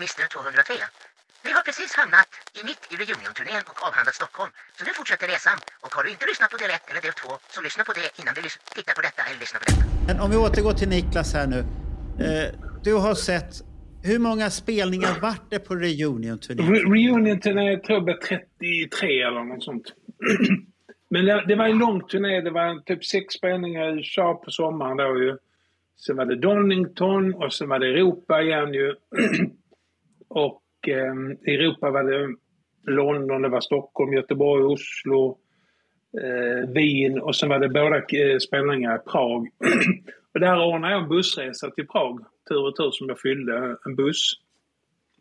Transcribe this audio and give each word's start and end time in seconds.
Mr 0.00 0.26
203. 0.28 0.74
Vi 1.46 1.50
har 1.56 1.62
precis 1.68 1.90
hamnat 2.00 2.30
i 2.58 2.60
mitt 2.68 2.82
i 2.92 2.94
reunion-turnén 3.02 3.62
och 3.70 3.78
avhandlat 3.86 4.14
Stockholm. 4.20 4.52
Så 4.76 4.80
nu 4.86 4.92
fortsätter 5.00 5.26
resan. 5.34 5.56
Och 5.84 5.90
har 5.96 6.02
du 6.04 6.10
inte 6.14 6.26
lyssnat 6.30 6.50
på 6.52 6.56
del 6.62 6.70
1 6.70 6.90
eller 6.90 7.02
del 7.06 7.12
2 7.12 7.28
så 7.54 7.58
lyssna 7.66 7.82
på 7.88 7.92
det 7.98 8.06
innan 8.20 8.32
du 8.38 8.42
tittar 8.76 8.94
på 8.98 9.02
detta 9.08 9.20
eller 9.28 9.38
lyssnar 9.44 9.58
på 9.62 9.66
detta. 9.70 9.84
Men 10.08 10.16
om 10.24 10.28
vi 10.32 10.36
återgår 10.46 10.74
till 10.80 10.90
Niklas 10.94 11.28
här 11.36 11.46
nu. 11.54 11.60
Eh, 12.24 12.48
du 12.86 12.92
har 13.04 13.14
sett, 13.30 13.52
hur 14.10 14.18
många 14.28 14.46
spelningar 14.62 15.12
vart 15.26 15.46
det 15.52 15.58
på 15.68 15.72
reunion-turnén? 15.86 16.66
Re- 16.74 16.84
Reunion-turné 16.96 17.68
tror 17.84 17.98
jag 17.98 18.06
var 18.10 18.18
33 18.60 19.22
eller 19.28 19.44
något 19.50 19.64
sånt. 19.64 19.86
Men 21.12 21.24
det, 21.26 21.44
det 21.48 21.54
var 21.60 21.66
en 21.68 21.78
lång 21.78 21.98
turné. 22.08 22.40
Det 22.40 22.50
var 22.50 22.68
typ 22.88 23.04
sex 23.04 23.34
spelningar 23.34 23.88
i 23.88 23.92
USA 23.96 24.34
på 24.44 24.50
sommaren 24.50 24.96
då 24.96 25.18
ju. 25.24 25.36
Sen 26.06 26.16
var 26.16 26.24
det 26.24 26.36
Donington 26.36 27.34
och 27.34 27.52
sen 27.52 27.68
var 27.68 27.78
det 27.78 27.86
Europa 27.86 28.42
igen 28.42 28.74
ju. 28.74 28.94
och 30.30 30.62
eh, 30.88 31.14
i 31.46 31.54
Europa 31.54 31.90
var 31.90 32.04
det 32.04 32.36
London, 32.92 33.42
det 33.42 33.48
var 33.48 33.60
Stockholm, 33.60 34.12
Göteborg, 34.12 34.64
Oslo, 34.64 35.38
eh, 36.22 36.70
Wien 36.70 37.20
och 37.20 37.36
sen 37.36 37.48
var 37.48 37.58
det 37.58 37.68
båda 37.68 37.96
eh, 37.96 38.38
spelningar 38.38 38.96
i 38.96 39.10
Prag. 39.10 39.48
och 40.34 40.40
där 40.40 40.66
ordnade 40.66 40.92
jag 40.92 41.02
en 41.02 41.08
bussresa 41.08 41.70
till 41.70 41.86
Prag, 41.86 42.24
tur 42.48 42.66
och 42.66 42.76
tur, 42.76 42.90
som 42.90 43.08
jag 43.08 43.20
fyllde 43.20 43.76
en 43.86 43.96
buss. 43.96 44.32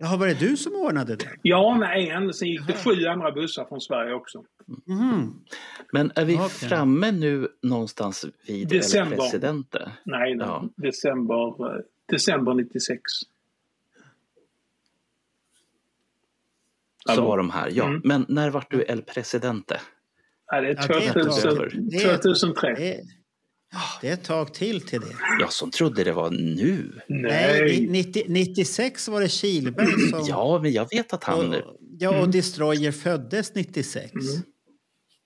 Jaha, 0.02 0.18
var 0.18 0.28
det 0.28 0.40
du 0.40 0.58
som 0.58 0.76
ordnade 0.76 1.16
det? 1.16 1.30
Jag 1.42 1.66
ordnade 1.66 1.94
en, 1.94 2.34
sen 2.34 2.48
gick 2.48 2.68
det 2.68 2.74
sju 2.74 3.06
andra 3.06 3.32
bussar 3.32 3.66
från 3.66 3.82
Sverige 3.82 4.14
också. 4.14 4.44
Mhm. 4.88 5.34
Men 5.94 6.12
är 6.16 6.26
vi 6.26 6.36
Okej. 6.36 6.50
framme 6.50 7.12
nu 7.12 7.48
någonstans 7.62 8.26
vid 8.48 8.68
December. 8.68 9.14
El 9.14 9.20
Presidente? 9.20 9.92
Nej, 10.06 10.36
nej. 10.36 10.48
Ja. 10.48 10.70
December, 10.78 11.76
eh, 11.76 11.82
december 12.12 12.54
96. 12.54 13.02
Så 17.16 17.22
var 17.26 17.38
de 17.38 17.50
här, 17.50 17.70
ja. 17.74 17.86
Mm. 17.88 18.02
Men 18.04 18.26
när 18.30 18.50
vart 18.50 18.72
du 18.72 18.84
El 18.88 19.02
Presidente? 19.02 19.82
Ja, 20.52 20.62
det 20.62 20.68
är 20.68 20.76
Ja, 20.76 20.88
det 20.88 20.94
är 20.94 21.08
ett 21.08 21.14
2000, 21.14 21.56
tag. 21.58 21.70
Det 21.92 21.98
är- 22.04 22.18
2003. 22.18 22.74
Det 22.78 22.94
är, 22.96 23.02
det 24.02 24.10
är 24.10 24.14
ett 24.14 24.24
tag 24.24 24.54
till 24.54 24.82
till 24.82 25.02
det. 25.02 25.08
Jag 25.40 25.54
som 25.54 25.72
trodde 25.72 26.04
det 26.04 26.12
var 26.12 26.30
nu. 26.32 26.92
Nej, 27.08 27.80
ni- 27.82 27.88
90, 28.04 28.24
96 28.28 29.08
var 29.08 29.22
det 29.22 29.30
Kihlberg 29.30 29.88
som... 30.12 30.26
Ja, 30.28 30.60
men 30.64 30.72
jag 30.72 30.88
vet 30.92 31.14
att 31.14 31.24
han... 31.24 31.50
och, 31.54 31.76
ja, 32.00 32.22
och 32.22 32.30
Destroyer 32.30 32.92
föddes 32.92 33.56
96. 33.56 34.12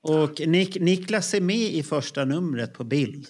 Och 0.07 0.41
Nik, 0.47 0.79
Niklas 0.79 1.33
är 1.33 1.41
med 1.41 1.73
i 1.73 1.83
första 1.83 2.25
numret 2.25 2.73
på 2.73 2.83
bild. 2.83 3.27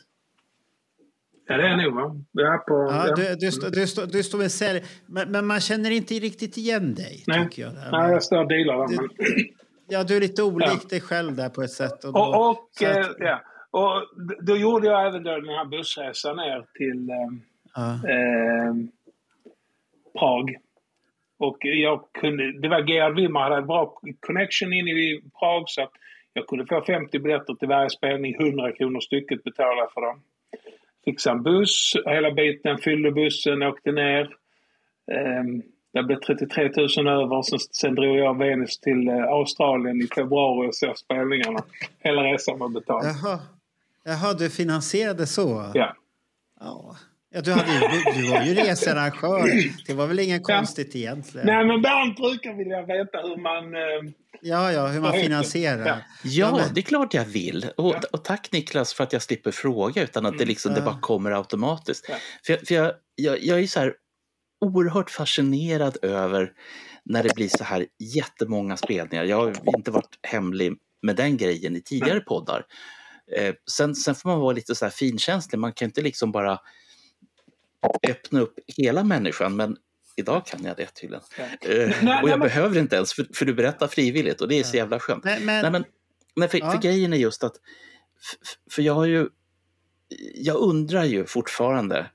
Ja, 1.47 1.58
det 1.58 1.67
är 1.67 1.77
nog 1.77 1.94
va? 1.95 2.16
Ja, 2.31 2.63
på, 2.67 2.73
Ja, 2.73 3.16
du, 3.16 3.36
du, 3.36 3.52
stå- 3.52 3.69
du, 3.69 3.88
stå- 3.88 4.05
du 4.05 4.23
står 4.23 4.38
med 4.38 4.52
sälj, 4.52 4.83
men, 5.08 5.31
men 5.31 5.45
man 5.47 5.59
känner 5.59 5.91
inte 5.91 6.13
riktigt 6.13 6.58
igen 6.58 6.95
dig, 6.95 7.23
Nej. 7.27 7.44
tycker 7.44 7.61
jag. 7.61 7.73
Nej, 7.91 8.11
jag 8.11 8.23
står 8.23 8.38
och 8.38 8.47
dealar 8.47 8.77
där. 8.88 8.95
Men... 8.97 9.09
Ja, 9.88 10.03
du 10.03 10.16
är 10.16 10.22
lite 10.22 10.44
olik 10.44 10.67
Ja. 10.84 10.90
dig 10.90 11.01
själv 11.01 11.35
där 11.35 11.50
på 11.50 11.62
ett 11.62 11.72
sätt. 11.72 12.03
Och, 12.03 12.13
då, 12.13 12.19
Och, 12.19 12.50
och, 12.50 12.57
att- 12.81 12.81
eh, 12.97 13.07
ja. 13.19 13.41
och 13.72 14.01
då 14.45 14.57
gjorde 14.57 14.88
jag 14.88 15.07
även 15.07 15.23
då 15.23 15.31
den 15.31 15.50
här 15.50 15.66
bussresan 15.66 16.35
ner 16.35 16.66
till 16.78 17.09
eh, 17.09 17.16
ja. 17.75 17.91
eh, 17.94 18.73
Prag. 20.19 20.56
Och 21.40 21.57
jag 21.62 22.03
kunde, 22.22 22.59
det 22.62 22.69
var 22.69 22.90
Gerhard 22.90 23.16
Wimmer 23.16 23.40
hade 23.40 23.56
en 23.56 23.67
bra 23.67 24.00
connection 24.19 24.73
in 24.73 24.88
i 24.88 25.22
Prag 25.40 25.63
så 25.67 25.81
att 25.81 25.91
jag 26.34 26.47
kunde 26.47 26.66
få 26.66 26.84
50 26.85 27.19
biljetter 27.19 27.53
till 27.53 27.67
varje 27.67 27.90
spelning, 27.90 28.35
100 28.41 28.72
kronor 28.72 29.00
stycket 29.00 29.44
betala 29.44 29.88
för 29.94 30.01
dem. 30.01 30.22
Fixade 31.06 31.38
en 31.38 31.44
buss, 31.44 31.94
hela 32.06 32.31
biten, 32.31 32.78
fyllde 32.78 33.12
bussen, 33.12 33.64
åkte 33.64 33.91
ner. 33.91 34.22
Eh, 35.12 35.44
det 35.94 36.03
blev 36.03 36.19
33 36.19 36.64
000 36.97 37.08
över, 37.08 37.41
sen, 37.41 37.59
sen 37.59 37.96
drog 37.96 38.18
jag 38.18 38.38
Venus 38.38 38.80
till 38.80 39.08
eh, 39.08 39.24
Australien 39.24 40.02
i 40.02 40.08
februari 40.08 40.69
och 40.69 40.75
såg 40.75 40.97
spelningarna. 40.97 41.59
Hela 42.00 42.24
resan 42.24 42.59
var 42.59 42.69
betald. 42.69 43.06
Jaha. 43.06 43.40
Jaha, 44.03 44.34
du 44.34 44.50
finansierade 44.50 45.28
så? 45.28 45.72
Ja. 45.74 45.96
Ja. 46.59 46.96
Ja, 47.33 47.41
du, 47.41 47.51
hade 47.51 47.73
ju, 47.73 47.79
du, 47.79 48.21
du 48.21 48.29
var 48.31 48.44
ju 48.44 48.53
researrangör. 48.53 49.63
Det 49.88 49.94
var 49.94 50.07
väl 50.07 50.19
inget 50.19 50.41
Ja. 50.47 50.55
konstigt 50.57 50.95
egentligen? 50.95 51.47
Nej 51.47 51.66
men 51.66 51.81
Bernt 51.81 52.16
brukar 52.17 52.53
vilja 52.57 52.81
veta 52.81 53.17
hur 53.17 53.38
man... 53.41 53.73
Eh, 53.75 54.13
Ja, 54.45 54.71
ja, 54.71 54.88
hur 54.88 55.01
man 55.01 55.13
finansierar. 55.13 55.85
Ja. 55.88 55.97
Ja, 56.23 56.57
men- 56.57 56.73
det 56.73 56.79
är 56.79 56.83
klart 56.83 57.13
jag 57.13 57.25
vill. 57.25 57.66
Och, 57.77 57.93
Ja. 57.95 58.01
och 58.11 58.23
tack 58.23 58.51
Niklas 58.51 58.93
för 58.93 59.03
att 59.03 59.13
jag 59.13 59.22
slipper 59.22 59.51
fråga 59.51 60.03
utan 60.03 60.25
att 60.25 60.38
det, 60.38 60.45
liksom, 60.45 60.73
det 60.73 60.81
bara 60.81 60.99
kommer 61.01 61.31
automatiskt. 61.31 62.05
Ja. 62.09 62.16
För, 62.45 62.53
jag- 62.53 62.67
för 62.67 62.75
jag, 62.75 62.91
jag, 63.16 63.43
jag 63.43 63.59
är 63.59 63.67
så 63.67 63.79
här 63.79 63.93
oerhört 64.66 65.09
fascinerad 65.09 65.97
över 66.01 66.51
när 67.05 67.23
det 67.23 67.35
blir 67.35 67.47
så 67.57 67.63
här 67.63 67.85
jättemånga 68.16 68.77
spelningar. 68.77 69.23
Jag 69.23 69.38
har 69.38 69.75
inte 69.77 69.91
varit 69.91 70.19
hemlig 70.27 70.73
med 71.01 71.16
den 71.16 71.38
grejen 71.38 71.75
i 71.75 71.81
tidigare 71.81 72.19
poddar. 72.19 72.66
Eh, 73.38 73.53
sen, 73.72 73.95
sen 73.95 74.16
får 74.16 74.29
man 74.29 74.39
vara 74.39 74.53
lite 74.53 74.75
så 74.75 74.85
här 74.85 74.89
finkänslig. 74.91 75.59
Man 75.59 75.73
kan 75.73 75.85
inte 75.85 76.01
liksom 76.01 76.31
bara 76.31 76.59
öppna 78.09 78.39
upp 78.39 78.59
hela 78.67 79.03
människan, 79.03 79.55
men 79.55 79.77
idag 80.16 80.45
kan 80.45 80.63
jag 80.66 80.77
det 80.77 80.85
tydligen. 80.85 81.23
Ja. 81.38 81.69
Eh, 81.69 82.23
och 82.23 82.29
jag 82.29 82.39
behöver 82.39 82.79
inte 82.79 82.95
ens, 82.95 83.13
för, 83.13 83.27
för 83.33 83.45
du 83.45 83.53
berättar 83.53 83.88
frivilligt 83.88 84.41
och 84.41 84.47
det 84.47 84.59
är 84.59 84.63
så 84.63 84.77
jävla 84.77 84.99
skönt. 84.99 85.23
Men, 85.23 85.45
men, 85.45 85.61
Nej, 85.61 85.71
men, 85.71 85.83
nej, 86.35 86.49
för, 86.49 86.57
Ja. 86.57 86.72
för 86.72 86.77
grejen 86.81 87.13
är 87.13 87.17
just 87.17 87.43
att, 87.43 87.53
för 88.72 88.81
jag 88.81 88.93
har 88.93 89.05
ju, 89.05 89.27
jag 90.35 90.57
undrar 90.57 91.03
ju 91.03 91.25
fortfarande 91.25 92.05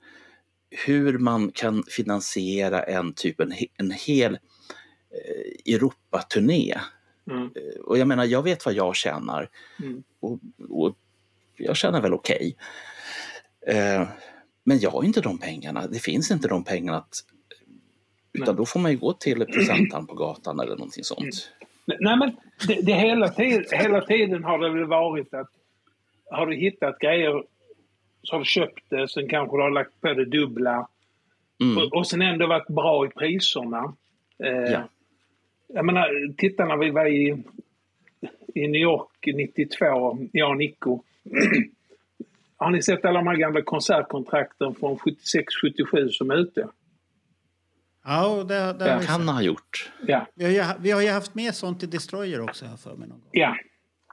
hur 0.71 1.19
man 1.19 1.51
kan 1.53 1.85
finansiera 1.89 2.83
en 2.83 3.13
typ, 3.15 3.41
en, 3.41 3.53
en 3.77 3.91
hel 3.91 4.35
eh, 4.35 5.75
Europaturné. 5.75 6.75
mm, 7.31 7.43
Eh, 7.43 7.81
Och 7.81 7.99
jag 7.99 8.09
menar, 8.09 8.25
jag 8.25 8.43
vet 8.43 8.65
vad 8.65 8.75
jag 8.75 8.97
tjänar 8.97 9.51
mm. 9.83 10.03
och, 10.21 10.39
och 10.69 10.97
jag 11.57 11.77
tjänar 11.77 12.01
väl 12.01 12.15
okej. 12.15 12.57
Eh, 13.67 14.09
men 14.69 14.79
jag 14.79 14.91
har 14.91 15.05
inte 15.05 15.21
de 15.21 15.39
pengarna, 15.39 15.87
det 15.87 15.99
finns 15.99 16.31
inte 16.31 16.49
de 16.49 16.65
pengarna 16.65 16.99
att 16.99 17.15
utan 18.33 18.55
Nej. 18.55 18.57
då 18.57 18.67
får 18.67 18.81
man 18.81 18.91
ju 18.91 18.99
gå 18.99 19.13
till 19.13 19.45
presentaren 19.55 20.07
på 20.07 20.15
gatan 20.15 20.61
eller 20.61 20.77
någonting 20.77 21.05
sånt. 21.05 21.53
Nej 22.01 22.17
men 22.17 22.37
det, 22.69 22.81
det 22.83 22.93
hela, 22.93 23.29
tid, 23.29 23.67
hela 23.73 24.01
tiden 24.01 24.45
har 24.45 24.59
det 24.59 24.71
väl 24.71 24.85
varit 24.85 25.35
att 25.35 25.51
har 26.31 26.47
du 26.47 26.57
hittat 26.57 26.99
grejer 26.99 27.45
så 28.23 28.35
har 28.35 28.39
du 28.39 28.45
köpt 28.45 28.85
det, 28.91 29.09
sen 29.09 29.29
kanske 29.29 29.57
du 29.57 29.63
har 29.63 29.71
lagt 29.71 30.01
på 30.01 30.15
det 30.15 30.25
dubbla 30.25 30.89
Mm. 31.61 31.79
och, 31.79 31.97
och 31.97 32.07
sen 32.07 32.23
ändå 32.23 32.47
varit 32.47 32.69
bra 32.69 33.07
i 33.07 33.09
priserna. 33.09 33.95
Eh, 34.45 34.73
Ja. 34.73 34.89
Jag 35.67 35.85
menar, 35.85 36.35
titta 36.37 36.65
när 36.65 36.77
vi 36.77 36.91
var 36.91 37.07
i, 37.07 37.45
i 38.55 38.69
New 38.69 38.81
York 38.81 39.27
92, 39.27 40.19
jag 40.33 40.51
och 40.51 40.57
Nico. 40.57 41.03
har 42.59 42.71
ni 42.71 42.83
sett 42.83 43.05
alla 43.05 43.19
de 43.19 43.27
här 43.27 43.37
gamla 43.37 43.63
konsertkontrakten 43.63 44.75
från 44.75 44.97
76-77 44.97 46.09
som 46.09 46.31
är 46.31 46.37
ute? 46.37 46.69
ja, 48.05 48.45
det, 48.49 48.73
det 48.79 48.89
Ja. 48.89 49.01
Kan 49.01 49.29
ha 49.29 49.43
gjort. 49.43 49.91
Ja. 50.07 50.27
vi, 50.35 50.45
har 50.45 50.53
ju, 50.53 50.63
vi 50.81 50.91
har 50.91 51.03
ju 51.03 51.09
haft 51.09 51.35
med 51.35 51.55
sånt 51.55 51.83
i 51.83 51.87
Destroyer 51.87 52.41
också, 52.41 52.65
jag 52.65 52.81
för 52.81 52.97
mig. 52.97 53.09
Någon 53.09 53.21
gång. 53.21 53.31
Ja. 53.33 53.57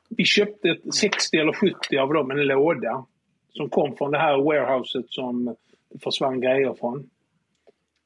Vi 0.09 0.25
köpte 0.25 0.69
ett 0.69 0.93
60 0.93 1.37
eller 1.37 1.53
70 1.53 1.97
av 1.97 2.13
dem, 2.13 2.31
en 2.31 2.47
låda. 2.47 3.05
Som 3.49 3.69
kom 3.69 3.95
från 3.97 4.11
det 4.11 4.17
här 4.17 4.37
warehouset 4.37 5.05
som 5.09 5.55
försvann 6.03 6.41
grejer 6.41 6.73
från. 6.79 7.09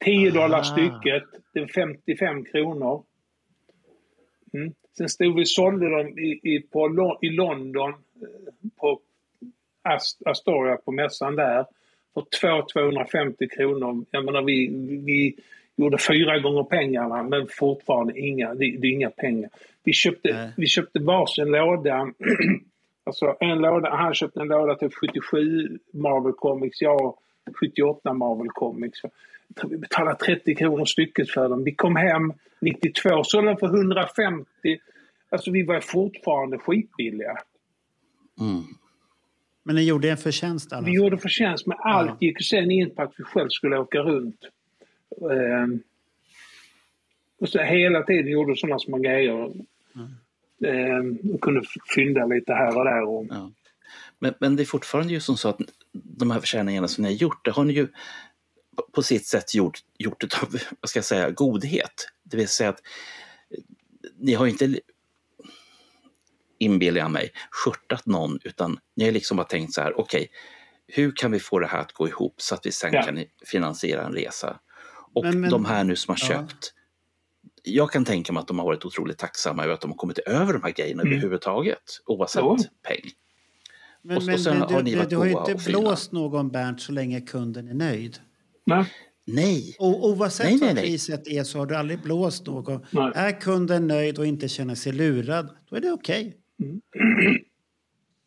10 0.04 0.30
dollar 0.30 0.62
stycket. 0.62 1.24
Det 1.52 1.60
var 1.60 1.68
55 1.68 2.44
kronor. 2.44 3.04
Mm. 4.52 4.72
Sen 4.96 5.08
stod 5.08 5.36
vi 5.36 5.42
och 5.42 5.48
sålde 5.48 5.88
dem 5.88 6.18
i, 6.18 6.40
i, 6.42 6.60
på, 6.60 7.18
i 7.22 7.28
London 7.28 7.90
eh, 7.90 7.96
på 8.76 9.00
Astoria 10.24 10.76
på 10.76 10.92
mässan 10.92 11.36
där. 11.36 11.66
För 12.14 12.20
200-250 12.20 13.56
kronor. 13.56 14.04
Jag 14.10 14.24
menar 14.24 14.42
vi, 14.42 14.68
vi 15.06 15.36
gjorde 15.76 15.98
fyra 15.98 16.38
gånger 16.38 16.62
pengarna 16.62 17.22
men 17.22 17.46
fortfarande 17.50 18.20
inga, 18.20 18.54
det, 18.54 18.76
det 18.78 18.86
är 18.86 18.92
inga 18.92 19.10
pengar. 19.10 19.50
Vi 19.84 19.92
köpte, 19.92 20.32
Nej. 20.32 20.52
vi 20.56 20.66
köpte 20.66 20.98
varsin 20.98 21.50
låda. 21.50 22.12
alltså 23.04 23.36
en 23.40 23.58
låda, 23.58 23.90
han 23.90 24.14
köpte 24.14 24.40
en 24.40 24.48
låda 24.48 24.74
till 24.74 24.90
77 24.90 25.78
Marvel 25.92 26.32
Comics, 26.32 26.80
jag 26.80 27.14
78 27.60 28.12
Marvel 28.12 28.48
Comics. 28.48 29.00
Vi 29.68 29.76
betalade 29.76 30.16
30 30.16 30.54
kronor 30.54 30.84
stycket 30.84 31.30
för 31.30 31.48
dem. 31.48 31.64
Vi 31.64 31.74
kom 31.74 31.96
hem 31.96 32.32
92, 32.60 33.24
sålde 33.24 33.56
för 33.56 33.66
150. 33.66 34.46
Alltså 35.30 35.50
vi 35.50 35.62
var 35.62 35.80
fortfarande 35.80 36.58
skitbilliga. 36.58 37.36
Mm. 38.40 38.62
Men 39.62 39.74
ni 39.76 39.82
gjorde 39.84 40.10
en 40.10 40.16
förtjänst 40.16 40.72
alla 40.72 40.86
Vi 40.86 40.92
gjorde 40.92 41.18
förtjänst 41.18 41.66
men 41.66 41.76
allt 41.80 42.22
gick 42.22 42.44
sen 42.46 42.70
in 42.70 42.94
på 42.94 43.02
att 43.02 43.12
vi 43.16 43.24
själv 43.24 43.48
skulle 43.48 43.78
åka 43.78 43.98
runt. 43.98 44.40
Ehm, 45.32 45.80
och 47.40 47.48
så 47.48 47.58
hela 47.62 48.02
tiden 48.02 48.32
gjorde 48.32 48.56
sådana 48.56 48.78
små 48.78 48.98
grejer. 48.98 49.52
Ehm, 50.66 51.18
och 51.34 51.40
kunde 51.40 51.62
fynda 51.94 52.26
lite 52.26 52.52
här 52.52 52.78
och 52.78 52.84
där. 52.84 53.02
Och, 53.08 53.26
Ja. 53.30 53.50
Men, 54.18 54.34
men 54.40 54.56
det 54.56 54.62
är 54.62 54.64
fortfarande 54.64 55.12
ju 55.12 55.20
som 55.20 55.36
så 55.36 55.48
att 55.48 55.58
de 55.92 56.30
här 56.30 56.40
försäljningarna 56.40 56.88
som 56.88 57.02
ni 57.02 57.08
har 57.08 57.16
gjort, 57.16 57.44
det 57.44 57.50
har 57.50 57.64
ni 57.64 57.72
ju 57.72 57.88
på- 58.92 59.02
sitt 59.02 59.26
sätt 59.26 59.54
gjort, 59.54 59.78
gjort 59.98 60.24
utav, 60.24 60.48
vad 60.80 60.88
ska 60.88 60.98
jag 60.98 61.04
säga, 61.04 61.30
godhet. 61.30 62.08
Det 62.22 62.36
vill 62.36 62.48
säga 62.48 62.68
att 62.70 62.80
ni 64.18 64.34
har 64.34 64.46
inte, 64.46 64.80
inbillar 66.60 67.00
jag 67.00 67.10
mig, 67.10 67.32
skörtat 67.50 68.06
någon, 68.06 68.38
utan 68.44 68.78
ni 68.96 69.04
har 69.04 69.12
liksom 69.12 69.36
bara 69.36 69.46
tänkt 69.46 69.74
så 69.74 69.80
här, 69.80 70.00
okej, 70.00 70.28
hur 70.86 71.12
kan 71.16 71.32
vi 71.32 71.40
få 71.40 71.58
det 71.58 71.66
här 71.66 71.80
att 71.80 71.92
gå 71.92 72.08
ihop 72.08 72.34
så 72.36 72.54
att 72.54 72.66
vi 72.66 72.72
sen 72.72 72.92
Ja. 72.92 73.02
kan 73.02 73.24
finansiera 73.46 74.04
en 74.06 74.12
resa? 74.12 74.60
Och 75.14 75.24
Men- 75.24 75.40
men- 75.40 75.50
de 75.50 75.64
här 75.64 75.84
nu 75.84 75.96
som 75.96 76.12
har 76.12 76.18
Ja. 76.20 76.26
köpt, 76.28 76.72
jag 77.62 77.90
kan 77.90 78.04
tänka 78.04 78.32
mig 78.32 78.40
att 78.40 78.48
de 78.48 78.58
har 78.58 78.66
varit 78.66 78.84
otroligt 78.84 79.18
tacksamma 79.18 79.64
över 79.64 79.74
att 79.74 79.80
de 79.80 79.90
har 79.90 79.96
kommit 79.98 80.18
över 80.18 80.52
de 80.52 80.62
här 80.62 80.70
grejerna 80.70 81.02
Mm. 81.02 81.12
överhuvudtaget, 81.12 81.82
oavsett 82.06 82.42
Jo. 82.44 82.56
peng. 82.88 83.10
Men, 84.02 84.16
Och 84.16 84.22
men, 84.24 84.34
och 84.34 84.40
men 84.44 84.56
har 84.60 84.68
varit 84.72 85.10
du 85.10 85.16
har 85.16 85.24
ju 85.24 85.30
inte 85.30 85.54
och 85.54 85.60
blåst 85.66 86.12
någon 86.12 86.50
Bernt 86.50 86.80
så 86.80 86.92
länge 86.92 87.20
kunden 87.20 87.68
är 87.68 87.74
nöjd. 87.74 88.18
nej, 88.66 88.84
Nej, 89.26 89.76
O, 89.78 90.10
oavsett 90.12 90.46
Nej, 90.46 90.56
nej, 90.56 90.66
vad 90.66 90.74
nej. 90.74 90.84
priset 90.84 91.28
är 91.28 91.44
så 91.44 91.58
har 91.58 91.66
du 91.66 91.76
aldrig 91.76 92.02
blåst 92.02 92.46
någon. 92.46 92.86
Nej. 92.90 93.12
Är 93.14 93.40
kunden 93.40 93.86
nöjd 93.86 94.18
och 94.18 94.26
inte 94.26 94.48
känner 94.48 94.74
sig 94.74 94.92
lurad, 94.92 95.56
då 95.70 95.76
är 95.76 95.80
det 95.80 95.92
okej. 95.92 96.20
Mm. 96.22 96.32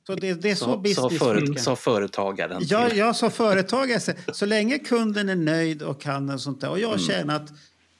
Så 0.07 0.15
det, 0.15 0.41
det 0.41 0.49
är 0.51 0.55
så, 0.55 0.65
sa, 0.65 0.71
sa, 0.71 0.77
business 0.77 1.19
före, 1.19 1.39
funkar. 1.39 1.61
sa 1.61 1.75
företagaren. 1.75 2.61
Ja, 2.65 2.89
jag 2.93 3.15
som 3.15 3.31
företagare, 3.31 3.99
så, 3.99 4.11
så 4.33 4.45
länge 4.45 4.77
kunden 4.79 5.29
är 5.29 5.35
nöjd 5.35 5.81
och 5.83 6.01
kan 6.01 6.29
och 6.29 6.41
sånt 6.41 6.61
där 6.61 6.69
och 6.71 6.79
jag 6.79 6.87
Mm. 6.93 6.99
känner 6.99 7.35
att 7.35 7.49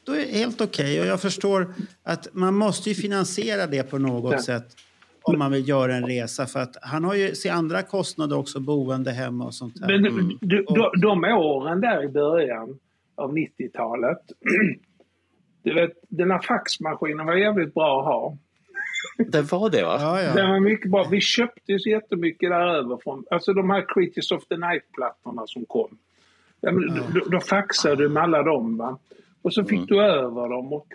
då 0.06 0.12
är 0.14 0.18
det 0.18 0.38
helt 0.38 0.62
okej. 0.62 1.02
Och 1.02 1.08
jag 1.08 1.22
förstår 1.22 1.74
att 2.04 2.28
man 2.34 2.54
måste 2.54 2.90
ju 2.90 2.96
finansiera 2.96 3.68
det 3.68 3.84
på 3.84 3.98
något 3.98 4.32
Ja. 4.34 4.42
sätt 4.42 4.66
om 5.22 5.40
man 5.40 5.52
vill 5.52 5.70
göra 5.70 5.96
en 5.96 6.06
resa. 6.08 6.46
För 6.46 6.60
att 6.60 6.78
han 6.82 7.04
har 7.04 7.14
ju 7.16 7.36
sina 7.36 7.54
andra 7.56 7.82
kostnader 7.82 8.38
också, 8.38 8.60
boende 8.60 9.12
hemma 9.12 9.46
och 9.46 9.54
sånt 9.56 9.76
där. 9.80 9.88
Men 9.88 10.06
Mm. 10.14 10.38
du, 10.42 10.64
de, 10.64 10.92
de 11.02 11.24
åren 11.24 11.82
där 11.82 12.04
i 12.04 12.08
början 12.10 12.80
av 13.16 13.34
90-talet. 13.34 14.18
Du 15.64 15.74
vet, 15.74 15.92
den 16.10 16.32
här 16.32 16.40
faxmaskinen 16.42 17.26
var 17.26 17.36
jävligt 17.36 17.74
bra 17.74 18.00
att 18.00 18.06
ha. 18.06 18.38
Det 19.18 19.42
var 19.52 19.70
det 19.70 19.84
va? 19.84 19.98
Ja, 20.02 20.34
Den 20.34 20.46
ja. 20.46 20.52
var 20.52 20.60
mycket 20.60 20.92
bra. 20.92 21.08
Vi 21.12 21.22
köpte 21.22 21.72
ju 21.72 21.80
så 21.80 21.90
jättemycket 21.90 22.50
däröver 22.50 22.98
från, 23.04 23.26
alltså 23.32 23.54
de 23.54 23.70
här 23.70 23.86
Creatures 23.94 24.32
of 24.32 24.46
the 24.48 24.58
Night-plattorna 24.58 25.44
som 25.48 25.66
kom. 25.66 25.98
Ja, 26.62 26.72
men, 26.72 26.96
Ja. 26.98 27.04
då, 27.14 27.20
då 27.30 27.40
faxade 27.40 27.96
du 27.96 28.10
med 28.10 28.24
alla 28.24 28.44
dem 28.44 28.78
va. 28.78 28.98
Och 29.42 29.54
så 29.54 29.64
fick 29.64 29.78
Mm. 29.78 29.86
du 29.86 30.02
över 30.04 30.50
dem 30.50 30.74
och 30.74 30.88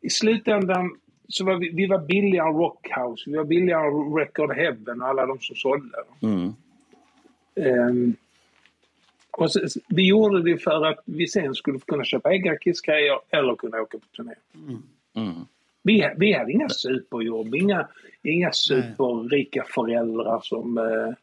i 0.00 0.10
slutändan 0.10 0.96
så 1.28 1.44
var 1.44 1.54
vi, 1.56 1.70
vi 1.70 1.86
var 1.86 1.98
billigare 1.98 2.48
än 2.48 2.54
Rockhouse, 2.54 3.30
vi 3.30 3.36
var 3.36 3.44
billigare 3.44 3.86
än 3.86 4.14
Record 4.14 4.56
Heaven 4.56 5.02
och 5.02 5.08
alla 5.08 5.26
de 5.26 5.38
som 5.40 5.56
sålde. 5.56 5.98
Mm. 6.22 6.52
Ehm, 7.54 8.14
och 9.30 9.50
så, 9.52 9.60
vi 9.88 10.08
gjorde 10.08 10.42
det 10.42 10.58
för 10.58 10.86
att 10.86 10.98
vi 11.04 11.26
sen 11.28 11.54
skulle 11.54 11.78
kunna 11.78 12.04
köpa 12.04 12.32
egna 12.34 12.56
Kiss-grejer 12.56 13.18
eller 13.30 13.54
kunna 13.56 13.80
åka 13.82 13.98
på 13.98 14.06
turné. 14.16 14.34
Mm. 15.14 15.44
Vi, 15.86 16.10
vi 16.16 16.32
hade 16.32 16.52
inga 16.52 16.68
superjobb, 16.68 17.54
inga, 17.54 17.88
inga 18.22 18.52
superrika 18.52 19.64
föräldrar 19.68 20.40
som... 20.42 20.78
Eh, 20.78 21.14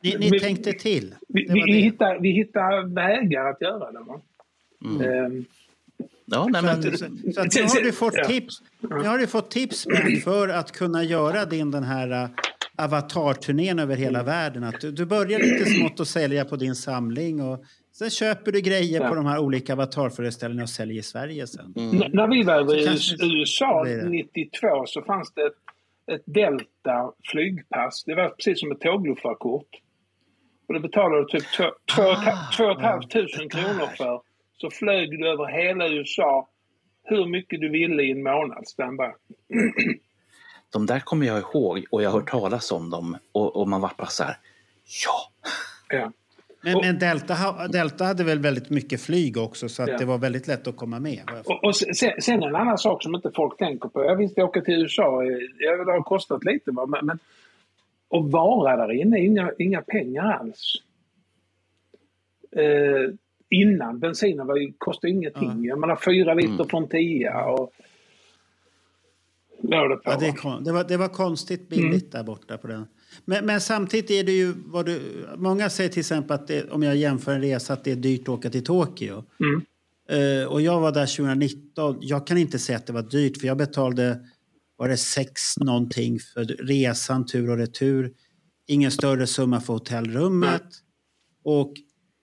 Ni, 0.00 0.16
ni 0.18 0.30
vi- 0.30 0.40
tänkte 0.40 0.72
till. 0.72 1.14
vi, 1.28 1.46
vi, 1.48 1.62
vi, 1.66 1.72
hittar, 1.80 2.18
vi 2.18 2.30
hittar 2.30 2.94
vägar 2.94 3.44
att 3.50 3.60
göra 3.60 3.92
det. 3.92 3.98
Va? 4.00 4.20
Mm. 4.84 5.44
Ja, 6.26 6.46
nej, 6.50 6.60
Så 6.60 6.66
men, 6.66 6.78
att, 6.78 6.98
så, 6.98 7.06
så 7.34 7.40
att 7.40 7.54
nu 7.54 7.62
har 7.62 7.84
du 7.84 7.92
fått 7.92 8.14
tips, 8.24 8.54
nu 8.80 9.08
har 9.08 9.18
du 9.18 9.26
fått 9.26 9.50
tips 9.50 9.86
för 10.24 10.48
att 10.48 10.72
kunna 10.72 11.02
göra 11.04 11.44
din 11.44 11.70
den 11.70 11.82
här 11.82 12.24
uh, 12.24 12.30
avatarturnén 12.76 13.78
över 13.78 13.96
hela 13.96 14.18
Mm. 14.20 14.26
världen. 14.26 14.64
Att 14.64 14.80
du, 14.80 14.90
du 14.92 15.04
börjar 15.04 15.38
lite 15.38 15.64
smått 15.70 16.00
att 16.00 16.08
sälja 16.08 16.44
på 16.44 16.56
din 16.56 16.74
samling 16.74 17.42
och 17.42 17.64
sen 17.98 18.10
köper 18.10 18.52
du 18.52 18.60
grejer 18.60 19.00
Ja. 19.00 19.08
på 19.08 19.14
de 19.14 19.26
här 19.26 19.38
olika 19.38 19.72
avatarföreställningarna 19.72 20.62
och 20.62 20.68
säljer 20.70 20.98
i 20.98 21.02
Sverige 21.02 21.46
sen. 21.46 21.74
mm. 21.76 22.10
När 22.12 22.28
vi 22.28 22.42
var 22.42 22.76
i 22.82 22.84
kanske- 22.86 23.16
USA 23.26 23.82
blir 23.84 23.96
det. 23.96 24.08
92 24.08 24.86
så 24.86 25.02
fanns 25.02 25.32
det 25.34 25.42
ett, 25.46 25.54
ett 26.12 26.22
Delta 26.26 27.12
flygpass. 27.32 28.04
Det 28.04 28.14
var 28.14 28.28
precis 28.28 28.60
som 28.60 28.72
ett 28.72 28.80
tågluffarkort. 28.80 29.68
Och 30.68 30.74
det 30.74 30.80
betalade 30.80 31.22
du 31.22 31.26
typ 31.28 31.44
två- 31.56 31.72
två 31.94 32.02
och 32.02 32.12
ett 32.12 32.82
ha- 32.82 32.98
Ah, 32.98 33.02
tusen 33.12 33.48
kronor 33.48 33.96
för. 33.96 34.20
Så 34.60 34.70
flög 34.70 35.10
du 35.10 35.28
över 35.28 35.46
hela 35.46 35.88
USA 35.88 36.48
hur 37.04 37.26
mycket 37.26 37.60
du 37.60 37.68
ville 37.68 38.02
i 38.02 38.10
en 38.10 38.22
månad 38.22 38.68
standby. 38.68 39.04
de 40.72 40.86
där 40.86 41.00
kommer 41.00 41.26
jag 41.26 41.38
ihåg 41.38 41.84
och 41.90 42.02
jag 42.02 42.10
har 42.10 42.20
hört 42.20 42.30
talas 42.30 42.72
om 42.72 42.90
dem 42.90 43.16
och, 43.32 43.56
och 43.56 43.68
man 43.68 43.80
var 43.80 43.92
bara 43.98 44.06
så 44.06 44.24
här, 44.24 44.36
ja. 45.04 45.32
Ja. 45.96 46.12
Men, 46.64 46.74
Och- 46.76 46.82
men 46.84 46.98
Delta, 46.98 47.68
Delta 47.68 48.04
hade 48.04 48.24
väl 48.24 48.38
väldigt 48.38 48.70
mycket 48.70 49.00
flyg 49.00 49.36
också 49.36 49.68
så 49.68 49.82
att 49.82 49.88
Ja. 49.88 49.98
det 49.98 50.04
var 50.04 50.18
väldigt 50.18 50.46
lätt 50.48 50.66
att 50.66 50.76
komma 50.76 51.00
med. 51.00 51.20
Och, 51.44 51.64
och 51.64 51.76
sen, 51.76 52.12
sen 52.22 52.42
en 52.42 52.56
annan 52.56 52.78
sak 52.78 53.02
som 53.02 53.14
inte 53.14 53.30
folk 53.34 53.58
tänker 53.58 53.88
på. 53.88 54.04
Jag 54.04 54.16
visste 54.16 54.40
jag 54.40 54.48
åka 54.48 54.60
till 54.60 54.74
USA. 54.82 55.22
det 55.22 55.92
har 55.92 56.02
kostat 56.02 56.44
lite 56.44 56.70
va? 56.70 56.86
men, 56.86 57.06
men 57.06 57.18
att 58.10 58.30
vara 58.30 58.76
där 58.76 58.92
inne 58.92 59.18
är 59.18 59.22
inga, 59.24 59.50
inga 59.58 59.82
pengar 59.82 60.32
alls. 60.32 60.74
Eh, 62.56 63.14
innan 63.48 63.98
bensinen 63.98 64.46
var 64.46 64.72
kostade 64.78 65.10
ingenting. 65.10 65.64
Jag 65.64 65.78
menar 65.78 65.96
fyra 65.96 66.34
liter 66.34 66.54
Mm. 66.54 66.66
från 66.68 66.88
tia 66.88 67.44
och 67.44 67.70
låg 69.62 69.90
det 69.90 69.96
på. 69.96 70.10
Ja, 70.10 70.60
det, 70.64 70.72
var, 70.72 70.84
det 70.84 70.96
var 70.96 71.08
konstigt 71.08 71.68
billigt 71.68 72.12
där 72.12 72.22
borta 72.22 72.58
på 72.58 72.66
den. 72.66 72.86
Men, 73.24 73.46
men 73.46 73.60
samtidigt 73.60 74.10
är 74.10 74.24
det 74.24 74.32
ju 74.32 74.54
vad 74.66 74.86
du, 74.86 75.26
många 75.36 75.70
säger 75.70 75.90
till 75.90 76.00
exempel 76.00 76.34
att 76.34 76.46
det, 76.46 76.70
om 76.70 76.82
jag 76.82 76.96
jämför 76.96 77.32
en 77.34 77.40
resa 77.40 77.72
att 77.72 77.84
det 77.84 77.92
är 77.92 77.96
dyrt 77.96 78.22
att 78.22 78.28
åka 78.28 78.50
till 78.50 78.64
Tokyo. 78.64 79.24
Mm. 79.40 79.62
Eh, 80.08 80.46
och 80.46 80.60
jag 80.60 80.80
var 80.80 80.92
där 80.92 81.06
2019. 81.06 81.98
Jag 82.00 82.26
kan 82.26 82.38
inte 82.38 82.58
säga 82.58 82.78
att 82.78 82.86
det 82.86 82.92
var 82.92 83.02
dyrt 83.02 83.40
för 83.40 83.46
jag 83.46 83.56
betalade 83.56 84.20
var 84.76 84.88
det 84.88 84.96
sex 84.96 85.56
någonting 85.56 86.20
för 86.20 86.44
resan 86.44 87.26
tur 87.26 87.50
och 87.50 87.56
retur. 87.56 88.12
Ingen 88.66 88.90
större 88.90 89.26
summa 89.26 89.60
för 89.60 89.72
hotellrummet. 89.72 90.62
Och 91.44 91.74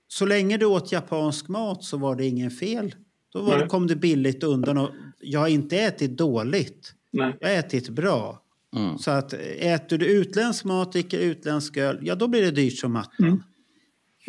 så 0.08 0.26
länge 0.26 0.58
du 0.58 0.66
åt 0.66 0.92
japansk 0.92 1.48
mat 1.48 1.84
så 1.84 1.98
var 1.98 2.16
det 2.16 2.26
ingen 2.26 2.52
fel. 2.52 2.96
Då 3.34 3.42
var, 3.42 3.58
Nej. 3.58 3.68
kom 3.68 3.88
du 3.88 3.96
billigt 3.96 4.44
undan. 4.44 4.78
Och 4.78 4.90
jag 5.20 5.40
har 5.40 5.48
inte 5.48 5.78
ätit 5.78 6.18
dåligt. 6.18 6.94
Nej. 7.12 7.38
Jag 7.40 7.48
har 7.48 7.56
ätit 7.56 7.90
bra. 7.90 8.41
Mm. 8.76 8.98
Så 8.98 9.12
att 9.12 9.34
äter 9.60 9.98
du 9.98 10.06
utländsk 10.06 10.66
mat, 10.66 10.92
dricker 10.92 11.20
utländsk 11.20 11.78
öl, 11.78 12.00
ja 12.02 12.16
då 12.16 12.28
blir 12.28 12.42
det 12.42 12.52
dyrt 12.52 12.78
som 12.78 12.96
attan. 12.96 13.28
Mm. 13.28 13.44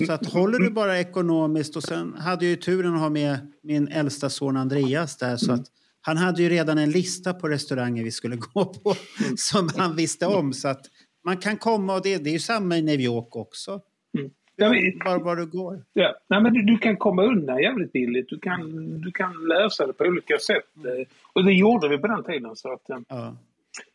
Så 0.06 0.12
att 0.12 0.26
håller 0.26 0.58
du 0.58 0.70
bara 0.70 0.98
ekonomiskt 0.98 1.76
och 1.76 1.82
sen 1.82 2.14
hade 2.14 2.44
jag 2.44 2.50
ju 2.50 2.56
turen 2.56 2.94
att 2.94 3.00
ha 3.00 3.08
med 3.10 3.52
min 3.62 3.88
äldsta 3.88 4.30
son 4.30 4.56
Andreas 4.56 5.16
där 5.16 5.36
så 5.36 5.52
att 5.52 5.66
han 6.00 6.16
hade 6.16 6.42
ju 6.42 6.48
redan 6.48 6.78
en 6.78 6.90
lista 6.90 7.34
på 7.34 7.48
restauranger 7.48 8.04
vi 8.04 8.10
skulle 8.10 8.36
gå 8.54 8.64
på 8.64 8.94
som 9.36 9.68
han 9.76 9.96
visste 9.96 10.26
om 10.26 10.52
så 10.52 10.68
att 10.68 10.86
man 11.24 11.36
kan 11.36 11.56
komma 11.56 11.94
och 11.94 12.02
det, 12.02 12.18
det 12.24 12.30
är 12.30 12.32
ju 12.32 12.38
samma 12.38 12.78
i 12.78 12.82
New 12.82 13.00
York 13.00 13.36
också. 13.36 13.80
Ja, 14.56 14.68
men- 14.70 15.22
Var, 15.24 15.36
du 15.36 15.46
går. 15.46 15.84
Ja. 15.92 16.16
Nej, 16.28 16.42
men 16.42 16.52
du, 16.54 16.62
du 16.62 16.78
kan 16.78 16.96
komma 16.96 17.24
undan 17.24 17.58
jävligt 17.62 17.92
billigt. 17.92 18.28
Du 18.28 18.38
kan, 18.38 18.60
du 19.00 19.12
kan 19.12 19.32
lösa 19.48 19.86
det 19.86 19.92
på 19.92 20.04
olika 20.04 20.38
sätt. 20.38 20.64
eh, 20.76 21.06
Och 21.32 21.44
det 21.44 21.52
gjorde 21.52 21.88
vi 21.88 21.98
på 21.98 22.06
den 22.06 22.24
tiden. 22.24 22.56
Så 22.56 22.72
att, 22.72 22.82
Ja. 23.08 23.36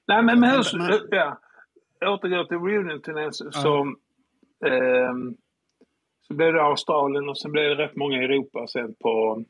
Nej, 0.08 0.24
men, 0.24 0.40
men 0.40 0.64
Men- 0.74 1.00
ja, 1.12 1.38
återgå 2.06 2.46
till 2.46 2.58
reunion-turnén 2.58 3.32
så, 3.34 3.52
så, 3.52 3.96
ehm, 4.66 5.38
så 6.28 6.34
blev 6.34 6.54
det 6.54 6.62
Australien 6.62 7.30
och 7.30 7.38
sen 7.38 7.52
blev 7.52 7.64
det 7.78 7.84
rätt 7.84 7.96
många 7.96 8.22
i 8.22 8.26
Europa 8.26 8.68
sen 8.68 8.94
på 8.94 9.44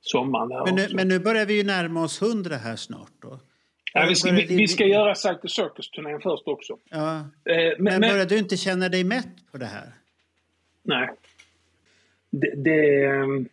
sommaren. 0.00 0.48
Där 0.48 0.64
Men, 0.64 0.74
nu, 0.74 0.88
men 0.94 1.08
nu 1.08 1.18
börjar 1.18 1.46
vi 1.46 1.56
ju 1.56 1.64
närma 1.64 2.02
oss 2.04 2.22
hundra 2.22 2.56
här 2.56 2.76
snart 2.76 3.12
då. 3.22 3.40
ja, 3.92 4.06
vi, 4.08 4.14
ska, 4.14 4.32
vi, 4.32 4.46
vi 4.56 4.68
ska 4.68 4.84
göra 4.86 5.14
Circus 5.14 5.52
Circus-turnén 5.54 6.20
först 6.20 6.48
också. 6.48 6.78
Ja. 6.90 7.16
Eh, 7.18 7.24
Men, 7.44 7.74
men, 7.78 8.00
men, 8.00 8.10
börjar 8.10 8.26
du 8.26 8.38
inte 8.38 8.56
känna 8.56 8.88
dig 8.88 9.04
mätt 9.04 9.52
på 9.52 9.58
det 9.58 9.66
här? 9.66 9.92
nej. 10.82 11.10
Det, 12.30 12.54
det, 12.56 13.04
ehm, 13.04 13.48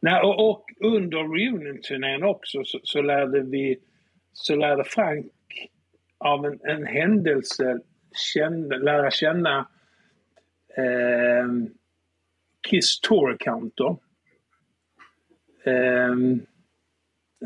nej 0.00 0.22
och, 0.22 0.50
och 0.50 0.70
under 0.80 1.18
reunion-turnén 1.18 2.22
också 2.22 2.64
så, 2.64 2.80
så 2.82 3.02
lärde 3.02 3.40
vi 3.40 3.78
så 4.36 4.56
lärde 4.56 4.84
Frank 4.84 5.32
av 6.18 6.46
en, 6.46 6.60
en 6.62 6.86
händelse 6.86 7.80
känna, 8.34 8.76
lära 8.76 9.10
känna 9.10 9.68
eh, 10.76 11.48
Kiss 12.68 13.00
Tour 13.00 13.36
Counter. 13.36 13.96
Eh, 15.64 16.10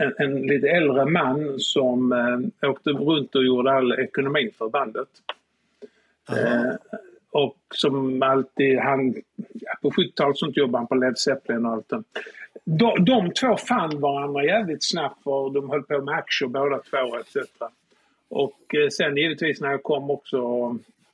en, 0.01 0.15
en 0.19 0.43
lite 0.43 0.69
äldre 0.69 1.05
man 1.05 1.59
som 1.59 2.13
eh, 2.13 2.71
åkte 2.71 2.91
runt 2.91 3.35
och 3.35 3.45
gjorde 3.45 3.73
all 3.73 3.93
ekonomi 3.93 4.51
för 4.59 4.69
bandet. 4.69 5.09
Eh, 6.31 6.75
och 7.31 7.59
som 7.75 8.23
alltid, 8.23 8.79
han, 8.79 9.15
ja, 9.37 9.73
på 9.83 9.91
70-talet 9.91 10.37
sånt 10.37 10.57
jobbade 10.57 10.79
han 10.79 10.87
på 10.87 10.95
Led 10.95 11.19
Zeppelin 11.19 11.67
och 11.67 11.73
allt 11.73 11.89
det. 11.89 12.03
De, 12.65 13.05
de 13.05 13.31
två 13.31 13.57
fann 13.57 14.01
varandra 14.01 14.45
jävligt 14.45 14.85
snabbt 14.85 15.23
för 15.23 15.51
de 15.51 15.71
höll 15.71 15.83
på 15.83 16.01
med 16.01 16.15
action 16.15 16.53
båda 16.53 16.79
två 16.79 17.17
etc. 17.17 17.37
Och 18.29 18.75
eh, 18.75 18.89
sen 18.89 19.17
givetvis 19.17 19.61
när 19.61 19.71
jag 19.71 19.83
kom 19.83 20.11
också 20.11 20.39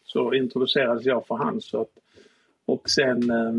så 0.04 0.34
introducerades 0.34 1.04
jag 1.04 1.26
för 1.26 1.34
han. 1.34 1.60
Så 1.60 1.80
att, 1.80 1.90
och 2.66 2.90
sen, 2.90 3.30
eh, 3.30 3.54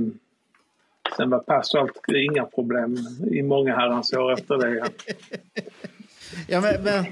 sen 1.17 1.29
var 1.29 1.39
pass 1.39 1.73
och 1.73 1.81
allt 1.81 1.99
inga 2.15 2.45
problem 2.45 2.97
i 3.31 3.41
många 3.41 3.75
herrans 3.75 4.13
år 4.13 4.33
efter 4.33 4.57
det. 4.57 4.89
Ja, 6.47 6.61
men, 6.61 6.83
men, 6.83 7.05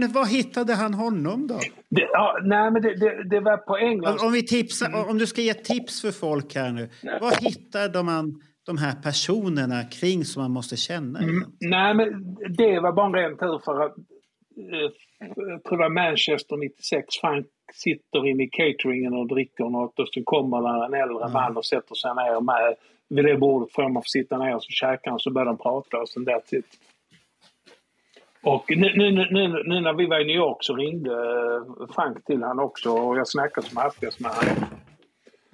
men 0.00 0.12
var 0.12 0.26
hittade 0.26 0.74
han 0.74 0.94
honom 0.94 1.46
då? 1.46 1.60
det 1.88 2.08
ja, 2.12 2.38
nej 2.42 2.70
men 2.70 2.82
det, 2.82 2.94
det, 2.94 3.28
det 3.28 3.40
var 3.40 3.56
på 3.56 3.76
England. 3.76 4.18
Om, 4.20 4.32
vi 4.32 4.42
tipsar, 4.46 5.08
om 5.10 5.18
du 5.18 5.26
ska 5.26 5.40
ge 5.40 5.54
tips 5.54 6.00
för 6.00 6.12
folk 6.12 6.54
här 6.54 6.72
nu. 6.72 6.88
Var 7.20 7.40
hittar 7.40 7.88
de, 7.88 8.06
man, 8.06 8.42
de 8.66 8.78
här 8.78 8.94
personerna 9.02 9.84
kring 9.84 10.24
som 10.24 10.42
man 10.42 10.50
måste 10.50 10.76
känna? 10.76 11.18
Mm, 11.18 11.44
nej, 11.60 11.94
men 11.94 12.36
det 12.56 12.80
var 12.80 12.92
bara 12.92 13.06
en 13.06 13.14
ren 13.14 13.38
tur 13.38 13.58
för 13.64 13.80
att 13.80 13.96
eh, 14.72 14.90
jag 15.18 15.64
tror 15.64 15.76
det 15.76 15.82
var 15.82 15.90
Manchester 15.90 16.56
96. 16.56 17.06
Frank 17.20 17.46
sitter 17.72 18.26
inne 18.28 18.42
i 18.42 18.48
cateringen 18.48 19.14
och 19.14 19.28
dricker 19.28 19.64
något 19.64 19.98
och 19.98 20.08
så 20.08 20.22
kommer 20.24 20.62
där 20.62 20.84
en 20.84 21.02
äldre 21.02 21.28
man 21.32 21.56
och 21.56 21.66
sätter 21.66 21.94
sig 21.94 22.14
ner 22.14 22.40
med 22.40 22.74
vid 23.08 23.24
det 23.24 23.36
bordet 23.36 23.72
får 23.72 23.88
man 23.88 24.02
sitta 24.02 24.38
ner 24.38 24.54
och 24.54 24.62
så 24.62 24.70
käkar 24.70 25.10
han 25.10 25.20
så 25.20 25.30
börjar 25.30 25.46
de 25.46 25.58
prata 25.58 25.98
och 25.98 26.08
sen 26.08 26.26
that's 26.26 26.54
it. 26.54 26.66
Och 28.42 28.64
nu, 28.68 28.92
nu, 28.96 29.10
nu, 29.10 29.62
nu, 29.66 29.80
när 29.80 29.92
vi 29.92 30.06
var 30.06 30.20
i 30.20 30.24
New 30.24 30.36
York 30.36 30.56
så 30.60 30.76
ringde 30.76 31.10
eh, 31.10 31.94
Frank 31.94 32.24
till 32.24 32.42
han 32.42 32.58
också 32.58 32.90
och 32.90 33.18
jag 33.18 33.28
snackade 33.28 33.66
som 33.66 33.76
hastigast 33.76 34.20
med 34.20 34.30
honom. 34.30 34.64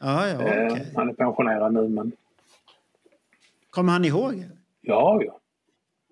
Ja, 0.00 0.28
ja, 0.28 0.42
Eh, 0.42 0.72
okej. 0.72 0.92
Han 0.96 1.08
är 1.08 1.12
pensionerad 1.12 1.74
nu 1.74 1.88
men 1.88 2.12
Kommer 3.76 3.92
han 3.92 4.04
ihåg? 4.04 4.44
ja, 4.82 5.20
ja. 5.26 5.40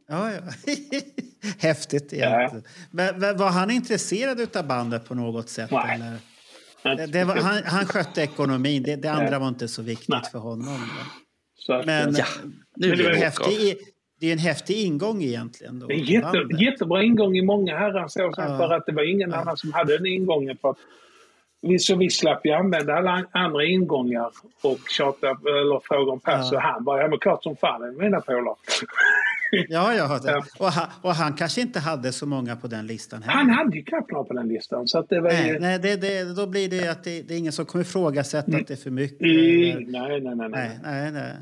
Ja, 0.09 0.33
ja. 0.33 0.41
Häftigt 1.59 2.13
egentligen. 2.13 2.65
Men, 2.91 3.19
men 3.21 3.37
var 3.37 3.51
han 3.51 3.71
intresserad 3.71 4.57
av 4.57 4.67
bandet 4.67 5.09
på 5.09 5.15
något 5.15 5.49
sätt? 5.49 5.71
Nej. 5.71 5.95
Eller? 5.95 6.97
Det, 6.97 7.07
det 7.07 7.25
var, 7.25 7.37
han, 7.37 7.63
han 7.65 7.87
skötte 7.87 8.23
ekonomin. 8.23 8.83
Det, 8.83 8.97
det 8.97 9.09
andra 9.13 9.31
Nej. 9.31 9.41
var 9.41 9.49
inte 9.49 9.69
så 9.69 9.83
viktigt 9.83 10.09
Nej. 10.09 10.21
för 10.33 10.39
honom. 10.39 10.79
att, 11.69 11.87
Men, 11.87 12.15
Ja, 12.15 12.25
nu 12.77 12.89
men 12.89 12.99
det, 12.99 13.05
är 13.05 13.15
häftig, 13.15 13.77
det 14.21 14.27
är 14.29 14.33
en 14.33 14.39
häftig 14.39 14.77
ingång 14.87 15.23
egentligen. 15.23 15.79
Då, 15.79 15.87
Det 15.87 15.95
är 15.95 15.99
jätte, 15.99 16.33
bandet. 16.33 16.61
jättebra 16.61 17.03
ingång 17.03 17.37
i 17.37 17.43
många 17.43 17.79
herrans 17.79 18.17
år 18.17 18.35
Ja. 18.37 18.59
för 18.59 18.73
att 18.75 18.87
det 18.87 18.93
var 18.93 19.11
ingen 19.11 19.31
Ja. 19.31 19.37
annan 19.37 19.57
som 19.57 19.73
hade 19.73 19.97
den 19.99 20.07
ingången. 20.07 20.57
För 20.61 20.75
så 21.79 21.97
vi 21.97 22.11
slapp 22.11 22.47
ju 22.47 22.53
använda 22.53 22.95
alla 22.95 23.11
an- 23.11 23.27
andra 23.33 23.65
ingångar 23.65 24.31
och 24.63 24.79
tjata 24.91 25.27
eller 25.29 25.81
fråga 25.89 26.13
om 26.13 26.21
pass. 26.21 26.49
Ja. 26.53 26.57
Och 26.59 26.63
han 26.63 26.85
bara, 26.85 27.03
ja 27.03 27.09
men 27.09 27.19
klart 27.19 27.43
som 27.43 27.57
fan, 27.57 27.97
mina 27.99 28.21
polare. 28.21 28.57
Ja, 29.69 29.95
ja. 29.95 30.19
Det. 30.23 30.31
Ja. 30.31 30.43
Och, 30.59 30.67
han, 30.67 30.89
och 31.03 31.15
han 31.15 31.33
kanske 31.33 31.61
inte 31.61 31.81
hade 31.81 32.13
så 32.13 32.27
många 32.27 32.57
på 32.57 32.67
den 32.67 32.87
listan 32.87 33.23
heller. 33.23 33.35
Han 33.35 33.51
hade 33.51 33.77
ju 33.77 33.83
knappt 33.85 34.11
några 34.13 34.25
på 34.25 34.33
den 34.35 34.49
listan. 34.49 34.89
Så 34.89 34.99
att 34.99 35.09
det 35.09 35.21
var 35.21 35.31
Nej, 35.31 35.49
ju... 35.49 35.59
nej 35.59 35.79
det, 35.79 35.97
det, 35.97 36.37
då 36.37 36.47
blir 36.47 36.69
det 36.69 36.89
att 36.89 37.05
det, 37.05 37.23
det 37.23 37.35
är 37.35 37.39
ingen 37.39 37.53
som 37.53 37.67
kommer 37.67 37.85
ifrågasätta 37.85 38.57
att 38.57 38.67
det 38.67 38.75
är 38.75 38.77
för 38.77 38.91
mycket. 38.91 39.21
Mm, 39.21 39.85
nej, 39.93 40.21
nej, 40.21 40.35
nej. 40.37 40.49
nej. 40.49 40.49
Nej, 40.51 40.79
nej, 40.83 41.13
nej. 41.13 41.33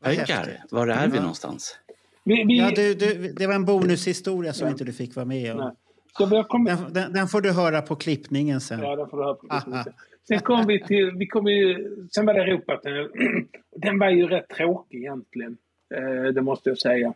Vad 0.00 0.16
Pöjkar, 0.16 0.34
häftigt. 0.36 0.56
var 0.72 0.86
är 0.88 1.08
vi 1.08 1.18
någonstans? 1.20 1.78
Vi, 2.24 2.44
vi, 2.44 2.58
Ja, 2.58 2.70
du, 2.76 2.94
du, 2.94 3.32
det 3.32 3.46
var 3.46 3.54
en 3.54 3.64
bonushistoria 3.64 4.52
som 4.52 4.66
Ja. 4.66 4.70
inte 4.72 4.84
du 4.84 4.92
fick 4.92 5.16
vara 5.16 5.26
med 5.26 5.56
nej. 5.56 5.64
om. 5.66 5.76
Så 6.18 6.26
vi 6.26 6.36
har 6.36 6.44
kommit... 6.44 6.78
Den, 6.78 6.92
den, 6.92 7.12
den 7.12 7.28
får 7.28 7.40
du 7.40 7.50
höra 7.52 7.82
på 7.82 7.96
klippningen 7.96 8.60
sen. 8.60 8.80
Ja, 8.80 8.96
den 8.96 9.08
får 9.08 9.16
du 9.16 9.22
höra 9.24 9.34
på 9.34 9.46
Aha. 9.50 9.84
Sen 10.28 10.38
kom 10.40 10.66
vi 10.66 10.84
till... 10.84 11.10
Vi 11.10 11.26
kom 11.26 11.46
ju, 11.46 11.88
sen 12.14 12.26
var 12.26 12.34
det 12.34 12.40
Europaturnén. 12.42 13.08
Den 13.76 13.98
var 13.98 14.10
ju 14.10 14.26
rätt 14.26 14.48
tråkig 14.48 14.98
egentligen. 14.98 15.56
Eh, 15.94 16.32
det 16.32 16.42
måste 16.42 16.68
jag 16.68 16.78
säga. 16.78 17.14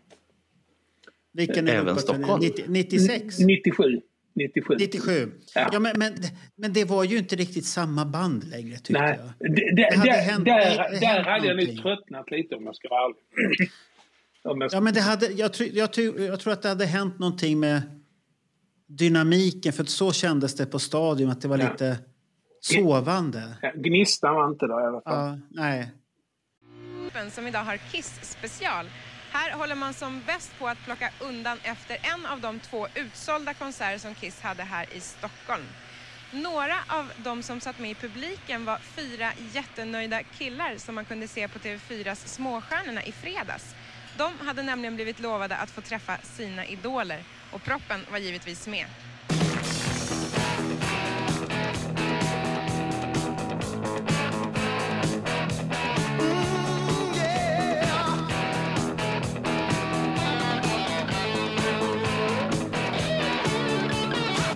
Vilken 1.32 1.68
Även? 1.68 1.96
Stockholm. 1.96 2.40
90 2.42 2.64
96? 2.68 3.38
97. 3.38 4.00
97. 4.34 4.74
97? 4.78 5.32
Ja. 5.54 5.68
Ja, 5.72 5.78
men, 5.78 5.92
men, 5.98 6.12
men 6.56 6.72
det 6.72 6.84
var 6.84 7.04
ju 7.04 7.18
inte 7.18 7.36
riktigt 7.36 7.64
samma 7.66 8.04
band 8.04 8.44
längre 8.44 8.76
tyckte 8.76 8.92
Nej, 8.92 9.18
jag. 9.38 9.54
det, 9.56 9.74
det, 9.76 9.96
hade 9.96 10.10
där, 10.10 10.18
hänt- 10.20 10.44
där, 10.44 10.58
det- 10.58 10.88
det 10.90 11.00
där 11.00 11.06
hänt 11.06 11.26
hade 11.26 11.46
jag 11.46 11.56
nu 11.56 11.62
någonting. 11.62 11.82
tröttnat 11.82 12.30
lite 12.30 12.54
om 12.54 12.64
jag 12.66 12.76
ska 12.76 12.88
vara 12.88 13.04
ärlig. 13.04 13.70
jag 14.42 14.70
ska, 14.70 14.76
Ja, 14.76 14.80
men 14.80 14.94
det 14.94 15.00
hade, 15.00 15.26
jag, 15.26 15.52
tror- 15.52 15.68
jag, 15.72 15.92
tror- 15.92 16.20
jag 16.20 16.40
tror 16.40 16.52
att 16.52 16.62
det 16.62 16.68
hade 16.68 16.86
hänt 16.86 17.18
någonting 17.18 17.60
med 17.60 17.82
dynamiken, 18.98 19.72
för 19.72 19.84
så 19.84 20.12
kändes 20.12 20.54
det 20.54 20.66
på 20.66 20.78
stadion, 20.78 21.30
att 21.30 21.40
det 21.40 21.48
var 21.48 21.58
Ja. 21.58 21.70
lite 21.72 21.98
sovande. 22.60 23.56
ja, 23.62 23.72
Gnistan 23.74 24.34
var 24.34 24.48
inte 24.48 24.66
där 24.66 24.80
i 24.84 24.86
alla 24.86 25.00
fall. 25.00 25.40
Ja, 25.50 25.62
nej. 25.62 25.90
som 27.32 27.46
idag 27.46 27.64
har 27.64 27.76
Kiss 27.76 28.18
special. 28.22 28.86
Här 29.32 29.52
håller 29.52 29.74
man 29.74 29.94
som 29.94 30.22
bäst 30.26 30.58
på 30.58 30.68
att 30.68 30.78
plocka 30.84 31.10
undan 31.20 31.58
efter 31.62 31.96
en 32.14 32.26
av 32.26 32.40
de 32.40 32.60
två 32.60 32.86
utsålda 32.94 33.54
konserter 33.54 33.98
som 33.98 34.14
Kiss 34.14 34.40
hade 34.40 34.62
här 34.62 34.86
i 34.96 35.00
Stockholm. 35.00 35.64
Några 36.32 36.74
av 36.88 37.12
de 37.24 37.42
som 37.42 37.60
satt 37.60 37.78
med 37.78 37.90
i 37.90 37.94
publiken 37.94 38.64
var 38.64 38.78
fyra 38.78 39.30
jättenöjda 39.52 40.22
killar 40.22 40.74
som 40.76 40.94
man 40.94 41.04
kunde 41.04 41.28
se 41.28 41.48
på 41.48 41.58
TV4s 41.58 42.26
Småstjärnorna 42.26 43.04
i 43.04 43.12
fredags. 43.12 43.74
De 44.18 44.32
hade 44.46 44.62
nämligen 44.62 44.94
blivit 44.94 45.20
lovade 45.20 45.56
att 45.56 45.70
få 45.70 45.80
träffa 45.80 46.16
sina 46.22 46.66
idoler 46.66 47.22
och 47.52 47.62
proppen 47.62 48.00
var 48.10 48.18
givetvis 48.18 48.66
med. 48.68 48.86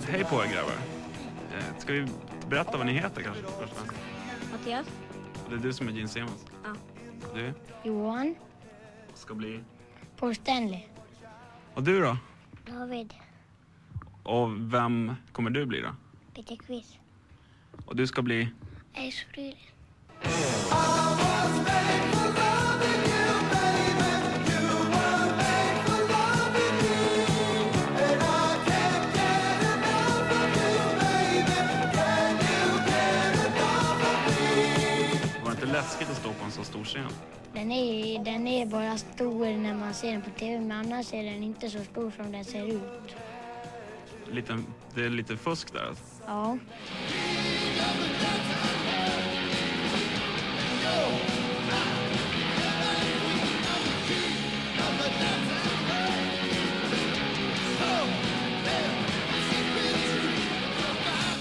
Hej 0.08 0.24
på 0.24 0.44
er 0.44 0.48
grabbar. 0.52 0.72
Eh, 1.58 1.78
Ska 1.78 1.92
vi 1.92 2.06
berätta 2.48 2.76
vad 2.76 2.86
ni 2.86 2.92
heter 2.92 3.22
kanske? 3.22 3.42
Mattias, 4.52 4.86
Det 5.48 5.54
är 5.54 5.58
du 5.58 5.72
som 5.72 5.88
är 5.88 5.92
Gene 5.92 6.08
Simmons. 6.08 6.46
Ja. 6.64 6.70
Du 7.34 7.52
Johan, 7.82 8.34
ska 9.14 9.34
bli... 9.34 9.60
Paul 10.16 10.34
Stanley, 10.34 10.80
Och 11.74 11.82
du 11.82 12.00
då? 12.00 12.16
David, 12.66 13.14
Och 14.22 14.72
vem 14.74 15.14
kommer 15.32 15.50
du 15.50 15.66
bli 15.66 15.80
då? 15.80 15.94
Peter 16.34 16.56
Quiz, 16.56 16.98
Och 17.86 17.96
du 17.96 18.06
ska 18.06 18.22
bli... 18.22 18.48
Ace 18.94 19.24
Frehley. 19.32 19.56
Var 35.42 35.50
det 35.50 35.50
inte 35.50 35.66
läskigt 35.66 36.10
att 36.10 36.16
stå 36.16 36.32
på 36.32 36.44
en 36.44 36.50
så 36.50 36.64
stor 36.64 36.84
scen? 36.84 37.08
Den 37.54 37.72
är, 37.72 38.24
den 38.24 38.46
är 38.48 38.66
bara 38.66 38.98
stor 38.98 39.46
när 39.56 39.74
man 39.74 39.94
ser 39.94 40.12
den 40.12 40.22
på 40.22 40.30
tv, 40.30 40.60
men 40.60 40.72
annars 40.72 41.12
är 41.12 41.24
den 41.24 41.42
inte 41.42 41.70
så 41.70 41.84
stor 41.84 42.12
som 42.16 42.32
den 42.32 42.44
ser 42.44 42.66
ut. 42.66 43.16
Lite, 44.32 44.58
det 44.94 45.04
är 45.04 45.10
lite 45.10 45.36
fusk 45.36 45.72
där. 45.72 45.86
alltså. 45.88 46.04
Ja, 46.26 46.58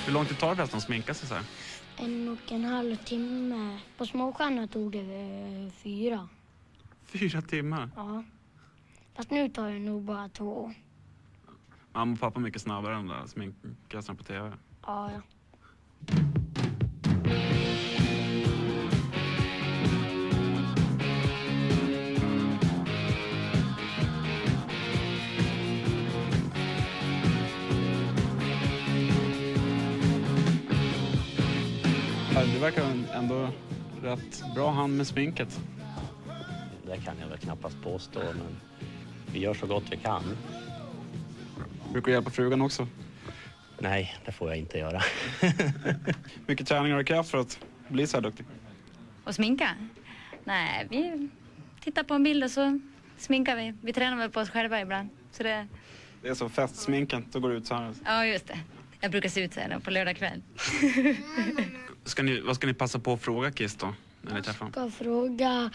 Hur 0.06 0.14
långt 0.14 0.30
det 0.30 0.36
tar 0.36 0.50
det 0.50 0.56
förresten 0.56 0.78
att 0.78 0.84
sminka 0.84 1.14
sig 1.14 1.28
så 1.28 1.34
här? 1.36 1.44
En 1.98 2.30
och 2.30 2.52
en 2.52 2.64
halv 2.66 2.96
timme. 2.96 3.80
På 3.98 4.06
Småstjärna 4.06 4.68
tog 4.68 4.92
det 4.92 5.00
eh, 5.00 5.72
fyra. 5.72 6.30
Fyra 7.06 7.42
timmar. 7.42 7.90
Ja. 7.96 8.24
Fast 9.16 9.32
nu 9.32 9.50
tar 9.50 9.70
det 9.70 9.80
nog 9.80 10.02
bara 10.04 10.30
två. 10.30 10.74
Mamma 11.94 12.14
och 12.14 12.20
pappa 12.20 12.40
är 12.40 12.44
mycket 12.44 12.62
snabbare 12.62 12.96
än 12.96 13.08
där 13.08 13.28
på 14.18 14.24
tv. 14.24 14.54
Ja, 14.86 15.12
ja. 15.12 15.22
Verkar 32.64 32.94
ändå 33.14 33.50
rätt 34.02 34.44
bra 34.56 34.72
han 34.72 34.98
med 34.98 35.08
sminket. 35.08 35.60
Det 36.86 36.98
kan 37.06 37.16
jag 37.20 37.28
väl 37.28 37.38
knappast 37.38 37.82
påstå, 37.84 38.20
men 38.20 38.58
vi 39.34 39.40
gör 39.40 39.54
så 39.54 39.68
gott 39.68 39.84
vi 39.92 39.98
kan. 39.98 40.24
Brukar 41.92 42.06
du 42.06 42.12
hjälpa 42.12 42.30
frugan 42.30 42.62
också? 42.62 42.88
Nej, 43.80 44.16
det 44.26 44.32
får 44.32 44.50
jag 44.50 44.58
inte 44.58 44.78
göra. 44.78 45.02
Mycket 46.48 46.68
träning 46.68 46.92
har 46.92 47.00
du 47.00 47.06
krävt 47.06 47.28
för 47.28 47.38
att 47.38 47.60
bli 47.88 48.08
så 48.08 48.18
här 48.18 48.22
duktig? 48.22 48.46
Och 49.24 49.36
sminka? 49.36 49.70
Nej, 50.44 50.88
vi 50.90 51.30
tittar 51.80 52.04
på 52.04 52.14
en 52.14 52.24
bild 52.24 52.44
och 52.44 52.52
så 52.52 52.80
sminkar 53.18 53.56
vi. 53.56 53.74
Vi 53.82 53.94
tränar 53.94 54.18
väl 54.18 54.30
på 54.30 54.40
oss 54.40 54.50
själva 54.50 54.82
ibland. 54.82 55.10
Så 55.32 55.44
det... 55.44 55.68
Det 56.22 56.28
är 56.28 56.34
så 56.34 56.50
festsminken, 56.50 57.26
då 57.32 57.40
går 57.40 57.50
det 57.50 57.56
ut 57.56 57.68
så 57.68 57.76
här. 57.76 57.94
Ja, 58.06 58.26
just 58.26 58.48
det. 58.48 58.60
Jag 59.00 59.12
brukar 59.12 59.30
se 59.30 59.44
ut 59.44 59.54
så 59.54 59.60
här 59.60 59.80
på 59.80 59.92
lördag 59.92 60.18
kväll. 60.18 60.42
Ska 62.04 62.24
ni, 62.24 62.40
vad 62.40 62.56
ska 62.56 62.68
ni 62.68 62.74
passa 62.74 63.00
på 63.00 63.14
att 63.14 63.22
fråga 63.22 63.52
Kiss 63.52 63.76
då, 63.76 63.94
när 64.22 64.36
ni 64.36 64.42
träffar 64.42 64.66
honom? 64.66 64.92
Ska 64.92 65.04
fråga... 65.04 65.72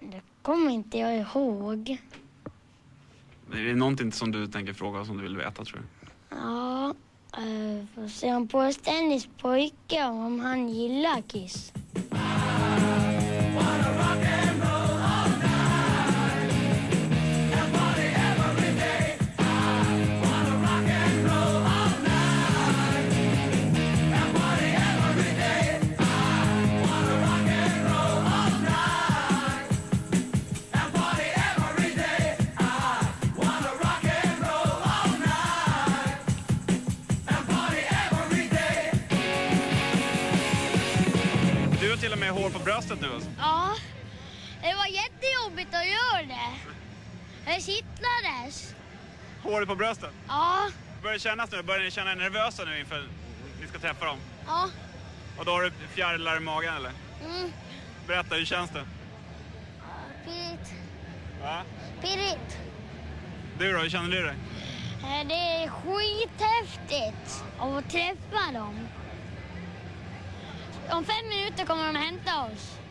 Det 0.00 0.20
kommer 0.42 0.70
inte 0.70 0.98
jag 0.98 1.16
ihåg. 1.16 1.98
Är 3.52 3.64
det 3.64 3.74
någonting 3.74 4.12
som 4.12 4.32
du 4.32 4.46
tänker 4.46 4.72
fråga 4.72 5.04
som 5.04 5.16
du 5.16 5.22
vill 5.22 5.36
veta 5.36 5.64
tror 5.64 5.78
du? 5.80 5.84
Ja, 6.36 6.94
uh, 7.38 7.86
får 7.94 8.08
se 8.08 8.34
om 8.34 8.48
på 8.48 8.72
Stennys 8.72 9.28
pojke 9.38 10.04
om 10.04 10.40
han 10.40 10.68
gillar 10.68 11.22
Kiss. 11.22 11.72
Med 42.26 42.34
hår 42.34 42.50
på 42.50 42.58
bröstet 42.58 43.00
nu 43.00 43.14
alltså. 43.14 43.30
Ja, 43.38 43.70
det 44.62 44.74
var 44.74 44.86
jättejobbigt 44.86 45.74
att 45.74 45.86
göra 45.86 46.22
det. 46.26 46.50
Det 47.44 47.60
kittlades. 47.60 48.74
Håret 49.42 49.68
på 49.68 49.74
bröstet? 49.76 50.10
Ja, 50.28 50.68
Börjar 51.02 51.14
det 51.14 51.20
kännas 51.20 51.50
nu? 51.52 51.62
Börjar 51.62 51.80
ni 51.82 51.90
känna 51.90 52.12
er 52.12 52.16
nervösa 52.16 52.64
nu 52.64 52.78
inför 52.80 53.08
ni 53.60 53.66
ska 53.68 53.78
träffa 53.78 54.04
dem? 54.04 54.18
ja. 54.46 54.68
Och 55.38 55.44
då 55.44 55.50
har 55.52 55.62
du 55.62 55.72
fjärilar 55.94 56.36
i 56.36 56.40
magen 56.40 56.74
eller? 56.76 56.90
Mm. 57.24 57.52
Berätta, 58.06 58.34
hur 58.34 58.44
känns 58.44 58.70
det? 58.70 58.84
Pirrigt. 60.24 60.72
Va? 61.42 61.62
Pirrigt. 62.02 62.58
Du 63.58 63.72
då, 63.72 63.78
hur 63.78 63.90
känner 63.90 64.10
du 64.10 64.22
dig? 64.22 64.34
Eh, 65.02 65.26
Det 65.28 65.34
är 65.34 65.68
skithäftigt 65.70 67.44
att 67.58 67.90
träffa 67.90 68.52
dem. 68.52 68.88
Om 70.92 71.04
fem 71.04 71.28
minuter 71.28 71.64
kommer 71.66 71.86
de 71.86 71.96
hämta 71.96 72.44
oss. 72.44 72.85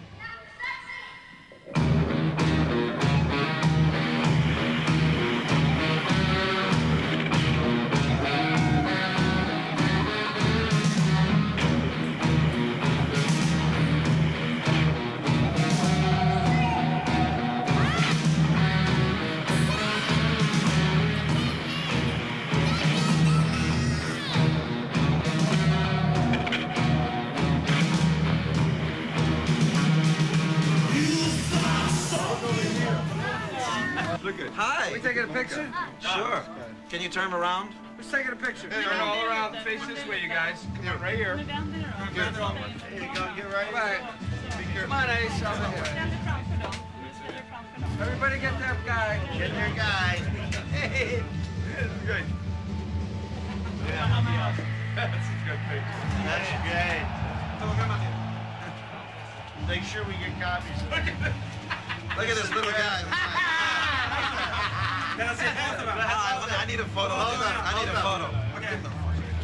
Taking 35.06 35.24
a 35.24 35.28
picture? 35.28 35.72
Sure. 36.00 36.42
Can 36.90 37.00
you 37.00 37.10
turn 37.10 37.32
around? 37.32 37.76
Who's 37.96 38.10
taking 38.10 38.32
a 38.32 38.36
picture? 38.36 38.68
Turn 38.70 39.00
all 39.00 39.24
around. 39.24 39.56
Face 39.60 39.86
this 39.86 40.04
way, 40.08 40.20
you 40.20 40.28
guys. 40.28 40.66
Come 40.76 40.88
on, 40.88 41.00
right 41.00 41.16
here. 41.16 41.38
Here 41.38 41.46
you 41.46 43.14
go. 43.14 43.30
Get 43.36 43.54
right 43.54 43.72
back. 43.72 44.02
Come 44.74 44.92
on, 44.92 45.10
Ace. 45.12 45.44
Over 45.44 45.70
here. 45.70 46.10
Everybody 48.02 48.40
get 48.40 48.58
that 48.58 48.78
guy. 48.84 49.20
Get 49.38 49.52
your 49.54 49.76
guy. 49.78 50.18
Hey. 50.74 51.24
This 51.76 51.86
is 51.86 52.02
good. 52.08 52.24
Yeah. 53.86 54.56
That's 54.96 55.14
a 55.14 55.38
good 55.46 55.62
picture. 55.70 56.02
That's 56.26 56.50
great. 56.66 57.06
Make 59.68 59.84
sure 59.84 60.04
we 60.06 60.14
get 60.14 60.34
copies. 60.42 60.82
Look 62.18 62.28
at 62.28 62.36
this 62.36 62.50
little 62.56 62.72
guy. 62.72 64.42
Can 65.16 65.28
I 65.28 65.34
see 65.36 65.46
both 65.46 65.80
of 65.80 65.86
them? 65.86 65.96
I 65.98 66.66
need 66.68 66.80
a 66.80 66.86
photo. 66.86 67.14
Hold 67.16 67.42
on. 67.42 67.56
I 67.64 67.80
need 67.80 67.88
a 67.88 68.00
photo. 68.04 68.28
Okay. 68.58 68.76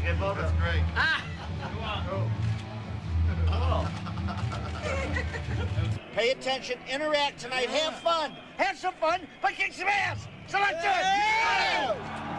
Get 0.03 0.19
both. 0.19 0.38
That's 0.38 0.51
great. 0.60 0.84
Ah. 0.95 1.23
Pay 6.13 6.31
attention, 6.31 6.77
interact 6.91 7.39
tonight, 7.39 7.69
have 7.69 7.95
fun. 7.99 8.36
Have 8.57 8.77
some 8.77 8.93
fun, 8.95 9.21
but 9.41 9.51
kick 9.53 9.71
some 9.71 9.88
ass. 9.88 10.27
So 10.47 10.60
let's 10.60 10.81
do 10.81 10.89
it. 10.89 12.31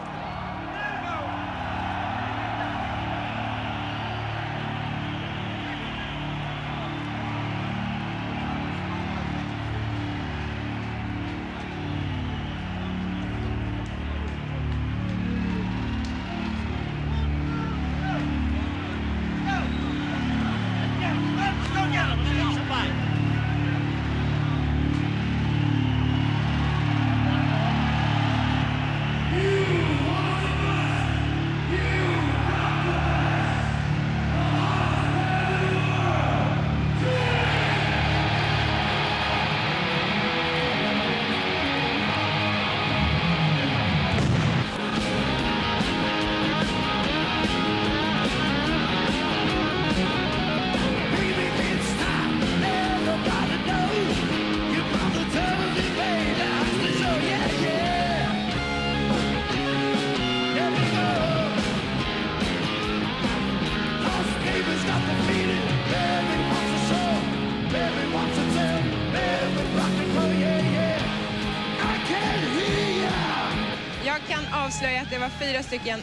Fyra 75.41 75.61
stycken 75.69 75.99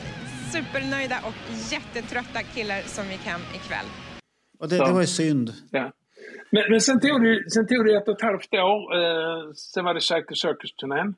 supernöjda 0.52 1.16
och 1.28 1.38
jättetrötta 1.72 2.40
killar 2.54 2.80
som 2.80 3.04
gick 3.10 3.24
hem 3.32 3.40
ikväll. 3.54 3.88
Och 4.58 4.68
det, 4.68 4.76
det 4.76 4.92
var 4.92 5.00
ju 5.00 5.06
synd. 5.06 5.50
Ja. 5.70 5.92
Men, 6.50 6.62
men 6.70 6.80
sen, 6.80 7.00
tog 7.00 7.22
det, 7.22 7.50
sen 7.50 7.66
tog 7.66 7.86
det 7.86 7.94
ett 7.96 8.08
och 8.08 8.14
ett 8.14 8.22
halvt 8.22 8.54
år. 8.54 8.80
Eh, 9.00 9.52
sen 9.52 9.84
var 9.84 9.94
det 9.94 10.00
Shaker 10.00 10.34
Circus-turnén. 10.34 11.14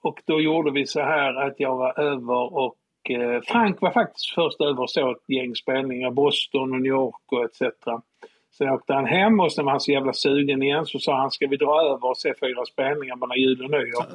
Och 0.00 0.22
då 0.24 0.40
gjorde 0.40 0.70
vi 0.70 0.86
så 0.86 1.00
här 1.00 1.46
att 1.46 1.54
jag 1.58 1.76
var 1.76 2.00
över 2.00 2.54
och 2.54 2.76
eh, 3.10 3.40
Frank 3.46 3.80
var 3.80 3.90
faktiskt 3.90 4.34
först 4.34 4.60
över 4.60 4.80
och 4.82 4.90
såg 4.90 5.16
ett 5.16 5.36
gäng 5.36 5.54
spelningar. 5.54 6.10
Boston 6.10 6.72
och 6.72 6.80
New 6.80 6.92
York 6.92 7.22
och 7.26 7.44
etc. 7.44 7.60
Sen 8.58 8.68
åkte 8.68 8.92
han 8.92 9.06
hem 9.06 9.40
och 9.40 9.52
sen 9.52 9.64
var 9.64 9.72
han 9.72 9.80
så 9.80 9.92
jävla 9.92 10.12
sugen 10.12 10.62
igen 10.62 10.86
så 10.86 10.98
sa 10.98 11.20
han 11.20 11.30
ska 11.30 11.46
vi 11.46 11.56
dra 11.56 11.80
över 11.82 12.08
och 12.10 12.18
se 12.18 12.34
fyra 12.40 12.64
spelningar 12.64 13.16
mellan 13.16 13.38
jul 13.38 13.64
och 13.64 13.70
nyår. 13.70 14.06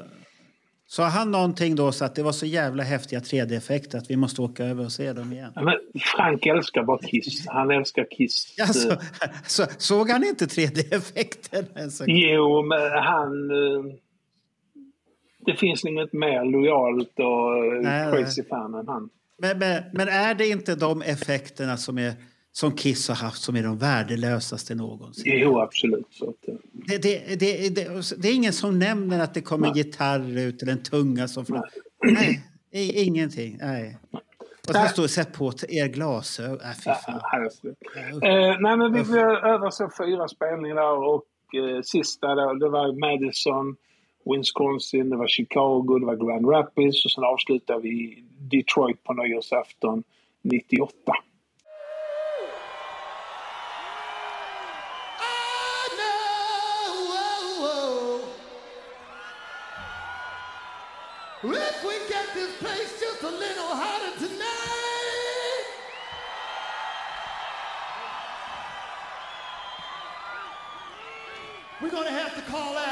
Sa 0.93 1.03
han 1.03 1.31
någonting 1.31 1.75
då 1.75 1.91
så 1.91 2.05
att 2.05 2.15
det 2.15 2.23
var 2.23 2.31
så 2.31 2.45
jävla 2.45 2.83
häftiga 2.83 3.19
3D-effekter 3.19 3.97
att 3.97 4.09
vi 4.11 4.15
måste 4.15 4.41
åka 4.41 4.65
över 4.65 4.85
och 4.85 4.91
se 4.91 5.13
dem 5.13 5.33
igen? 5.33 5.51
Ja, 5.55 5.61
men 5.61 5.73
Frank 6.15 6.45
älskar 6.45 6.83
bara 6.83 6.97
Kiss. 6.97 7.47
Han 7.47 7.71
älskar 7.71 8.07
Kiss. 8.17 8.55
Alltså, 8.61 8.97
så, 9.45 9.65
såg 9.77 10.09
han 10.09 10.23
inte 10.23 10.45
3D-effekterna? 10.45 11.83
Alltså, 11.83 12.03
Jo, 12.07 12.63
men 12.63 12.91
han... 12.91 13.51
eh, 13.51 13.93
Det 15.45 15.55
finns 15.55 15.85
inget 15.85 16.13
mer 16.13 16.45
lojalt 16.51 17.19
och 17.19 17.83
Nej, 17.83 18.11
crazy 18.11 18.43
fan 18.43 18.73
än 18.73 18.87
han. 18.87 19.09
Men, 19.37 19.59
men, 19.59 19.83
men 19.93 20.07
är 20.07 20.33
det 20.35 20.47
inte 20.47 20.75
de 20.75 21.01
effekterna 21.01 21.77
som, 21.77 21.97
är, 21.97 22.13
som 22.55 22.71
Kiss 22.71 23.07
har 23.07 23.15
haft 23.15 23.41
som 23.41 23.55
är 23.55 23.63
de 23.63 23.77
värdelösaste 23.77 24.75
någonsin? 24.75 25.23
Jo, 25.25 25.59
absolut. 25.59 26.07
Så 26.11 26.25
eh, 26.47 26.55
Det, 26.87 26.97
det, 26.97 27.39
det, 27.39 27.75
det, 28.17 28.27
är 28.29 28.35
ingen 28.35 28.53
som 28.53 28.79
nämner 28.79 29.19
att 29.19 29.33
det 29.33 29.41
kommer 29.41 29.67
en 29.67 29.73
gitarr 29.73 30.37
ut 30.39 30.61
eller 30.61 30.71
en 30.71 30.83
tunga 30.83 31.27
som... 31.27 31.45
Nej, 31.49 31.61
nej 32.13 32.43
i- 32.71 33.03
ingenting. 33.03 33.57
Nej. 33.61 33.97
Och 34.67 34.73
sen 34.75 34.89
står 34.89 35.07
sätt 35.07 35.33
på 35.33 35.53
er 35.69 35.87
glasögon. 35.87 36.59
Nej, 36.63 36.75
fy 36.75 36.91
fan. 37.05 37.21
Eh, 38.23 38.59
nej, 38.59 38.77
men 38.77 38.93
vi 38.93 39.03
blev 39.03 39.25
över 39.29 39.69
så 39.69 39.89
fyra 39.97 40.27
spelningar 40.27 40.97
och 41.07 41.25
eh, 41.55 41.81
sista 41.83 42.35
då, 42.35 42.53
det 42.53 42.69
var 42.69 42.99
Madison, 42.99 43.75
Wisconsin, 44.25 45.09
det 45.09 45.17
var 45.17 45.27
Chicago, 45.27 45.99
det 45.99 46.05
var 46.05 46.15
Grand 46.15 46.49
Rapids 46.49 47.05
och 47.05 47.11
sen 47.11 47.23
avslutade 47.23 47.79
vi 47.81 48.23
Detroit 48.39 49.03
på 49.03 49.13
nyårsafton 49.13 50.03
98. 50.41 50.93
Call 72.45 72.77
out. 72.77 72.82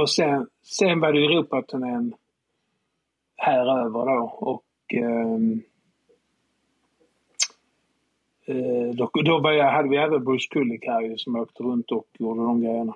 Och 0.00 0.10
sen, 0.10 0.46
sen 0.62 1.00
var 1.00 1.12
det 1.12 1.24
Europaturnén 1.24 2.14
här 3.36 3.84
över 3.84 4.06
då 4.06 4.36
och 4.38 4.64
ehm, 4.94 5.62
eh, 8.46 8.94
då, 8.94 9.10
då 9.24 9.38
var 9.40 9.52
jag, 9.52 9.72
hade 9.72 9.88
vi 9.88 9.96
även 9.96 10.24
Bruce 10.24 10.48
Kulick 10.50 10.86
här 10.86 11.00
ju, 11.00 11.18
som 11.18 11.36
åkte 11.36 11.62
runt 11.62 11.90
och 11.90 12.06
gjorde 12.18 12.40
de 12.40 12.60
grejerna. 12.60 12.94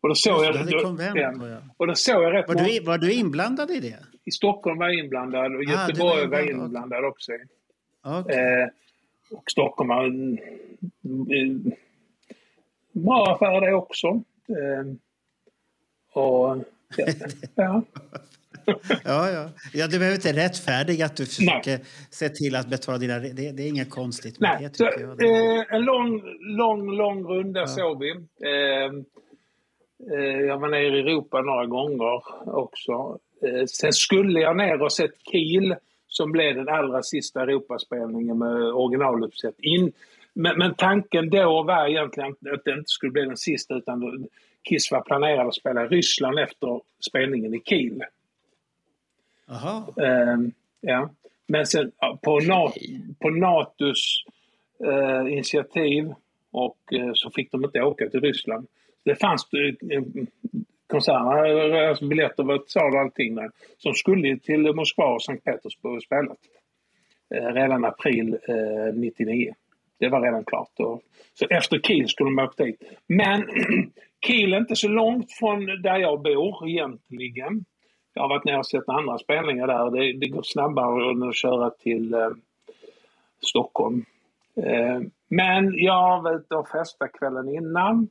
Och 0.00 0.08
då 0.08 0.14
såg 0.14 0.44
jag... 0.44 0.52
hade 0.54 0.70
då- 0.70 0.84
konvent 0.84 1.16
ja. 1.16 1.32
på, 1.38 1.48
ja. 1.48 1.58
Och 1.76 1.86
då 1.86 1.94
såg 1.94 2.22
jag 2.22 2.32
rätt 2.32 2.48
Var 2.48 2.54
du, 2.54 2.80
var 2.80 2.98
du 2.98 3.12
inblandad 3.12 3.70
i 3.70 3.80
det? 3.80 3.98
I 4.24 4.30
Stockholm 4.30 4.78
var 4.78 4.88
jag 4.88 5.04
inblandad 5.04 5.54
och 5.54 5.60
Ah, 5.60 5.88
Göteborg 5.88 6.20
var 6.20 6.26
var 6.26 6.40
inblandad, 6.40 6.66
inblandad 6.66 7.04
också. 7.04 7.32
Okej. 8.04 8.36
Eh, 8.36 8.68
och 9.30 9.50
Stockholm 9.50 9.88
var 9.88 10.04
en 10.04 10.38
eh, 11.02 11.72
bra 12.92 13.32
affär 13.32 13.60
det 13.60 13.74
också. 13.74 14.06
Eh, 14.48 14.96
och 16.16 16.64
ja, 16.96 17.06
ja. 17.54 17.82
Ja, 19.04 19.30
ja. 19.30 19.48
ja, 19.74 19.86
du 19.86 19.98
behöver 19.98 20.16
inte 20.16 20.32
rättfärdiga 20.32 21.06
att 21.06 21.16
du 21.16 21.26
försöker 21.26 21.78
se 22.10 22.28
till 22.28 22.56
att 22.56 22.68
betala 22.68 22.98
dina... 22.98 23.18
Det, 23.18 23.52
det 23.52 23.62
är 23.62 23.68
inget 23.68 23.90
konstigt 23.90 24.40
med 24.40 24.50
Nej, 24.60 24.68
det, 24.70 24.76
så, 24.76 24.84
jag. 24.84 25.24
eh, 25.24 25.64
en 25.74 25.82
lång, 25.82 26.22
lång, 26.40 26.90
lång 26.90 27.24
runda 27.24 27.66
såg 27.66 28.00
vi. 28.00 28.10
Eh, 28.10 28.92
eh, 30.18 30.40
jag 30.40 30.58
var 30.58 30.68
nere 30.68 30.96
i 30.96 31.00
Europa 31.00 31.40
några 31.40 31.66
gånger 31.66 32.22
också. 32.58 33.18
Eh, 33.42 33.64
sen 33.66 33.92
skulle 33.92 34.40
jag 34.40 34.56
ner 34.56 34.82
och 34.82 34.92
sett 34.92 35.14
Kiel 35.30 35.74
som 36.08 36.32
blev 36.32 36.54
den 36.54 36.68
allra 36.68 37.02
sista 37.02 37.42
Europaspelningen 37.42 38.38
med 38.38 38.62
originaluppsätt. 38.62 39.54
In, 39.58 39.92
men, 40.34 40.58
men 40.58 40.74
tanken 40.74 41.30
då 41.30 41.62
var 41.62 41.88
egentligen 41.88 42.30
att 42.30 42.64
det 42.64 42.70
inte 42.70 42.84
skulle 42.86 43.12
bli 43.12 43.22
den 43.22 43.36
sista 43.36 43.74
utan 43.74 44.26
Kiss 44.68 44.92
var 44.92 45.00
planerad 45.00 45.46
att 45.46 45.54
spela 45.54 45.84
i 45.84 45.88
Ryssland 45.88 46.38
efter 46.38 46.80
spelningen 47.08 47.54
i 47.54 47.60
Kiel. 47.60 48.02
Jaha. 49.46 49.84
Ehm, 50.06 50.52
ja. 50.80 51.10
Men 51.46 51.66
sen 51.66 51.92
på, 52.22 52.40
Na 52.40 52.72
på 53.18 53.30
Natos 53.30 54.24
eh, 54.84 55.32
initiativ 55.32 56.14
och 56.50 56.78
eh, 56.92 57.10
så 57.14 57.30
fick 57.30 57.52
de 57.52 57.64
inte 57.64 57.82
åka 57.82 58.08
till 58.08 58.20
Ryssland. 58.20 58.66
Det 59.04 59.14
fanns 59.14 59.48
eh, 59.52 60.02
konserter, 60.86 61.88
alltså 61.88 62.06
biljetter 62.06 62.42
var 62.42 62.62
sal 62.66 62.94
och 62.94 63.00
allting 63.00 63.34
där, 63.34 63.50
som 63.78 63.94
skulle 63.94 64.38
till 64.38 64.74
Moskva 64.74 65.04
och 65.04 65.22
Sankt 65.22 65.44
Petersburg 65.44 65.96
och 65.96 66.02
spelat. 66.02 66.38
Redan 67.28 67.84
april 67.84 68.38
eh, 68.48 68.94
99. 68.94 69.54
Det 69.98 70.08
var 70.08 70.20
redan 70.20 70.44
klart. 70.44 70.72
Och, 70.76 71.02
så 71.34 71.46
efter 71.50 71.78
Kiel 71.78 72.08
skulle 72.08 72.30
de 72.30 72.38
åka 72.38 72.64
dit. 72.64 72.82
Men 73.06 73.42
Kiel 74.26 74.54
är 74.54 74.58
inte 74.58 74.76
så 74.76 74.88
långt 74.88 75.32
från 75.32 75.66
där 75.82 75.96
jag 75.96 76.22
bor 76.22 76.68
egentligen. 76.68 77.64
Jag 78.14 78.22
har 78.22 78.28
varit 78.28 78.44
nere 78.44 78.58
och 78.58 78.66
sett 78.66 78.88
andra 78.88 79.18
spelningar 79.18 79.66
där. 79.66 79.90
Det, 79.90 80.18
det 80.18 80.28
går 80.28 80.42
snabbare 80.42 81.10
än 81.10 81.22
att 81.22 81.36
köra 81.36 81.70
till 81.70 82.14
eh, 82.14 82.30
Stockholm. 83.40 84.04
Eh, 84.56 85.00
men 85.28 85.78
jag 85.78 86.22
var 86.22 86.36
ute 86.36 86.54
och 86.54 86.68
festade 86.68 87.10
kvällen 87.18 87.48
innan. 87.48 88.08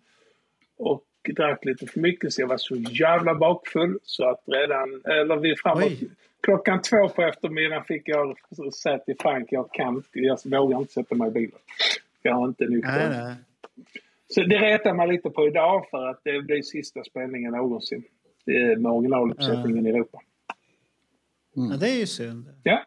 Och 0.78 1.06
drack 1.36 1.66
lite 1.66 1.88
för 1.88 2.00
mycket 2.00 2.34
så 2.34 2.42
jag 2.42 2.48
var 2.48 2.58
så 2.58 2.76
jävla 2.76 3.36
bakfull 3.36 4.00
så 4.04 4.30
att 4.30 4.44
redan, 4.46 5.02
eller 5.06 5.38
vid 5.38 5.60
framåt, 5.60 5.84
Oj. 5.84 6.10
klockan 6.42 6.82
två 6.82 7.10
på 7.10 7.22
eftermiddagen 7.22 7.84
fick 7.84 8.08
jag 8.10 8.38
säga 8.74 8.98
till 8.98 9.16
Frank, 9.20 9.48
jag 9.52 9.74
kan 9.74 10.04
jag 10.12 10.38
vågar 10.46 10.78
inte 10.80 10.94
sätta 10.94 11.16
mig 11.16 11.28
i 11.28 11.32
bilen. 11.32 11.60
Jag 12.22 12.36
har 12.36 12.48
inte 12.48 12.66
nykter. 12.66 13.36
Så 14.28 14.42
det 14.44 14.58
retar 14.58 14.94
man 14.94 15.10
lite 15.10 15.30
på 15.30 15.48
idag 15.48 15.86
för 15.90 16.08
att 16.08 16.22
det 16.24 16.42
blir 16.42 16.62
sista 16.62 17.04
spelningen 17.04 17.52
någonsin 17.52 18.04
med 18.78 18.92
originaluppsättningen 18.92 19.86
i 19.86 19.90
Europa. 19.90 20.22
Ja, 21.54 21.78
det 21.80 21.90
är 21.90 22.00
ju 22.00 22.06
synd. 22.08 22.46
Ja, 22.64 22.84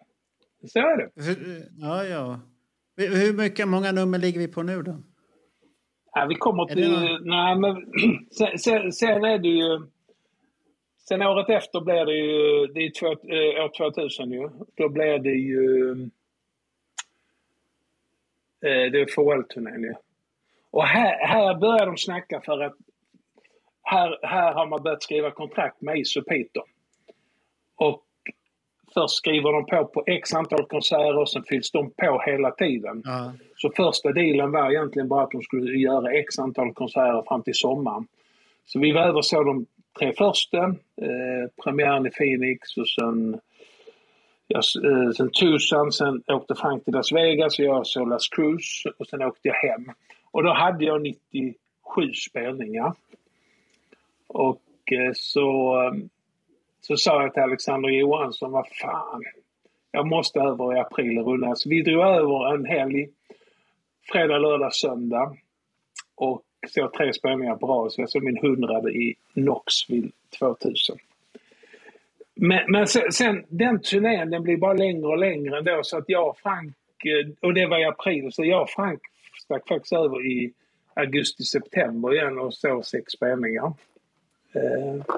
så 0.67 0.79
är 0.79 0.97
det. 0.97 1.23
Hur- 1.23 1.63
Ja, 1.79 2.05
ja. 2.05 2.41
Hur 2.97 3.33
mycket, 3.37 3.69
många 3.69 3.93
nummer 3.93 4.19
ligger 4.19 4.41
vi 4.41 4.49
på 4.49 4.63
nu 4.63 4.83
då? 4.83 5.03
Ja, 6.13 6.27
vi 6.29 6.35
kommer 6.35 6.71
Är 6.71 6.75
till... 6.75 6.91
det 6.93 7.21
Nej, 7.23 7.57
men 7.59 7.87
sen, 8.31 8.59
sen, 8.59 8.93
sen 8.93 9.25
är 9.25 9.39
det 9.39 9.49
ju... 9.49 9.87
Sen 11.09 11.23
året 11.23 11.49
efter 11.49 11.81
blir 11.81 12.05
det 12.07 12.17
ju... 12.17 12.67
Det 12.67 12.81
är 12.81 12.91
två, 13.01 13.07
eh, 13.07 13.65
år 13.65 13.93
2000 13.93 14.31
ju. 14.33 14.49
Då 14.75 14.89
blir 14.89 15.19
det 15.19 15.35
ju... 15.35 15.91
Eh, 18.61 18.91
det 18.93 19.01
är 19.01 19.07
FHL-turnén 19.07 19.83
ju. 19.83 19.95
Och 20.79 20.85
här, 20.87 21.27
här 21.27 21.55
börjar 21.55 21.87
de 21.87 21.97
snacka 21.97 22.41
för 22.41 22.61
att 22.61 22.77
här, 23.83 24.19
här 24.23 24.53
har 24.55 24.67
man 24.67 24.83
börjat 24.83 25.03
skriva 25.03 25.31
kontrakt 25.31 25.81
med 25.81 25.99
Is 25.99 26.17
och 27.77 28.03
först 28.95 29.15
skriver 29.15 29.53
de 29.53 29.67
på 29.67 29.85
på 29.85 30.03
x 30.07 30.35
antal 30.35 30.67
konserter 30.67 31.19
och 31.19 31.31
sen 31.31 31.43
fylls 31.49 31.71
de 31.71 31.91
på 31.91 32.23
hela 32.27 32.51
tiden. 32.51 33.03
Ja. 33.05 33.33
Så 33.57 33.71
första 33.77 34.13
dealen 34.13 34.53
var 34.53 34.71
egentligen 34.71 35.09
bara 35.09 35.23
att 35.23 35.31
de 35.31 35.43
skulle 35.43 35.79
göra 35.79 36.13
x 36.13 36.39
antal 36.39 36.75
konserter 36.75 37.23
fram 37.29 37.43
till 37.43 37.55
sommaren. 37.55 38.07
Så 38.67 38.79
vi 38.81 38.93
var 38.93 39.03
över 39.03 39.23
så 39.23 39.43
de 39.43 39.67
tre 39.99 40.13
första, 40.13 40.59
eh, 41.03 41.45
premiären 41.65 42.07
i 42.07 42.11
Phoenix 42.11 42.77
och 42.77 42.89
sen, 42.89 43.41
ja, 44.47 44.59
s- 44.59 44.77
eh, 44.85 45.11
sen 45.11 45.31
Tucson, 45.31 45.93
sen 45.93 46.23
åkte 46.27 46.55
Frank 46.55 46.85
till 46.85 46.95
Las 46.95 47.13
Vegas 47.13 47.59
och 47.59 47.65
jag 47.65 47.87
såg 47.87 48.09
Las 48.09 48.29
Cruz 48.29 48.83
och 48.99 49.07
sen 49.07 49.23
åkte 49.23 49.49
jag 49.49 49.55
hem. 49.55 49.85
Och 50.31 50.43
då 50.43 50.53
hade 50.53 50.85
jag 50.85 51.03
97 51.03 51.55
spelningar. 52.29 52.93
Och 54.27 54.63
eh, 54.93 55.13
så, 55.15 55.81
eh, 55.83 55.93
så 56.81 56.97
sa 56.97 57.23
jag 57.23 57.35
till 57.35 57.43
Alexander 57.43 57.89
Johansson, 57.89 58.53
vad 58.53 58.69
fan, 58.69 59.23
jag 59.91 60.07
måste 60.07 60.41
över 60.41 60.77
i 60.77 60.79
april 60.79 61.19
och 61.19 61.27
runda. 61.27 61.55
Så 61.55 61.69
vi 61.69 61.83
drog 61.83 62.03
över 62.03 62.55
en 62.55 62.65
helg, 62.65 63.09
fredag, 64.13 64.39
lördag, 64.39 64.75
söndag. 64.75 65.37
Och 66.15 66.43
så 66.69 66.89
tre 66.89 67.13
spelningar 67.13 67.57
på 67.57 67.67
rad. 67.67 67.93
Så 67.93 68.01
jag 68.01 68.11
såg 68.11 68.23
min 68.23 68.39
hundrade 68.43 68.91
i 68.91 69.15
Knoxville 69.35 70.11
2000. 70.39 70.99
Men, 72.35 72.61
men 72.69 72.87
sen, 72.87 73.13
sen 73.13 73.45
den 73.49 73.81
turnén 73.81 74.31
den 74.31 74.43
blir 74.43 74.57
bara 74.57 74.73
längre 74.73 75.07
och 75.07 75.19
längre 75.19 75.59
ändå 75.59 75.81
så 75.83 75.99
att 75.99 76.05
jag 76.09 76.29
och 76.29 76.39
Frank, 76.39 76.75
eh, 77.05 77.29
och 77.41 77.55
det 77.55 77.67
var 77.67 77.79
i 77.79 77.85
april, 77.85 78.33
så 78.33 78.45
jag 78.45 78.63
och 78.63 78.71
Frank 78.71 79.01
stack 79.49 79.69
faktiskt 79.69 79.93
över 79.93 80.27
i 80.27 80.53
augusti-september 80.95 82.15
igen 82.15 82.39
och 82.39 82.55
såg 82.55 82.85
sex 82.85 83.13
spelningar. 83.13 83.73
Eh, 84.53 85.15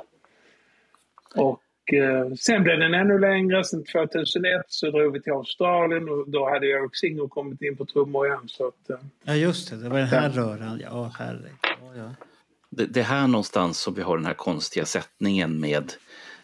och 1.35 1.93
eh, 1.95 2.33
sen 2.35 2.63
blev 2.63 2.79
den 2.79 2.95
ännu 2.95 3.19
längre. 3.19 3.65
Sen 3.65 3.85
2001 3.85 4.63
så 4.67 4.91
drog 4.91 5.13
vi 5.13 5.23
till 5.23 5.33
Australien 5.33 6.09
och 6.09 6.31
då 6.31 6.49
hade 6.51 6.67
Eric 6.67 6.97
Singer 6.97 7.29
kommit 7.29 7.63
in 7.63 7.77
på 7.77 7.85
trummor 7.85 8.27
igen. 8.27 8.49
Så 8.49 8.67
att, 8.67 8.91
eh, 8.91 8.97
Ja, 9.25 9.35
just 9.35 9.71
det. 9.71 9.77
Det 9.77 9.89
var 9.89 9.99
den 9.99 10.07
här 10.09 10.31
röran. 10.31 10.81
Ja, 10.85 11.13
herregud. 11.19 11.51
Ja, 11.63 11.93
ja. 11.97 12.11
Det, 12.71 12.87
det 12.87 13.01
är 13.01 13.05
här 13.05 13.27
någonstans 13.27 13.79
som 13.79 13.95
vi 13.95 14.03
har 14.03 14.17
den 14.17 14.27
här 14.27 14.35
konstiga 14.35 14.85
sättningen 14.87 15.61
med 15.61 15.93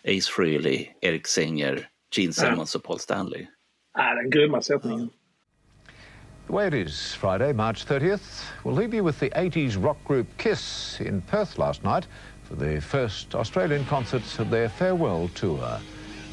Ace 0.04 0.32
Frehley, 0.36 0.86
Eric 1.00 1.26
Singer, 1.26 1.88
Gene 2.16 2.32
Simmons 2.32 2.74
och 2.74 2.82
Paul 2.82 2.98
Stanley. 2.98 3.46
ja, 3.94 4.14
den 4.14 4.30
grymma 4.30 4.62
sättningen. 4.62 5.10
The 6.46 6.52
way 6.52 6.68
it 6.68 6.74
is, 6.74 7.12
Friday, 7.12 7.52
March 7.52 7.86
30th, 7.86 8.44
We'll 8.62 8.76
leave 8.76 8.94
you 8.94 9.02
with 9.02 9.18
the 9.18 9.30
80s 9.30 9.82
rock 9.82 10.02
group 10.04 10.28
Kiss 10.38 11.00
in 11.00 11.20
Perth 11.22 11.58
last 11.58 11.82
night 11.82 12.06
for 12.44 12.54
the 12.54 12.80
first 12.80 13.34
Australian 13.34 13.84
concert 13.86 14.22
of 14.38 14.48
their 14.48 14.68
farewell 14.68 15.28
tour. 15.34 15.80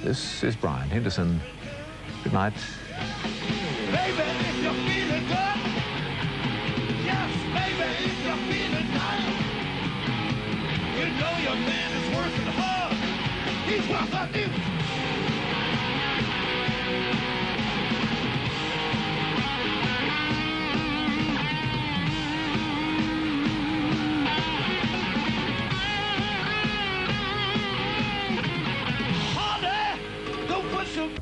This 0.04 0.44
is 0.44 0.56
Brian 0.56 0.88
Henderson. 0.88 1.42
Good 2.24 2.34
night. 2.34 2.54
Baby, 3.92 4.24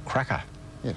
Cracker. 0.05 0.41
Yes. 0.83 0.95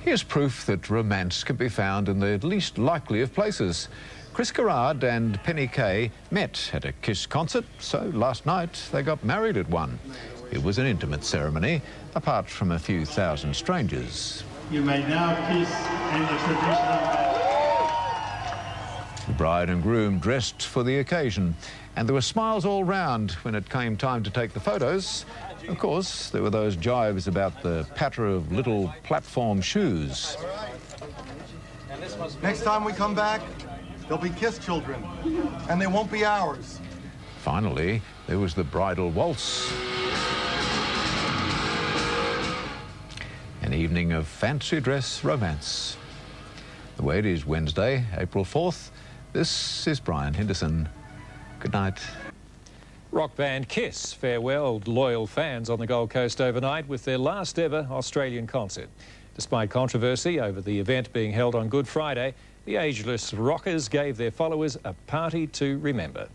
Here's 0.00 0.22
proof 0.22 0.66
that 0.66 0.88
romance 0.88 1.42
can 1.42 1.56
be 1.56 1.68
found 1.68 2.08
in 2.08 2.20
the 2.20 2.38
least 2.46 2.78
likely 2.78 3.22
of 3.22 3.34
places. 3.34 3.88
Chris 4.32 4.52
Garrard 4.52 5.02
and 5.02 5.42
Penny 5.42 5.66
Kay 5.66 6.10
met 6.30 6.70
at 6.72 6.84
a 6.84 6.92
Kiss 6.92 7.26
concert, 7.26 7.64
so 7.78 8.10
last 8.14 8.46
night 8.46 8.82
they 8.92 9.02
got 9.02 9.24
married 9.24 9.56
at 9.56 9.68
one. 9.68 9.98
It 10.52 10.62
was 10.62 10.78
an 10.78 10.86
intimate 10.86 11.24
ceremony, 11.24 11.82
apart 12.14 12.48
from 12.48 12.70
a 12.70 12.78
few 12.78 13.04
thousand 13.04 13.56
strangers. 13.56 14.44
You 14.70 14.82
may 14.82 15.00
now 15.08 15.34
kiss 15.48 15.70
and 15.72 16.24
the 16.24 16.36
traditional 16.44 17.16
The 19.26 19.32
bride 19.32 19.70
and 19.70 19.82
groom 19.82 20.18
dressed 20.18 20.62
for 20.62 20.82
the 20.82 20.98
occasion, 20.98 21.56
and 21.96 22.06
there 22.06 22.14
were 22.14 22.20
smiles 22.20 22.64
all 22.64 22.84
round 22.84 23.32
when 23.42 23.54
it 23.54 23.68
came 23.68 23.96
time 23.96 24.22
to 24.22 24.30
take 24.30 24.52
the 24.52 24.60
photos. 24.60 25.24
Of 25.68 25.78
course, 25.78 26.30
there 26.30 26.42
were 26.42 26.50
those 26.50 26.76
jibes 26.76 27.26
about 27.26 27.62
the 27.62 27.86
patter 27.94 28.26
of 28.26 28.52
little 28.52 28.94
platform 29.02 29.60
shoes. 29.60 30.36
Next 32.42 32.62
time 32.62 32.84
we 32.84 32.92
come 32.92 33.14
back, 33.14 33.40
there'll 34.02 34.22
be 34.22 34.30
kiss 34.30 34.58
children, 34.58 35.04
and 35.68 35.80
they 35.80 35.86
won't 35.86 36.10
be 36.10 36.24
ours. 36.24 36.80
Finally, 37.38 38.00
there 38.26 38.38
was 38.38 38.54
the 38.54 38.64
bridal 38.64 39.10
waltz. 39.10 39.72
An 43.62 43.74
evening 43.74 44.12
of 44.12 44.28
fancy 44.28 44.80
dress 44.80 45.24
romance. 45.24 45.96
The 46.96 47.02
way 47.02 47.18
is 47.18 47.44
Wednesday, 47.44 48.04
April 48.16 48.44
4th. 48.44 48.90
This 49.32 49.86
is 49.86 49.98
Brian 49.98 50.32
Henderson. 50.32 50.88
Good 51.58 51.72
night. 51.72 52.00
Rock 53.12 53.36
band 53.36 53.68
Kiss 53.68 54.12
farewelled 54.12 54.88
loyal 54.88 55.26
fans 55.26 55.70
on 55.70 55.78
the 55.78 55.86
Gold 55.86 56.10
Coast 56.10 56.40
overnight 56.40 56.88
with 56.88 57.04
their 57.04 57.18
last 57.18 57.58
ever 57.58 57.86
Australian 57.90 58.46
concert. 58.46 58.88
Despite 59.34 59.70
controversy 59.70 60.40
over 60.40 60.60
the 60.60 60.78
event 60.80 61.12
being 61.12 61.32
held 61.32 61.54
on 61.54 61.68
Good 61.68 61.86
Friday, 61.86 62.34
the 62.64 62.76
ageless 62.76 63.32
rockers 63.32 63.88
gave 63.88 64.16
their 64.16 64.32
followers 64.32 64.76
a 64.84 64.92
party 65.06 65.46
to 65.48 65.78
remember. 65.78 66.28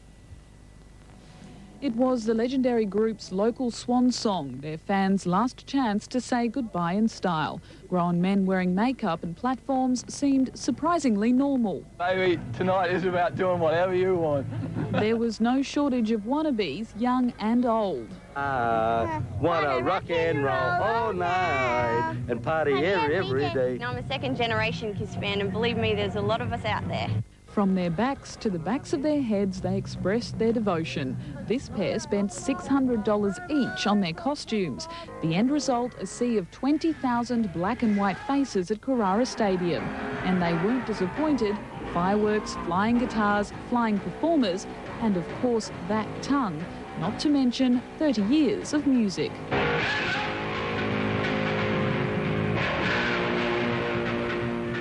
It 1.81 1.95
was 1.95 2.25
the 2.25 2.35
legendary 2.35 2.85
group's 2.85 3.31
local 3.31 3.71
swan 3.71 4.11
song, 4.11 4.59
their 4.61 4.77
fans' 4.77 5.25
last 5.25 5.65
chance 5.65 6.05
to 6.09 6.21
say 6.21 6.47
goodbye 6.47 6.93
in 6.93 7.07
style. 7.07 7.59
Grown 7.89 8.21
men 8.21 8.45
wearing 8.45 8.75
makeup 8.75 9.23
and 9.23 9.35
platforms 9.35 10.05
seemed 10.07 10.51
surprisingly 10.53 11.33
normal. 11.33 11.83
Baby, 11.97 12.39
tonight 12.53 12.91
is 12.91 13.05
about 13.05 13.35
doing 13.35 13.59
whatever 13.59 13.95
you 13.95 14.15
want. 14.15 14.45
There 14.91 15.15
was 15.15 15.39
no 15.39 15.61
shortage 15.61 16.11
of 16.11 16.21
wannabes, 16.21 16.89
young 16.99 17.33
and 17.39 17.65
old. 17.65 18.09
Ah, 18.35 19.05
I 19.05 19.21
wanna 19.41 19.79
rock 19.79 20.09
and 20.09 20.43
roll 20.43 20.53
all 20.53 21.13
night 21.13 22.17
and 22.27 22.43
party 22.43 22.73
every, 22.73 23.15
every 23.15 23.49
day. 23.49 23.79
I'm 23.83 23.95
a 23.95 24.05
second 24.07 24.35
generation 24.35 24.93
Kiss 24.93 25.15
fan, 25.15 25.39
and 25.39 25.51
believe 25.51 25.77
me, 25.77 25.95
there's 25.95 26.17
a 26.17 26.21
lot 26.21 26.41
of 26.41 26.51
us 26.51 26.65
out 26.65 26.85
there. 26.89 27.09
From 27.51 27.75
their 27.75 27.89
backs 27.89 28.37
to 28.37 28.49
the 28.49 28.57
backs 28.57 28.93
of 28.93 29.01
their 29.01 29.21
heads, 29.21 29.59
they 29.59 29.75
expressed 29.75 30.39
their 30.39 30.53
devotion. 30.53 31.17
This 31.49 31.67
pair 31.67 31.99
spent 31.99 32.31
$600 32.31 33.51
each 33.51 33.87
on 33.87 33.99
their 33.99 34.13
costumes. 34.13 34.87
The 35.21 35.35
end 35.35 35.51
result, 35.51 35.93
a 35.95 36.05
sea 36.05 36.37
of 36.37 36.49
20,000 36.51 37.51
black 37.51 37.83
and 37.83 37.97
white 37.97 38.17
faces 38.19 38.71
at 38.71 38.79
Carrara 38.79 39.25
Stadium. 39.25 39.83
And 40.23 40.41
they 40.41 40.53
weren't 40.65 40.87
disappointed. 40.87 41.57
Fireworks, 41.93 42.55
flying 42.65 42.99
guitars, 42.99 43.51
flying 43.69 43.99
performers, 43.99 44.65
and 45.01 45.17
of 45.17 45.27
course 45.41 45.71
that 45.89 46.07
tongue, 46.23 46.63
not 47.01 47.19
to 47.19 47.27
mention 47.27 47.81
30 47.99 48.21
years 48.23 48.73
of 48.73 48.87
music. 48.87 49.29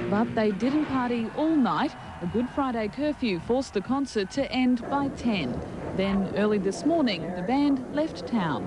But 0.08 0.32
they 0.36 0.52
didn't 0.52 0.84
party 0.86 1.28
all 1.36 1.56
night. 1.56 1.96
A 2.22 2.26
Good 2.26 2.48
Friday 2.54 2.88
curfew 2.88 3.40
forced 3.40 3.72
the 3.72 3.80
concert 3.80 4.30
to 4.30 4.42
end 4.52 4.82
by 4.90 5.08
10. 5.16 5.54
Then 5.96 6.28
early 6.36 6.58
this 6.58 6.84
morning, 6.84 7.22
the 7.22 7.42
band 7.42 7.78
left 7.94 8.26
town, 8.26 8.62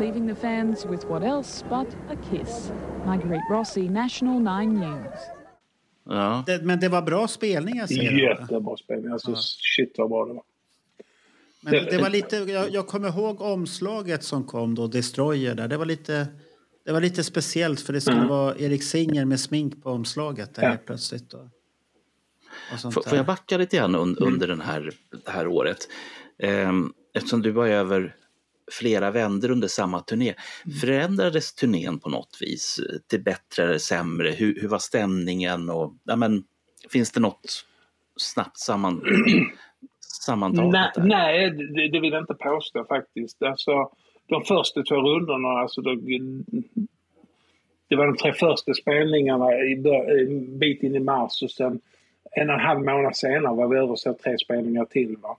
leaving 0.00 0.26
the 0.26 0.34
fans 0.34 0.86
with 0.86 1.04
what 1.04 1.22
else 1.22 1.64
but 1.68 1.86
a 2.08 2.16
kiss. 2.30 2.72
Marguerite 3.04 3.42
Rossi, 3.50 3.88
National 3.88 4.40
9 4.40 4.80
News. 4.80 5.20
Ja. 6.04 6.44
Det, 6.46 6.62
men 6.62 6.80
det 6.80 6.88
var 6.88 7.02
bra 7.02 7.28
spelningar 7.28 7.86
säger 7.86 8.12
du, 8.12 8.26
va? 8.26 8.40
Jättebra 8.40 8.76
spelning. 8.76 9.12
Alltså, 9.12 9.34
shit 9.36 9.94
vad 9.98 10.08
bra 10.08 10.24
det 10.24 10.32
var. 10.32 10.42
Men 11.60 11.72
det, 11.72 11.90
det 11.90 11.98
var 11.98 12.10
lite, 12.10 12.36
jag, 12.36 12.70
jag 12.70 12.86
kommer 12.86 13.08
ihåg 13.08 13.40
omslaget 13.40 14.24
som 14.24 14.44
kom 14.44 14.74
då, 14.74 14.86
Destroyer 14.86 15.54
där. 15.54 15.68
Det 15.68 15.76
var 15.76 15.86
lite, 15.86 16.26
det 16.86 16.92
var 16.92 17.00
lite 17.00 17.24
speciellt 17.24 17.80
för 17.80 17.92
det 17.92 18.00
skulle 18.00 18.16
Mm. 18.16 18.28
vara 18.28 18.56
Erik 18.58 18.82
Singer 18.82 19.24
med 19.24 19.40
smink 19.40 19.82
på 19.82 19.90
omslaget 19.90 20.54
där 20.54 20.62
Ja. 20.62 20.76
plötsligt. 20.86 21.32
Och, 21.34 21.48
och 22.72 22.78
sånt 22.80 22.94
Får, 22.94 23.02
får 23.02 23.16
jag 23.16 23.26
backa 23.26 23.56
lite 23.58 23.76
grann 23.76 23.94
un, 23.94 24.16
Mm. 24.20 24.32
under 24.32 24.48
den 24.48 24.60
här, 24.60 24.90
det 25.24 25.30
här 25.30 25.46
året? 25.46 25.78
Ehm, 26.38 26.92
eftersom 27.14 27.42
du 27.42 27.50
var 27.50 27.66
över 27.66 28.16
flera 28.72 29.10
vändor 29.10 29.50
under 29.50 29.68
samma 29.68 30.00
turné. 30.00 30.34
Mm. 30.64 30.78
Förändrades 30.78 31.54
turnén 31.54 31.98
på 32.00 32.08
något 32.08 32.38
vis? 32.40 32.80
Till 33.10 33.22
bättre 33.22 33.62
eller 33.64 33.78
sämre? 33.78 34.30
Hur, 34.30 34.60
hur 34.60 34.68
var 34.68 34.78
stämningen? 34.78 35.70
Och, 35.70 35.94
ja, 36.04 36.16
men, 36.16 36.44
finns 36.90 37.12
det 37.12 37.20
något 37.20 37.64
snabbt 38.16 38.58
samman, 38.58 39.02
sammantaget? 40.24 40.72
Nej, 40.72 40.90
nej 41.08 41.50
det, 41.50 41.88
det 41.88 42.00
vill 42.00 42.12
jag 42.12 42.22
inte 42.22 42.34
påstå 42.34 42.84
faktiskt. 42.84 43.42
Alltså, 43.42 43.72
de 44.26 44.44
första 44.44 44.82
två 44.82 44.94
rundorna, 44.94 45.48
alltså, 45.48 45.80
då, 45.80 45.94
det 47.88 47.96
var 47.96 48.06
de 48.06 48.16
tre 48.16 48.32
första 48.32 48.74
spelningarna 48.74 49.54
i 49.54 49.72
en 50.20 50.58
bit 50.58 50.82
in 50.82 50.96
i 50.96 51.00
mars 51.00 51.42
och 51.42 51.50
sen 51.50 51.80
en 52.30 52.48
och 52.48 52.54
en 52.54 52.60
halv 52.60 52.80
månad 52.80 53.16
senare 53.16 53.56
var 53.56 53.68
vi 53.68 53.78
över 53.78 53.96
så 53.96 54.14
tre 54.14 54.38
spelningar 54.38 54.84
till. 54.84 55.16
Va? 55.16 55.36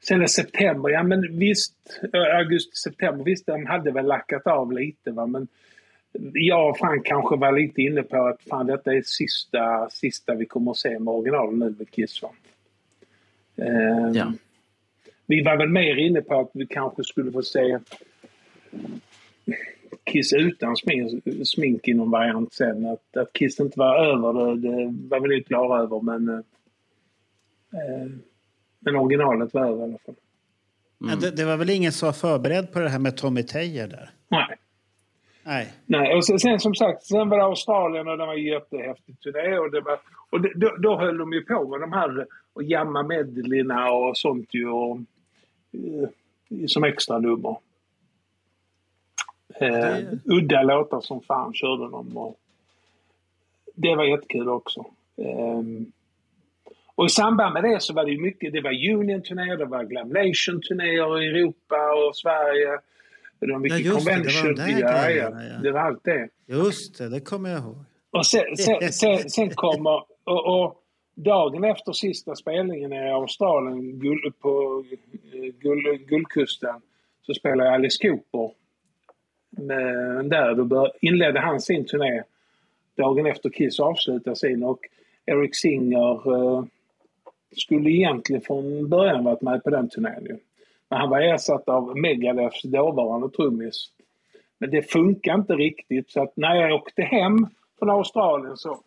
Sen 0.00 0.22
i 0.22 0.28
september, 0.28 0.90
ja 0.90 1.02
men 1.02 1.38
visst, 1.38 1.74
eh, 2.12 2.36
augusti, 2.36 2.76
september, 2.76 3.24
visst 3.24 3.46
de 3.46 3.66
hade 3.66 3.90
väl 3.90 4.06
lackat 4.06 4.46
av 4.46 4.72
lite 4.72 5.10
va 5.10 5.26
men 5.26 5.48
jag 6.32 6.70
och 6.70 6.78
Frank 6.78 7.06
kanske 7.06 7.36
var 7.36 7.52
lite 7.52 7.82
inne 7.82 8.02
på 8.02 8.16
att 8.16 8.42
fan 8.42 8.66
detta 8.66 8.94
är 8.94 9.02
sista, 9.02 9.88
sista 9.90 10.34
vi 10.34 10.46
kommer 10.46 10.70
att 10.70 10.76
se 10.76 10.98
med 10.98 11.14
originalen 11.14 11.58
nu 11.58 11.74
med 11.78 11.90
Kiss 11.90 12.22
va. 12.22 12.30
Ehm, 13.56 14.12
Vi 15.26 15.42
var 15.42 15.56
väl 15.56 15.68
mer 15.68 15.96
inne 15.96 16.20
på 16.20 16.40
att 16.40 16.50
vi 16.54 16.66
kanske 16.66 17.04
skulle 17.04 17.32
få 17.32 17.42
se 17.42 17.78
Kiss 20.04 20.32
utan 20.32 20.76
smink, 20.76 21.24
smink 21.44 21.88
i 21.88 21.94
någon 21.94 22.10
variant 22.10 22.52
sen. 22.52 22.86
Att, 22.86 23.16
att 23.16 23.32
Kiss 23.32 23.60
inte 23.60 23.78
var 23.78 24.04
över 24.04 24.54
det, 24.54 24.90
det 24.90 25.08
var 25.08 25.20
vi 25.20 25.36
nog 25.36 25.46
klara 25.46 25.82
över 25.82 26.00
men 26.00 26.28
eh, 26.28 26.38
eh, 27.72 28.10
men 28.84 28.96
originalet 28.96 29.54
var 29.54 29.66
över 29.66 29.80
i 29.80 29.82
alla 29.82 29.98
fall. 29.98 30.14
Men 30.98 31.20
det, 31.20 31.30
det 31.30 31.44
var 31.44 31.56
väl 31.56 31.70
ingen 31.70 31.92
som 31.92 32.06
var 32.06 32.12
förberedd 32.12 32.72
på 32.72 32.78
det 32.78 32.88
här 32.88 32.98
med 32.98 33.16
Tommy 33.16 33.42
Tejer 33.42 33.88
där? 33.88 34.10
Nej. 34.28 34.56
Nej. 35.44 35.72
Nej, 35.86 36.14
och 36.14 36.24
sen, 36.24 36.38
sen 36.38 36.60
som 36.60 36.74
sagt, 36.74 37.02
sen 37.02 37.28
var 37.28 37.36
det 37.36 37.44
Australien 37.44 38.08
och 38.08 38.18
det 38.18 38.26
var 38.26 38.34
en 38.34 38.44
jättehäftig 38.44 39.20
turné 39.20 39.58
och, 39.58 39.70
det 39.70 39.80
var, 39.80 40.00
och 40.30 40.40
det, 40.40 40.52
då, 40.54 40.76
då 40.78 40.98
höll 40.98 41.18
de 41.18 41.32
ju 41.32 41.44
på 41.44 41.68
med 41.68 41.80
de 41.80 41.92
här 41.92 42.26
och 42.52 42.62
jamma 42.62 43.02
medleyna 43.02 43.92
och 43.92 44.16
sånt 44.16 44.54
ju 44.54 44.68
och, 44.68 44.98
eh, 45.72 46.08
som 46.66 46.84
extra 46.84 47.18
nummer. 47.18 47.56
Eh, 49.60 49.98
udda 50.24 50.62
låtar 50.62 51.00
som 51.00 51.20
fan 51.20 51.54
körde 51.54 51.90
de 51.90 52.16
och 52.16 52.38
det 53.74 53.94
var 53.94 54.04
jättekul 54.04 54.48
också. 54.48 54.84
Ehm, 55.16 55.92
och 56.94 57.06
i 57.06 57.08
samband 57.08 57.54
med 57.54 57.62
det 57.62 57.82
så 57.82 57.94
var 57.94 58.04
det 58.04 58.20
mycket, 58.20 58.52
det 58.52 58.60
var 58.60 58.70
Union-turnéer, 58.70 59.56
det 59.56 59.64
var 59.64 59.84
Glamnation-turnéer 59.84 61.22
i 61.22 61.28
Europa 61.28 62.08
och 62.08 62.16
Sverige. 62.16 62.78
Det 63.38 63.52
var 63.52 63.58
mycket 63.58 63.80
Ja, 63.80 63.92
just 63.92 64.06
det, 64.06 64.12
det 64.12 64.22
convention. 64.22 64.54
de 64.54 64.70
ja, 64.80 65.10
ja. 65.10 65.30
Det 65.62 65.70
var 65.70 65.80
allt 65.80 66.04
det. 66.04 66.28
Just 66.46 66.98
det, 66.98 67.08
det 67.08 67.20
kommer 67.20 67.50
jag 67.50 67.60
ihåg. 67.60 67.76
Och 68.10 68.26
sen, 68.26 68.56
sen, 68.56 68.92
sen, 68.92 69.30
sen 69.30 69.50
kommer... 69.50 70.04
Och, 70.24 70.62
och 70.62 70.82
dagen 71.14 71.64
efter 71.64 71.92
sista 71.92 72.34
spelningen 72.36 72.92
i 72.92 73.10
Australien 73.10 73.98
guld, 73.98 74.38
på 74.40 74.84
eh, 75.32 75.40
guld, 75.40 76.08
Guldkusten 76.08 76.80
så 77.26 77.34
spelade 77.34 77.70
Alice 77.70 78.08
Cooper. 78.08 78.54
Där 80.24 80.54
då 80.54 80.92
inledde 81.00 81.40
han 81.40 81.60
sin 81.60 81.84
turné 81.86 82.22
dagen 82.96 83.26
efter 83.26 83.50
Kiss 83.50 83.80
avslutade 83.80 84.36
sin 84.36 84.64
och 84.64 84.80
Eric 85.26 85.56
Singer 85.56 86.34
eh, 86.34 86.64
skulle 87.56 87.90
egentligen 87.90 88.42
från 88.42 88.88
början 88.88 89.24
varit 89.24 89.42
med 89.42 89.64
på 89.64 89.70
den 89.70 89.88
turnén 89.88 90.24
ju. 90.24 90.36
Men 90.88 91.00
han 91.00 91.10
var 91.10 91.20
ersatt 91.20 91.68
av 91.68 91.96
Megadeths 91.98 92.62
dåvarande 92.62 93.30
trummis. 93.30 93.90
Men 94.58 94.70
det 94.70 94.82
funkar 94.82 95.34
inte 95.34 95.52
riktigt 95.52 96.10
så 96.10 96.22
att 96.22 96.36
när 96.36 96.54
jag 96.54 96.74
åkte 96.74 97.02
hem 97.02 97.46
från 97.78 97.90
Australien 97.90 98.56
så, 98.56 98.80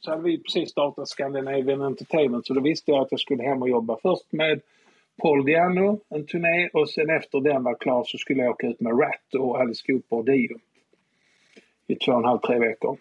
så 0.00 0.10
hade 0.10 0.22
vi 0.22 0.38
precis 0.38 0.70
startat 0.70 1.08
Scandinavian 1.08 1.82
Entertainment 1.82 2.46
så 2.46 2.54
då 2.54 2.60
visste 2.60 2.90
jag 2.90 3.00
att 3.00 3.10
jag 3.10 3.20
skulle 3.20 3.42
hem 3.42 3.62
och 3.62 3.68
jobba 3.68 3.98
först 4.02 4.32
med 4.32 4.60
Paul 5.22 5.44
Diano, 5.44 6.00
en 6.08 6.26
turné 6.26 6.68
och 6.72 6.90
sen 6.90 7.10
efter 7.10 7.40
den 7.40 7.62
var 7.62 7.74
klar 7.74 8.04
så 8.04 8.18
skulle 8.18 8.42
jag 8.42 8.50
åka 8.50 8.66
ut 8.66 8.80
med 8.80 8.92
Rat 9.00 9.34
och 9.38 9.60
Alice 9.60 9.82
Cooper 9.86 10.16
och 10.16 10.24
Dio 10.24 10.58
i 11.86 11.94
två 11.94 12.12
och 12.12 12.18
en 12.18 12.24
halv, 12.24 12.38
tre 12.38 12.58
veckor. 12.58 12.98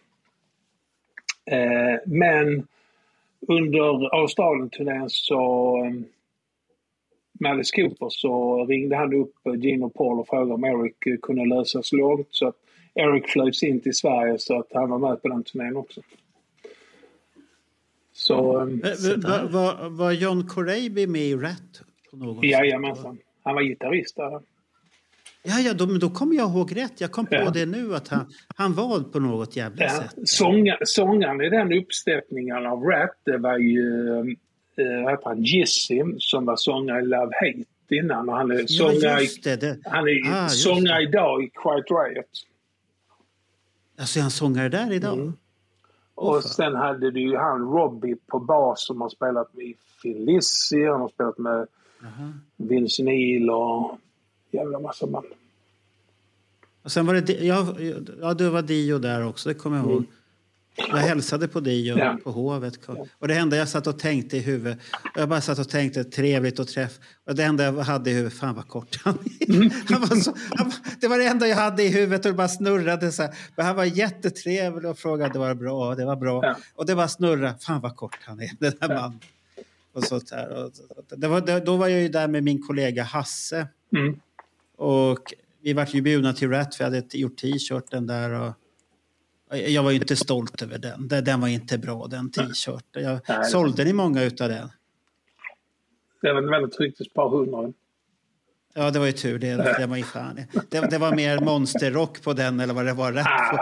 Eh, 1.45 1.99
men 2.05 2.67
under 3.47 4.15
Australien-turnén 4.21 5.09
så 5.09 5.77
eh, 5.85 5.93
med 7.39 7.51
Alice 7.51 7.75
Cooper 7.75 8.09
så 8.09 8.65
ringde 8.65 8.95
han 8.95 9.13
upp 9.13 9.33
Gino 9.57 9.89
Paul 9.89 10.19
och 10.19 10.27
frågade 10.27 10.53
om 10.53 10.63
Eric 10.63 11.21
kunde 11.21 11.45
lösas 11.45 11.91
långt 11.91 12.27
så 12.29 12.47
att 12.47 12.55
Eric 12.93 13.27
flögs 13.27 13.63
in 13.63 13.81
till 13.81 13.95
Sverige 13.95 14.39
så 14.39 14.59
att 14.59 14.67
han 14.73 14.89
var 14.89 14.99
med 14.99 15.21
på 15.21 15.27
den 15.27 15.43
turnén 15.43 15.75
också. 15.77 16.01
Så... 18.13 18.59
Eh, 18.61 18.67
Var, 19.17 19.49
var, 19.51 19.89
var 19.89 20.11
John 20.11 20.47
Corabi 20.47 21.07
med 21.07 21.21
i 21.21 21.35
Rat? 21.35 21.81
På 22.19 22.25
något 22.25 22.35
sätt? 22.35 22.51
Jajamensan. 22.51 23.17
Han 23.43 23.55
var 23.55 23.61
gitarrist 23.61 24.15
där. 24.15 24.41
Ja, 25.43 25.59
ja 25.59 25.73
då, 25.73 25.85
då 25.85 26.09
kommer 26.09 26.35
jag 26.35 26.49
ihåg 26.51 26.75
rätt. 26.77 27.01
Jag 27.01 27.11
kom 27.11 27.25
på 27.25 27.35
Ja. 27.35 27.49
det 27.49 27.65
nu 27.65 27.95
att 27.95 28.07
han, 28.07 28.25
han 28.55 28.73
var 28.73 28.99
på 28.99 29.19
något 29.19 29.55
jävla 29.55 29.83
Ja, 29.83 29.89
sätt. 29.89 30.13
sånga, 30.25 30.77
sångaren 30.85 31.41
i 31.41 31.49
den 31.49 31.73
uppsättningen 31.73 32.65
av 32.65 32.83
Rat 32.83 33.15
det 33.23 33.37
var 33.37 33.57
ju 33.57 34.19
äh, 34.77 35.19
han, 35.23 35.43
Jizzy 35.43 36.01
som 36.17 36.45
var 36.45 36.55
sångare 36.55 37.01
i 37.01 37.05
Love 37.05 37.31
Hate 37.41 37.95
innan. 37.95 38.29
Han 38.29 38.51
är 38.51 38.55
Ja, 38.59 38.67
sångare, 38.67 39.21
det. 39.43 39.55
det. 39.61 39.77
han 39.85 40.07
är 40.07 40.45
Ah, 40.45 40.49
sångare 40.49 41.03
idag 41.03 41.43
i 41.43 41.49
Quiet 41.49 41.85
Riot. 41.89 42.25
Alltså 43.99 44.19
är 44.19 44.21
han 44.21 44.31
sångare 44.31 44.69
där 44.69 44.91
idag? 44.93 45.13
Mm. 45.13 45.33
Och 46.15 46.43
sen 46.43 46.75
hade 46.75 47.11
du 47.11 47.19
ju 47.21 47.37
han 47.37 47.61
Robbie 47.61 48.15
på 48.27 48.39
bas 48.39 48.85
som 48.85 49.01
har 49.01 49.09
spelat 49.09 49.53
med 49.53 49.73
Phil 50.01 50.25
Lizzy, 50.25 50.85
han 50.85 51.01
har 51.01 51.09
spelat 51.09 51.37
med 51.37 51.67
Vince 52.57 53.03
Neil 53.03 53.49
och 53.49 53.97
jävla 54.51 54.79
massa 54.79 55.05
man. 55.05 55.23
Och 56.83 56.91
sen 56.91 57.05
var 57.05 57.13
det, 57.13 57.33
ja, 57.33 57.75
ja, 58.21 58.33
det 58.33 58.49
var 58.49 58.61
Dio 58.61 58.99
där 58.99 59.25
också, 59.25 59.49
det 59.49 59.55
kommer 59.55 59.77
jag 59.77 59.85
ihåg. 59.85 60.03
Jag 60.77 60.97
hälsade 60.97 61.47
på 61.47 61.59
Dio 61.59 61.93
Mm. 61.93 62.05
Ja. 62.07 62.17
på 62.23 62.31
Hovet. 62.31 62.79
Och 63.19 63.27
det 63.27 63.35
enda 63.35 63.57
jag 63.57 63.69
satt 63.69 63.87
och 63.87 63.99
tänkte 63.99 64.37
i 64.37 64.39
huvudet, 64.39 64.79
jag 65.15 65.29
bara 65.29 65.41
satt 65.41 65.59
och 65.59 65.69
tänkte 65.69 66.03
trevligt 66.03 66.59
och 66.59 66.67
träff. 66.67 66.99
Och 67.25 67.35
det 67.35 67.43
enda 67.43 67.63
jag 67.63 67.73
hade 67.73 68.09
i 68.11 68.13
huvudet, 68.13 68.37
fan 68.39 68.55
vad 68.55 68.67
kort 68.67 68.99
han 69.03 69.17
är. 69.39 69.55
Mm. 69.55 69.69
Han 69.89 70.01
var 70.01 70.15
så, 70.15 70.35
han, 70.55 70.67
var- 70.69 70.99
det 71.01 71.07
var 71.07 71.17
det 71.17 71.25
enda 71.27 71.47
jag 71.47 71.55
hade 71.55 71.83
i 71.83 71.87
huvudet 71.89 72.25
och 72.25 72.31
det 72.31 72.37
bara 72.37 72.47
snurrade 72.47 73.11
så 73.11 73.21
här. 73.23 73.35
Men 73.55 73.65
han 73.65 73.75
var 73.75 73.85
jättetrevlig 73.85 74.91
och 74.91 74.97
frågade 74.99 75.39
var 75.39 75.47
det 75.49 75.55
bra, 75.55 75.95
det 75.95 76.05
var 76.05 76.15
bra. 76.15 76.55
Och 76.75 76.85
det 76.85 76.95
bara 76.95 77.07
snurrade, 77.07 77.55
fan 77.61 77.81
vad 77.81 77.95
kort 77.95 78.17
han 78.23 78.39
är, 78.41 78.49
den 78.59 78.73
där 78.79 78.87
mannen. 78.87 79.19
Och 79.95 80.03
sånt. 80.03 80.31
Och, 80.31 81.17
det 81.17 81.27
var, 81.27 81.41
det, 81.41 81.59
då 81.59 81.77
var 81.77 81.87
jag 81.87 82.01
ju 82.01 82.07
där 82.09 82.27
med 82.27 82.43
min 82.43 82.61
kollega 82.61 83.03
Hasse. 83.03 83.67
Mm. 83.95 84.19
Och 84.77 85.33
vi 85.61 85.73
vart 85.73 85.93
ju 85.93 86.01
bjudna 86.01 86.33
till 86.33 86.49
Rat, 86.49 86.75
vi 86.79 86.83
hade 86.83 87.03
gjort 87.13 87.37
t-shirten 87.37 88.07
där. 88.07 88.31
Och 88.31 88.53
jag 89.57 89.83
var 89.83 89.91
ju 89.91 89.97
inte 89.97 90.15
stolt 90.15 90.61
över 90.61 90.77
den. 90.77 91.07
Den- 91.07 91.41
var 91.41 91.47
inte 91.47 91.77
bra, 91.77 92.07
den 92.07 92.31
t-shirten. 92.31 93.03
Jag 93.03 93.19
Nej. 93.27 93.45
sålde 93.45 93.83
ni 93.83 93.93
många 93.93 94.23
utav 94.23 94.49
den? 94.49 94.69
Det 96.21 96.33
var 96.33 96.41
väldigt 96.41 96.73
tryckt 96.77 97.01
ett 97.01 97.13
par 97.13 97.29
hundra. 97.29 97.73
Ja, 98.77 98.91
det 98.91 98.99
var 98.99 99.05
ju 99.05 99.11
tur 99.11 99.39
det. 99.39 99.75
Det 99.79 99.85
var, 99.85 99.97
ju 99.97 100.03
fan. 100.03 100.39
Det, 100.69 100.79
det 100.89 100.97
var 100.97 101.15
mer 101.15 101.39
monsterrock 101.39 102.21
på 102.21 102.33
den 102.33 102.59
eller 102.59 102.73
vad 102.73 102.85
det 102.85 102.93
var. 102.93 103.11
Rätt 103.11 103.25
på, 103.51 103.59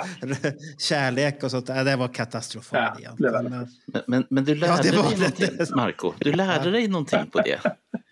kärlek 0.78 1.43
och 1.43 1.51
sånt. 1.51 1.68
där. 1.68 1.84
Det 1.84 1.95
var 1.95 2.07
katastrofalt 2.07 2.99
egentligen. 2.99 3.43
Men- 3.49 3.68
Men, 4.07 4.26
men, 4.30 4.43
du 4.45 4.53
Ja, 4.53 4.59
lärde 4.68 4.89
det 4.91 4.97
var 4.97 5.09
dig 5.09 5.18
någonting, 5.20 5.76
Marco. 5.76 6.14
Du 6.20 6.32
lärde 6.34 6.72
dig 6.72 6.88
någonting 6.88 7.30
på 7.32 7.41
det. 7.41 7.59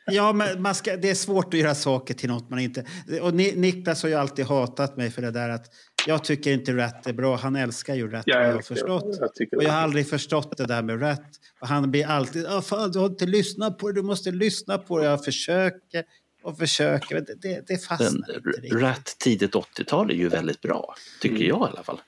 Ja, 0.06 0.34
men 0.34 0.62
man 0.62 0.76
ska, 0.76 0.98
det 0.98 1.10
är 1.10 1.16
svårt 1.16 1.54
att 1.54 1.60
göra 1.60 1.76
saker 1.76 2.14
till 2.14 2.30
något 2.30 2.50
man 2.50 2.60
inte... 2.60 2.86
Och 3.22 3.34
Ni- 3.34 3.54
Niklas 3.56 4.02
har 4.04 4.10
ju 4.10 4.16
alltid 4.16 4.46
hatat 4.46 4.98
mig 4.98 5.12
för 5.12 5.22
det 5.22 5.32
där 5.32 5.50
att 5.50 5.66
Jag 6.08 6.24
tycker 6.24 6.52
inte 6.54 6.74
Rat 6.74 7.08
är 7.08 7.14
bra. 7.14 7.36
Han 7.36 7.56
älskar 7.56 7.96
ju 7.96 8.12
Ja, 8.12 8.18
har 8.18 8.24
jag 8.26 8.50
jag 8.50 8.54
vet, 8.56 8.68
förstått. 8.68 9.18
jag- 9.20 9.30
och 9.30 9.34
jag 9.52 9.62
det. 9.64 9.70
har 9.70 9.82
aldrig 9.82 10.10
förstått 10.10 10.58
det 10.58 10.66
där 10.66 10.82
med 10.82 11.02
Rat. 11.02 11.22
Och 11.62 11.68
han 11.68 11.92
blir 11.92 12.06
alltid, 12.08 12.46
ah, 12.48 12.62
fan, 12.62 12.92
du 12.92 13.00
har 13.00 13.06
inte 13.06 13.26
lyssnat 13.26 13.78
på 13.78 13.88
det, 13.88 13.94
du 13.94 14.02
måste 14.04 14.32
lyssna 14.32 14.78
på 14.78 15.00
det. 15.00 15.06
Jag 15.06 15.26
försöker 15.26 16.04
och 16.42 16.58
försöker, 16.58 17.16
det, 17.22 17.36
det, 17.42 17.68
det 17.68 17.78
fastnar 17.86 18.08
inte 18.10 18.32
riktigt. 18.62 18.74
Rat 18.82 19.16
tidigt 19.20 19.52
80-tal 19.56 20.10
är 20.12 20.16
ju 20.16 20.30
väldigt 20.30 20.62
bra, 20.62 20.96
tycker 21.22 21.36
Mm. 21.36 21.48
jag 21.48 21.68
i 21.68 21.72
alla 21.72 21.84
fall. 21.84 22.02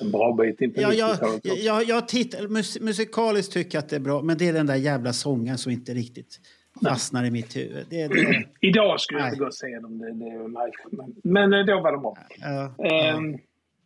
En 0.00 0.10
bra 0.10 0.34
bit 0.34 0.60
in 0.60 0.72
på 0.74 0.80
Ja, 0.80 0.92
jag, 0.92 1.10
90-talet 1.10 1.34
också. 1.36 1.48
jag, 1.56 1.84
jag 1.84 2.08
tittar, 2.08 2.48
mus, 2.48 2.80
musikaliskt 2.80 3.52
tycker 3.52 3.78
jag 3.78 3.82
att 3.82 3.88
det 3.88 3.96
är 3.96 4.00
bra, 4.00 4.22
men 4.22 4.38
det 4.38 4.48
är 4.48 4.52
den 4.52 4.66
där 4.66 4.74
jävla 4.76 5.12
sången 5.12 5.58
som 5.58 5.72
inte 5.72 5.94
riktigt 5.94 6.40
fastnar 6.84 7.24
i 7.24 7.30
mitt 7.30 7.56
huvud. 7.56 7.86
Det, 7.90 8.08
det, 8.08 8.44
Idag 8.60 9.00
skulle 9.00 9.20
jag 9.20 9.28
inte 9.28 9.38
gå 9.38 9.46
och 9.46 9.54
se 9.54 9.78
dem. 9.78 9.98
Det, 9.98 10.06
det, 10.12 10.48
nej. 10.48 10.70
Men, 10.90 11.14
men 11.24 11.52
eh, 11.60 11.66
då 11.66 11.80
var 11.80 11.92
de 11.92 12.02
bra. 12.02 12.18
ja, 12.38 12.74
Ehm, 12.86 13.32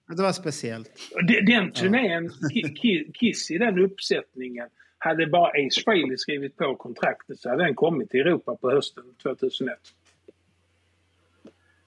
ja. 0.08 0.14
det 0.16 0.22
var 0.22 0.32
speciellt. 0.32 0.90
de- 1.28 1.40
Den 1.52 1.72
turnén, 1.72 2.30
Ki- 2.82 3.12
Kiss 3.14 3.50
i 3.50 3.58
den 3.58 3.78
uppsättningen, 3.78 4.68
hade 5.02 5.26
bara 5.26 5.48
Ace 5.50 5.80
Frehley 5.84 6.16
skrivit 6.16 6.56
på 6.56 6.76
kontraktet 6.76 7.38
så 7.40 7.48
hade 7.48 7.64
den 7.64 7.74
kommit 7.74 8.10
till 8.10 8.20
Europa 8.20 8.56
på 8.56 8.70
hösten 8.70 9.04
2001. 9.22 9.78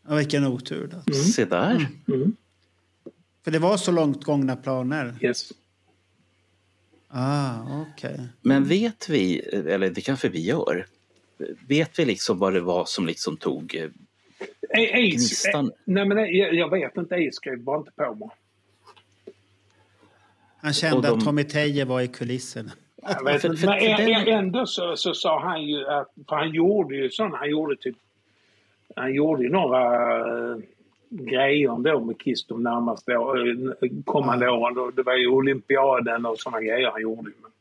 Ja, 0.07 0.15
vilken 0.15 0.45
otur 0.47 0.87
då. 1.05 1.13
Se 1.13 1.45
där. 1.45 1.85
Mm. 2.07 2.35
För 3.43 3.51
det 3.51 3.59
var 3.59 3.77
så 3.77 3.91
långt 3.91 4.23
gångna 4.23 4.55
planer. 4.55 5.15
Yes. 5.21 5.51
Ah, 7.07 7.81
okej. 7.81 8.19
Men 8.41 8.63
vet 8.63 9.09
vi, 9.09 9.39
eller 9.39 9.89
det 9.89 10.01
kanske 10.01 10.29
vi 10.29 10.41
gör, 10.41 10.85
vet 11.67 11.99
vi 11.99 12.05
liksom 12.05 12.39
vad 12.39 12.53
det 12.53 12.61
var 12.61 12.85
som 12.85 13.05
liksom 13.07 13.37
tog 13.37 13.75
eh, 13.75 13.89
Ace, 14.69 15.01
Gnistan. 15.11 15.71
nej 15.85 16.05
men 16.05 16.17
jag, 16.17 16.53
jag 16.53 16.69
vet 16.69 16.97
inte, 16.97 17.15
Ace 17.15 17.31
skrev 17.31 17.59
bara 17.59 17.77
inte 17.79 17.91
på 17.91 18.15
mig. 18.15 18.29
Han 20.57 20.73
kände 20.73 21.07
de- 21.07 21.17
att 21.17 21.25
Tommy 21.25 21.43
Teje 21.43 21.85
var 21.85 22.01
i 22.01 22.07
kulisserna. 22.07 22.71
Jag 23.05 23.23
vet 23.23 23.43
inte, 23.43 23.65
men 23.65 23.79
den- 23.97 24.27
ändå 24.27 24.65
så, 24.65 24.95
så 24.95 25.13
sa 25.13 25.39
han 25.39 25.63
ju 25.63 25.87
att, 25.87 26.07
för 26.29 26.35
han 26.35 26.49
gjorde 26.51 26.95
ju 26.95 27.09
sådana, 27.09 27.37
han 27.37 27.49
gjorde 27.49 27.75
typ, 27.75 27.95
han 28.95 29.13
gjorde 29.13 29.43
ju 29.43 29.49
några 29.49 30.17
äh, 30.51 30.57
grejer 31.09 31.75
ändå 31.75 31.99
med 31.99 32.19
Kiss 32.21 32.45
de 32.45 32.63
närmaste 32.63 33.17
år, 33.17 33.47
äh, 33.49 33.89
kommande 34.05 34.49
åren. 34.49 34.75
Då, 34.75 34.91
Det 34.91 35.03
var 35.03 35.15
ju 35.15 35.27
olympiaden 35.27 36.25
och 36.25 36.39
sådana 36.39 36.61
grejer 36.61 36.91
han 36.91 37.01
gjorde. 37.01 37.31
Men, 37.41 37.51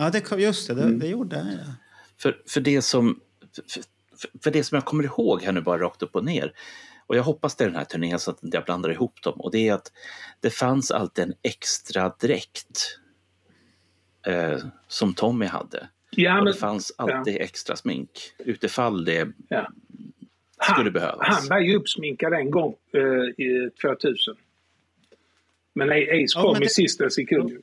Ja, 0.00 0.10
det 0.10 0.20
kom, 0.20 0.40
just 0.40 0.68
det. 0.68 0.74
Det, 0.74 0.94
det 0.98 1.06
gjorde 1.06 1.36
han, 1.36 1.46
ja. 1.52 1.72
För, 2.18 2.36
för, 2.48 2.60
det 2.60 2.82
som, 2.82 3.20
för, 3.72 3.82
för- 4.42 4.50
det 4.50 4.64
som 4.64 4.74
jag 4.76 4.84
kommer 4.84 5.04
ihåg 5.04 5.42
här 5.42 5.52
nu 5.52 5.60
bara 5.60 5.78
rakt 5.78 6.02
upp 6.02 6.14
och 6.16 6.24
ner, 6.24 6.52
och 7.06 7.16
jag 7.16 7.22
hoppas 7.22 7.54
det 7.56 7.64
är 7.64 7.68
den 7.68 7.76
här 7.76 7.84
turnén 7.84 8.18
så 8.18 8.30
att 8.30 8.38
jag 8.42 8.64
blandar 8.64 8.90
ihop 8.90 9.22
dem, 9.22 9.40
och 9.40 9.50
det 9.50 9.68
är 9.68 9.74
att 9.74 9.92
det 10.40 10.50
fanns 10.50 10.90
alltid 10.90 11.24
en 11.24 11.34
extra 11.42 12.12
dräkt 12.20 12.98
eh, 14.28 14.58
som 14.88 15.14
Tommy 15.14 15.46
hade. 15.46 15.88
Ja, 16.10 16.38
och 16.38 16.44
men- 16.44 16.52
det 16.52 16.58
fanns 16.58 16.92
alltid 16.98 17.36
extra 17.40 17.76
smink 17.76 18.10
utifall 18.38 19.04
det 19.04 19.28
ja. 19.48 19.68
skulle 20.72 20.90
behövas. 20.90 21.26
Han 21.28 21.48
var 21.48 21.58
ju 21.58 21.76
uppsminkad 21.76 22.32
en 22.32 22.50
gång 22.50 22.74
i 23.36 23.70
2000. 23.82 24.34
Men 25.74 25.88
Ace 25.90 26.02
Ja, 26.34 26.42
kom 26.42 26.52
men 26.52 26.62
i 26.62 26.64
det- 26.64 26.70
sista 26.70 27.10
sekund. 27.10 27.50
ju. 27.50 27.60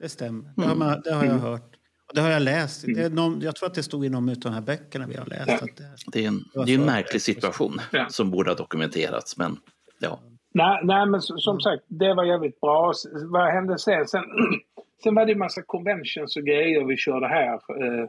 Det 0.00 0.08
stämmer. 0.08 0.50
Det 0.56 0.62
har, 0.62 0.74
man, 0.74 1.00
det 1.04 1.12
har 1.12 1.24
jag 1.24 1.30
Mm. 1.32 1.42
hört. 1.42 1.76
Och 2.08 2.14
det 2.14 2.20
har 2.20 2.30
jag 2.30 2.42
läst. 2.42 2.84
Det 2.86 3.02
är 3.02 3.10
någon, 3.10 3.40
jag 3.40 3.56
tror 3.56 3.66
att 3.68 3.74
det 3.74 3.82
stod 3.82 4.04
i 4.04 4.08
någon 4.08 4.28
av 4.28 4.36
de 4.36 4.52
här 4.52 4.60
böckerna 4.60 5.06
vi 5.06 5.16
har 5.16 5.26
läst. 5.26 5.48
Ja. 5.48 5.54
Att 5.54 5.76
det, 5.76 5.84
Det 6.12 6.24
är 6.24 6.28
en, 6.28 6.44
det 6.66 6.72
är 6.72 6.78
en 6.78 6.84
märklig 6.84 7.22
situation 7.22 7.78
Ja. 7.92 8.06
som 8.08 8.30
borde 8.30 8.50
ha 8.50 8.56
dokumenterats, 8.56 9.36
men 9.36 9.56
ja. 9.98 10.20
Nej, 10.54 10.80
nej 10.84 11.06
men 11.06 11.20
som 11.22 11.60
sagt, 11.60 11.82
det 11.86 12.14
var 12.14 12.24
jävligt 12.24 12.60
bra. 12.60 12.92
Vad 13.24 13.52
hände 13.52 13.78
sen? 13.78 14.08
Sen, 14.08 14.22
sen 15.02 15.14
var 15.14 15.26
det 15.26 15.32
en 15.32 15.38
massa 15.38 15.62
conventions 15.62 16.36
och 16.36 16.42
grejer 16.44 16.84
vi 16.84 16.96
körde 16.96 17.28
här. 17.28 17.54
eh, 17.54 18.08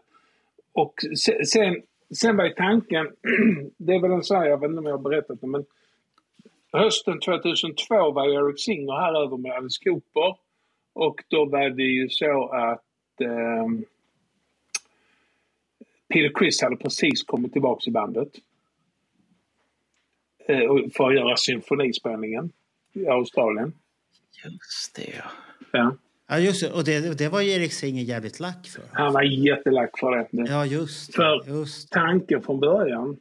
Och 0.74 0.94
se- 1.18 1.46
sen, 1.46 1.82
sen 2.16 2.38
var 2.38 2.46
ju 2.46 2.54
tanken, 2.54 3.06
det 3.78 3.94
är 3.96 4.00
väl 4.02 4.12
en 4.12 4.24
sån 4.24 4.38
här, 4.38 4.46
jag 4.46 4.60
vet 4.60 4.68
inte 4.70 4.80
om 4.80 4.86
jag 4.86 4.98
har 4.98 5.10
berättat 5.10 5.41
det, 5.41 5.48
men 5.48 5.66
hösten 6.74 7.20
2002 7.20 8.12
var 8.12 8.28
ju 8.28 8.34
Eric 8.34 8.62
Singer 8.62 8.94
här 8.94 9.24
över 9.24 9.38
med 9.38 9.52
Alice 9.52 9.80
Cooper. 9.84 10.38
Och 10.94 11.24
då 11.28 11.46
var 11.46 11.70
det 11.70 11.84
ju 11.84 12.10
så 12.10 12.48
att 12.50 13.22
ehm, 13.22 13.86
Peter 16.08 16.32
Criss 16.39 16.62
hade 16.62 16.76
precis 16.76 17.24
kommit 17.24 17.54
tillbaka 17.54 17.82
i 17.89 17.91
bandet. 17.91 18.30
Eh, 20.48 20.60
och- 20.60 20.94
för 20.94 21.08
att 21.10 21.16
göra 21.16 21.38
symfonispelningen 21.38 22.52
i 22.94 23.08
Australien. 23.08 23.74
Just 24.46 24.96
det, 24.96 25.22
ja. 25.72 25.96
Ja. 26.28 26.39
just 26.39 26.61
det. 26.61 26.71
Och 26.71 26.84
det, 26.84 27.17
det 27.17 27.30
var 27.30 27.41
Erik 27.41 27.74
Singer 27.74 28.03
jävligt 28.03 28.39
lack 28.39 28.67
för. 28.67 28.84
Han 28.91 29.13
var 29.13 29.21
jättelack 29.21 29.99
för 29.99 30.17
det. 30.17 30.28
det. 30.32 30.51
Ja, 30.51 30.65
just 30.65 31.07
det. 31.07 31.13
För 31.13 31.43
Just. 31.47 31.91
tanken 31.91 32.41
från 32.41 32.59
början... 32.59 33.17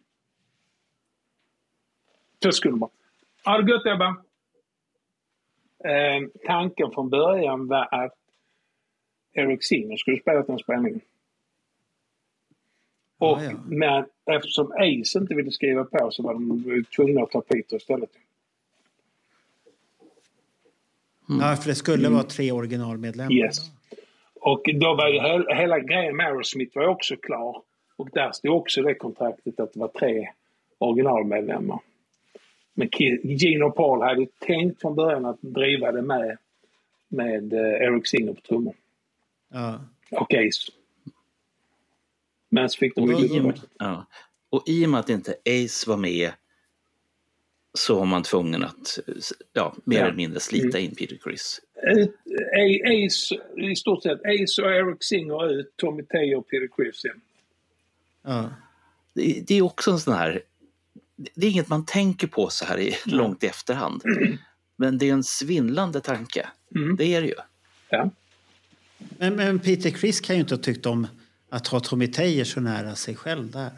Så 2.42 2.53
skulle 2.53 2.76
man... 2.76 2.88
Ha 3.44 3.61
det 3.61 3.70
gött 3.70 3.86
Ebba! 3.86 4.16
Eh, 5.84 6.28
tanken 6.46 6.90
från 6.90 7.11
början 7.11 7.68
var 7.68 8.05
att 8.05 8.14
Eric 9.32 9.64
Singer 9.64 9.96
skulle 9.96 10.20
spela 10.20 10.42
den 10.42 10.59
spelningen. 10.59 11.00
Och, 13.18 13.38
Ja, 13.38 13.42
ja. 13.42 13.59
Men 13.66 14.05
eftersom 14.36 14.72
Ace 14.72 15.18
inte 15.18 15.34
ville 15.34 15.50
skriva 15.50 15.84
på 15.84 16.11
så 16.11 16.22
var 16.22 16.34
de 16.34 16.84
tvungna 16.96 17.22
att 17.22 17.30
ta 17.30 17.40
Peter 17.40 17.76
istället. 17.76 18.11
Ja, 21.29 21.57
för 21.57 21.68
det 21.68 21.75
skulle 21.75 22.09
vara 22.09 22.23
tre 22.23 22.53
originalmedlemmar. 22.53 23.33
Mm. 23.33 23.45
Yes. 23.45 23.59
Och 24.35 24.62
då 24.75 24.95
var 24.95 25.09
ju 25.09 25.18
he- 25.18 25.55
hela 25.55 25.79
grejen 25.79 26.16
med 26.16 26.27
Aerosmith 26.27 26.77
var 26.79 26.87
också 26.87 27.16
klar. 27.16 27.62
Och 27.97 28.09
där 28.12 28.33
stod 28.33 28.57
också 28.57 28.83
det 28.83 28.95
kontraktet 28.95 29.61
att 29.61 29.73
det 29.73 29.81
var 29.81 29.89
tre 29.89 30.29
originalmedlemmar. 30.79 31.79
Men 32.75 32.89
Gene 33.23 33.64
och 33.64 33.77
Paul 33.77 34.03
hade 34.03 34.27
tänkt 34.39 34.81
från 34.81 34.95
början 34.95 35.27
att 35.27 35.39
driva 35.41 35.93
det 35.93 36.03
med, 36.03 36.37
med 37.09 37.53
eh, 37.53 37.59
Eric 37.61 38.09
Singer 38.09 38.33
på 38.33 38.41
trummor. 38.41 38.75
Ja. 39.53 39.81
Och 40.11 40.35
Ace. 40.35 40.73
Men 42.49 42.68
så 42.70 42.79
fick 42.79 42.95
de 42.95 43.03
Och 43.03 43.20
ju 43.20 43.27
i, 43.27 43.53
ja. 43.79 44.07
och 44.51 44.62
i 44.66 44.87
och 44.87 44.91
med 44.91 45.01
att 45.01 45.09
inte 45.09 45.35
Ace 45.47 45.91
var 45.91 45.97
med 45.97 46.33
så 47.75 47.95
var 47.99 48.05
man 48.05 48.23
tvungen 48.23 48.64
att 48.64 48.99
ja, 49.53 49.75
mer 49.85 49.99
Ja. 49.99 50.05
eller 50.05 50.16
mindre 50.16 50.41
slita 50.41 50.79
Mm. 50.79 50.91
in 50.91 50.95
Peter 50.97 51.16
Criss. 51.25 51.61
Ace, 52.57 53.35
i 53.70 53.77
stort 53.77 54.03
sett, 54.03 54.20
Ace 54.25 54.62
och 54.62 54.70
Eric 54.70 54.97
Singer 55.05 55.51
ut, 55.51 55.77
Tommy 55.77 56.03
Teo 56.03 56.39
och 56.39 56.49
Peter 56.49 56.68
Criss 56.77 57.05
in. 57.05 57.20
Ja. 58.23 58.51
Det, 59.14 59.45
det 59.47 59.55
är 59.55 59.62
också 59.62 59.91
en 59.91 59.99
sån 59.99 60.14
här... 60.14 60.43
Det 61.35 61.47
är 61.47 61.51
inget 61.51 61.68
man 61.68 61.87
tänker 61.87 62.27
på 62.27 62.49
så 62.51 62.64
här 62.64 62.79
i, 62.81 62.95
långt 63.07 63.45
i 63.45 63.47
efterhand. 63.47 64.03
Men 64.77 64.99
det 64.99 65.09
är 65.09 65.12
en 65.12 65.25
svindlande 65.25 66.01
tanke. 66.01 66.49
Mm. 66.75 66.97
Det 66.97 67.14
är 67.14 67.20
det 67.20 67.27
ju. 67.29 67.35
Ja. 67.89 68.11
Men, 69.18 69.37
men 69.37 69.59
Peter 69.59 69.91
Criss 69.91 70.20
kan 70.20 70.37
ju 70.37 70.41
inte 70.41 70.55
ha 70.55 70.62
tyckt 70.62 70.87
om 70.87 71.07
att 71.49 71.66
ha 71.66 71.81
Tommy 71.81 72.07
Tejer 72.09 72.45
så 72.45 72.61
nära 72.61 72.95
sig 72.95 73.14
själv 73.16 73.51
där. 73.51 73.70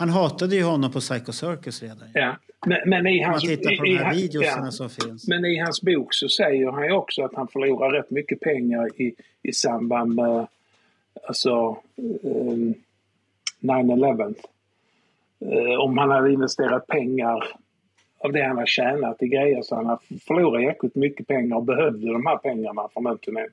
Han 0.00 0.08
hatade 0.08 0.56
ju 0.56 0.62
honom 0.62 0.92
på 0.92 1.00
Psycho 1.00 1.32
Circus 1.32 1.82
redan. 1.82 1.98
Ja. 2.14 2.36
Men, 2.66 2.78
men 2.86 3.06
i 3.06 3.18
Om 3.18 3.22
man 3.22 3.30
hans, 3.30 3.42
tittar 3.42 3.76
på 3.76 3.86
i- 3.86 3.88
de 3.90 3.94
i- 3.94 3.96
här 3.96 4.14
videorna 4.14 4.46
ja. 4.64 4.70
som 4.70 4.90
finns. 4.90 5.28
Men 5.28 5.44
i 5.44 5.58
hans 5.58 5.82
bok 5.82 6.14
så 6.14 6.28
säger 6.28 6.70
han 6.72 6.84
ju 6.84 6.92
också 6.92 7.22
att 7.22 7.34
han 7.34 7.48
förlorar 7.48 7.90
rätt 7.90 8.10
mycket 8.10 8.40
pengar 8.40 9.00
i, 9.02 9.14
i 9.42 9.52
samband 9.52 10.14
med 10.14 10.46
alltså, 11.28 11.76
um, 12.22 12.74
9-11. 13.60 14.34
Eh, 15.40 15.80
om 15.80 15.98
han 15.98 16.10
hade 16.10 16.32
investerat 16.32 16.86
pengar 16.86 17.44
av 18.18 18.32
det 18.32 18.42
han 18.42 18.56
har 18.56 18.66
tjänat 18.66 19.22
i 19.22 19.26
grejer 19.28 19.62
så 19.62 19.76
han 19.76 19.86
har 19.86 19.98
förlorat 20.26 20.62
jäkligt 20.62 20.94
mycket 20.94 21.26
pengar 21.26 21.56
och 21.56 21.64
behövde 21.64 22.12
de 22.12 22.26
här 22.26 22.36
pengarna 22.36 22.88
från 22.92 23.04
den 23.04 23.18
turnén 23.18 23.48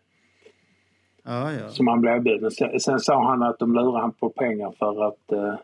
Ja, 1.23 1.53
ja. 1.53 1.69
som 1.69 1.87
han 1.87 2.01
blev 2.01 2.15
erbjuden. 2.15 2.51
Sen, 2.51 2.79
sen 2.79 2.99
sa 2.99 3.23
han 3.29 3.43
att 3.43 3.59
de 3.59 3.73
lurade 3.73 3.99
han 3.99 4.11
på 4.11 4.29
pengar 4.29 4.73
för 4.79 5.07
att 5.07 5.31
eh, 5.31 5.55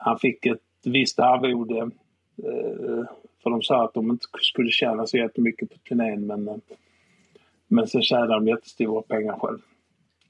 han 0.00 0.18
fick 0.18 0.46
ett 0.46 0.58
visst 0.84 1.18
arvode. 1.18 1.78
Eh, 1.78 3.04
för 3.42 3.50
de 3.50 3.62
sa 3.62 3.84
att 3.84 3.94
de 3.94 4.10
inte 4.10 4.26
skulle 4.40 4.70
tjäna 4.70 5.06
så 5.06 5.16
jättemycket 5.16 5.70
på 5.70 5.78
turnén 5.88 6.26
men, 6.26 6.48
eh, 6.48 6.54
men 7.68 7.86
sen 7.86 8.02
tjänade 8.02 8.34
de 8.34 8.48
jättestora 8.48 9.02
pengar 9.02 9.38
själv. 9.38 9.58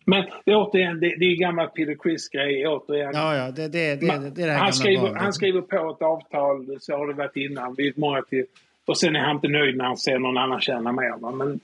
Men 0.05 0.25
det, 0.45 0.51
är 0.51 0.57
återigen, 0.57 1.01
det, 1.01 1.17
det 1.19 1.25
är 1.25 1.37
gammal 1.37 1.69
Peter 1.69 1.97
Criss-grej. 2.03 2.67
Återigen. 2.67 3.11
Ja, 3.15 3.37
ja, 3.37 3.51
det, 3.51 3.69
det, 3.69 3.95
det, 3.95 4.07
det, 4.07 4.31
det 4.31 4.43
är 4.43 4.47
det 4.47 4.53
han, 4.53 4.73
skriver, 4.73 5.15
han 5.15 5.33
skriver 5.33 5.61
på 5.61 5.91
ett 5.91 6.03
avtal, 6.03 6.77
så 6.81 6.97
har 6.97 7.07
det 7.07 7.13
varit 7.13 7.37
innan. 7.37 7.75
Vi 7.75 7.89
är 7.89 7.93
många 7.97 8.23
till, 8.23 8.45
och 8.85 8.99
sen 8.99 9.17
är 9.17 9.21
han 9.21 9.37
inte 9.37 9.49
nöjd 9.49 9.77
när 9.77 9.85
han 9.85 9.97
ser 9.97 10.19
någon 10.19 10.39
annan 10.39 10.61
tjäna 10.61 10.93
mer. 10.93 11.19
Va? 11.19 11.31
Men 11.31 11.61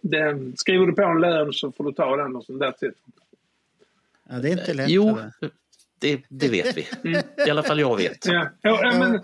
det, 0.00 0.52
skriver 0.56 0.86
du 0.86 0.92
på 0.92 1.02
en 1.02 1.20
lön 1.20 1.52
så 1.52 1.72
får 1.72 1.84
du 1.84 1.92
ta 1.92 2.16
den 2.16 2.36
och 2.36 2.44
så 2.44 2.52
that's 2.52 2.88
it. 2.88 2.94
Ja, 4.28 4.38
det 4.38 4.48
är 4.48 4.52
inte 4.52 4.74
lätt. 4.74 4.90
Jo? 4.90 5.18
Det, 5.98 6.22
det 6.28 6.48
vet 6.48 6.76
vi. 6.76 6.86
I 7.46 7.50
alla 7.50 7.62
fall 7.62 7.80
jag 7.80 7.96
vet. 7.96 8.26
Ja, 8.26 8.48
ja, 8.62 8.98
men, 8.98 9.20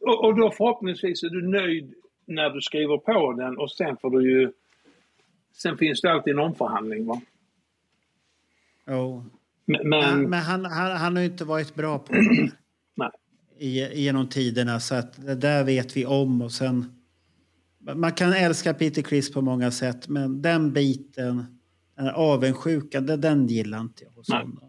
och, 0.00 0.24
och 0.24 0.36
då 0.36 0.50
förhoppningsvis 0.50 1.22
är 1.22 1.28
du 1.28 1.48
nöjd 1.48 1.94
när 2.26 2.50
du 2.50 2.60
skriver 2.60 2.98
på 2.98 3.32
den 3.32 3.58
och 3.58 3.70
sen 3.70 3.96
får 3.96 4.10
du 4.10 4.30
ju... 4.30 4.52
Sen 5.52 5.78
finns 5.78 6.00
det 6.00 6.12
alltid 6.12 6.32
en 6.32 6.38
omförhandling 6.38 7.06
va? 7.06 7.20
Jo. 8.86 9.24
Men, 9.64 9.88
Men, 9.88 10.00
men 10.00 10.30
men 10.30 10.40
han, 10.40 10.64
han, 10.64 10.96
han 10.96 11.16
har 11.16 11.22
ju 11.22 11.28
inte 11.28 11.44
varit 11.44 11.74
bra 11.74 11.98
på 11.98 12.12
det. 12.12 12.50
Nej. 12.94 13.10
I, 13.58 14.02
genom 14.02 14.28
tiderna, 14.28 14.80
så 14.80 14.94
att 14.94 15.26
det 15.26 15.34
där 15.34 15.64
vet 15.64 15.96
vi 15.96 16.06
om. 16.06 16.42
Och 16.42 16.52
sen, 16.52 17.02
man 17.94 18.12
kan 18.12 18.32
älska 18.32 18.74
Peter 18.74 19.02
Criss 19.02 19.32
på 19.32 19.40
många 19.40 19.70
sätt, 19.70 20.08
men 20.08 20.42
den 20.42 20.72
biten, 20.72 21.58
den 21.96 22.08
avundsjukan, 22.08 23.06
den 23.06 23.46
gillar 23.46 23.80
inte 23.80 24.04
jag 24.04 24.10
hos 24.10 24.28
Nej. 24.28 24.38
honom. 24.38 24.67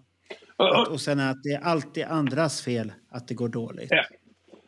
Att, 0.60 0.88
och 0.88 1.02
sen 1.02 1.20
att 1.20 1.44
det 1.44 1.50
är 1.50 1.60
alltid 1.60 2.04
andras 2.04 2.62
fel 2.62 2.92
att 3.10 3.28
det 3.28 3.34
går 3.34 3.50
dåligt. 3.50 3.88
Ja. 3.92 4.04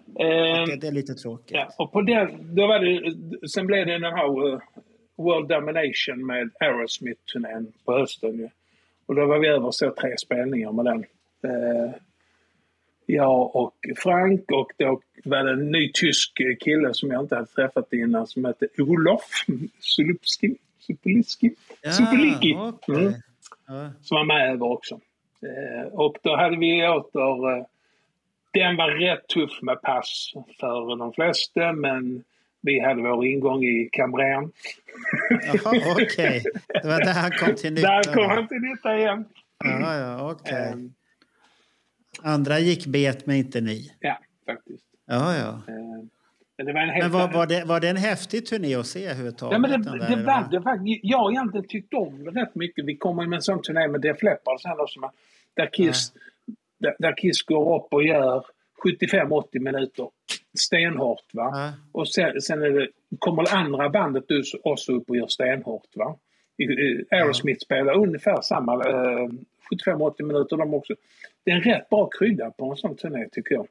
Det, 0.05 0.23
Ehm, 0.23 0.79
det 0.79 0.87
är 0.87 0.91
lite 0.91 1.13
tråkigt. 1.13 1.51
Ja, 1.51 1.69
och 1.77 1.91
på 1.91 2.01
den, 2.01 2.55
då 2.55 2.67
var 2.67 2.79
det, 2.79 3.49
sen 3.49 3.67
blev 3.67 3.85
det 3.85 3.93
den 3.93 4.03
här 4.13 4.53
eh, 4.53 4.59
World 5.15 5.49
Domination 5.49 6.25
med 6.25 6.49
Aerosmith-turnén 6.59 7.71
på 7.85 7.97
hösten 7.97 8.37
ju. 8.37 8.49
Och 9.05 9.15
då 9.15 9.25
var 9.25 9.39
vi 9.39 9.47
över 9.47 9.71
så 9.71 9.93
tre 10.01 10.17
spelningar 10.17 10.71
med 10.71 10.85
den. 10.85 11.05
Eh, 11.43 11.93
jag 13.05 13.55
och 13.55 13.75
Frank 13.97 14.51
och 14.51 14.71
då 14.77 15.01
var 15.23 15.43
det 15.43 15.51
en 15.51 15.71
ny 15.71 15.91
tysk 15.91 16.31
kille 16.59 16.89
som 16.93 17.11
jag 17.11 17.23
inte 17.23 17.35
hade 17.35 17.47
träffat 17.47 17.93
innan 17.93 18.27
som 18.27 18.45
hette 18.45 18.67
Olof 18.77 19.45
Sulupski. 19.79 20.55
Supulski. 20.79 21.51
Ja, 21.81 22.73
okej. 22.75 22.95
Mm 22.95 23.13
Ja. 23.67 23.89
som 24.01 24.15
var 24.15 24.25
med 24.25 24.51
över 24.51 24.65
också. 24.65 24.99
Eh, 25.41 25.93
och 25.93 26.17
då 26.21 26.35
hade 26.35 26.57
vi 26.57 26.87
åter... 26.87 27.57
Eh, 27.57 27.65
den 28.53 28.77
var 28.77 28.89
rätt 28.89 29.27
tuff 29.27 29.61
med 29.61 29.81
pass 29.81 30.33
för 30.59 30.97
de 30.97 31.13
flesta 31.13 31.73
men 31.73 32.23
vi 32.61 32.79
hade 32.79 33.01
vår 33.01 33.25
ingång 33.25 33.63
i 33.63 33.89
Cambrén. 33.91 34.51
Jaha, 35.29 35.81
okej. 35.91 36.43
Det 36.67 36.87
var 36.87 37.05
där 37.05 37.13
han 37.13 37.31
kom 37.31 37.55
till 37.55 37.73
nytta. 37.73 37.87
Där 37.87 38.13
kom 38.13 38.29
han 38.29 38.47
till 38.47 38.61
nytta 38.61 38.97
igen. 38.97 39.25
Ja, 39.63 39.97
ja, 39.97 40.31
okej. 40.31 40.71
Ehm, 40.73 40.93
Andra 42.21 42.59
gick 42.59 42.85
bet, 42.85 43.25
men 43.25 43.35
inte 43.35 43.61
ni. 43.61 43.91
ja, 43.99 44.19
faktiskt. 44.45 44.83
Ja, 45.05 45.35
ja. 45.37 45.61
Men 46.57 46.65
det 46.65 46.73
var 46.73 46.81
en 46.81 46.99
Men 46.99 47.11
var, 47.11 47.27
var, 47.27 47.47
det, 47.47 47.63
var 47.65 47.79
det 47.79 47.89
en 47.89 47.97
häftig 47.97 48.45
turné 48.45 48.75
att 48.75 48.87
se 48.87 49.05
överhuvudtaget? 49.05 49.53
Ja, 49.53 49.59
men 49.59 49.71
det, 49.71 49.89
där, 49.89 50.15
det 50.15 50.23
var 50.23 50.47
det. 50.51 50.59
Var, 50.59 50.79
jag 50.83 51.17
har 51.17 51.31
egentligen 51.31 51.67
tyckt 51.67 51.93
om 51.93 52.23
det 52.23 52.41
rätt 52.41 52.55
mycket. 52.55 52.85
Vi 52.85 52.97
kommer 52.97 53.25
med 53.25 53.37
en 53.37 53.41
sån 53.41 53.61
turné 53.61 53.87
med 53.87 54.01
Def 54.01 54.23
Leppard 54.23 54.61
sen 54.61 54.79
också. 54.79 54.99
Där 55.53 55.69
Kiss, 55.73 56.13
där, 56.77 56.95
där 56.99 57.17
Kiss 57.17 57.41
går 57.43 57.75
upp 57.79 57.93
och 57.93 58.03
gör 58.03 58.45
75-80 58.83 59.59
minuter 59.59 60.09
stenhårt. 60.59 61.33
Va? 61.33 61.73
Och 61.91 62.07
sen, 62.07 62.41
sen 62.41 62.61
är 62.63 62.69
det, 62.69 62.87
kommer 63.19 63.43
det 63.43 63.51
andra 63.51 63.89
bandet 63.89 64.23
också 64.63 64.91
upp 64.93 65.09
och 65.09 65.17
gör 65.17 65.27
stenhårt. 65.27 65.87
Va? 65.95 66.15
Aerosmith 67.11 67.61
spelar 67.65 67.93
ungefär 67.97 68.41
samma 68.41 68.73
eh, 68.73 69.29
75-80 69.85 70.23
minuter 70.23 70.57
de 70.57 70.73
också. 70.73 70.93
Det 71.43 71.51
är 71.51 71.55
en 71.55 71.61
rätt 71.61 71.89
bra 71.89 72.09
krydda 72.09 72.51
på 72.51 72.71
en 72.71 72.77
sån 72.77 72.95
turné 72.95 73.27
tycker 73.31 73.55
jag. 73.55 73.67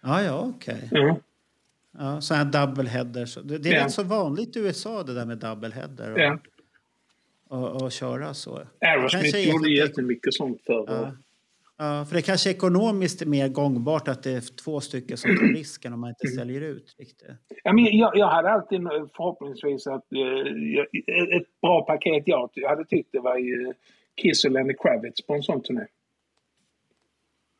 Ja, 0.00 0.22
ja, 0.22 0.52
okej. 0.56 0.88
Ja. 0.90 1.16
Ja, 1.98 2.20
så 2.20 2.34
här 2.34 2.44
double 2.44 2.88
headers. 2.90 3.34
Det, 3.44 3.58
det 3.58 3.68
är 3.68 3.74
Ja. 3.74 3.84
rätt 3.84 3.92
så 3.92 4.02
vanligt 4.02 4.56
i 4.56 4.60
USA 4.60 5.02
det 5.02 5.14
där 5.14 5.24
med 5.24 5.38
double 5.38 5.70
header. 5.74 6.12
Och, 6.12 6.18
Ja. 6.20 6.38
Och, 7.48 7.82
och 7.82 7.92
köra 7.92 8.34
så. 8.34 8.62
Aerosmith 8.80 9.36
är- 9.36 9.52
gjorde 9.52 9.70
jättemycket 9.70 10.34
sånt 10.34 10.62
för 10.66 10.84
Ja. 10.86 11.12
Ja, 11.78 12.04
för 12.08 12.14
det 12.16 12.22
kanske 12.22 12.50
är 12.50 12.54
ekonomiskt 12.54 13.24
mer 13.26 13.48
gångbart 13.48 14.08
att 14.08 14.22
det 14.22 14.30
är 14.32 14.56
två 14.64 14.80
stycken 14.80 15.16
som 15.16 15.36
tar 15.36 15.44
risken 15.54 15.92
om 15.92 16.00
man 16.00 16.10
inte 16.10 16.26
Mm. 16.26 16.36
säljer 16.38 16.60
ut 16.60 16.94
riktigt. 16.98 17.28
Ja, 17.64 17.72
men 17.72 17.84
jag, 17.98 18.16
jag 18.16 18.26
hade 18.30 18.50
alltid 18.50 18.80
förhoppningsvis 19.16 19.86
att 19.86 20.12
eh, 20.12 20.18
jag- 20.74 20.86
ett 21.40 21.60
bra 21.62 21.84
paket 21.86 22.22
jag 22.26 22.50
ty- 22.54 22.66
hade 22.66 22.84
tyckt 22.84 23.08
det 23.12 23.20
var 23.20 23.36
ju 23.38 23.72
Kiss 24.22 24.44
och 24.44 24.50
Lenny 24.50 24.74
Kravitz 24.74 25.26
på 25.26 25.34
en 25.34 25.42
sån 25.42 25.62
turné. 25.62 25.86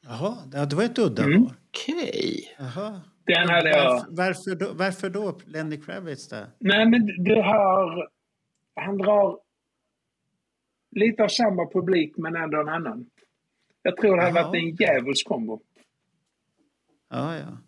Jaha, 0.09 0.37
det 0.69 0.77
var 0.77 0.83
ett 0.85 0.99
udda 0.99 1.23
Mm. 1.25 1.43
val. 1.43 1.53
Okej. 1.71 2.55
Jaha. 2.59 3.01
Den 3.27 3.49
hade 3.49 3.71
jag... 3.71 4.05
Varför, 4.09 4.11
varför, 4.11 4.55
då, 4.55 4.67
varför 4.73 5.11
då 5.11 5.39
Lenny 5.47 5.81
Kravitz 5.81 6.29
där? 6.29 6.47
Nej, 6.59 6.87
men 6.87 7.07
du 7.25 7.35
har... 7.35 8.09
Han 8.81 8.99
drar 8.99 9.39
lite 10.97 11.25
av 11.25 11.29
samma 11.29 11.71
publik 11.71 12.17
men 12.17 12.37
ändå 12.37 12.61
en 12.61 12.69
annan. 12.69 13.07
Jag 13.83 13.97
tror 13.97 14.17
det 14.17 14.23
hade 14.23 14.43
varit 14.43 14.55
en 14.63 14.75
djävulsk 14.77 15.27
kombo. 15.29 15.61
Ja, 17.11 17.37
ja. 17.37 17.59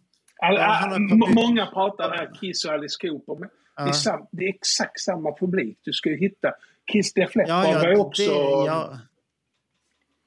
All, 0.43 0.55
Ja, 0.55 0.63
han 0.63 0.89
har 0.91 0.97
all, 0.97 1.03
publik- 1.09 1.35
många 1.35 1.67
pratar 1.67 2.11
där 2.11 2.35
Kiss 2.41 2.65
och 2.65 2.73
Alice 2.73 2.97
Cooper 3.09 3.35
men 3.41 3.49
det, 3.77 3.83
är 3.83 3.87
Ja. 3.87 3.93
sam, 3.93 4.27
det 4.33 4.45
är 4.45 4.49
exakt 4.55 5.01
samma 5.01 5.37
publik. 5.39 5.79
Du 5.83 5.93
ska 5.93 6.11
ju 6.11 6.17
hitta... 6.19 6.53
Kiss 6.93 7.13
Def 7.15 7.37
Leppard 7.37 7.51
Ja, 7.51 7.73
ja, 7.73 7.79
var 7.79 7.99
också... 8.07 8.23
det, 8.23 8.29
ja. 8.67 8.99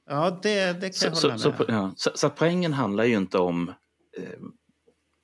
ja, 0.08 0.38
det, 0.42 0.80
det 0.80 0.86
kan 0.86 0.92
Så, 0.92 1.26
jag 1.26 1.30
hålla 1.32 1.38
så, 1.38 1.50
med. 1.50 1.64
ja, 1.68 1.92
så, 1.96 2.10
så 2.14 2.30
poängen 2.30 2.72
handlar 2.72 3.04
ju 3.04 3.16
inte 3.16 3.38
om 3.38 3.68
eh, 4.18 4.24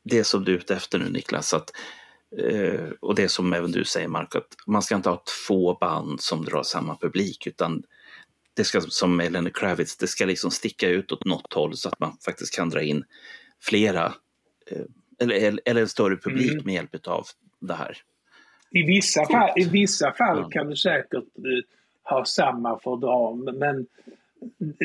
det 0.05 0.25
som 0.25 0.45
du 0.45 0.53
är 0.55 0.57
ute 0.57 0.75
efter 0.75 0.99
nu 0.99 1.11
Niklas. 1.11 1.55
Att, 1.55 1.71
eh, 2.37 2.91
och 3.01 3.15
det 3.15 3.29
som 3.29 3.53
även 3.53 3.73
du 3.73 3.85
säger 3.85 4.09
Mark, 4.09 4.35
att 4.35 4.49
man 4.67 4.83
ska 4.83 4.97
inte 4.97 5.09
ha 5.11 5.23
två 5.49 5.75
band 5.75 6.21
som 6.21 6.45
drar 6.45 6.63
samma 6.63 6.97
publik 6.97 7.47
utan 7.47 7.83
det 8.55 8.65
ska 8.65 8.81
som 8.81 9.17
med 9.17 9.33
Lenny 9.33 9.51
Kravitz, 9.51 9.97
det 9.97 10.07
ska 10.07 10.25
liksom 10.25 10.51
sticka 10.51 10.89
ut 10.89 11.13
åt 11.13 11.25
något 11.25 11.53
håll 11.53 11.77
så 11.77 11.89
att 11.89 12.01
man 12.01 12.17
faktiskt 12.25 12.55
kan 12.57 12.71
dra 12.71 12.83
in 12.83 13.05
flera 13.63 14.07
eh, 14.71 14.83
eller, 15.21 15.61
eller 15.65 15.81
en 15.81 15.89
större 15.89 16.17
publik 16.17 16.53
Mm. 16.53 16.65
med 16.65 16.75
hjälp 16.75 17.07
av 17.07 17.27
det 17.61 17.75
här. 17.75 17.97
I 18.71 18.83
vissa 18.83 19.27
fall, 19.27 19.51
i 19.57 19.65
vissa 19.65 20.13
fall 20.13 20.53
kan 20.53 20.67
du 20.71 20.77
säkert 20.77 21.25
eh, 21.39 21.65
ha 22.03 22.25
samma 22.25 22.79
dra, 22.79 23.35
men 23.55 23.87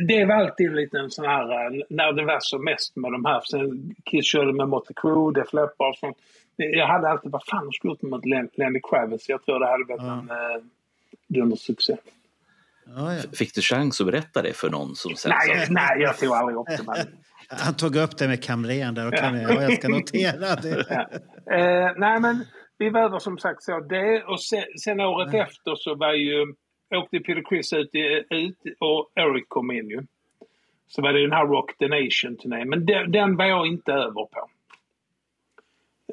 det 0.08 0.26
var 0.26 0.36
alltid 0.36 0.68
en 0.68 0.76
liten 0.76 1.12
sån 1.12 1.26
här, 1.26 1.66
eh, 1.66 1.82
när 1.89 2.12
det 2.14 2.26
var 2.26 2.38
som 2.39 2.64
mest 2.64 2.95
med 2.95 3.12
de 3.12 3.26
här, 3.26 3.41
sen 3.41 3.95
Kiss 4.06 4.26
körde 4.26 4.54
med 4.54 4.68
Motley 4.68 4.93
Crue, 4.95 5.34
Def 5.34 5.54
Leppard 5.54 5.89
och 5.89 5.97
sånt. 5.97 6.18
Jag 6.56 6.88
hade 6.88 7.10
alltid, 7.10 7.32
vad 7.32 7.45
fan 7.45 7.72
skulle 7.72 7.91
gjort 7.91 8.01
mot 8.01 8.26
Len- 8.26 8.49
Lenny 8.54 8.80
Kravitz? 8.89 9.30
Jag 9.30 9.45
tror 9.45 9.60
det 9.60 9.68
hade 9.68 9.84
varit 9.84 10.01
en 10.01 10.30
eh, 10.30 10.62
dundersuccé. 11.28 11.97
Ja, 12.95 13.14
ja. 13.14 13.22
Fick 13.34 13.56
du 13.56 13.62
chans 13.62 14.01
att 14.01 14.08
berätta 14.08 14.41
det 14.41 14.54
för 14.54 14.70
någon 14.70 14.95
som 14.95 15.16
sen 15.16 15.32
Nej, 15.47 15.66
sa- 15.66 15.74
nej, 15.74 16.01
jag 16.01 16.18
tog 16.18 16.30
aldrig 16.34 16.58
upp 16.58 16.68
det. 16.95 17.08
Han 17.49 17.74
tog 17.74 17.95
upp 17.95 18.18
det 18.18 18.28
med 18.28 18.43
kamrern 18.43 18.93
där 18.95 19.08
och 19.08 19.14
kamrern, 19.14 19.56
ja, 19.56 19.62
jag 19.62 19.74
ska 19.74 19.88
notera 19.88 20.56
det. 20.56 21.08
Eh, 21.51 21.91
nej, 21.97 22.20
men 22.20 22.45
vi 22.78 22.89
var 22.89 23.20
som 23.20 23.38
sagt 23.38 23.64
så 23.64 23.80
det 23.80 24.24
och 24.24 24.41
sen, 24.43 24.64
sen 24.84 24.99
året 24.99 25.34
efter 25.34 25.76
så 25.76 25.95
var 25.95 26.14
ju, 26.14 26.54
åkte 26.97 27.19
Peter 27.19 27.43
Criss 27.49 27.73
ut, 27.73 27.89
ut 28.29 28.57
och 28.79 29.11
Eric 29.15 29.45
kom 29.47 29.71
in 29.71 29.89
ju. 29.89 30.01
Så 30.87 31.01
var 31.01 31.13
det 31.13 31.21
den 31.21 31.31
här 31.31 31.45
Rock 31.47 31.77
the 31.77 31.87
Nation 31.87 32.37
turnén, 32.37 32.69
men 32.69 32.85
den, 32.85 33.11
den 33.11 33.37
var 33.37 33.45
jag 33.45 33.67
inte 33.67 33.91
över 33.91 34.25
på. 34.25 34.49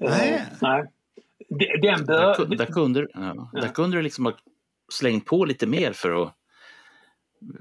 Eh, 0.01 0.11
Nej. 0.11 0.43
nej. 0.63 0.85
De- 1.49 1.67
Den 1.83 1.83
Där, 1.83 2.07
bör, 2.07 2.35
ku- 2.35 2.57
där, 2.57 2.67
kunde, 2.67 3.01
du- 3.01 3.09
ja, 3.15 3.51
där 3.53 3.69
kunde 3.69 3.97
du 3.97 4.03
liksom 4.03 4.25
ha 4.27 4.33
slängt 4.93 5.27
på 5.27 5.45
lite 5.45 5.67
mer 5.67 5.93
för 5.93 6.23
att 6.23 6.35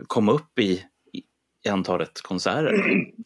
komma 0.07 0.31
upp 0.31 0.59
i, 0.59 0.85
i 1.63 1.69
antalet 1.69 2.21
konserter. 2.21 2.73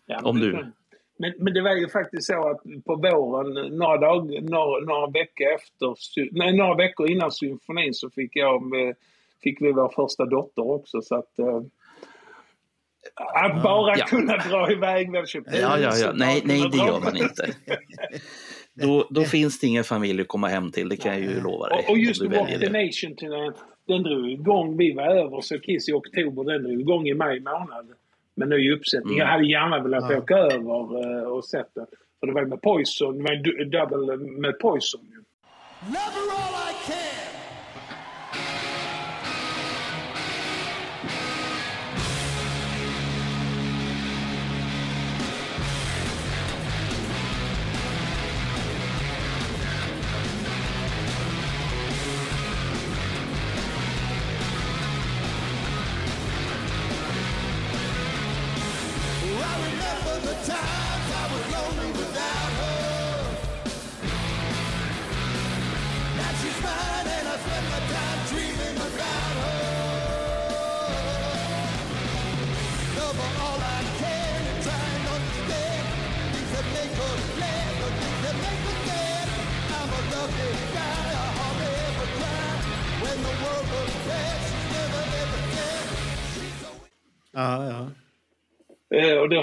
Ja, 0.05 0.15
men 0.21 0.25
Om 0.25 0.39
det 0.39 0.45
du... 0.45 0.51
kunde- 0.51 0.71
Men, 1.17 1.33
men 1.39 1.53
det 1.53 1.61
var 1.61 1.75
ju 1.75 1.89
faktiskt 1.89 2.27
så 2.27 2.49
att 2.49 2.61
på 2.85 2.95
våren, 2.95 3.77
några, 3.77 3.97
dag, 3.97 4.43
några, 4.43 4.85
några 4.85 5.07
veckor 5.07 5.47
efter, 5.55 6.29
nej, 6.31 6.57
några 6.57 6.75
veckor 6.75 7.11
innan 7.11 7.31
symfonin 7.31 7.93
så 7.93 8.09
fick 8.09 8.35
jag 8.35 8.61
med, 8.61 8.95
fick 9.43 9.61
vi 9.61 9.71
vår 9.71 9.89
första 9.95 10.25
dotter 10.25 10.71
också 10.71 11.01
så 11.01 11.15
att 11.15 11.39
eh, 11.39 11.61
att 13.35 13.63
bara 13.63 13.97
Ja. 13.97 14.05
kunna 14.05 14.37
dra 14.37 14.71
iväg, 14.71 15.15
hade 15.15 15.27
köpt 15.27 15.47
Ja, 15.61 15.79
ja, 15.79 15.97
ja. 15.97 16.11
Nej, 16.15 16.41
nej, 16.45 16.69
det 16.71 16.77
gör 16.77 16.99
man 16.99 17.17
inte. 17.17 17.55
Då, 18.73 19.07
då 19.09 19.23
finns 19.23 19.59
det 19.59 19.67
ingen 19.67 19.83
familj 19.83 20.21
att 20.21 20.27
komma 20.27 20.47
hem 20.47 20.71
till, 20.71 20.89
det 20.89 20.97
kan 20.97 21.11
jag 21.11 21.21
ju 21.21 21.41
lova 21.41 21.67
dig. 21.69 21.83
Och, 21.87 21.89
och 21.91 21.97
just 21.97 22.21
Rock 22.21 22.31
väljer 22.33 22.59
the. 22.59 22.69
Nation 22.85 23.15
den 23.87 24.03
drog 24.03 24.29
igång, 24.31 24.77
vi 24.77 24.93
var 24.93 25.03
över 25.15 25.41
så 25.41 25.59
Kiss 25.59 25.89
i 25.89 25.93
oktober, 25.93 26.43
den 26.53 26.63
drog 26.63 26.79
igång 26.81 27.07
i 27.07 27.13
maj 27.13 27.39
månad. 27.39 27.87
Med 28.35 28.49
ny 28.49 28.71
uppsättning. 28.73 29.13
Mm. 29.13 29.19
Jag 29.19 29.27
hade 29.27 29.45
gärna 29.47 29.83
velat 29.83 30.11
Ja. 30.11 30.17
åka 30.17 30.37
över 30.37 31.17
eh, 31.21 31.23
och 31.23 31.45
sett 31.45 31.69
den. 31.75 31.85
För 32.19 32.27
det 32.27 32.33
var 32.33 32.45
med 32.45 32.61
Poison, 32.61 33.17
det 33.17 33.23
var 33.23 33.61
en 33.61 33.69
double 33.69 34.17
med 34.17 34.59
Poison. 34.59 35.01
ju. 35.03 35.23
Never 35.87 36.23
all 36.31 36.53
I 36.69 36.73
can. 36.87 37.12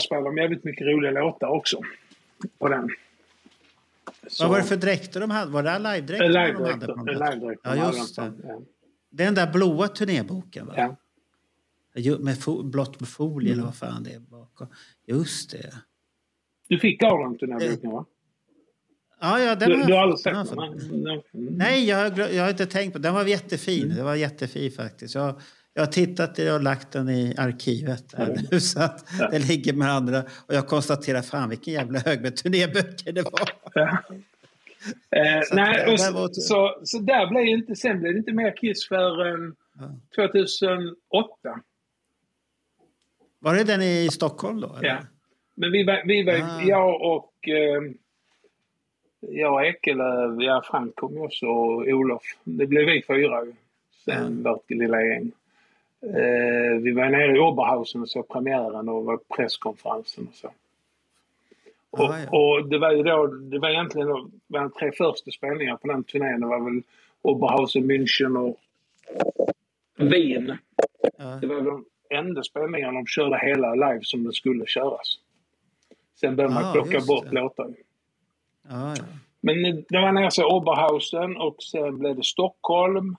Då 0.00 0.04
spelar 0.04 0.22
de 0.22 0.36
jävligt 0.36 0.64
mycket 0.64 0.86
roliga 0.86 1.10
låtar 1.10 1.48
också. 1.48 1.80
På 2.58 2.68
den. 2.68 2.88
Så- 4.28 4.44
Vad 4.44 4.50
var 4.50 4.58
det 4.58 4.64
för 4.64 4.76
dräkter 4.76 5.20
de 5.20 5.30
hade? 5.30 5.50
Var 5.50 5.62
det 5.62 5.78
live-dräkter? 5.78 6.24
En 6.24 6.32
de 7.06 7.22
hade. 7.24 7.56
Ja, 7.62 7.92
just 7.96 8.16
det. 8.16 8.32
Den 9.10 9.34
där 9.34 9.52
blåa 9.52 9.88
turnéboken, 9.88 10.66
va? 10.66 10.96
Ja. 11.94 12.18
Med 12.18 12.36
blått 12.64 13.00
med 13.00 13.08
folie 13.08 13.52
eller 13.52 13.62
vad 13.62 13.76
fan 13.76 14.02
det 14.02 14.10
är 14.14 14.18
bakom. 14.20 14.68
Just 15.06 15.50
det. 15.50 15.72
Du 16.68 16.78
fick 16.78 17.02
av 17.02 17.18
den 17.18 17.38
till 17.38 17.48
den 17.48 17.60
här 17.60 17.70
boken 17.70 17.90
va? 17.90 18.04
Ja, 19.20 19.40
ja, 19.40 19.54
den 19.54 19.68
Du, 19.70 19.76
har 19.76 19.86
du 19.86 19.92
har 19.94 20.00
aldrig 20.02 20.18
sett 20.18 20.34
Den 20.34 20.46
den? 20.46 20.80
fått. 20.80 21.30
Nej. 21.32 21.84
Jag 21.88 21.96
har, 22.10 22.28
jag 22.28 22.42
har 22.42 22.50
inte 22.50 22.66
tänkt 22.66 22.92
på 22.92 22.98
den. 22.98 23.14
var 23.14 23.24
jättefin. 23.24 23.84
Mm. 23.84 23.96
Den 23.96 24.04
var 24.04 24.14
jättefin 24.14 24.72
faktiskt. 24.72 25.14
Jag, 25.14 25.40
jag 25.74 25.82
har 25.82 25.86
tittat 25.92 26.38
i 26.38 26.50
och 26.50 26.62
lagt 26.62 26.92
den 26.92 27.08
i 27.08 27.34
arkivet 27.38 28.14
här 28.16 28.34
Ja. 28.36 28.42
nu 28.50 28.60
så 28.60 28.80
att 28.82 29.04
Ja. 29.18 29.28
den 29.28 29.42
ligger 29.42 29.72
med 29.72 29.88
andra. 29.90 30.18
Och 30.46 30.54
jag 30.54 30.66
konstaterar, 30.66 31.22
fan 31.22 31.48
vilken 31.48 31.74
jävla 31.74 31.98
hög 31.98 32.22
med 32.22 32.36
turnéböcker 32.36 33.12
det 33.12 33.22
var. 33.22 33.40
Eh, 35.10 35.40
Så 35.44 35.54
nej, 35.54 35.80
att 35.82 35.86
och 35.86 35.92
det 35.92 35.98
så, 35.98 36.12
var 36.12 36.28
så, 36.32 36.80
så 36.84 36.98
där 36.98 37.26
blev 37.26 37.44
ju 37.44 37.54
inte, 37.54 37.76
sen 37.76 38.00
blev 38.00 38.12
det 38.12 38.18
inte 38.18 38.32
mer 38.32 38.56
Kiss 38.56 38.88
förrän 38.88 39.56
2008. 40.14 41.60
Var 43.38 43.54
det 43.54 43.64
den 43.64 43.82
i 43.82 44.08
Stockholm 44.12 44.60
då? 44.60 44.76
Eller? 44.76 44.88
Ja. 44.88 44.98
Men 45.54 45.72
vi 45.72 45.84
var, 45.84 46.02
vi 46.06 46.22
var 46.22 46.32
Ah. 46.34 46.62
jag 46.62 47.00
och 47.02 47.48
eh, 47.48 47.82
jag 49.20 49.52
och 49.54 49.64
Ekelöf, 49.64 50.42
ja 50.42 50.62
Frank 50.70 50.94
kom 50.96 51.14
ju 51.14 51.20
också 51.20 51.46
och 51.46 51.86
Olof. 51.88 52.22
Det 52.44 52.66
blev 52.66 52.86
vi 52.86 53.02
fyra 53.06 53.44
ju. 53.44 53.52
Sen 54.04 54.42
vårt 54.42 54.70
lilla 54.70 55.02
gäng. 55.02 55.32
Eh, 56.02 56.80
vi 56.82 56.92
var 56.92 57.08
nere 57.08 57.36
i 57.36 57.38
Oberhausen 57.40 58.00
och 58.02 58.08
såg 58.08 58.28
premiären 58.28 58.88
och 58.88 59.04
var 59.04 59.16
presskonferensen 59.36 60.26
och 60.28 60.34
så. 60.34 60.50
Och, 61.90 62.00
Ah, 62.00 62.18
ja. 62.18 62.28
och 62.38 62.68
det 62.68 62.78
var 62.78 62.92
ju 62.92 63.02
då, 63.02 63.26
det 63.26 63.58
var 63.58 63.68
egentligen 63.68 64.08
de, 64.08 64.30
de 64.48 64.70
tre 64.70 64.92
första 64.92 65.30
spelningarna 65.30 65.76
på 65.78 65.88
den 65.88 66.04
turnén. 66.04 66.40
Det 66.40 66.46
var 66.46 66.60
väl 66.70 66.82
Oberhausen, 67.22 67.90
München 67.90 68.38
och 68.38 68.56
Wien. 69.96 70.56
Det 71.40 71.46
var 71.46 71.54
väl 71.54 71.64
de 71.64 71.84
enda 72.10 72.42
spelningarna 72.42 72.92
de 72.92 73.06
körde 73.06 73.38
hela 73.38 73.74
live 73.74 74.00
som 74.02 74.24
det 74.24 74.32
skulle 74.32 74.66
köras. 74.66 75.18
Sen 76.20 76.36
började 76.36 76.54
man 76.54 76.64
Ah, 76.64 76.72
plocka 76.72 76.92
just 76.92 77.06
bort 77.06 77.32
låtar. 77.32 77.74
Ja, 78.68 78.94
ja. 78.96 79.04
Men 79.40 79.62
det 79.88 80.00
var 80.00 80.12
nere 80.12 80.30
så 80.30 80.56
Oberhausen 80.56 81.36
och 81.36 81.62
sen 81.62 81.98
blev 81.98 82.16
det 82.16 82.24
Stockholm. 82.24 83.16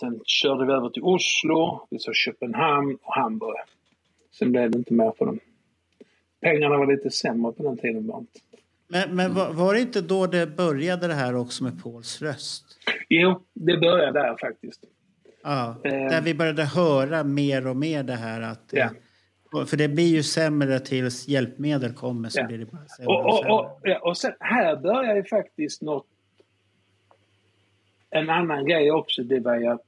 Sen 0.00 0.20
körde 0.24 0.66
vi 0.66 0.72
över 0.72 0.88
till 0.88 1.02
Oslo, 1.02 1.86
vi 1.90 1.98
såg 1.98 2.14
Köpenhamn 2.14 2.98
och 3.02 3.14
Hamburg. 3.14 3.56
Sen 4.38 4.52
blev 4.52 4.70
det 4.70 4.78
inte 4.78 4.94
mer 4.94 5.10
på 5.10 5.24
dem. 5.24 5.38
Pengarna 6.40 6.76
var 6.78 6.86
lite 6.86 7.10
sämre 7.10 7.52
på 7.52 7.62
den 7.62 7.76
tiden 7.78 8.06
bara. 8.06 8.24
Men, 8.88 9.16
men 9.16 9.34
var, 9.34 9.52
var 9.52 9.74
det 9.74 9.80
inte 9.80 10.00
då 10.00 10.26
det 10.26 10.46
började 10.56 11.06
det 11.06 11.14
här 11.14 11.34
också 11.36 11.64
med 11.64 11.82
Pauls 11.82 12.22
röst? 12.22 12.64
Jo, 13.08 13.42
det 13.52 13.76
började 13.76 14.20
där 14.20 14.36
faktiskt. 14.40 14.84
Ja, 15.42 15.76
Eh. 15.84 15.90
där 15.90 16.22
vi 16.22 16.34
började 16.34 16.64
höra 16.64 17.24
mer 17.24 17.66
och 17.66 17.76
mer 17.76 18.02
det 18.02 18.14
här 18.16 18.40
att... 18.40 18.64
Ja. 18.72 18.90
eh, 19.60 19.64
För 19.66 19.76
det 19.76 19.88
blir 19.88 20.08
ju 20.08 20.22
sämre 20.22 20.80
tills 20.80 21.28
hjälpmedel 21.28 21.92
kommer 21.94 22.28
så 22.28 22.40
Ja. 22.40 22.46
blir 22.46 22.58
det 22.58 22.64
bara 22.66 22.86
sämre 22.88 23.12
Och, 23.14 23.26
och, 23.26 23.46
och, 23.50 23.60
och, 23.60 23.80
ja, 23.82 23.98
och 23.98 24.16
sen 24.16 24.32
här 24.40 24.76
börjar 24.76 25.16
ju 25.16 25.24
faktiskt 25.24 25.82
något... 25.82 26.06
En 28.10 28.30
annan 28.30 28.66
grej 28.66 28.90
också, 28.92 29.22
det 29.22 29.40
var 29.40 29.56
ju 29.56 29.66
att 29.66 29.82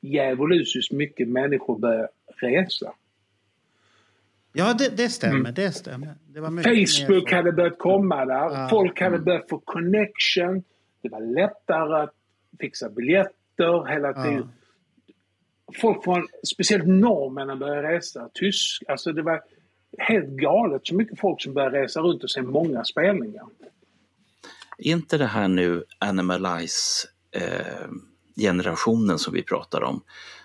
djävulusiskt 0.00 0.92
mycket 0.92 1.28
människor 1.28 1.78
började 1.78 2.08
resa. 2.40 2.92
Ja, 4.52 4.74
det, 4.74 4.96
det 4.96 5.08
stämmer. 5.08 5.38
Mm. 5.40 5.54
Det 5.54 5.72
stämmer. 5.72 6.14
Det 6.26 6.40
Facebook 6.40 7.30
mer- 7.30 7.36
hade 7.36 7.52
börjat 7.52 7.78
komma 7.78 8.24
där. 8.24 8.34
Ja. 8.34 8.66
Folk 8.70 9.00
hade 9.00 9.14
Mm. 9.14 9.24
börjat 9.24 9.48
få 9.48 9.58
connection. 9.58 10.62
Det 11.02 11.08
var 11.08 11.20
lättare 11.20 12.02
att 12.02 12.14
fixa 12.60 12.88
biljetter 12.90 13.86
hela 13.92 14.12
tiden. 14.24 14.48
Folk 15.80 16.04
från, 16.04 16.26
speciellt 16.54 16.86
norrmännen 16.86 17.58
började 17.58 17.88
resa. 17.88 18.28
Tysk, 18.34 18.82
alltså 18.88 19.12
det 19.12 19.22
var 19.22 19.42
helt 19.98 20.28
galet 20.28 20.80
så 20.86 20.94
mycket 20.94 21.20
folk 21.20 21.42
som 21.42 21.54
började 21.54 21.82
resa 21.82 22.00
runt 22.00 22.24
och 22.24 22.30
se 22.30 22.42
många 22.42 22.84
spelningar. 22.84 23.46
Är 24.78 24.92
inte 24.92 25.18
det 25.18 25.26
här 25.26 25.48
nu 25.48 25.84
Animalize 25.98 27.08
eh, 27.30 27.88
generationen 28.36 29.18
som 29.18 29.34
vi 29.34 29.42
pratar 29.42 29.82
om, 29.82 30.00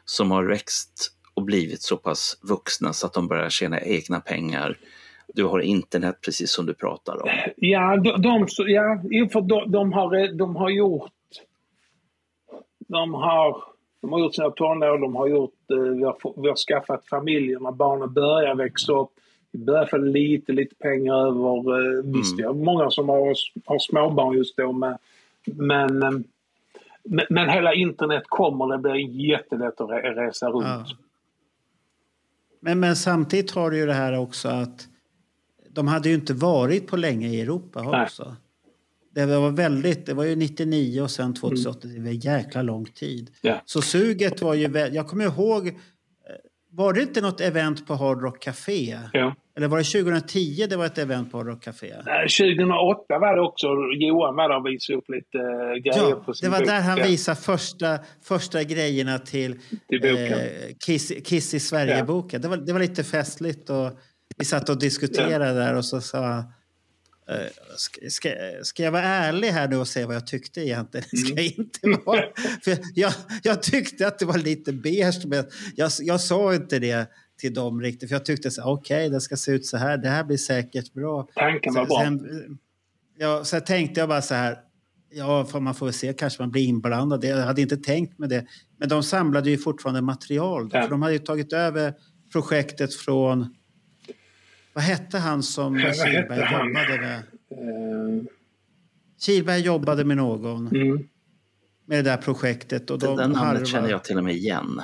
som 0.05 0.31
har 0.31 0.43
växt 0.43 1.11
och 1.33 1.43
blivit 1.43 1.81
så 1.81 1.97
pass 1.97 2.37
vuxna 2.41 2.93
så 2.93 3.07
att 3.07 3.13
de 3.13 3.27
börjar 3.27 3.49
tjäna 3.49 3.81
egna 3.81 4.19
pengar. 4.19 4.77
Du 5.33 5.43
har 5.43 5.59
internet 5.59 6.15
precis 6.25 6.51
som 6.51 6.65
du 6.65 6.73
pratar 6.73 7.21
om. 7.23 7.29
Ja, 7.57 7.97
de, 7.97 8.21
de, 8.21 8.47
ja 8.67 8.99
för 9.33 9.41
de, 9.41 9.71
de, 9.71 9.93
har, 9.93 10.33
de 10.37 10.55
har 10.55 10.69
gjort... 10.69 11.11
De 12.87 13.13
har, 13.13 13.63
de 14.01 14.11
har 14.11 14.19
gjort 14.19 14.35
sina 14.35 14.49
tonår, 14.51 14.97
de 14.97 15.15
har 15.15 15.27
gjort... 15.27 15.71
eh, 15.71 15.77
Vi 15.77 16.03
har, 16.03 16.41
vi 16.41 16.49
har 16.49 16.55
skaffat 16.55 17.05
familjerna, 17.09 17.71
barnen 17.71 18.13
börjar 18.13 18.55
växa 18.55 18.93
upp. 18.93 19.09
Vi 19.51 19.59
börjar 19.59 19.85
få 19.85 19.97
lite, 19.97 20.51
lite 20.51 20.75
pengar 20.75 21.15
över. 21.27 21.97
eh, 21.97 22.03
Visst, 22.03 22.39
vi 22.39 22.43
har 22.43 22.53
många 22.53 22.89
som 22.91 23.09
har, 23.09 23.35
har 23.65 23.79
småbarn 23.79 24.37
just 24.37 24.57
då, 24.57 24.71
men, 24.71 24.97
men, 25.45 26.03
eh, 26.03 26.09
men, 27.05 27.25
men 27.29 27.49
hela 27.49 27.73
internet 27.73 28.23
kommer, 28.27 28.77
det 28.77 28.77
blir 28.77 29.29
jättelätt 29.29 29.81
att 29.81 29.89
re- 29.89 30.15
resa 30.15 30.49
runt. 30.49 30.65
Ja. 30.65 30.85
Men, 32.61 32.79
men 32.79 32.95
samtidigt 32.95 33.51
har 33.51 33.71
du 33.71 33.77
ju 33.77 33.85
det 33.85 33.93
här 33.93 34.17
också 34.19 34.47
att 34.47 34.87
de 35.69 35.87
hade 35.87 36.09
ju 36.09 36.15
inte 36.15 36.33
varit 36.33 36.87
på 36.87 36.97
länge 36.97 37.27
i 37.27 37.41
Europa 37.41 38.03
också. 38.03 38.35
Det 39.15 39.25
var 39.25 39.51
väldigt, 39.51 40.05
det 40.05 40.13
var 40.13 40.23
ju 40.23 40.35
99 40.35 41.01
och 41.01 41.11
sen 41.11 41.33
2008, 41.33 41.87
det 41.87 41.99
var 41.99 42.07
en 42.07 42.19
jäkla 42.19 42.61
lång 42.61 42.85
tid. 42.85 43.31
Ja. 43.41 43.61
Så 43.65 43.81
suget 43.81 44.41
var 44.41 44.53
ju, 44.53 44.77
jag 44.77 45.07
kommer 45.07 45.25
ihåg, 45.25 45.79
var 46.75 46.93
det 46.93 47.01
inte 47.01 47.21
något 47.21 47.41
event 47.41 47.87
på 47.87 47.93
Hard 47.95 48.21
Rock 48.21 48.39
Café? 48.43 48.97
Ja. 49.13 49.35
Eller 49.57 49.67
var 49.67 49.77
det 49.77 49.83
2010 49.83 50.65
det 50.69 50.75
var 50.77 50.85
ett 50.85 50.97
event 50.97 51.31
på 51.31 51.37
Hard 51.37 51.47
Rock 51.47 51.63
Café? 51.63 51.89
Eh, 51.91 52.01
2008 52.57 53.19
var 53.19 53.35
det 53.35 53.41
också, 53.41 53.67
Johan 53.99 54.35
var 54.35 54.49
där 54.49 54.57
och 54.59 54.65
visade 54.65 54.97
upp 54.97 55.09
lite 55.09 55.37
eh, 55.37 55.73
grejer 55.83 56.09
Ja, 56.09 56.23
på 56.25 56.33
sin 56.33 56.45
det 56.45 56.51
var 56.51 56.59
bok. 56.59 56.67
där 56.67 56.81
han 56.81 56.97
Ja. 56.97 57.05
visade 57.05 57.37
första, 57.41 57.99
första 58.23 58.63
grejerna 58.63 59.19
till, 59.19 59.59
Till 59.89 60.05
eh, 60.05 60.37
Kiss, 60.85 61.11
Kiss 61.25 61.53
i 61.53 61.59
Sverige-boken. 61.59 62.41
Det, 62.41 62.47
var, 62.47 62.57
det 62.57 62.73
var 62.73 62.79
lite 62.79 63.03
festligt 63.03 63.69
och 63.69 63.91
vi 64.37 64.45
satt 64.45 64.69
och 64.69 64.79
diskuterade 64.79 65.53
där 65.59 65.75
och 65.75 65.85
så 65.85 66.01
sa 66.01 66.43
ska, 67.77 68.09
ska, 68.09 68.29
ska 68.63 68.83
jag 68.83 68.91
vara 68.91 69.03
ärlig 69.03 69.47
här 69.47 69.67
nu 69.67 69.75
och 69.77 69.87
säga 69.87 70.07
vad 70.07 70.15
jag 70.15 70.27
tyckte 70.27 70.61
egentligen? 70.61 71.05
Det 71.11 71.17
ska 71.17 71.33
jag 71.35 71.45
inte 71.45 71.79
vara. 72.05 72.21
För 72.63 72.77
jag, 72.95 73.13
jag 73.43 73.63
tyckte 73.63 74.07
att 74.07 74.19
det 74.19 74.25
var 74.25 74.37
lite 74.37 74.73
beige 74.73 75.25
men 75.25 75.45
jag, 75.75 75.91
jag 75.99 76.21
sa 76.21 76.55
inte 76.55 76.79
det 76.79 77.09
till 77.39 77.53
dem 77.53 77.81
riktigt. 77.81 78.09
För 78.09 78.15
jag 78.15 78.25
tyckte 78.25 78.51
så 78.51 78.61
här, 78.61 78.69
okej 78.69 79.09
det 79.09 79.21
ska 79.21 79.35
se 79.37 79.51
ut 79.51 79.65
så 79.65 79.77
här, 79.77 79.97
det 79.97 80.09
här 80.09 80.23
blir 80.23 80.37
säkert 80.37 80.93
bra. 80.93 81.27
Tanken 81.35 81.73
var 81.73 81.85
bra. 81.85 81.99
sen- 82.03 82.57
Ja, 83.17 83.43
så 83.43 83.59
tänkte 83.59 83.99
jag 83.99 84.09
bara 84.09 84.21
så 84.21 84.33
här, 84.35 84.57
ja, 85.13 85.45
för 85.45 85.59
man 85.59 85.75
får 85.75 85.85
väl 85.85 85.93
se, 85.93 86.13
kanske 86.13 86.41
man 86.41 86.51
blir 86.51 86.63
inblandad. 86.65 87.23
Jag 87.23 87.37
hade 87.37 87.61
inte 87.61 87.77
tänkt 87.77 88.19
med 88.19 88.29
det. 88.29 88.45
Men 88.79 88.89
de 88.89 89.03
samlade 89.03 89.49
ju 89.49 89.57
fortfarande 89.57 90.01
material. 90.01 90.69
Då, 90.69 90.77
Ja. 90.77 90.81
För 90.83 90.89
de 90.89 91.01
hade 91.01 91.13
ju 91.13 91.19
tagit 91.19 91.53
över 91.53 91.93
projektet 92.31 92.93
från... 92.93 93.55
Vad 94.75 94.83
hette 94.83 95.17
han 95.17 95.43
som 95.43 95.79
Ja, 95.79 95.93
Kihlberg 95.93 96.39
jobbade 96.39 97.01
med? 97.01 97.17
Eh, 97.51 98.23
Kihlberg 99.21 99.59
jobbade 99.61 100.03
med 100.05 100.17
någon. 100.17 100.67
Mm. 100.67 101.07
Med 101.85 102.05
det 102.05 102.09
där 102.11 102.17
projektet. 102.17 102.89
Och 102.91 102.99
de 102.99 103.05
Den 103.05 103.15
namnet 103.17 103.37
harvade- 103.37 103.65
känner 103.65 103.89
jag 103.89 104.03
till 104.03 104.17
och 104.17 104.23
med 104.23 104.33
igen. 104.35 104.81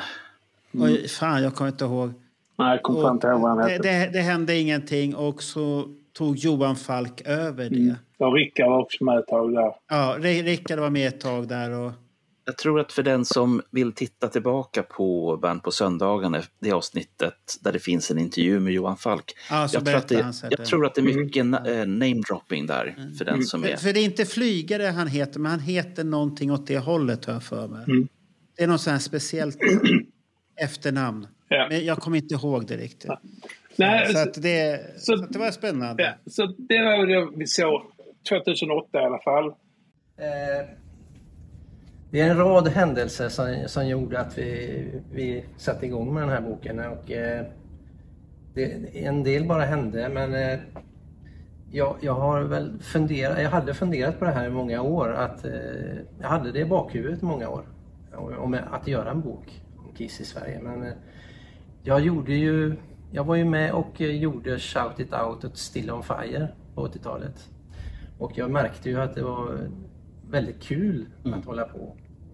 Oj, 0.73 1.07
fan, 1.07 1.43
jag 1.43 1.55
kommer 1.55 1.71
inte 1.71 1.85
ihåg. 1.85 2.13
Nej, 2.57 2.79
fan 2.83 3.13
inte 3.15 3.27
ihåg 3.27 3.41
vad 3.41 3.49
han 3.49 3.57
det, 3.57 3.63
hette. 3.69 3.83
det, 4.05 4.09
det 4.13 4.19
hände 4.21 4.55
ingenting 4.59 5.15
och 5.15 5.43
så 5.43 5.87
tog 6.13 6.37
Johan 6.37 6.75
Falk 6.75 7.21
över 7.25 7.69
det. 7.69 7.75
Mm. 7.75 7.95
Och 8.17 8.33
Rickard 8.35 8.69
var 8.69 8.77
också 8.81 9.03
med 9.03 9.17
ett 9.19 9.27
tag 9.27 9.53
där. 9.53 9.71
Ja, 9.89 10.15
Ri- 10.19 10.43
Rickard 10.43 10.79
var 10.79 10.89
med 10.89 11.07
ett 11.07 11.19
tag 11.21 11.47
där. 11.47 11.71
Och, 11.71 11.91
Jag 12.45 12.57
tror 12.57 12.79
att 12.79 12.91
för 12.91 13.03
den 13.03 13.25
som 13.25 13.61
vill 13.71 13.91
titta 13.93 14.27
tillbaka 14.27 14.83
på 14.83 15.37
Band 15.41 15.63
på 15.63 15.71
söndagarna, 15.71 16.41
det 16.59 16.71
avsnittet 16.71 17.33
där 17.61 17.71
det 17.71 17.79
finns 17.79 18.11
en 18.11 18.19
intervju 18.19 18.59
med 18.59 18.73
Johan 18.73 18.97
Falk. 18.97 19.33
Ja, 19.49 19.67
så 19.67 19.75
jag, 19.77 19.85
tror 19.85 19.95
att 19.97 20.07
det, 20.07 20.33
jag 20.43 20.51
det. 20.51 20.65
tror 20.65 20.85
att 20.85 20.95
det 20.95 21.01
är 21.01 21.15
mycket 21.23 21.45
na- 21.45 21.69
eh, 21.79 21.85
namedropping 21.87 22.65
där 22.67 22.95
för 23.17 23.25
den 23.25 23.43
som 23.43 23.61
för, 23.63 23.69
är... 23.69 23.75
för 23.77 23.93
det 23.93 23.99
är 23.99 24.05
inte 24.05 24.25
flygare 24.25 24.83
han 24.83 25.07
heter, 25.07 25.39
men 25.39 25.51
han 25.51 25.59
heter 25.59 26.03
någonting 26.03 26.51
åt 26.51 26.67
det 26.67 26.77
hållet 26.77 27.25
har 27.25 27.33
jag 27.33 27.43
för 27.43 27.67
mig. 27.67 27.83
Mm. 27.87 28.07
Det 28.57 28.63
är 28.63 28.67
något 28.67 28.81
sånt 28.81 28.91
här 28.91 28.99
speciellt 28.99 29.57
efternamn. 30.61 31.27
Ja. 31.47 31.67
Men 31.69 31.85
jag 31.85 31.97
kommer 31.97 32.17
inte 32.17 32.35
ihåg 32.35 32.67
det 32.67 32.77
riktigt. 32.77 33.11
Nej, 33.75 34.07
så, 34.07 34.13
så- 34.13 34.19
att 34.19 34.33
det, 34.41 34.81
så, 34.99 35.17
så- 35.17 35.23
att 35.23 35.33
det 35.33 35.39
var 35.39 35.51
spännande. 35.51 36.03
Ja, 36.03 36.31
så 36.31 36.45
det 36.45 36.81
var 36.83 37.05
det 37.07 37.37
vi 37.37 37.47
såg 37.47 37.81
2008 38.29 39.01
i 39.01 39.05
alla 39.05 39.19
fall. 39.19 39.45
Eh, 39.45 40.69
det 42.11 42.21
är 42.21 42.29
en 42.29 42.37
rad 42.37 42.67
händelser 42.67 43.29
som, 43.29 43.63
som 43.67 43.87
gjorde 43.87 44.19
att 44.19 44.37
vi, 44.37 45.01
vi 45.11 45.45
satte 45.57 45.85
igång 45.85 46.13
med 46.13 46.23
den 46.23 46.29
här 46.29 46.41
boken. 46.41 46.79
Och, 46.79 47.11
eh, 47.11 47.45
det, 48.53 48.97
en 49.05 49.23
del 49.23 49.47
bara 49.47 49.65
hände 49.65 50.09
men 50.09 50.33
eh, 50.33 50.59
jag, 51.71 51.97
jag 52.01 52.13
har 52.13 52.41
väl 52.41 52.79
funderat, 52.79 53.41
jag 53.41 53.49
hade 53.49 53.73
funderat 53.73 54.19
på 54.19 54.25
det 54.25 54.31
här 54.31 54.47
i 54.47 54.49
många 54.49 54.81
år. 54.81 55.13
Att, 55.13 55.45
eh, 55.45 55.51
jag 56.19 56.27
hade 56.27 56.51
det 56.51 56.59
i 56.59 56.65
bakhuvudet 56.65 57.21
i 57.21 57.25
många 57.25 57.49
år. 57.49 57.65
Om 58.37 58.57
att 58.71 58.87
göra 58.87 59.11
en 59.11 59.21
bok 59.21 59.61
om 59.77 59.95
Kiss 59.95 60.21
i 60.21 60.25
Sverige. 60.25 60.59
Men 60.61 60.83
eh, 60.83 60.93
jag 61.83 62.01
gjorde 62.01 62.33
ju, 62.33 62.75
jag 63.11 63.23
var 63.23 63.35
ju 63.35 63.45
med 63.45 63.71
och 63.71 64.01
gjorde 64.01 64.59
Shout 64.59 64.99
It 64.99 65.13
Out 65.13 65.43
och 65.43 65.57
Still 65.57 65.91
On 65.91 66.03
Fire 66.03 66.47
på 66.75 66.87
80-talet. 66.87 67.49
Och 68.19 68.31
jag 68.35 68.51
märkte 68.51 68.89
ju 68.89 69.01
att 69.01 69.15
det 69.15 69.23
var 69.23 69.69
väldigt 70.31 70.63
kul 70.63 71.05
att 71.23 71.45
hålla 71.45 71.63
på 71.63 71.77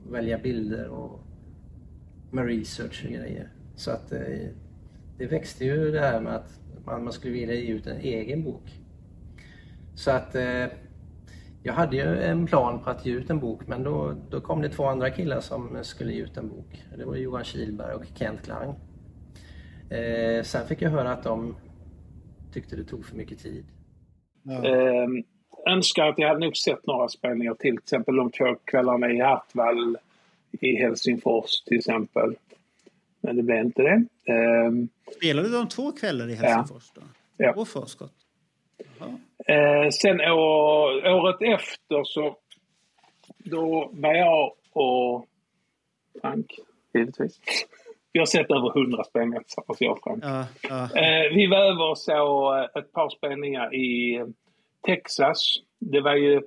och 0.05 0.13
välja 0.13 0.37
bilder 0.37 0.87
och 0.87 1.19
med 2.31 2.45
research 2.45 3.03
och 3.05 3.11
grejer. 3.11 3.49
Så 3.75 3.91
att 3.91 4.11
eh, 4.11 4.47
det 5.17 5.27
växte 5.27 5.65
ju 5.65 5.91
det 5.91 5.99
här 5.99 6.21
med 6.21 6.35
att 6.35 6.59
man, 6.85 7.03
man 7.03 7.13
skulle 7.13 7.33
vilja 7.33 7.55
ge 7.55 7.73
ut 7.73 7.87
en 7.87 7.97
egen 7.97 8.43
bok. 8.43 8.81
Så 9.95 10.11
att 10.11 10.35
eh, 10.35 10.65
jag 11.63 11.73
hade 11.73 11.95
ju 11.95 12.21
en 12.21 12.45
plan 12.45 12.83
på 12.83 12.89
att 12.89 13.05
ge 13.05 13.13
ut 13.13 13.29
en 13.29 13.39
bok 13.39 13.67
men 13.67 13.83
då, 13.83 14.15
då 14.29 14.41
kom 14.41 14.61
det 14.61 14.69
två 14.69 14.85
andra 14.85 15.09
killar 15.09 15.39
som 15.39 15.77
skulle 15.81 16.13
ge 16.13 16.21
ut 16.21 16.37
en 16.37 16.49
bok. 16.49 16.83
Det 16.97 17.05
var 17.05 17.15
Johan 17.15 17.43
Kihlberg 17.43 17.93
och 17.93 18.05
Kent 18.15 18.41
Klang. 18.41 18.75
Eh, 19.89 20.43
sen 20.43 20.67
fick 20.67 20.81
jag 20.81 20.89
höra 20.89 21.11
att 21.11 21.23
de 21.23 21.55
tyckte 22.53 22.75
det 22.75 22.83
tog 22.83 23.05
för 23.05 23.15
mycket 23.15 23.39
tid. 23.39 23.65
Eh, 24.49 25.07
önskar 25.72 26.07
att 26.07 26.20
jag 26.20 26.28
hade 26.28 26.39
nog 26.39 26.57
sett 26.57 26.88
några 26.88 27.09
spelningar 27.09 27.53
till. 27.53 27.72
Till 27.72 27.78
exempel 27.84 28.15
de 28.15 28.32
två 28.32 28.55
kvällarna 28.65 29.11
i 29.11 29.20
Hartwall 29.20 29.97
i 30.51 30.76
Helsingfors 30.76 31.61
till 31.65 31.78
exempel. 31.78 32.36
Men 33.22 33.36
det 33.36 33.43
blev 33.43 33.57
inte 33.65 33.82
det. 33.82 34.05
Eh, 34.34 34.72
Spelade 35.18 35.49
de 35.49 35.68
två 35.70 35.91
kvällar 35.91 36.30
i 36.30 36.36
Helsingfors 36.36 36.91
då? 36.93 37.01
Ja. 37.38 37.53
Och 37.53 37.68
förskott? 37.68 38.13
Eh, 39.47 39.89
sen 39.91 40.22
år, 40.22 41.07
året 41.07 41.41
efter 41.41 42.03
så 42.03 42.38
då 43.38 43.89
var 43.93 44.13
jag 44.13 44.51
och 44.72 45.26
Frank, 46.22 46.59
givetvis. 46.93 47.39
Vi 48.11 48.20
har 48.20 48.26
sett 48.26 48.51
över 48.51 48.70
hundra 48.70 49.03
spelningar 49.03 49.39
tillsammans, 49.39 49.82
jag 49.82 49.91
och 49.91 50.03
Frank. 50.03 50.24
Ja, 50.24 50.45
ja. 50.70 50.84
Eh, 50.84 51.36
vi 51.36 51.47
var 51.47 51.57
över 51.57 51.89
och 51.89 51.97
såg 51.97 52.55
eh, 52.57 52.63
ett 52.76 52.91
par 52.91 53.09
spelningar 53.09 53.76
i 53.76 54.24
Texas. 54.88 55.53
Det 55.79 56.01
var 56.01 56.15
ju, 56.15 56.41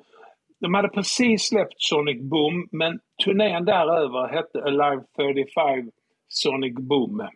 de 0.61 0.75
hade 0.75 0.89
precis 0.89 1.43
släppt 1.49 1.75
Sonic 1.77 2.21
Boom, 2.23 2.69
men 2.73 3.01
turnén 3.25 3.65
däröver 3.65 4.29
hette 4.29 4.63
Alive 4.63 5.05
35 5.17 5.91
Sonic 6.29 6.75
Boom. 6.79 7.29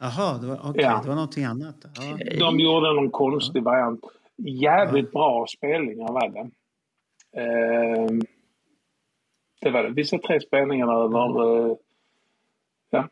Jaha, 0.00 0.38
det 0.38 0.46
var, 0.46 0.70
okej, 0.70 0.82
Ja. 0.82 1.00
det 1.02 1.08
var 1.08 1.14
någonting 1.14 1.44
annat. 1.44 1.76
Ja. 1.82 2.18
De 2.38 2.60
gjorde 2.60 2.94
någon 2.94 3.10
konstig 3.10 3.62
variant. 3.62 4.00
Jävligt 4.36 5.12
bra 5.12 5.46
spelningar 5.56 6.12
var 6.12 6.28
det. 6.28 6.50
Ehm, 7.40 8.20
det 9.60 9.70
var 9.70 9.82
det. 9.82 9.90
Vi 9.90 10.04
såg 10.04 10.22
tre 10.22 10.40
spelningar 10.40 11.04
över... 11.04 11.68
eh, 11.70 11.76
ja. 12.90 13.08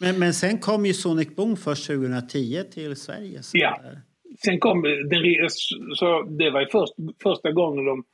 Men, 0.00 0.18
men 0.18 0.34
sen 0.34 0.58
kom 0.58 0.86
ju 0.86 0.94
Sonic 0.94 1.36
Boom 1.36 1.56
först 1.56 1.86
2010 1.86 2.64
till 2.72 2.96
Sverige. 2.96 3.42
Så 3.42 3.58
Ja. 3.58 3.78
där. 3.82 4.00
Sen 4.44 4.60
kom 4.60 4.82
den, 4.82 5.50
så 5.96 6.22
det 6.22 6.50
var 6.50 6.60
ju 6.60 6.66
först, 6.66 6.94
första 7.22 7.52
gången 7.52 7.84
de 7.84 8.04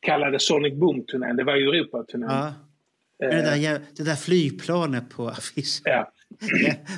kallade 0.00 0.40
Sonic 0.40 0.74
Boom-turnén. 0.74 1.36
Det 1.36 1.44
var 1.44 1.56
ju 1.56 1.68
Europaturnén. 1.68 2.30
Ja. 2.30 2.52
Det, 3.18 3.26
där, 3.26 3.56
jä- 3.56 3.80
det 3.96 4.02
där 4.02 4.16
flygplanet 4.16 5.10
på 5.10 5.28
affischen. 5.28 5.82
Ja. 5.84 6.12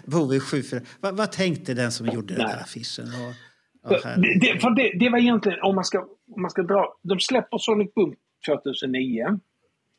Bowie 0.05 0.41
74. 0.41 0.81
Vad, 1.01 1.17
vad 1.17 1.33
tänkte 1.33 1.75
den 1.75 1.93
som 1.93 2.07
gjorde 2.07 2.35
den 2.35 2.47
där 2.47 2.61
affischen? 2.61 3.05
Och, 3.05 3.95
här. 4.05 4.17
det, 4.17 4.39
det, 4.41 4.61
för 4.61 4.71
det, 4.71 4.99
det 4.99 5.11
var 5.11 5.19
egentligen, 5.19 5.61
om 5.63 5.75
man, 5.75 5.85
ska, 5.85 6.01
om 6.35 6.43
man 6.43 6.51
ska 6.51 6.63
dra... 6.63 6.97
De 7.03 7.21
släpper 7.21 7.59
Sonic 7.59 7.95
Boom 7.95 8.15
2009. 8.47 9.39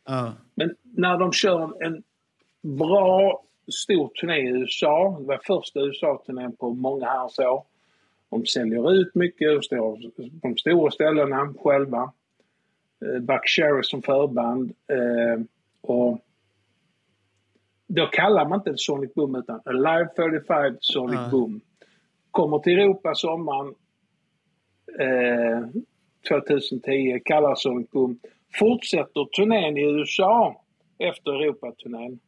Ja. 0.07 0.33
Men 0.55 0.75
när 0.83 1.17
de 1.17 1.33
kör 1.33 1.85
en 1.85 2.03
bra 2.77 3.43
stor 3.83 4.07
turné 4.07 4.37
i 4.37 4.47
USA, 4.47 5.17
det 5.19 5.25
var 5.25 5.39
första 5.43 5.79
USA-turnén 5.79 6.57
på 6.57 6.73
många 6.73 7.05
herrans 7.05 7.39
år. 7.39 7.65
De 8.29 8.45
säljer 8.45 8.93
ut 8.93 9.15
mycket, 9.15 9.55
de 9.55 9.61
står 9.61 10.11
på 10.41 10.47
de 10.47 10.57
stora 10.57 10.91
ställena 10.91 11.53
själva. 11.59 12.11
Eh, 13.05 13.21
Buck 13.21 13.47
Cherry 13.47 13.83
som 13.83 14.01
förband. 14.01 14.73
Eh, 14.87 15.43
och 15.81 16.19
då 17.87 18.05
kallar 18.05 18.49
man 18.49 18.59
inte 18.59 18.73
Sonic 18.75 19.13
Boom 19.13 19.35
utan 19.35 19.61
Alive 19.65 20.09
35 20.15 20.77
Sonic 20.79 21.15
Ja. 21.15 21.29
Boom. 21.31 21.61
Kommer 22.31 22.59
till 22.59 22.79
Europa 22.79 23.15
sommaren 23.15 23.73
eh, 24.99 25.67
2010, 26.29 27.19
kallar 27.25 27.55
Sonic 27.55 27.91
Boom. 27.91 28.19
Fortsätter 28.59 29.25
turnén 29.25 29.77
i 29.77 29.81
USA 29.81 30.61
efter 30.97 31.31
Europaturnén. 31.31 32.19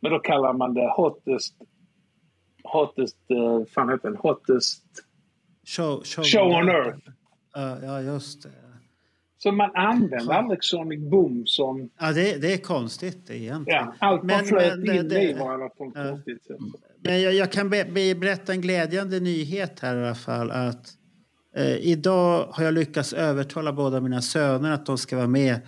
Men 0.00 0.12
då 0.12 0.18
kallar 0.18 0.52
man 0.52 0.74
det 0.74 0.92
Hottest... 0.96 1.54
Hottest... 2.66 3.16
Eh, 3.30 3.66
fan 3.74 3.88
heter 3.90 4.08
den? 4.08 4.16
Hottest... 4.16 4.84
Show, 5.66 6.02
show, 6.04 6.22
Show 6.24 6.46
on 6.52 6.68
Earth. 6.68 6.98
Ja, 7.54 7.78
ja, 7.82 8.00
just 8.02 8.42
det. 8.42 8.48
Så 9.38 9.52
man 9.52 9.70
använder 9.74 10.32
aldrig 10.32 10.64
Sonic 10.64 11.00
Boom 11.10 11.42
som... 11.46 11.90
Ja, 12.00 12.12
det, 12.12 12.36
det 12.42 12.52
är 12.52 12.58
konstigt 12.58 13.30
egentligen. 13.30 13.66
Ja, 13.66 13.94
allt 14.00 14.22
man 14.22 14.26
Men- 14.36 14.44
flöt 14.46 14.78
men 14.78 14.96
in 14.96 15.08
det- 15.08 15.22
i 15.22 15.32
var 15.32 15.50
i 15.52 15.54
alla 15.54 15.68
fall 15.78 15.92
Ja. 15.94 16.10
konstigt 16.10 16.44
sätt. 16.44 16.56
Men 17.04 17.22
jag, 17.22 17.34
jag 17.34 17.52
kan 17.52 17.70
be, 17.70 17.84
be, 17.84 18.14
berätta 18.14 18.52
en 18.52 18.60
glädjande 18.60 19.20
nyhet 19.20 19.80
här 19.80 19.96
i 19.96 20.04
alla 20.04 20.14
fall. 20.14 20.50
Att, 20.50 20.88
eh, 21.56 21.76
idag 21.76 22.46
har 22.52 22.64
jag 22.64 22.74
lyckats 22.74 23.12
övertala 23.12 23.72
båda 23.72 24.00
mina 24.00 24.22
söner 24.22 24.70
att 24.70 24.86
de 24.86 24.98
ska 24.98 25.16
vara 25.16 25.26
med 25.28 25.60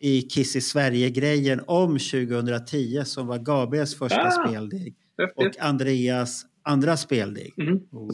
i 0.00 0.22
Kiss 0.22 0.56
i 0.56 0.60
Sverige-grejen 0.60 1.60
om 1.66 1.98
2010 1.98 3.02
som 3.04 3.26
var 3.26 3.38
Gabriels 3.38 3.98
första 3.98 4.22
Ah, 4.26 4.30
speldig 4.30 4.96
häftigt. 5.18 5.56
och 5.60 5.66
Andreas 5.66 6.42
andra 6.62 6.96
speldig. 6.96 7.54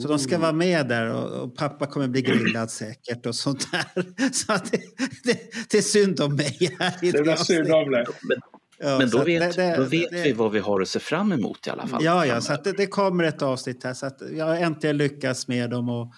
Så 0.03 0.09
de 0.09 0.19
ska 0.19 0.39
vara 0.39 0.53
med 0.53 0.89
där 0.89 1.11
och, 1.15 1.43
och 1.43 1.57
pappa 1.57 1.87
kommer 1.87 2.09
bli 2.09 2.23
grillad 2.23 2.71
säkert 2.71 3.27
och 3.27 3.35
sånt 3.35 3.73
där. 3.73 4.31
Så 4.33 4.53
att 4.53 4.73
det, 4.73 4.81
det, 5.25 5.41
det 5.71 5.79
är 5.79 5.83
synd 5.83 6.21
om 6.21 6.37
mig 6.37 6.77
här 6.81 7.05
i 7.05 7.11
Det 7.11 7.23
var 7.23 7.37
synd 7.37 7.73
om 7.73 7.91
dig. 7.91 8.05
Ja, 8.79 8.99
Men 8.99 9.11
då 9.11 9.25
vet, 9.25 9.57
det- 9.57 9.63
det- 9.63 9.77
då 9.77 9.83
vet 9.83 10.11
det- 10.11 10.23
vi 10.23 10.33
vad 10.33 10.53
vi 10.53 10.59
har 10.59 10.81
att 10.81 10.89
se 10.89 10.99
fram 10.99 11.33
emot 11.33 11.67
i 11.67 11.71
alla 11.71 11.87
fall. 11.87 12.05
Ja, 12.05 12.27
ja, 12.27 12.41
så 12.41 12.53
att 12.53 12.65
det, 12.65 12.73
det 12.73 12.87
kommer 12.87 13.25
ett 13.25 13.43
avsnitt 13.43 13.85
här. 13.85 13.95
Så 13.95 14.07
att 14.07 14.23
jag 14.37 14.45
har 14.45 14.55
äntligen 14.57 14.97
lyckats 14.97 15.49
med 15.49 15.71
dem 15.71 15.89
och 15.89 16.13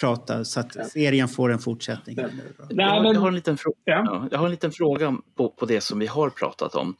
prata 0.00 0.44
så 0.44 0.60
att 0.60 0.90
serien 0.90 1.28
får 1.28 1.52
en 1.52 1.58
fortsättning. 1.58 2.16
jag, 2.16 2.86
har, 2.90 3.04
jag, 3.14 3.20
har 3.20 3.28
en 3.28 3.34
liten 3.34 3.56
frå- 3.56 3.72
ja, 3.84 4.28
jag 4.30 4.38
har 4.38 4.44
en 4.44 4.50
liten 4.50 4.72
fråga 4.72 5.16
på, 5.36 5.48
på 5.50 5.66
det 5.66 5.80
som 5.80 5.98
vi 5.98 6.06
har 6.06 6.30
pratat 6.30 6.74
om. 6.74 6.96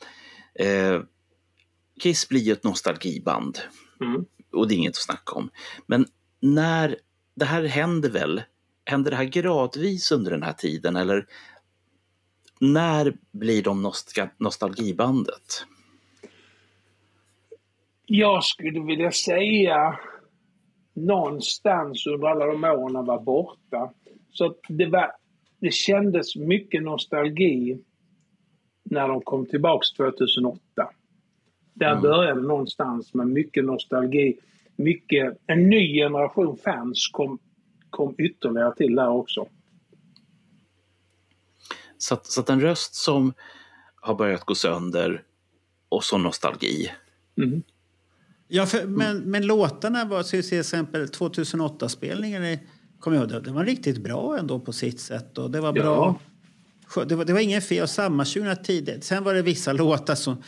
Eh, 0.54 1.00
Kiss 1.98 2.28
blir 2.28 2.40
ju 2.40 2.52
ett 2.52 2.64
nostalgiband. 2.64 3.58
Mm. 4.00 4.24
Och 4.52 4.68
det 4.68 4.74
är 4.74 4.76
inget 4.76 4.90
att 4.90 4.96
snacka 4.96 5.34
om. 5.34 5.50
Men 5.86 6.06
när 6.40 6.96
det 7.34 7.44
här 7.44 7.64
händer 7.64 8.10
väl, 8.10 8.42
händer 8.84 9.10
det 9.10 9.16
här 9.16 9.24
gradvis 9.24 10.12
under 10.12 10.30
den 10.30 10.42
här 10.42 10.52
tiden 10.52 10.96
eller 10.96 11.26
när 12.60 13.16
blir 13.32 13.62
de 13.62 13.92
nostalgibandet? 14.38 15.64
Jag 18.06 18.44
skulle 18.44 18.80
vilja 18.80 19.12
säga 19.12 19.98
någonstans 20.94 22.06
under 22.06 22.28
alla 22.28 22.46
de 22.46 22.64
åren 22.64 23.06
var 23.06 23.20
borta. 23.20 23.92
Så 24.30 24.54
det, 24.68 24.86
var, 24.86 25.12
det 25.60 25.72
kändes 25.72 26.36
mycket 26.36 26.82
nostalgi 26.82 27.78
när 28.82 29.08
de 29.08 29.20
kom 29.20 29.46
tillbaks 29.46 29.92
2008. 29.92 30.60
Där 31.78 31.90
Mm. 31.90 32.02
började 32.02 32.40
det 32.40 32.46
någonstans 32.46 33.14
med 33.14 33.26
mycket 33.26 33.64
nostalgi. 33.64 34.36
Mycket, 34.76 35.38
en 35.46 35.70
ny 35.70 35.94
generation 35.94 36.56
fans 36.64 37.08
kom, 37.12 37.38
kom 37.90 38.14
ytterligare 38.18 38.74
till 38.74 38.94
där 38.94 39.08
också. 39.08 39.46
Så 41.98 42.14
att, 42.14 42.26
så 42.26 42.40
att 42.40 42.50
en 42.50 42.60
röst 42.60 42.94
som 42.94 43.32
har 43.94 44.14
börjat 44.14 44.44
gå 44.44 44.54
sönder 44.54 45.22
och 45.88 46.04
så 46.04 46.18
nostalgi. 46.18 46.90
Ja, 48.48 48.66
för, 48.66 48.86
men, 48.86 49.18
men 49.18 49.46
låtarna 49.46 50.04
var 50.04 50.22
så 50.22 50.42
till 50.42 50.60
exempel 50.60 51.06
2008-spelningen 51.06 52.58
kommer 53.00 53.16
jag 53.16 53.22
ihåg, 53.30 53.30
det- 53.42 53.50
det 53.50 53.54
var 53.54 53.64
riktigt 53.64 53.98
bra 53.98 54.38
ändå 54.38 54.60
på 54.60 54.72
sitt 54.72 55.00
sätt. 55.00 55.38
Och 55.38 55.50
det 55.50 55.60
var 55.60 55.72
bra. 55.72 56.20
Det 57.06 57.14
var, 57.14 57.24
det 57.24 57.32
var 57.32 57.40
ingen 57.40 57.62
fel. 57.62 57.82
Och 57.82 57.90
samma 57.90 58.24
2010. 58.24 58.98
Sen 59.00 59.24
var 59.24 59.34
det 59.34 59.42
vissa 59.42 59.72
låtar 59.72 60.14
som... 60.14 60.42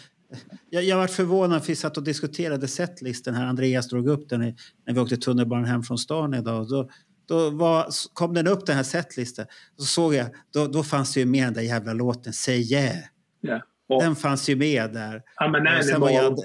Jag, 0.70 0.84
jag 0.84 0.96
var 0.96 1.06
förvånad 1.06 1.60
för 1.60 1.68
vi 1.68 1.76
satt 1.76 1.96
och 1.96 2.02
diskuterade 2.02 2.68
setlisten 2.68 3.34
här. 3.34 3.46
Andreas 3.46 3.88
drog 3.88 4.08
upp 4.08 4.28
den 4.28 4.42
i, 4.42 4.56
när 4.86 4.94
vi 4.94 5.00
åkte 5.00 5.16
tunnelbanan 5.16 5.64
hem 5.64 5.82
från 5.82 5.98
stan 5.98 6.34
idag. 6.34 6.68
Då, 6.68 6.90
då 7.28 7.50
var, 7.50 7.86
kom 8.12 8.34
den 8.34 8.46
upp 8.46 8.66
den 8.66 8.76
här 8.76 8.82
setlisten. 8.82 9.46
Så 9.76 9.84
såg 9.84 10.14
jag, 10.14 10.26
då, 10.52 10.66
då 10.66 10.82
fanns 10.82 11.14
det 11.14 11.20
ju 11.20 11.26
med 11.26 11.46
den 11.46 11.54
där 11.54 11.62
jävla 11.62 11.92
låten 11.92 12.32
Say 12.32 12.60
Yeah. 12.60 12.96
Ja. 13.40 14.00
Den 14.00 14.16
fanns 14.16 14.48
ju 14.48 14.56
med 14.56 14.92
där. 14.92 15.22
Ja, 15.36 15.48
men 15.48 15.94
Och 15.94 16.00
var 16.00 16.10
jag, 16.10 16.38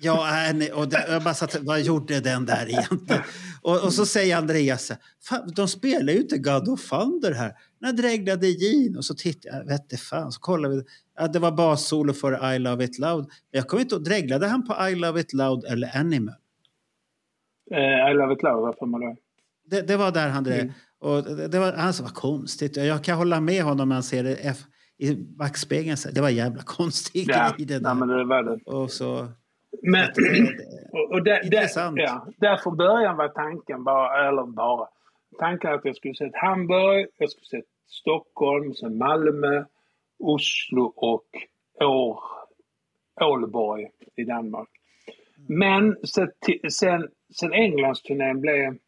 Ja, 0.00 0.52
och 0.74 0.88
det, 0.88 1.06
jag 1.08 1.22
bara 1.22 1.34
satt, 1.34 1.56
vad 1.60 1.80
gjorde 1.80 2.20
den 2.20 2.46
där 2.46 2.68
egentligen? 2.68 3.22
Och, 3.62 3.84
och 3.84 3.92
så 3.92 4.06
säger 4.06 4.36
Andreas, 4.36 4.92
de 5.56 5.68
spelar 5.68 6.12
ju 6.12 6.18
inte 6.18 6.38
God 6.38 6.68
of 6.68 6.88
Thunder 6.88 7.32
här. 7.32 7.52
När 7.78 7.92
dreglade 7.92 8.46
Gene? 8.46 8.98
Och 8.98 9.04
så 9.04 9.14
tittar 9.14 9.50
jag, 9.50 9.64
vet 9.64 9.82
inte 9.82 9.96
fan, 9.96 10.32
så 10.32 10.40
kollar 10.40 10.68
vi. 10.68 10.82
Ja, 11.18 11.28
det 11.28 11.38
var 11.38 11.52
bassolo 11.52 12.12
för 12.12 12.54
I 12.54 12.58
Love 12.58 12.84
It 12.84 12.98
Loud. 12.98 13.26
Jag 13.50 13.66
kommer 13.68 13.82
inte 13.82 13.94
ihåg, 13.94 14.04
dreglade 14.04 14.46
han 14.46 14.66
på 14.66 14.88
I 14.88 14.94
Love 14.94 15.20
It 15.20 15.32
Loud 15.32 15.64
eller 15.64 15.96
Animal? 15.96 16.34
Eh, 17.70 18.10
I 18.10 18.14
Love 18.14 18.34
It 18.34 18.42
Loud, 18.42 18.62
varför 18.62 18.86
man 18.86 19.00
det? 19.00 19.16
Det, 19.70 19.88
det 19.88 19.96
var 19.96 20.12
där 20.12 20.28
han 20.28 20.44
drev. 20.44 20.60
Mm. 20.60 20.72
Och 21.00 21.22
det, 21.22 21.48
det 21.48 21.58
var, 21.58 21.72
han 21.72 21.92
sa, 21.92 22.02
vad 22.02 22.14
konstigt. 22.14 22.76
Jag 22.76 23.04
kan 23.04 23.18
hålla 23.18 23.40
med 23.40 23.62
honom 23.62 23.88
när 23.88 23.96
han 23.96 24.02
ser 24.02 24.24
det 24.24 24.34
F, 24.34 24.58
i 24.98 25.14
backspegeln. 25.14 25.96
Det 26.12 26.20
var 26.20 26.28
jävla 26.28 26.62
konstigt 26.62 27.28
Ja, 27.28 27.54
grej 27.56 27.66
det 27.66 27.80
ja, 27.84 27.94
men 27.94 28.08
det 28.08 28.24
var 28.24 28.42
det. 28.42 28.58
Och 28.66 28.90
så... 28.90 29.28
Men, 29.82 30.08
och, 30.92 31.12
och 31.12 31.24
där, 31.24 31.50
där, 31.50 31.68
ja, 31.96 32.26
där 32.36 32.56
från 32.56 32.76
början 32.76 33.16
var 33.16 33.28
tanken 33.28 33.84
bara, 33.84 34.28
eller 34.28 34.46
bara, 34.46 34.88
tanken 35.38 35.74
att 35.74 35.84
jag 35.84 35.96
skulle 35.96 36.14
sett 36.14 36.36
Hamburg, 36.36 37.06
jag 37.18 37.30
skulle 37.30 37.46
sett 37.46 37.70
Stockholm, 37.86 38.74
sen 38.74 38.98
Malmö, 38.98 39.64
Oslo 40.18 40.92
och 40.96 41.26
År, 41.80 42.20
Ålborg 43.20 43.88
i 44.16 44.24
Danmark. 44.24 44.68
Men 45.48 45.96
sen, 46.70 47.08
sen, 47.32 47.52
Englandsturnén 47.52 48.40
blev... 48.40 48.78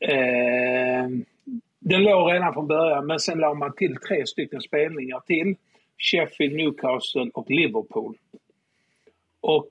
Eh, 0.00 1.08
den 1.80 2.02
låg 2.02 2.32
redan 2.32 2.54
från 2.54 2.66
början, 2.66 3.06
men 3.06 3.20
sen 3.20 3.38
la 3.38 3.54
man 3.54 3.74
till 3.74 3.96
tre 3.96 4.26
stycken 4.26 4.60
spelningar 4.60 5.20
till. 5.20 5.56
Sheffield, 5.98 6.56
Newcastle 6.56 7.30
och 7.34 7.50
Liverpool. 7.50 8.18
Och 9.40 9.70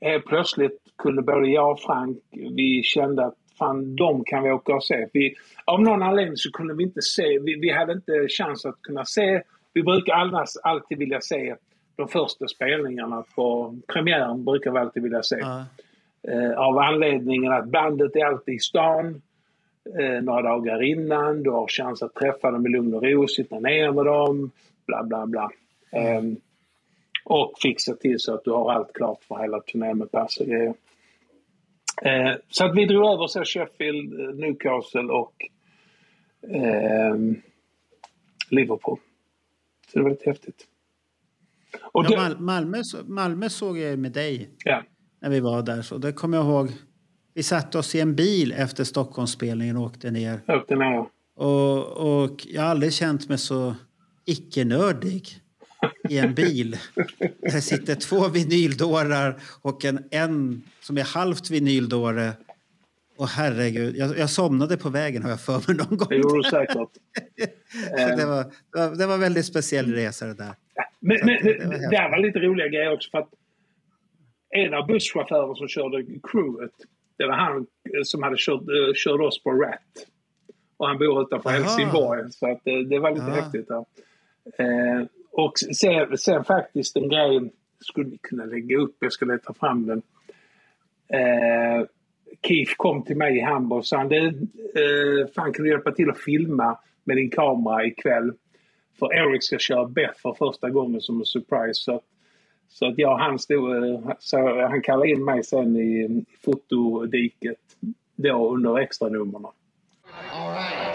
helt 0.00 0.26
plötsligt 0.26 0.78
kunde 0.98 1.22
både 1.22 1.48
jag 1.48 1.72
och 1.72 1.80
Frank, 1.80 2.18
vi 2.30 2.82
kände 2.82 3.24
att 3.24 3.41
fan, 3.62 3.96
de 3.96 4.24
kan 4.24 4.42
vi 4.42 4.50
åka 4.50 4.74
och 4.74 4.84
se. 4.84 5.06
Vi, 5.12 5.34
av 5.64 5.82
någon 5.82 6.02
anledning 6.02 6.36
så 6.36 6.50
kunde 6.50 6.74
vi 6.74 6.82
inte 6.82 7.02
se, 7.02 7.38
vi, 7.38 7.54
vi 7.54 7.70
hade 7.70 7.92
inte 7.92 8.28
chans 8.28 8.66
att 8.66 8.82
kunna 8.82 9.04
se. 9.04 9.42
Vi 9.72 9.82
brukar 9.82 10.12
annars 10.14 10.50
alltid 10.62 10.98
vilja 10.98 11.20
se 11.20 11.56
de 11.96 12.08
första 12.08 12.48
spelningarna 12.48 13.24
på 13.34 13.76
premiären, 13.86 14.44
brukar 14.44 14.70
vi 14.70 14.78
alltid 14.78 15.02
vilja 15.02 15.22
se. 15.22 15.40
Eh, 16.28 16.58
av 16.58 16.78
anledningen 16.78 17.52
att 17.52 17.68
bandet 17.68 18.16
är 18.16 18.24
alltid 18.24 18.54
i 18.54 18.58
stan 18.58 19.22
eh, 20.00 20.22
några 20.22 20.42
dagar 20.42 20.82
innan. 20.82 21.42
Du 21.42 21.50
har 21.50 21.66
chans 21.68 22.02
att 22.02 22.14
träffa 22.14 22.50
dem 22.50 22.66
i 22.66 22.70
lugn 22.70 22.94
och 22.94 23.02
ro, 23.02 23.28
sitta 23.28 23.58
ner 23.58 23.92
med 23.92 24.04
dem, 24.04 24.50
bla 24.86 25.02
bla 25.02 25.26
bla. 25.26 25.50
Ehm, 25.92 26.36
och 27.24 27.52
fixa 27.62 27.94
till 27.94 28.20
så 28.20 28.34
att 28.34 28.44
du 28.44 28.50
har 28.50 28.72
allt 28.72 28.92
klart 28.92 29.24
för 29.24 29.38
hela 29.38 29.60
turnén 29.60 29.98
med 29.98 30.10
pass 30.10 30.40
och 30.40 30.46
grejer. 30.46 30.74
Eh, 32.04 32.36
så 32.48 32.64
att 32.64 32.76
vi 32.76 32.86
drog 32.86 33.04
över 33.14 33.26
så 33.26 33.44
Sheffield, 33.44 34.20
eh, 34.20 34.26
Newcastle 34.34 35.02
och 35.12 35.34
ehm, 36.54 37.36
Liverpool. 38.50 38.98
Så 39.92 39.98
det 39.98 40.02
var 40.02 40.10
lite 40.10 40.30
häftigt. 40.30 40.66
Och 41.92 42.04
ja, 42.04 42.08
det- 42.10 42.16
Mal 42.16 42.40
Malmö, 42.40 42.82
Malmö 43.06 43.48
såg 43.48 43.78
jag 43.78 43.98
med 43.98 44.12
dig 44.12 44.50
Ja. 44.64 44.82
när 45.20 45.30
vi 45.30 45.40
var 45.40 45.62
där. 45.62 45.82
Så 45.82 45.98
det 45.98 46.12
kommer 46.12 46.36
jag 46.36 46.46
ihåg. 46.46 46.68
Vi 47.34 47.42
satte 47.42 47.78
oss 47.78 47.94
i 47.94 48.00
en 48.00 48.14
bil 48.14 48.52
efter 48.52 48.84
Stockholmsspelningen 48.84 49.76
och 49.76 49.82
åkte 49.82 50.10
ner. 50.10 50.40
Åkte 50.48 50.74
ner. 50.76 51.06
Och, 51.36 52.22
och 52.22 52.46
jag 52.46 52.62
har 52.62 52.68
aldrig 52.68 52.92
känt 52.92 53.28
mig 53.28 53.38
så 53.38 53.74
icke-nördig 54.24 55.28
i 56.08 56.18
en 56.18 56.34
bil. 56.34 56.76
Där 57.18 57.30
det 57.42 57.60
sitter 57.62 57.94
två 57.94 58.28
vinyldårar 58.28 59.34
och 59.62 59.84
en, 59.84 60.04
en 60.10 60.62
som 60.80 60.98
är 60.98 61.02
halvt 61.04 61.50
vinyldåre. 61.50 62.32
Och 63.16 63.28
herregud, 63.28 63.96
jag, 63.96 64.18
jag 64.18 64.30
somnade 64.30 64.76
på 64.76 64.88
vägen 64.88 65.22
har 65.22 65.30
jag 65.30 65.40
för 65.40 65.52
mig 65.68 65.76
någon 65.76 65.98
gång. 65.98 66.08
Det 66.08 66.16
gjorde 66.16 66.38
du 66.38 66.50
säkert. 66.50 66.76
Så 67.88 68.16
det, 68.16 68.26
var, 68.26 68.44
det 68.72 68.78
var- 68.88 68.96
det 68.96 69.06
en 69.14 69.20
väldigt 69.20 69.46
speciell 69.46 69.92
resa 69.94 70.26
det 70.26 70.34
där. 70.34 70.54
Men, 71.00 71.16
men 71.24 71.26
det, 71.26 71.42
det- 71.42 71.58
det 71.58 71.66
var 71.68 71.90
det, 71.90 72.08
var 72.10 72.18
lite 72.18 72.38
roliga 72.38 72.68
grejer 72.68 72.92
också 72.92 73.10
för 73.10 73.18
att 73.18 73.28
en 74.50 74.74
av 74.74 74.86
busschaufförerna 74.86 75.54
som 75.54 75.68
körde 75.68 76.04
crewet, 76.22 76.70
Det 77.18 77.26
var 77.26 77.34
han 77.34 77.56
eh, 77.56 78.02
som 78.04 78.22
hade 78.22 78.36
kört, 78.38 78.60
eh, 78.60 78.92
kört 78.94 79.20
oss 79.20 79.42
på 79.42 79.50
Rat. 79.50 79.78
Och 80.76 80.86
han 80.88 80.98
bor 80.98 81.22
utanför 81.22 81.50
Aha. 81.50 81.58
Helsingborg. 81.58 82.32
Så 82.32 82.52
att, 82.52 82.66
eh, 82.66 82.74
det 82.78 82.98
var 82.98 83.10
lite 83.10 83.24
Ja. 83.28 83.34
häftigt. 83.34 83.68
Där. 83.68 83.84
Eh, 84.58 85.06
och 85.32 85.52
sen, 85.58 86.18
sen 86.18 86.44
faktiskt 86.44 86.96
en 86.96 87.08
grej 87.08 87.52
skulle 87.80 88.16
kunna 88.22 88.44
lägga 88.44 88.76
upp. 88.78 88.96
Jag 88.98 89.12
ska 89.12 89.24
leta 89.26 89.54
fram 89.54 89.86
den. 89.86 90.02
Eh, 91.08 91.86
Keith 92.46 92.72
kom 92.76 93.02
till 93.04 93.16
mig 93.16 93.36
i 93.36 93.40
Hamburg 93.40 93.78
och 93.78 93.86
sa 93.86 93.96
han, 93.96 94.12
eh, 94.12 95.26
fan 95.34 95.52
kan 95.52 95.64
du 95.64 95.70
hjälpa 95.70 95.92
till 95.92 96.10
att 96.10 96.18
filma 96.20 96.78
med 97.04 97.16
din 97.16 97.30
kamera 97.30 97.84
ikväll? 97.86 98.32
För 98.98 99.14
Eric 99.14 99.44
ska 99.44 99.58
köra 99.58 99.84
Beth 99.88 100.20
för 100.22 100.32
första 100.34 100.70
gången 100.70 101.00
som 101.00 101.18
en 101.20 101.24
surprise. 101.26 101.74
Så, 101.82 101.94
att- 101.94 102.04
så 102.68 102.86
att 102.88 102.98
jag 102.98 103.12
och 103.12 103.18
han 103.18 103.38
stod, 103.38 103.84
eh, 103.84 104.10
så 104.18 104.60
han 104.60 104.82
kallade 104.82 105.10
in 105.10 105.24
mig 105.24 105.44
sen 105.44 105.76
i, 105.76 105.80
i 106.04 106.24
fotodiket 106.44 107.58
då 108.16 108.54
under 108.54 108.78
extranumren. 108.78 109.44
All 109.44 110.54
right. 110.54 110.91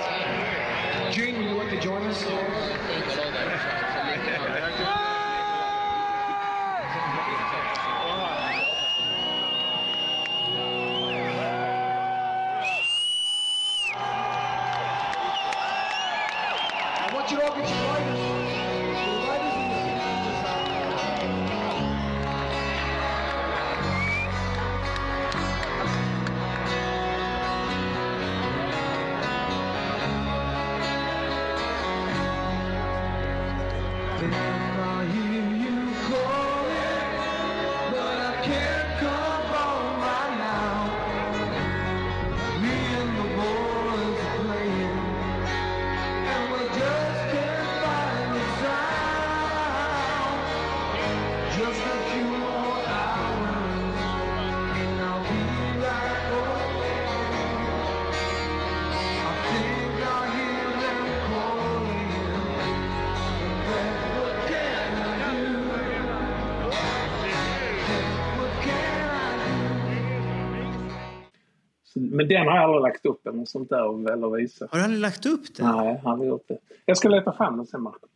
Men 72.17 72.27
den 72.27 72.47
har 72.47 72.55
jag 72.55 72.63
aldrig 72.63 72.81
lagt 72.81 73.05
upp 73.05 73.27
eller 73.27 73.45
sånt 73.45 73.69
där 73.69 74.11
eller 74.13 74.29
visat. 74.37 74.71
Har 74.71 74.77
du 74.77 74.83
aldrig 74.83 75.01
lagt 75.01 75.25
upp 75.25 75.55
den? 75.57 75.75
Nej, 75.75 76.01
han 76.03 76.19
har 76.19 76.25
gjort 76.25 76.45
det. 76.47 76.57
Jag 76.85 76.97
ska 76.97 77.09
leta 77.09 77.33
fram 77.33 77.57
den 77.57 77.65
sen 77.65 77.81
Marco. 77.81 78.07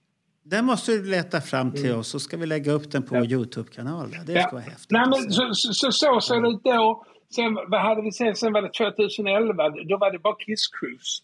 Den 0.43 0.65
måste 0.65 0.91
du 0.91 1.03
leta 1.05 1.41
fram 1.41 1.71
till 1.71 1.93
oss 1.95 2.07
så 2.07 2.19
ska 2.19 2.37
vi 2.37 2.45
lägga 2.45 2.71
upp 2.71 2.91
den 2.91 3.03
på 3.03 3.15
vår 3.15 3.25
Youtube-kanal. 3.25 4.07
Det 4.25 4.33
Ja. 4.33 4.41
ska 4.41 4.51
vara 4.51 4.61
häftigt. 4.63 4.91
Nej, 4.91 5.03
men 5.09 5.31
så, 5.31 5.53
så, 5.53 5.73
så, 5.73 5.91
så 5.91 6.19
såg 6.21 6.43
det 6.43 6.49
ut 6.49 6.63
då. 6.63 7.05
Sen, 7.35 7.53
vad 7.67 7.81
hade 7.81 8.01
vi 8.01 8.11
sen? 8.11 8.35
Sen 8.35 8.53
var 8.53 8.61
det 8.61 8.71
2011. 8.73 9.69
Då 9.69 9.97
var 9.97 10.11
det 10.11 10.19
bara 10.19 10.35
Kiss 10.35 10.67
Cruise. 10.67 11.21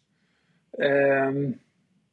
Ehm, 0.84 1.54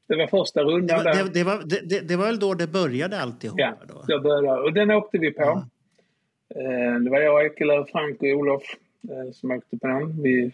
det 0.09 0.17
var 0.17 0.27
första 0.27 0.65
Det 0.65 0.71
rundan 0.71 0.97
var, 0.97 1.05
där. 1.05 1.25
det, 1.25 1.31
det, 1.35 1.45
var, 1.45 1.63
det, 1.65 1.81
det, 1.89 2.01
det 2.09 2.17
var 2.17 2.27
väl 2.27 2.39
då 2.39 2.55
det 2.55 2.67
började 2.67 3.21
alltihop? 3.21 3.59
Ja, 3.61 3.75
då 4.09 4.21
började, 4.21 4.61
och 4.61 4.73
den 4.73 4.91
åkte 4.91 5.19
vi 5.19 5.31
på. 5.31 5.43
Eh, 6.55 7.01
det 7.05 7.11
var 7.11 7.21
jag, 7.21 7.47
Ekelöf, 7.47 7.89
Frank 7.91 8.23
och 8.23 8.29
Olof 8.29 8.63
som 9.33 9.51
åkte 9.51 9.77
på 9.79 9.87
den. 9.87 10.23
Vi, 10.23 10.53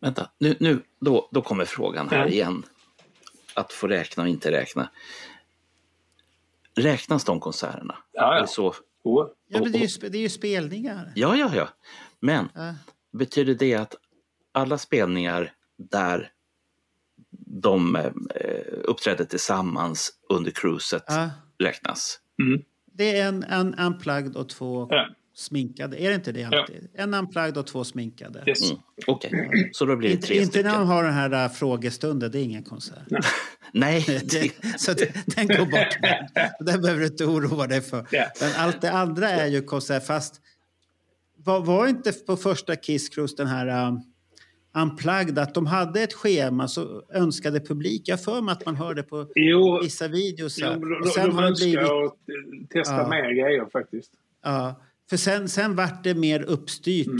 Vänta, 0.00 0.30
nu, 0.38 0.56
nu 0.60 0.82
då, 1.00 1.28
då 1.32 1.42
kommer 1.42 1.64
frågan 1.64 2.08
här 2.08 2.18
Ja. 2.18 2.28
igen. 2.28 2.62
Att 3.54 3.72
få 3.72 3.86
räkna 3.86 4.22
och 4.22 4.28
inte 4.28 4.50
räkna. 4.50 4.90
Räknas 6.76 7.24
de 7.24 7.40
konserterna? 7.40 7.98
Ja, 8.12 8.38
ja. 8.38 8.46
Så, 8.46 8.74
oh. 9.02 9.28
Ja, 9.48 9.60
men 9.62 9.72
det, 9.72 9.78
är 9.78 10.02
ju, 10.02 10.08
det 10.08 10.18
är 10.18 10.22
ju 10.22 10.28
spelningar. 10.28 11.12
ja, 11.14 11.36
ja, 11.36 11.50
ja. 11.54 11.68
Men 12.20 12.48
Ja. 12.54 12.74
betyder 13.12 13.54
det 13.54 13.74
att 13.74 13.94
alla 14.52 14.78
spelningar 14.78 15.52
där 15.76 16.32
de 17.62 17.96
eh, 17.96 18.10
uppträdde 18.84 19.24
tillsammans 19.24 20.12
under 20.28 20.50
cruiset 20.50 21.04
Ja. 21.08 21.30
räknas? 21.58 22.20
Det 22.92 23.18
är 23.18 23.28
en, 23.28 23.42
en 23.44 23.74
unplugged 23.74 24.36
och 24.36 24.48
två 24.48 24.86
Ja. 24.90 25.08
Sminkade. 25.38 26.02
Är 26.02 26.08
det 26.08 26.14
inte 26.14 26.32
det 26.32 26.44
alltid? 26.44 26.88
En 26.94 27.14
unplugged 27.14 27.56
och 27.58 27.66
två 27.66 27.84
sminkade. 27.84 28.44
Yes. 28.46 28.70
Mm. 28.70 28.82
Okej, 29.06 29.70
så 29.72 29.84
då 29.84 29.96
blir 29.96 30.08
det 30.08 30.14
Inte, 30.14 30.26
tre 30.26 30.36
inte 30.36 30.46
när 30.62 30.62
stycken. 30.70 30.80
de 30.80 30.86
har 30.88 31.04
den 31.04 31.12
här 31.12 31.44
äh, 31.44 31.50
frågestunden, 31.50 32.30
det 32.30 32.38
är 32.38 32.42
ingen 32.42 32.62
konsert. 32.62 32.98
Nej, 33.72 34.04
Det, 34.30 34.52
så 34.80 34.92
det, 34.92 35.12
den 35.36 35.46
går 35.46 35.66
bort. 35.66 35.96
Den 36.66 36.80
behöver 36.82 37.00
du 37.00 37.06
inte 37.06 37.24
oroa 37.24 37.66
dig 37.66 37.80
för. 37.80 38.06
Ja. 38.10 38.24
Men 38.40 38.50
allt 38.56 38.80
det 38.80 38.92
andra 38.92 39.28
är 39.30 39.46
ju 39.46 39.62
konsert. 39.62 40.06
Fast 40.06 40.40
var, 41.44 41.60
var 41.60 41.86
inte 41.86 42.12
på 42.12 42.36
första 42.36 42.76
Kiss 42.76 43.08
Cruise 43.08 43.34
den 43.36 43.46
här 43.46 43.88
um, 43.88 44.00
Unplugged 44.76 45.38
att 45.38 45.54
de 45.54 45.66
hade 45.66 46.00
ett 46.02 46.12
schema 46.14 46.68
så 46.68 47.02
önskade 47.14 47.60
publik. 47.60 48.02
Jag 48.04 48.24
för 48.24 48.40
mig 48.40 48.52
att 48.52 48.66
man 48.66 48.76
hörde 48.76 49.02
på 49.02 49.26
Jo. 49.34 49.80
vissa 49.82 50.08
videos. 50.08 50.58
Jo, 50.58 50.66
de, 50.66 50.74
Och 50.74 51.04
de, 51.04 51.10
sen 51.10 51.26
de 51.28 51.34
har 51.34 51.42
det 51.42 51.48
önskar 51.48 51.66
blivit... 51.66 51.88
att 51.90 52.68
testa 52.70 52.94
Ja. 52.96 53.08
mer 53.08 53.30
grejer 53.32 53.66
faktiskt. 53.72 54.10
Ja, 54.44 54.82
för 55.10 55.16
sen, 55.16 55.48
sen 55.48 55.76
vart 55.76 56.04
det 56.04 56.14
mer 56.14 56.42
uppstyrt. 56.42 57.06
Mm. 57.06 57.18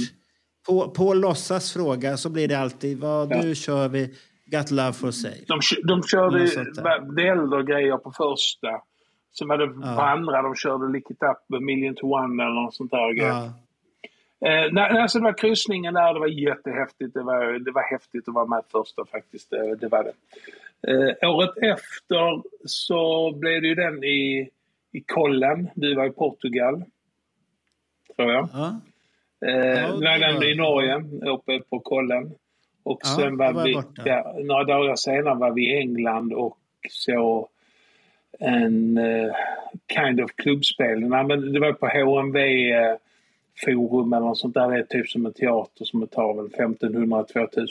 På, 0.67 0.91
på 0.91 1.15
låtsas 1.15 1.73
fråga 1.73 2.17
så 2.17 2.31
blir 2.31 2.49
det 2.49 2.59
alltid 2.59 2.99
vad 3.01 3.33
Ja. 3.33 3.43
nu 3.43 3.55
kör 3.55 3.89
vi 3.89 4.15
Got 4.47 4.71
Love 4.71 4.93
for 4.93 5.11
Sale. 5.11 5.35
De, 5.47 5.61
de 5.85 6.03
körde 6.03 6.39
äldre 7.23 7.63
grejer 7.63 7.97
på 7.97 8.13
första. 8.13 8.83
Sen 9.39 9.49
var 9.49 9.59
det 9.59 9.69
på 9.97 10.03
andra 10.03 10.43
de 10.43 10.55
körde 10.55 10.93
Lick 10.93 11.11
It 11.11 11.23
Up, 11.23 11.61
Million 11.61 11.95
to 11.95 12.07
One 12.07 12.43
eller 12.43 12.63
något 12.63 12.75
sånt 12.75 12.91
där. 12.91 13.15
Ja. 13.15 13.45
Eh, 14.47 14.73
nej, 14.73 14.99
alltså 14.99 15.19
det 15.19 15.25
var 15.25 15.39
kryssningen 15.39 15.95
där, 15.95 16.15
det 16.15 16.21
var 16.21 16.27
jättehäftigt. 16.27 17.15
Det 17.15 17.23
var, 17.23 17.59
det 17.59 17.71
var 17.71 17.83
häftigt 17.83 18.29
att 18.29 18.35
vara 18.35 18.47
med 18.47 18.63
första 18.73 19.05
faktiskt. 19.05 19.51
Det, 19.51 19.77
det 19.77 19.89
var 19.89 20.05
det. 20.05 20.13
Eh, 21.23 21.31
året 21.31 21.57
efter 21.57 22.43
så 22.65 23.33
blev 23.33 23.63
det 23.63 23.69
ju 23.69 23.75
den 23.75 24.05
i, 24.05 24.49
i 24.93 25.01
Kollen. 25.01 25.69
Du 25.75 25.95
var 25.95 26.07
i 26.07 26.11
Portugal. 26.11 26.85
Tror 28.19 28.33
jag. 28.33 28.49
Ja. 28.53 28.81
Eh, 29.47 29.81
Ja, 30.01 30.35
var- 30.37 30.45
i 30.45 30.55
Norge, 30.55 31.05
uppe 31.27 31.61
på 31.71 31.81
Kollen. 31.81 32.31
Och 32.83 32.99
Ja, 33.05 33.09
sen 33.09 33.37
var 33.37 33.53
var 33.53 33.65
vi, 33.65 33.73
ja, 34.05 34.35
några 34.45 34.65
dagar 34.65 34.97
senare 34.97 35.35
var 35.35 35.51
vi 35.53 35.71
i 35.71 35.79
England 35.79 36.33
och 36.33 36.59
så 36.91 37.49
en 38.39 38.99
eh, 38.99 39.33
kind 39.95 40.21
of 40.21 40.31
klubbspelning. 40.37 41.09
Men 41.11 41.53
det 41.53 41.61
var 41.61 41.73
på 41.73 41.87
HMV 41.87 42.39
eh, 42.73 42.95
forum 43.65 44.13
eller 44.13 44.27
något 44.27 44.39
sånt 44.39 44.55
där. 44.55 44.69
Det 44.71 44.79
är 44.79 44.83
typ 44.83 45.09
som 45.09 45.27
en 45.27 45.33
teater 45.33 45.85
som 45.85 46.07
tar 46.07 46.35
väl 46.35 46.49
1500-2000. 46.49 47.67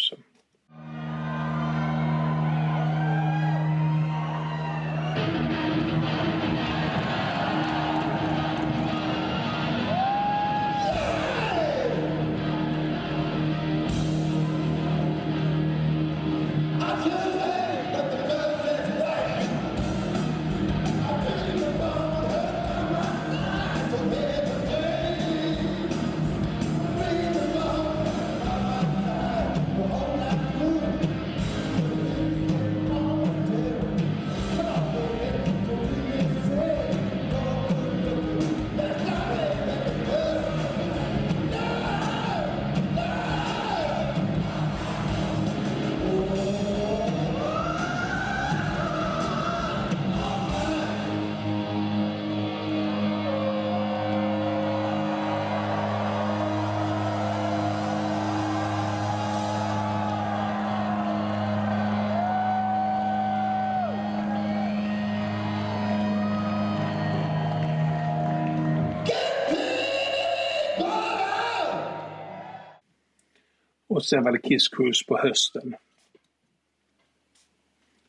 Sen 74.10 74.24
var 74.24 74.32
det 74.32 74.40
Kiss 74.40 74.68
Cruise 74.68 75.06
på 75.08 75.18
hösten. 75.18 75.76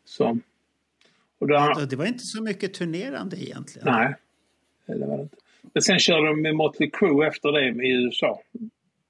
Så. 0.04 0.38
Och 1.38 1.48
där, 1.48 1.86
Det 1.86 1.96
var 1.96 2.06
inte 2.06 2.24
så 2.24 2.42
mycket 2.42 2.74
turnerande 2.74 3.36
egentligen. 3.44 3.86
nej, 3.92 4.14
det 4.86 5.06
var 5.06 5.16
det 5.16 5.22
inte. 5.22 5.36
Men 5.72 5.82
sen 5.82 5.98
körde 5.98 6.26
de 6.26 6.42
med 6.42 6.54
Motley 6.54 6.90
Crue 6.90 7.26
efter 7.26 7.52
det 7.52 7.86
i 7.86 7.92
USA. 8.04 8.40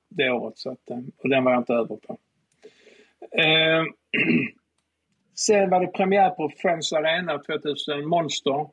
Det 0.08 0.30
året. 0.30 0.58
Så 0.58 0.70
att, 0.70 0.90
eh, 0.90 0.98
och 1.16 1.28
den 1.28 1.44
var 1.44 1.52
jag 1.52 1.60
inte 1.60 1.72
över 1.72 1.96
på. 1.96 2.18
Eh, 3.38 3.84
sen 5.34 5.70
var 5.70 5.80
det 5.80 5.86
premiär 5.86 6.30
på 6.30 6.52
Friends 6.62 6.92
Arena 6.92 7.38
2000, 7.38 8.06
Monster. 8.08 8.68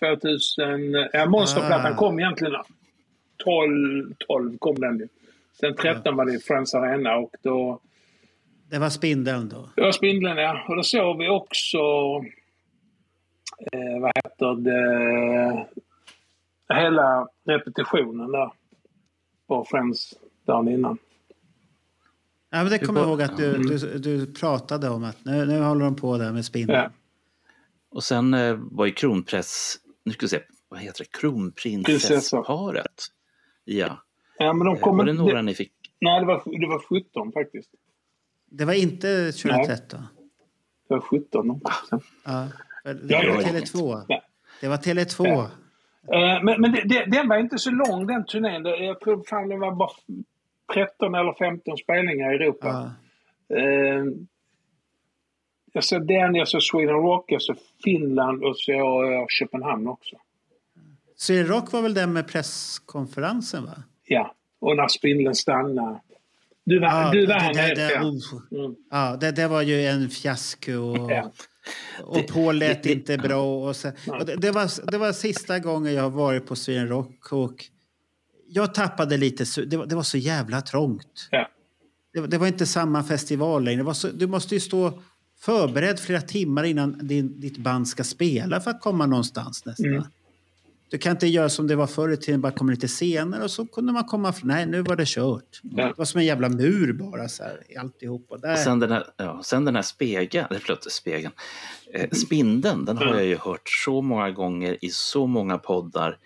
2000, 0.00 0.92
ja 1.12 1.26
Monsterplattan 1.26 1.92
Ah. 1.92 1.96
kom 1.96 2.20
egentligen 2.20 2.54
12, 3.36 4.14
12 4.18 4.58
kom 4.58 4.74
den 4.80 4.98
ju. 4.98 5.08
Sen 5.60 5.74
13 5.76 6.16
var 6.16 6.24
det 6.26 6.34
i 6.34 6.38
Friends 6.38 6.74
Arena 6.74 7.16
och 7.16 7.34
då 7.42 7.80
Det 8.70 8.78
var 8.78 8.90
Spindeln 8.90 9.48
då. 9.48 9.68
det 9.76 9.82
var 9.82 9.92
Spindeln 9.92 10.36
ja. 10.38 10.64
Och 10.68 10.76
då 10.76 10.82
såg 10.82 11.18
vi 11.18 11.28
också, 11.28 11.78
eh, 13.72 14.00
vad 14.00 14.12
heter 14.14 14.54
det, 14.54 15.66
hela 16.74 17.28
repetitionen 17.46 18.32
där 18.32 18.50
på 19.48 19.64
Friends 19.64 20.14
dagen 20.46 20.68
innan. 20.68 20.98
Ja, 22.50 22.62
men 22.62 22.68
det 22.70 22.78
kommer 22.78 23.00
jag 23.00 23.08
ihåg 23.08 23.22
att 23.22 23.36
du, 23.36 23.54
Mm. 23.54 23.66
du, 23.66 23.98
du 23.98 24.32
pratade 24.32 24.88
om 24.88 25.04
att 25.04 25.24
nu, 25.24 25.46
nu 25.46 25.60
håller 25.60 25.84
de 25.84 25.96
på 25.96 26.16
där 26.18 26.32
med 26.32 26.44
Spindeln. 26.44 26.78
Ja. 26.82 26.90
Och 27.90 28.04
sen 28.04 28.34
eh, 28.34 28.54
var 28.60 28.86
ju 28.86 28.92
kronpress, 28.92 29.76
nu 30.04 30.12
ska 30.12 30.24
vi 30.26 30.28
se, 30.28 30.40
vad 30.68 30.80
heter 30.80 31.04
det, 31.04 31.18
kronprinsessparet. 31.18 33.04
Ja. 33.64 34.02
Ja, 34.38 34.52
men 34.52 34.66
de 34.66 34.76
Eh, 34.76 34.80
kom 34.82 34.96
var 34.96 35.04
det 35.04 35.12
några 35.12 35.42
ni 35.42 35.54
fick? 35.54 35.72
Nej, 36.00 36.20
det 36.20 36.26
var, 36.26 36.42
det 36.60 36.66
var 36.66 36.78
17 36.78 37.32
faktiskt. 37.32 37.70
Det 38.50 38.64
var 38.64 38.72
inte 38.74 39.32
2013. 39.32 40.00
Det 40.88 40.94
var 40.94 41.00
17 41.00 41.50
också. 41.50 42.00
Ja. 42.24 42.48
Det 42.84 42.90
Ja, 43.08 43.18
var 43.18 43.24
ja, 43.24 43.40
ja. 43.40 43.48
Tele2. 43.48 44.04
Det 44.60 44.68
var 44.68 44.76
Tele2. 44.76 45.26
Ja. 45.26 45.50
Eh, 46.36 46.42
Men, 46.44 46.60
men 46.60 46.72
det, 46.72 46.82
det, 46.84 47.04
den 47.04 47.28
var 47.28 47.36
inte 47.38 47.58
så 47.58 47.70
lång 47.70 48.06
den 48.06 48.24
turnén. 48.24 48.62
Det- 48.62 48.76
Jag 48.84 49.00
tror 49.00 49.24
fan 49.28 49.48
det 49.48 49.56
var 49.56 49.72
bara 49.74 49.90
13 50.74 51.14
eller 51.14 51.32
15 51.32 51.76
spelningar 51.76 52.32
i 52.32 52.34
Europa. 52.34 52.92
Eh, 53.54 54.04
jag 55.72 55.84
såg 55.84 56.06
den, 56.06 56.34
jag 56.34 56.48
såg 56.48 56.62
Sweden 56.62 56.94
Rock, 56.94 57.24
jag 57.32 57.42
såg 57.42 57.56
Finland 57.84 58.44
och 58.44 58.56
så 58.56 58.72
eh, 59.04 59.26
Köpenhamn 59.28 59.88
också. 59.88 60.16
Sweden 61.16 61.46
Rock 61.46 61.72
var 61.72 61.82
väl 61.82 61.94
den 61.94 62.12
med 62.12 62.28
presskonferensen 62.28 63.64
va? 63.64 63.82
Ja, 64.08 64.34
och 64.60 64.76
när 64.76 64.88
spindeln 64.88 65.34
stannade. 65.34 66.00
Du 66.64 66.78
var, 66.78 66.88
Ja, 66.88 67.10
du 67.12 67.26
var 67.26 67.34
det- 67.34 67.40
här 67.40 67.74
det- 67.74 67.92
ja. 67.92 68.00
Mm. 68.58 68.74
Ja, 68.90 69.16
det, 69.20 69.30
det 69.32 69.48
var 69.48 69.62
ju 69.62 69.86
en 69.86 70.08
fiasko. 70.10 70.72
Och, 70.72 71.10
Ja. 71.12 71.32
och 72.02 72.26
Paul 72.28 72.56
lät 72.58 72.86
inte 72.86 73.18
bra. 73.18 73.68
Och 73.68 73.76
så, 73.76 73.88
och 73.88 74.26
det, 74.26 74.36
det, 74.36 74.50
var, 74.50 74.90
det 74.90 74.98
var 74.98 75.12
sista 75.12 75.58
gången 75.58 75.94
jag 75.94 76.10
varit 76.10 76.46
på 76.46 76.56
Sweden 76.56 76.88
Rock. 76.88 77.32
Och 77.32 77.64
jag 78.48 78.74
tappade 78.74 79.16
lite. 79.16 79.44
Det 79.66 79.76
var, 79.76 79.86
det 79.86 79.94
var 79.94 80.02
så 80.02 80.18
jävla 80.18 80.60
trångt. 80.60 81.28
Ja. 81.30 81.48
Det, 82.12 82.20
var- 82.20 82.28
det 82.28 82.38
var 82.38 82.46
inte 82.46 82.66
samma 82.66 83.02
festival 83.04 83.64
längre. 83.64 83.94
Så, 83.94 84.08
du 84.08 84.26
måste 84.26 84.54
ju 84.54 84.60
stå 84.60 85.02
förberedd 85.40 85.98
flera 85.98 86.20
timmar 86.20 86.64
innan 86.64 86.98
din, 87.08 87.40
ditt 87.40 87.58
band 87.58 87.88
ska 87.88 88.04
spela 88.04 88.60
för 88.60 88.70
att 88.70 88.80
komma 88.80 89.06
någonstans 89.06 89.64
nästan. 89.64 89.86
Mm. 89.86 90.02
Du 90.90 90.98
kan 90.98 91.12
inte 91.12 91.26
göra 91.26 91.48
som 91.48 91.66
det 91.66 91.76
var 91.76 91.86
förr 91.86 92.08
i 92.12 92.16
tiden, 92.16 92.40
bara 92.40 92.52
komma 92.52 92.70
lite 92.72 92.88
senare 92.88 93.44
och 93.44 93.50
så 93.50 93.66
kunde 93.66 93.92
man 93.92 94.04
komma... 94.04 94.30
fr- 94.30 94.40
Nej, 94.44 94.66
nu 94.66 94.82
var 94.82 94.96
det 94.96 95.04
kört. 95.08 95.60
Det 95.62 95.92
var 95.96 96.04
som 96.04 96.18
en 96.20 96.26
jävla 96.26 96.48
mur 96.48 96.92
bara 96.92 97.28
så 97.28 97.42
här, 97.42 97.62
alltihopa. 97.80 98.36
Där. 98.36 98.52
Och 98.52 98.58
sen 98.58 98.78
den 98.78 98.90
här, 98.92 99.04
ja, 99.16 99.40
sen 99.44 99.64
den 99.64 99.74
här 99.76 99.82
spegeln, 99.82 100.46
eller 100.50 100.60
förlåt, 100.60 100.92
spegeln. 100.92 101.32
Eh, 101.94 102.10
spindeln, 102.10 102.84
den 102.84 102.96
har 102.96 103.04
Mm. 103.04 103.16
jag 103.18 103.26
ju 103.26 103.36
hört 103.36 103.68
så 103.84 104.02
många 104.02 104.30
gånger 104.30 104.76
i 104.84 104.88
så 104.88 105.26
många 105.26 105.58
poddar 105.58 106.18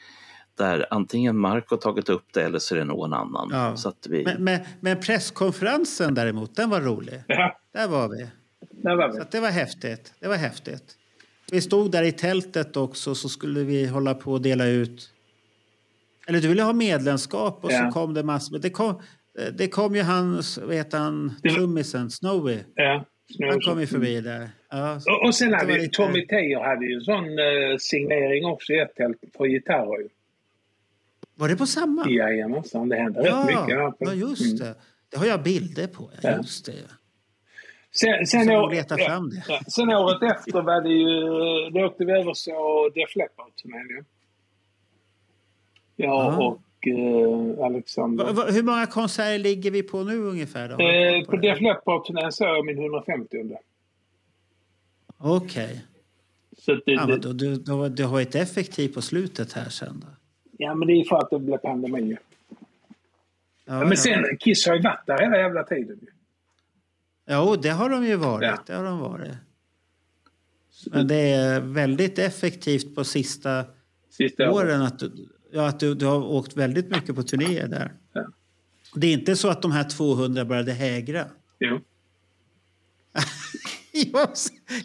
där 0.58 0.86
antingen 0.90 1.36
Mark 1.38 1.70
har 1.70 1.76
tagit 1.76 2.08
upp 2.08 2.24
det 2.32 2.42
eller 2.42 2.58
så 2.58 2.74
är 2.74 2.78
det 2.78 2.84
någon 2.84 3.12
annan. 3.12 3.48
Ja. 3.52 3.76
Så 3.76 3.88
att 3.88 4.06
vi, 4.10 4.24
Men, 4.24 4.44
men, 4.44 4.60
men 4.80 5.00
presskonferensen 5.00 6.14
däremot, 6.14 6.56
den 6.56 6.70
var 6.70 6.80
rolig. 6.80 7.22
Ja. 7.26 7.58
Där 7.74 7.88
var 7.88 8.08
vi. 8.08 8.26
Där 8.82 8.96
var 8.96 9.08
vi. 9.08 9.16
Så 9.16 9.22
att 9.22 9.30
det 9.30 9.40
var 9.40 9.48
häftigt. 9.50 10.14
Det 10.20 10.28
var 10.28 10.36
häftigt. 10.36 10.96
Vi 11.52 11.60
stod 11.60 11.90
där 11.90 12.02
i 12.02 12.12
tältet 12.12 12.76
också 12.76 13.14
så 13.14 13.28
skulle 13.28 13.60
vi 13.64 13.86
hålla 13.86 14.14
på 14.14 14.32
och 14.32 14.42
dela 14.42 14.66
ut... 14.66 15.10
Eller 16.26 16.40
du 16.40 16.48
ville 16.48 16.62
ha 16.62 16.72
medlemskap 16.72 17.64
och 17.64 17.72
Ja. 17.72 17.86
så 17.86 17.92
kom 17.92 18.14
det 18.14 18.22
massor. 18.22 18.58
Det 18.58 18.70
kom, 18.70 19.02
det 19.58 19.68
kom 19.68 19.94
ju 19.94 20.02
han, 20.02 20.42
vad 20.62 20.74
heter 20.76 20.98
han, 20.98 21.32
trummisen, 21.42 22.10
Snowy. 22.10 22.58
Ja, 22.74 23.04
Han 23.50 23.60
kom 23.60 23.80
ju 23.80 23.86
förbi 23.86 24.20
där. 24.20 24.50
Ja, 24.70 24.94
Och, 25.06 25.26
och 25.26 25.34
sen 25.34 25.52
hade 25.54 25.72
ju 25.72 25.78
lite- 25.78 25.96
Tommy 25.96 26.26
Tejer 26.26 26.60
hade 26.60 26.86
ju 26.86 26.94
en 26.94 27.00
sån 27.00 27.24
eh, 27.24 27.76
signering 27.78 28.44
också 28.44 28.72
i 28.72 28.78
ett 28.78 28.94
tält 28.96 29.18
för 29.36 29.46
gitarrer 29.46 29.98
ju. 29.98 30.08
Var 31.34 31.48
det 31.48 31.56
på 31.56 31.66
samma? 31.66 32.08
Jajamensan, 32.10 32.88
det 32.88 32.96
hände 32.96 33.20
Ja, 33.26 33.36
rätt 33.38 33.46
mycket. 33.46 33.78
på- 33.78 33.96
ja 34.00 34.12
just 34.14 34.44
Mm. 34.46 34.56
det. 34.56 34.74
Det 35.10 35.16
har 35.18 35.26
jag 35.26 35.42
bilder 35.42 35.86
på. 35.86 36.10
Ja. 36.22 36.36
Just 36.36 36.66
det. 36.66 36.72
Sen, 37.94 38.26
sen, 38.26 38.46
Så 38.46 38.52
år, 38.52 38.70
letar 38.70 38.98
ja, 38.98 39.06
fram 39.06 39.30
det. 39.30 39.44
Ja, 39.48 39.60
sen 39.68 39.88
året 39.92 40.22
efter 40.36 40.62
var 40.62 40.80
det 40.80 40.88
ju, 40.88 41.20
då 41.70 41.86
åkte 41.86 42.04
vi 42.04 42.12
över 42.12 42.34
så 42.34 42.88
Def 42.94 43.16
Leppard-turnén 43.16 44.04
Ja. 45.96 46.36
och 46.46 46.88
eh, 46.88 47.64
Alexander. 47.64 48.24
Va, 48.24 48.32
va, 48.32 48.44
hur 48.50 48.62
många 48.62 48.86
konserter 48.86 49.38
ligger 49.38 49.70
vi 49.70 49.82
på 49.82 50.04
nu 50.04 50.18
ungefär? 50.18 50.68
Då? 50.68 50.74
Eh, 50.84 51.24
på 51.24 51.36
Def 51.36 51.60
Leppard-turnén 51.60 52.32
såg 52.32 52.48
jag 52.48 52.66
min 52.66 52.78
150 52.78 53.36
Okej. 55.18 55.84
Så 56.58 56.74
det, 56.74 56.82
Ja, 56.92 57.06
det, 57.06 57.16
då, 57.18 57.32
du, 57.32 57.56
då, 57.56 57.88
du 57.88 58.04
har 58.04 58.20
ett 58.20 58.34
effektivt 58.34 58.94
på 58.94 59.02
slutet 59.02 59.52
här 59.52 59.68
sen 59.68 60.00
då. 60.00 60.06
ja, 60.58 60.74
men 60.74 60.88
det 60.88 60.94
är 60.94 61.04
för 61.04 61.16
att 61.16 61.30
det 61.30 61.38
blev 61.38 61.58
pandemi. 61.58 62.10
Ja, 62.10 62.16
Ja, 63.64 63.84
men 63.84 63.96
sen, 63.96 64.24
Kiss 64.40 64.66
har 64.66 64.74
ju 64.74 64.82
varit 64.82 65.06
där 65.06 65.18
hela 65.18 65.36
jävla 65.38 65.64
tiden. 65.64 66.00
Jo, 67.30 67.56
det 67.56 67.68
har 67.70 67.90
de 67.90 68.04
ju 68.06 68.16
varit. 68.16 68.42
Ja. 68.48 68.58
Det 68.66 68.72
har 68.74 68.84
de 68.84 68.98
varit. 68.98 69.32
Men 70.90 71.06
det 71.06 71.14
är 71.32 71.60
väldigt 71.60 72.18
effektivt 72.18 72.94
på 72.94 73.04
sista, 73.04 73.64
Sista 74.10 74.50
åren 74.50 74.82
att, 74.82 74.98
du, 74.98 75.28
ja, 75.52 75.68
att 75.68 75.80
du, 75.80 75.94
du 75.94 76.06
har 76.06 76.24
åkt 76.24 76.56
väldigt 76.56 76.90
mycket 76.90 77.14
på 77.14 77.22
turnéer 77.22 77.68
där. 77.68 77.92
Ja. 78.12 78.26
Det 78.94 79.06
är 79.06 79.12
inte 79.12 79.36
så 79.36 79.48
att 79.48 79.62
de 79.62 79.72
här 79.72 79.84
200 79.84 80.44
började 80.44 80.72
hägra. 80.72 81.24
Jo. 81.58 81.80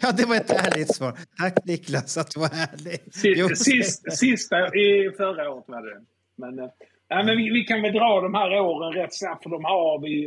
ja, 0.02 0.12
det 0.12 0.24
var 0.24 0.36
ett 0.36 0.50
härligt 0.50 0.94
svar. 0.94 1.18
Tack 1.38 1.64
Niklas 1.64 2.16
att 2.18 2.30
du 2.30 2.40
var 2.40 2.48
ärlig. 2.48 3.14
Sist, 3.14 3.64
sist, 3.64 4.12
sista 4.18 4.76
i 4.76 5.10
förra 5.16 5.50
året 5.50 5.64
var 5.68 5.82
det. 5.86 6.00
Men, 6.36 6.58
eh, 6.58 6.70
ja, 7.08 7.22
men 7.22 7.36
vi, 7.36 7.50
vi 7.50 7.64
kan 7.64 7.82
väl 7.82 7.92
dra 7.92 8.20
de 8.20 8.34
här 8.34 8.60
åren 8.60 8.92
rätt 8.92 9.14
snabbt 9.14 9.42
för 9.42 9.50
de 9.50 9.64
har 9.64 10.00
vi 10.00 10.26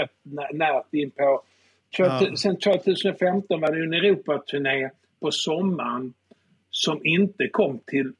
rätt 0.00 0.10
nä- 0.22 0.52
närt 0.52 0.94
in 0.94 1.10
på. 1.10 1.42
Ja. 1.98 2.36
Sen 2.36 2.56
2015 2.58 3.60
var 3.60 3.72
det 3.72 3.84
en 3.84 3.92
Europaturné 3.92 4.90
på 5.20 5.30
sommaren 5.30 6.12
som 6.70 7.00
inte 7.06 7.48
kom 7.48 7.80
till 7.86 8.12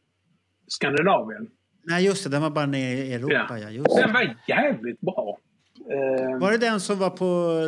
Skandinavien. 0.67 1.49
Nej, 1.83 2.05
just 2.05 2.25
det. 2.25 2.31
Den 2.31 2.43
var 2.43 2.51
bara 2.51 2.67
nere 2.67 2.93
i 2.99 3.13
Europa. 3.15 3.59
Ja. 3.59 3.71
just 3.71 3.97
Den 3.97 4.13
var 4.13 4.37
jävligt 4.49 5.01
bra. 5.01 5.39
Eh, 5.91 6.39
Var 6.41 6.51
det 6.51 6.59
den 6.59 6.81
som 6.81 6.99
var 6.99 7.11
på 7.11 7.25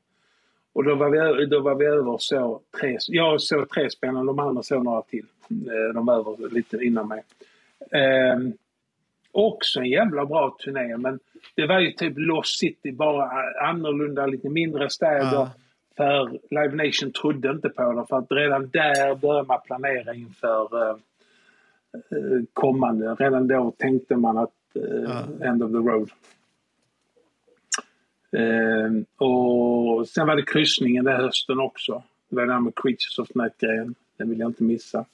Och 0.74 0.84
då 0.84 0.96
var 0.96 1.10
vi, 1.10 1.46
då 1.46 1.60
var 1.60 1.76
vi 1.76 1.86
över 1.86 2.18
så 2.20 2.62
tre, 2.80 2.98
jag 3.08 3.42
såg 3.42 3.70
tre 3.70 3.90
spelare, 3.90 4.26
de 4.26 4.40
andra 4.40 4.64
såg 4.64 4.84
några 4.84 5.02
till. 5.02 5.26
Eh, 5.50 5.94
De 5.94 6.06
var 6.06 6.20
över 6.20 6.50
lite 6.50 6.78
innan 6.78 7.08
mig. 7.08 7.24
Ehm, 7.92 8.54
Också 9.34 9.80
en 9.80 9.86
jävla 9.90 10.26
bra 10.26 10.58
turné, 10.64 10.98
men 10.98 11.20
det 11.56 11.66
var 11.68 11.80
ju 11.80 11.92
typ 11.92 12.14
Lost 12.18 12.60
City, 12.60 12.92
bara 12.92 13.30
annorlunda, 13.62 14.26
lite 14.26 14.50
mindre 14.50 14.90
städer. 14.90 15.32
Ja. 15.34 15.52
För 15.98 16.30
Live 16.50 16.86
Nation 16.86 17.12
trodde 17.12 17.52
inte 17.52 17.70
på 17.70 17.92
det, 17.92 18.06
för 18.10 18.18
att 18.18 18.32
redan 18.32 18.70
där 18.70 19.16
började 19.16 19.48
man 19.48 19.60
planera 19.66 20.14
inför 20.14 20.90
eh, 20.90 20.96
eh, 21.94 22.42
kommande. 22.54 23.16
Redan 23.20 23.48
då 23.48 23.74
tänkte 23.78 24.16
man 24.16 24.38
att 24.38 24.54
eh, 24.76 25.48
end 25.50 25.64
of 25.64 25.72
the 25.72 25.78
road. 25.78 26.10
Eh, 28.38 29.26
och 29.28 30.08
sen 30.08 30.28
var 30.28 30.36
det 30.36 30.46
kryssningen 30.46 31.06
den 31.06 31.16
hösten 31.22 31.60
också. 31.60 32.04
Det 32.30 32.36
var 32.36 32.46
det 32.46 32.54
här 32.54 32.60
med 32.60 32.76
Creatures 32.76 33.20
of 33.20 33.30
Night-grejen. 33.36 33.96
Den 34.18 34.30
vill 34.30 34.40
jag 34.40 34.50
inte 34.50 34.64
missa. 34.64 35.06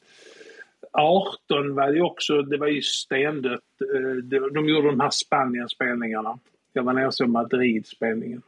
18 0.92 1.76
var 1.76 1.92
det 1.92 2.02
också, 2.02 2.42
det 2.42 2.58
var 2.58 2.68
ju 2.68 2.82
stendött. 2.82 3.62
Eh, 3.96 4.16
de, 4.24 4.40
de 4.54 4.70
gjorde 4.70 4.88
de 4.88 5.00
här 5.00 5.10
Spanien-spelningarna. 5.10 6.40
Jag 6.74 6.84
var 6.84 6.94
nere 6.94 7.08
och 7.08 7.14
såg 7.14 7.30
Madrid-spelningen. 7.30 8.42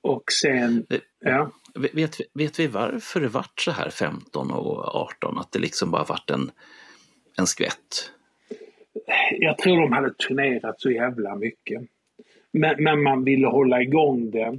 Och 0.00 0.32
sen, 0.32 0.86
ja. 1.18 1.50
Vet, 1.74 2.20
vi- 2.20 2.26
vet 2.32 2.60
vi 2.60 2.66
varför 2.66 3.20
det 3.20 3.28
vart 3.28 3.60
så 3.60 3.70
här 3.70 3.90
15 3.90 4.50
och 4.50 4.94
18? 4.94 5.38
Att 5.38 5.52
det 5.52 5.58
liksom 5.58 5.90
bara 5.90 6.04
vart 6.04 6.30
en, 6.30 6.50
en 7.38 7.46
skvätt? 7.46 8.10
Jag 9.38 9.58
tror 9.58 9.80
de 9.80 9.92
hade 9.92 10.14
turnerat 10.14 10.80
så 10.80 10.90
jävla 10.90 11.36
mycket. 11.36 11.82
Men, 12.52 12.84
men 12.84 13.02
man 13.02 13.24
ville 13.24 13.46
hålla 13.46 13.82
igång 13.82 14.30
det 14.30 14.58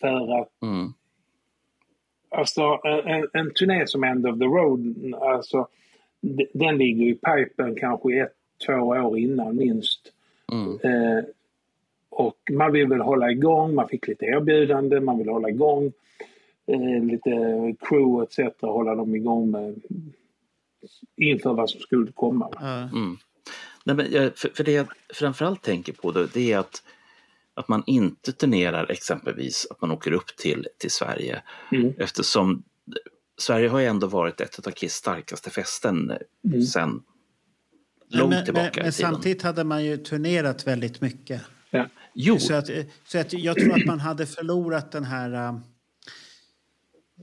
för 0.00 0.40
att 0.40 0.48
Mm. 0.62 0.92
Alltså 2.32 2.80
en, 3.06 3.28
en 3.32 3.54
turné 3.54 3.86
som 3.86 4.04
End 4.04 4.26
of 4.26 4.38
the 4.38 4.44
Road, 4.44 5.14
alltså 5.20 5.68
den 6.52 6.78
ligger 6.78 7.06
i 7.06 7.14
pipen 7.14 7.74
kanske 7.76 8.20
ett, 8.22 8.32
två 8.66 8.72
år 8.72 9.18
innan 9.18 9.56
minst. 9.56 10.12
Eh, 10.84 11.24
och 12.08 12.36
man 12.52 12.72
vill 12.72 12.86
väl 12.88 13.00
hålla 13.00 13.30
igång, 13.30 13.74
man 13.74 13.88
fick 13.88 14.08
lite 14.08 14.24
erbjudande, 14.24 15.00
man 15.00 15.18
vill 15.18 15.28
hålla 15.28 15.48
igång 15.48 15.92
eh, 16.66 17.04
lite 17.04 17.30
crew 17.80 18.22
etc. 18.22 18.54
Hålla 18.60 18.94
dem 18.94 19.14
igång 19.14 19.50
med 19.50 19.74
inför 21.16 21.52
vad 21.54 21.70
som 21.70 21.80
skulle 21.80 22.12
komma. 22.12 22.48
Mm. 22.92 23.16
Nej, 23.84 23.96
men, 23.96 24.06
jag- 24.10 24.36
för, 24.38 24.48
för 24.48 24.64
det 24.64 24.72
jag 24.72 24.86
framförallt 25.14 25.62
tänker 25.62 25.92
på 25.92 26.12
då, 26.12 26.26
det 26.34 26.52
är 26.52 26.58
att, 26.58 26.82
att 27.56 27.68
man 27.68 27.82
inte 27.86 28.32
turnerar 28.32 28.90
exempelvis 28.90 29.66
att 29.70 29.80
man 29.80 29.90
åker 29.90 30.12
upp 30.12 30.36
till, 30.36 30.66
till 30.78 30.90
Sverige. 30.90 31.42
Mm. 31.72 31.92
Eftersom 31.98 32.62
Sverige 33.38 33.68
har 33.68 33.78
ju 33.80 33.86
ändå 33.86 34.06
varit 34.06 34.40
ett 34.40 34.66
av 34.66 34.70
Kiss 34.70 34.94
starkaste 34.94 35.50
fästen 35.50 36.12
Mm. 36.44 36.62
sedan 36.62 37.02
Men, 38.10 38.18
långt 38.20 38.30
men, 38.30 38.44
tillbaka 38.44 38.70
men, 38.74 38.82
men 38.82 38.92
samtidigt 38.92 39.42
hade 39.42 39.64
man 39.64 39.84
ju 39.84 39.96
turnerat 39.96 40.66
väldigt 40.66 41.00
mycket. 41.00 41.42
Ja. 41.70 41.86
Jo. 42.14 42.38
Så, 42.38 42.54
att, 42.54 42.70
så 43.06 43.18
att 43.18 43.32
jag 43.32 43.56
tror 43.60 43.72
att 43.80 43.86
man 43.86 44.00
hade 44.00 44.26
förlorat 44.26 44.92
den 44.92 45.04
här... 45.04 45.60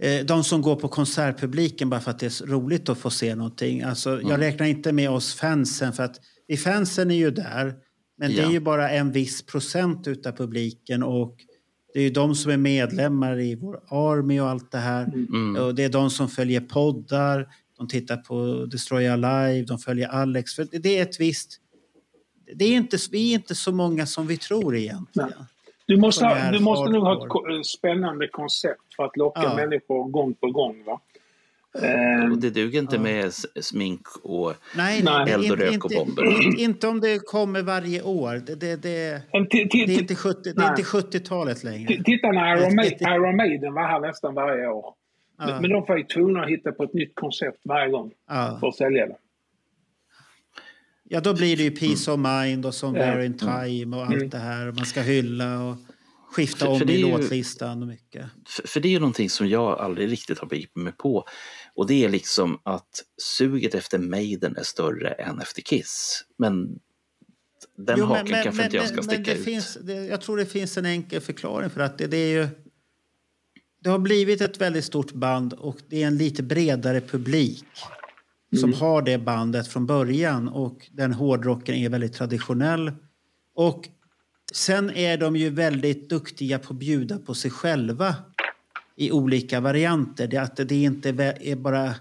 eh, 0.02 0.26
de 0.26 0.44
som 0.44 0.62
går 0.62 0.76
på 0.76 0.88
konsertpubliken 0.88 1.90
bara 1.90 2.00
för 2.02 2.12
att 2.12 2.20
det 2.20 2.26
är 2.26 2.30
så 2.30 2.46
roligt 2.46 2.90
att 2.90 2.98
få 2.98 3.10
se 3.10 3.36
någonting. 3.36 3.82
Alltså, 3.82 4.10
Jag 4.10 4.22
Mm. 4.22 4.38
räknar 4.40 4.68
inte 4.68 4.92
med 4.92 5.10
oss 5.10 5.34
fansen 5.36 5.94
för 5.94 6.04
att 6.04 6.20
vi 6.48 6.58
fansen 6.58 7.12
är 7.12 7.16
ju 7.16 7.32
där. 7.32 7.76
Men 8.18 8.36
det 8.36 8.42
är 8.42 8.52
ju 8.52 8.60
bara 8.60 8.90
en 8.90 9.12
viss 9.12 9.46
procent 9.46 10.08
utav 10.08 10.32
publiken 10.32 11.04
och 11.04 11.36
det 11.94 12.00
är 12.00 12.04
ju 12.04 12.10
de 12.10 12.36
som 12.36 12.52
är 12.52 12.58
medlemmar 12.58 13.40
i 13.40 13.56
vår 13.56 13.80
Army 13.90 14.40
och 14.40 14.50
allt 14.50 14.72
det 14.72 14.78
här. 14.78 15.04
Mm. 15.04 15.64
Och 15.64 15.76
det 15.76 15.84
är 15.84 15.90
de 15.90 16.10
som 16.10 16.30
följer 16.30 16.62
poddar, 16.62 17.48
de 17.78 17.88
tittar 17.88 18.18
på 18.18 18.66
Destroy 18.66 19.08
Alive, 19.08 19.66
de 19.66 19.80
följer 19.80 20.08
Alex. 20.08 20.54
För 20.56 20.68
det 20.72 20.98
är 20.98 21.02
ett 21.02 21.20
visst... 21.20 21.62
Det 22.56 22.66
är 22.66 22.76
inte, 22.76 22.98
vi 23.12 23.32
är 23.32 23.36
inte 23.36 23.56
så 23.56 23.72
många 23.72 24.06
som 24.06 24.28
vi 24.28 24.38
tror 24.38 24.76
egentligen. 24.76 25.34
Du 25.86 25.98
måste, 25.98 26.26
ha, 26.26 26.52
du 26.52 26.60
måste 26.60 26.92
nog 26.92 27.04
ha 27.04 27.60
ett 27.60 27.66
spännande 27.66 28.28
koncept 28.28 28.96
för 28.96 29.04
att 29.04 29.18
locka 29.18 29.42
Ja. 29.44 29.56
människor 29.56 30.10
gång 30.10 30.34
på 30.34 30.52
gång. 30.52 30.84
Va? 30.84 31.02
Eh, 31.84 32.32
Och 32.32 32.38
det 32.38 32.50
duger 32.50 32.80
inte 32.80 33.00
med 33.00 33.34
smink 33.62 34.02
och 34.24 34.54
Nej, 34.76 35.04
Nej. 35.04 35.32
eld 35.34 35.52
och 35.52 35.58
rök 35.58 35.74
inte, 35.74 35.86
och 35.88 36.06
bomber. 36.06 36.44
Inte, 36.44 36.62
inte 36.62 36.88
om 36.88 37.00
det 37.02 37.20
kommer 37.20 37.62
varje 37.64 38.02
år. 38.02 38.34
Det, 38.46 38.56
det, 38.56 38.76
det, 38.76 39.22
det 39.32 39.64
är 39.64 40.00
inte 40.00 40.16
70 40.16 40.54
det 40.54 40.64
är 40.64 40.70
inte 40.70 40.82
70-talet 40.84 41.64
längre. 41.64 42.04
Titta 42.04 42.28
när 42.32 42.58
Iron, 42.58 42.72
Ma- 42.80 43.16
Iron 43.16 43.36
Maiden 43.36 43.74
var 43.74 43.88
här 43.88 44.00
nästan 44.00 44.34
varje 44.34 44.68
år. 44.68 44.94
Ja. 45.38 45.46
Men, 45.46 45.62
men 45.62 45.70
de 45.72 45.86
var 45.88 45.98
ju 45.98 46.04
tvungna 46.04 46.44
att 46.44 46.50
hitta 46.50 46.72
på 46.72 46.84
ett 46.84 46.94
nytt 46.94 47.16
koncept 47.16 47.58
varje 47.64 47.92
gång 47.92 48.12
Ja. 48.30 48.58
för 48.60 48.68
att 48.68 48.76
sälja 48.76 49.06
det. 49.08 49.16
Ja, 51.10 51.20
då 51.22 51.34
blir 51.34 51.58
det 51.58 51.64
ju 51.64 51.72
Peace 51.72 52.12
of 52.12 52.20
Mind 52.20 52.66
och 52.66 52.74
Somewhere 52.74 53.20
Ja. 53.20 53.24
in 53.26 53.38
Time 53.38 53.98
och 53.98 54.04
allt 54.06 54.16
Mm. 54.16 54.30
det 54.30 54.38
här. 54.38 54.68
Och 54.68 54.76
man 54.76 54.86
ska 54.86 55.02
hylla 55.02 55.64
och 55.64 55.76
skifta 56.32 56.66
För- 56.66 56.72
om 56.72 56.80
för 56.80 56.86
det 56.86 56.94
i 56.94 57.02
låtlistan 57.02 57.82
och 57.82 57.88
mycket. 57.88 58.26
För, 58.48 58.68
för 58.68 58.80
det 58.80 58.88
är 58.88 58.92
ju 58.92 59.00
någonting 59.00 59.30
som 59.30 59.48
jag 59.50 59.80
aldrig 59.80 60.12
riktigt 60.12 60.40
har 60.40 60.48
begripit 60.48 60.76
mig 60.76 60.94
på. 60.98 61.26
Och 61.78 61.88
det 61.88 62.06
är 62.06 62.10
liksom 62.10 62.60
att 62.64 63.04
suget 63.22 63.76
efter 63.76 63.98
Maiden 64.00 64.58
är 64.58 64.64
större 64.64 65.10
än 65.10 65.40
efter 65.42 65.62
Kiss. 65.62 66.24
Men 66.38 66.80
den 67.78 67.96
Jo, 68.00 68.06
men- 68.06 68.08
haken 68.08 68.32
men- 68.32 68.44
kanske 68.44 68.58
men- 68.58 68.66
inte 68.66 68.78
jag 68.78 68.86
ska 68.88 68.96
men- 68.96 69.06
men 69.06 69.16
sticka 69.16 69.32
det 69.34 69.40
ut. 69.40 69.46
Finns, 69.46 69.78
det, 69.82 69.94
jag 69.94 70.22
tror 70.22 70.38
det 70.38 70.46
finns 70.46 70.78
en 70.78 70.86
enkel 70.86 71.22
förklaring 71.22 71.70
för 71.70 71.82
att 71.82 71.98
det, 71.98 72.08
det 72.08 72.18
är 72.18 72.42
ju... 72.42 72.48
Det 73.84 73.90
har 73.90 74.00
blivit 74.00 74.42
ett 74.42 74.62
väldigt 74.62 74.86
stort 74.86 75.12
band 75.14 75.54
och 75.54 75.78
det 75.90 76.04
är 76.04 76.08
en 76.08 76.18
lite 76.18 76.44
bredare 76.44 77.02
publik 77.02 77.66
som 78.60 78.70
Mm. 78.70 78.80
har 78.80 79.02
det 79.02 79.18
bandet 79.18 79.68
från 79.68 79.86
början 79.86 80.48
och 80.50 80.88
den 80.92 81.14
hårdrocken 81.14 81.76
är 81.76 81.90
väldigt 81.90 82.14
traditionell. 82.14 82.92
Och 83.56 83.90
sen 84.54 84.90
är 84.92 85.18
de 85.18 85.36
ju 85.36 85.50
väldigt 85.50 86.10
duktiga 86.10 86.60
på 86.60 86.74
att 86.74 86.80
bjuda 86.80 87.18
på 87.20 87.34
sig 87.34 87.52
själva 87.52 88.16
i 88.98 89.12
olika 89.12 89.60
varianter. 89.60 90.28
Det, 90.28 90.38
att 90.38 90.56
det 90.56 90.76
inte 90.76 91.10
är 91.40 91.56
bara 91.56 91.96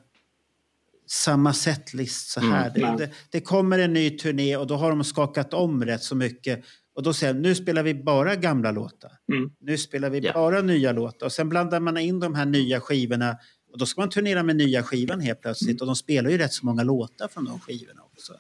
samma 1.07 1.53
setlist 1.53 2.31
så 2.31 2.41
här. 2.41 2.79
Mm, 2.79 2.97
det, 2.97 3.11
det, 3.31 3.41
kommer 3.41 3.79
en 3.79 3.93
ny 3.93 4.11
turné 4.11 4.57
och 4.57 4.67
då 4.67 4.77
har 4.77 4.91
de 4.91 5.05
skakat 5.05 5.55
om 5.55 5.85
rätt 5.85 6.03
så 6.03 6.15
mycket. 6.15 6.65
Och 6.95 7.03
då 7.03 7.13
säger 7.13 7.35
de, 7.35 7.41
nu 7.41 7.55
spelar 7.55 7.83
vi 7.83 7.95
bara 7.95 8.37
gamla 8.37 8.71
låtar. 8.71 9.13
Mm. 9.33 9.51
Nu 9.61 9.79
spelar 9.79 10.11
vi 10.11 10.21
bara 10.35 10.63
nya 10.63 10.93
låtar. 10.93 11.27
Och 11.27 11.33
sen 11.33 11.49
blandar 11.49 11.81
man 11.81 11.97
in 11.97 12.21
de 12.21 12.35
här 12.35 12.47
nya 12.47 12.81
skivorna. 12.81 13.37
Och 13.73 13.79
då 13.79 13.87
ska 13.87 14.01
man 14.01 14.11
turnera 14.11 14.43
med 14.43 14.57
nya 14.57 14.83
skivan 14.83 15.21
helt 15.21 15.41
plötsligt. 15.41 15.81
Och 15.81 15.87
de 15.87 15.97
spelar 15.97 16.31
ju 16.31 16.39
rätt 16.39 16.53
så 16.53 16.67
många 16.67 16.83
låtar 16.83 17.29
från 17.29 17.45
de 17.45 17.61
skivorna 17.61 18.03
också. 18.03 18.33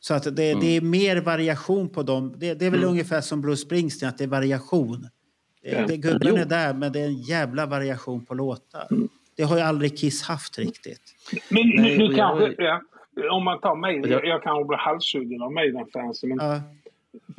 Så 0.00 0.14
att 0.14 0.24
det, 0.24 0.54
det 0.54 0.76
är 0.76 0.80
mer 0.80 1.16
variation 1.16 1.88
på 1.88 2.02
dem. 2.02 2.34
Det, 2.38 2.54
det 2.54 2.66
är 2.66 2.70
väl 2.70 2.80
Mm. 2.80 2.90
ungefär 2.90 3.20
som 3.20 3.40
Bruce 3.40 3.62
Springsteen, 3.62 4.08
att 4.08 4.18
det 4.18 4.24
är 4.24 4.28
variation. 4.28 5.08
Det, 5.64 5.96
gubben 5.96 6.36
är 6.36 6.44
där, 6.44 6.74
men 6.74 6.92
det 6.92 7.00
är 7.00 7.04
en 7.06 7.20
jävla 7.22 7.66
variation 7.66 8.24
på 8.24 8.34
låtar. 8.34 8.86
Det 9.36 9.42
har 9.42 9.56
ju 9.56 9.62
aldrig 9.62 9.98
Kiss 9.98 10.22
haft 10.22 10.58
riktigt. 10.58 11.00
Men 11.48 11.68
nu, 11.68 11.82
Nej, 11.82 11.98
nu 11.98 12.04
och 12.04 12.12
jag- 12.12 12.38
kanske, 12.38 12.62
ja, 12.64 12.80
om 13.30 13.44
man 13.44 13.60
tar 13.60 13.76
Maiden, 13.76 14.02
Och 14.04 14.08
jag, 14.10 14.26
jag- 14.26 14.42
kanske 14.42 14.64
blir 14.68 14.78
halshuggen 14.78 15.42
av 15.42 15.52
Maiden-fansen, 15.52 16.28
men 16.28 16.38
Ja. 16.46 16.60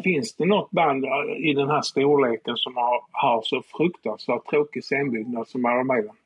finns 0.04 0.36
det 0.36 0.46
något 0.46 0.72
band 0.72 1.06
i 1.38 1.54
den 1.54 1.68
här 1.70 1.82
storleken 1.82 2.58
som 2.58 2.76
har, 2.76 3.02
har 3.12 3.42
så 3.44 3.62
fruktansvärt 3.78 4.50
tråkig 4.50 4.84
scenbyggnad 4.84 5.48
som 5.48 5.62
Iron 5.62 5.88
Maiden? 5.88 6.12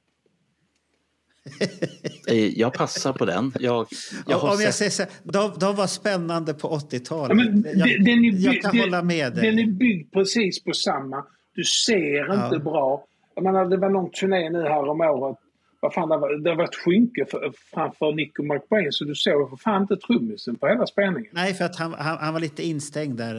Eh, 2.28 2.60
Jag 2.60 2.74
passar 2.74 3.14
på 3.14 3.26
den. 3.26 3.52
Jag, 3.60 3.88
jag 4.28 4.44
om 4.44 4.50
jag 4.50 4.58
sett... 4.60 4.76
säger 4.76 4.92
så 4.92 5.04
här, 5.04 5.12
de, 5.24 5.60
de 5.60 5.76
var 5.76 5.88
spännande 5.88 6.54
på 6.54 6.68
80-talet. 6.78 7.30
Ja, 7.30 7.36
men 7.36 7.66
jag, 7.78 7.88
den- 7.90 8.04
den 8.06 8.26
är 8.26 8.46
jag 8.46 8.62
kan 8.62 8.72
den- 8.72 8.82
hålla 8.82 9.04
med 9.04 9.34
dig. 9.36 9.52
Den 9.52 9.60
är 9.60 9.66
byggd 9.72 10.14
precis 10.14 10.64
på 10.64 10.74
samma. 10.74 11.26
Du 11.60 11.64
ser 11.66 12.34
inte 12.34 12.56
Ja. 12.56 12.60
bra. 12.60 13.06
Jag 13.36 13.44
menar, 13.44 13.66
det 13.66 13.78
var 13.78 13.90
någon 13.90 14.12
turné 14.12 14.50
nu 14.50 14.62
här 14.64 14.90
om 14.90 15.02
året. 15.02 15.38
Vad 15.80 15.94
fan, 15.94 16.10
det, 16.10 16.18
var, 16.18 16.36
det 16.38 16.56
var 16.56 16.64
ett 16.64 16.76
skynke 16.76 17.26
för, 17.32 17.54
framför 17.74 18.12
Nico 18.14 18.44
McBrain 18.44 18.92
så 18.92 19.04
du 19.06 19.16
såg 19.16 19.50
för 19.50 19.58
fan 19.58 19.82
inte 19.82 19.98
trummisen 19.98 20.56
på 20.56 20.68
hela 20.68 20.88
spelningen. 20.88 21.32
Nej, 21.34 21.54
för 21.54 21.66
att 21.66 21.76
han, 21.76 21.94
han, 21.94 22.18
han 22.18 22.34
var 22.34 22.42
lite 22.42 22.64
instängd 22.64 23.18
där. 23.18 23.36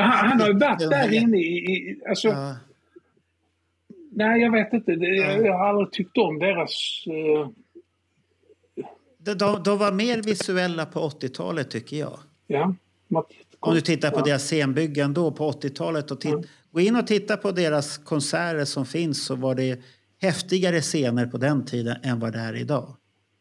Han, 0.00 0.28
han 0.28 0.40
har 0.40 0.48
ju 0.48 0.58
varit 0.58 0.78
där 0.90 1.14
inne 1.14 1.38
i... 1.38 1.40
i 1.42 2.00
alltså, 2.08 2.28
Ja. 2.28 2.56
Nej, 4.10 4.42
jag 4.42 4.52
vet 4.52 4.72
inte. 4.72 4.92
Det, 4.96 5.06
jag, 5.06 5.46
jag 5.46 5.58
har 5.58 5.68
aldrig 5.68 5.90
tyckt 5.92 6.18
om 6.18 6.38
deras... 6.38 6.72
eh, 7.06 7.48
De, 9.34 9.62
de, 9.64 9.78
var 9.78 9.92
mer 9.92 10.22
visuella 10.22 10.86
på 10.86 11.00
80-talet 11.00 11.70
tycker 11.70 11.96
jag. 11.96 12.18
ja, 12.46 12.74
Om 13.60 13.74
du 13.74 13.80
tittar 13.80 14.10
på 14.10 14.18
ja. 14.18 14.24
deras 14.24 14.42
scenbyggen 14.42 15.14
då 15.14 15.30
på 15.32 15.50
80-talet 15.50 16.10
och 16.10 16.20
titt, 16.20 16.46
gå 16.76 16.80
in 16.82 16.96
och 16.96 17.06
titta 17.06 17.36
på 17.36 17.50
deras 17.50 17.98
konserter 17.98 18.64
som 18.64 18.86
finns 18.86 19.26
så 19.26 19.36
var 19.36 19.54
det 19.54 19.80
häftigare 20.20 20.80
scener 20.80 21.26
på 21.26 21.36
den 21.38 21.64
tiden 21.64 21.96
än 22.04 22.20
vad 22.20 22.32
det 22.32 22.38
är 22.38 22.56
idag. 22.56 22.96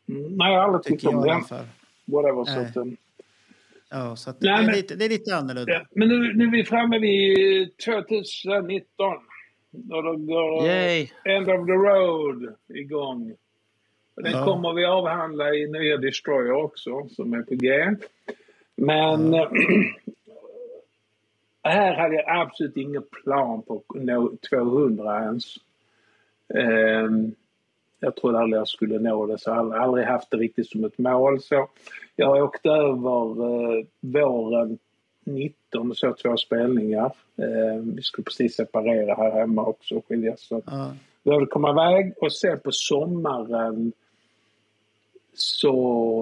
Mm, 0.09 0.21
nej, 0.37 0.53
jag 0.53 0.59
har 0.59 0.65
aldrig 0.65 0.83
tyckt 0.83 1.01
Tycker 1.01 1.15
om 1.15 1.23
det. 1.23 1.65
Whatever. 2.05 2.45
Så 2.45 2.59
att, 2.59 2.75
eh, 2.77 2.83
Ja, 3.89 4.15
så 4.15 4.29
att 4.29 4.41
Nej, 4.41 4.51
det, 4.57 4.61
är 4.61 4.65
men- 4.65 4.75
lite, 4.75 4.95
det 4.95 5.05
är 5.05 5.09
lite 5.09 5.35
annorlunda. 5.35 5.73
Ja, 5.73 5.81
men 5.95 6.07
nu, 6.07 6.33
nu 6.33 6.43
är 6.45 6.51
vi 6.51 6.63
framme 6.63 6.99
vid 6.99 7.77
2019. 7.77 9.13
Och 9.91 10.03
då 10.03 10.15
går 10.15 10.65
Yay. 10.67 11.07
End 11.25 11.49
of 11.49 11.65
the 11.65 11.71
Road 11.73 12.55
igång. 12.73 13.33
Den 14.23 14.31
Ja. 14.31 14.45
kommer 14.45 14.73
vi 14.73 14.85
avhandla 14.85 15.53
i 15.53 15.67
nya 15.71 15.97
Destroyer 15.97 16.51
också, 16.51 17.07
som 17.09 17.33
är 17.33 17.41
på 17.41 17.55
G. 17.55 17.95
Men 18.75 19.33
här 21.69 21.93
hade 21.95 22.15
jag 22.15 22.41
absolut 22.41 22.77
ingen 22.77 23.03
plan 23.23 23.61
på 23.61 23.83
att 23.89 24.01
nå 24.01 24.31
200 24.49 25.23
ens. 25.23 25.43
Ehm, 26.53 27.31
jag 27.99 28.15
trodde 28.15 28.39
aldrig 28.39 28.59
jag 28.59 28.67
skulle 28.67 28.99
nå 28.99 29.25
det, 29.25 29.37
så 29.37 29.49
jag 29.49 29.55
har 29.55 29.77
aldrig 29.77 30.05
haft 30.05 30.31
det 30.31 30.37
riktigt 30.37 30.69
som 30.69 30.83
ett 30.85 30.97
mål. 30.97 31.41
Så 31.41 31.67
jag 32.15 32.27
har 32.27 32.41
åkt 32.41 32.65
över 32.65 33.77
eh, 33.79 33.85
våren 33.99 34.77
19 35.23 35.89
och 35.89 35.97
så 35.97 36.13
två 36.13 36.37
spelningar. 36.37 37.11
Ehm, 37.37 37.95
vi 37.95 38.01
skulle 38.01 38.25
precis 38.25 38.55
separera 38.55 39.15
här 39.15 39.31
hemma 39.31 39.65
också 39.65 39.95
och 39.95 40.05
skiljas. 40.07 40.41
Så 40.41 40.61
Ja. 40.65 40.93
behövde 41.23 41.45
komma 41.47 41.71
iväg 41.71 42.13
och 42.21 42.33
sen 42.33 42.59
på 42.59 42.69
sommaren 42.71 43.91
så, 45.33 45.71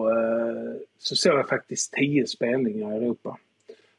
eh, 0.09 0.73
så 0.97 1.15
såg 1.15 1.33
jag 1.33 1.49
faktiskt 1.49 1.93
tio 1.93 2.27
spelningar 2.27 2.93
i 2.93 2.97
Europa. 2.97 3.37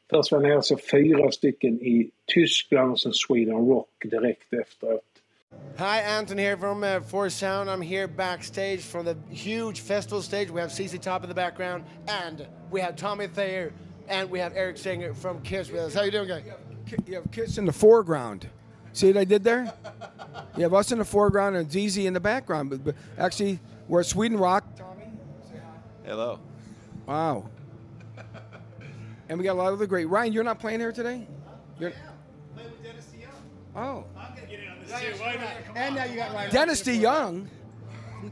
Först 0.09 0.31
var 0.31 0.41
jag 0.41 0.47
nere 0.47 0.57
och 0.57 0.65
såg 0.65 0.81
fyra 0.81 1.31
stycken 1.31 1.81
i 1.81 2.11
Tyskland 2.33 2.91
och 2.91 2.99
sen 2.99 3.13
Sweden 3.13 3.67
Rock 3.67 3.89
direkt 4.03 4.53
efteråt. 4.53 5.01
Hi, 5.77 6.01
Anton 6.19 6.37
here 6.37 6.57
from 6.57 6.83
uh, 6.83 7.01
Force 7.01 7.35
Sound. 7.35 7.69
I'm 7.69 7.81
here 7.81 8.07
backstage 8.07 8.81
from 8.81 9.05
the 9.05 9.15
huge 9.29 9.81
festival 9.81 10.21
stage. 10.21 10.49
We 10.49 10.61
have 10.61 10.71
CC 10.71 11.01
Top 11.01 11.23
in 11.23 11.29
the 11.29 11.35
background, 11.35 11.83
and 12.07 12.45
we 12.71 12.81
have 12.81 12.95
Tommy 12.95 13.27
Thayer, 13.27 13.71
and 14.09 14.29
we 14.29 14.39
have 14.39 14.53
Eric 14.55 14.77
Singer 14.77 15.13
from 15.13 15.41
Kiss 15.41 15.71
with 15.71 15.81
us. 15.81 15.93
How 15.93 16.03
you 16.03 16.11
doing, 16.11 16.27
guys? 16.27 16.43
You 17.07 17.15
have 17.15 17.31
Kiss 17.31 17.57
in 17.57 17.65
the 17.65 17.73
foreground. 17.73 18.47
See 18.93 19.07
what 19.07 19.17
I 19.17 19.25
did 19.25 19.43
there? 19.43 19.73
You 20.55 20.63
have 20.63 20.73
us 20.73 20.91
in 20.91 20.99
the 20.99 21.05
foreground 21.05 21.57
and 21.57 21.69
ZZ 21.69 21.97
in 21.97 22.13
the 22.13 22.19
background. 22.19 22.69
But, 22.69 22.83
but 22.83 22.95
actually, 23.17 23.59
we're 23.87 24.01
at 24.01 24.05
Sweden 24.05 24.37
Rock. 24.37 24.63
Tommy, 24.77 25.05
Hello. 26.05 26.39
Wow. 27.05 27.49
And 29.29 29.37
we 29.39 29.43
got 29.43 29.53
a 29.53 29.59
lot 29.61 29.73
of 29.73 29.79
the 29.79 29.87
great. 29.87 30.05
Ryan, 30.05 30.33
you're 30.33 30.43
not 30.43 30.59
playing 30.59 30.79
here 30.79 30.91
today? 30.91 31.27
You're, 31.79 31.91
playing 32.53 32.71
with 32.71 32.83
Dennis 32.83 33.07
DeYoung. 33.13 33.75
oh. 33.75 34.05
I'm 34.17 34.35
gonna 34.35 34.47
get 34.47 34.59
in 34.59 34.69
on 34.69 34.79
this 34.79 35.17
too. 35.17 35.23
Why 35.23 35.35
not? 35.35 35.77
And 35.77 35.95
now 35.95 36.03
you 36.05 36.15
got 36.15 36.33
Ryan. 36.33 36.51
Dennis 36.51 36.81
DeYoung. 36.83 37.47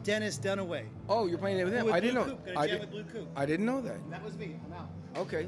Dennis 0.04 0.40
Dunaway. 0.40 0.86
Oh, 1.08 1.28
you're 1.28 1.38
playing 1.38 1.60
it 1.60 1.66
with 1.66 1.74
him. 1.74 1.86
With 1.86 1.94
I 1.94 2.00
didn't 2.00 2.16
Blue 2.16 2.26
know. 2.26 2.38
Coop. 2.38 2.46
Got 2.46 2.56
a 2.56 2.60
I, 2.60 2.68
jam 2.68 2.80
did, 2.80 2.82
with 2.82 2.92
Blue 2.92 3.22
Coop. 3.22 3.28
I 3.36 3.46
didn't 3.46 3.66
know 3.66 3.82
that. 3.82 4.10
That 4.10 4.24
was 4.24 4.38
me. 4.38 4.56
I'm 4.66 4.74
out. 4.74 4.90
Okay. 5.18 5.48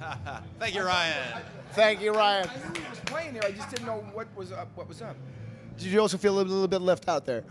Thank 0.58 0.74
you, 0.74 0.82
Ryan. 0.82 1.42
Thank 1.72 2.00
you, 2.00 2.12
Ryan. 2.12 2.48
I 2.48 2.90
was 2.90 3.00
playing 3.06 3.34
there. 3.34 3.44
I 3.44 3.52
just 3.52 3.70
didn't 3.70 3.86
know 3.86 4.04
what 4.12 4.26
was 4.36 4.52
up. 4.52 4.68
What 4.74 4.88
was 4.88 5.00
up? 5.00 5.16
Did 5.78 5.86
you 5.88 6.00
also 6.00 6.18
feel 6.18 6.38
a 6.38 6.42
little 6.42 6.68
bit 6.68 6.80
left 6.80 7.08
out 7.08 7.24
there? 7.24 7.44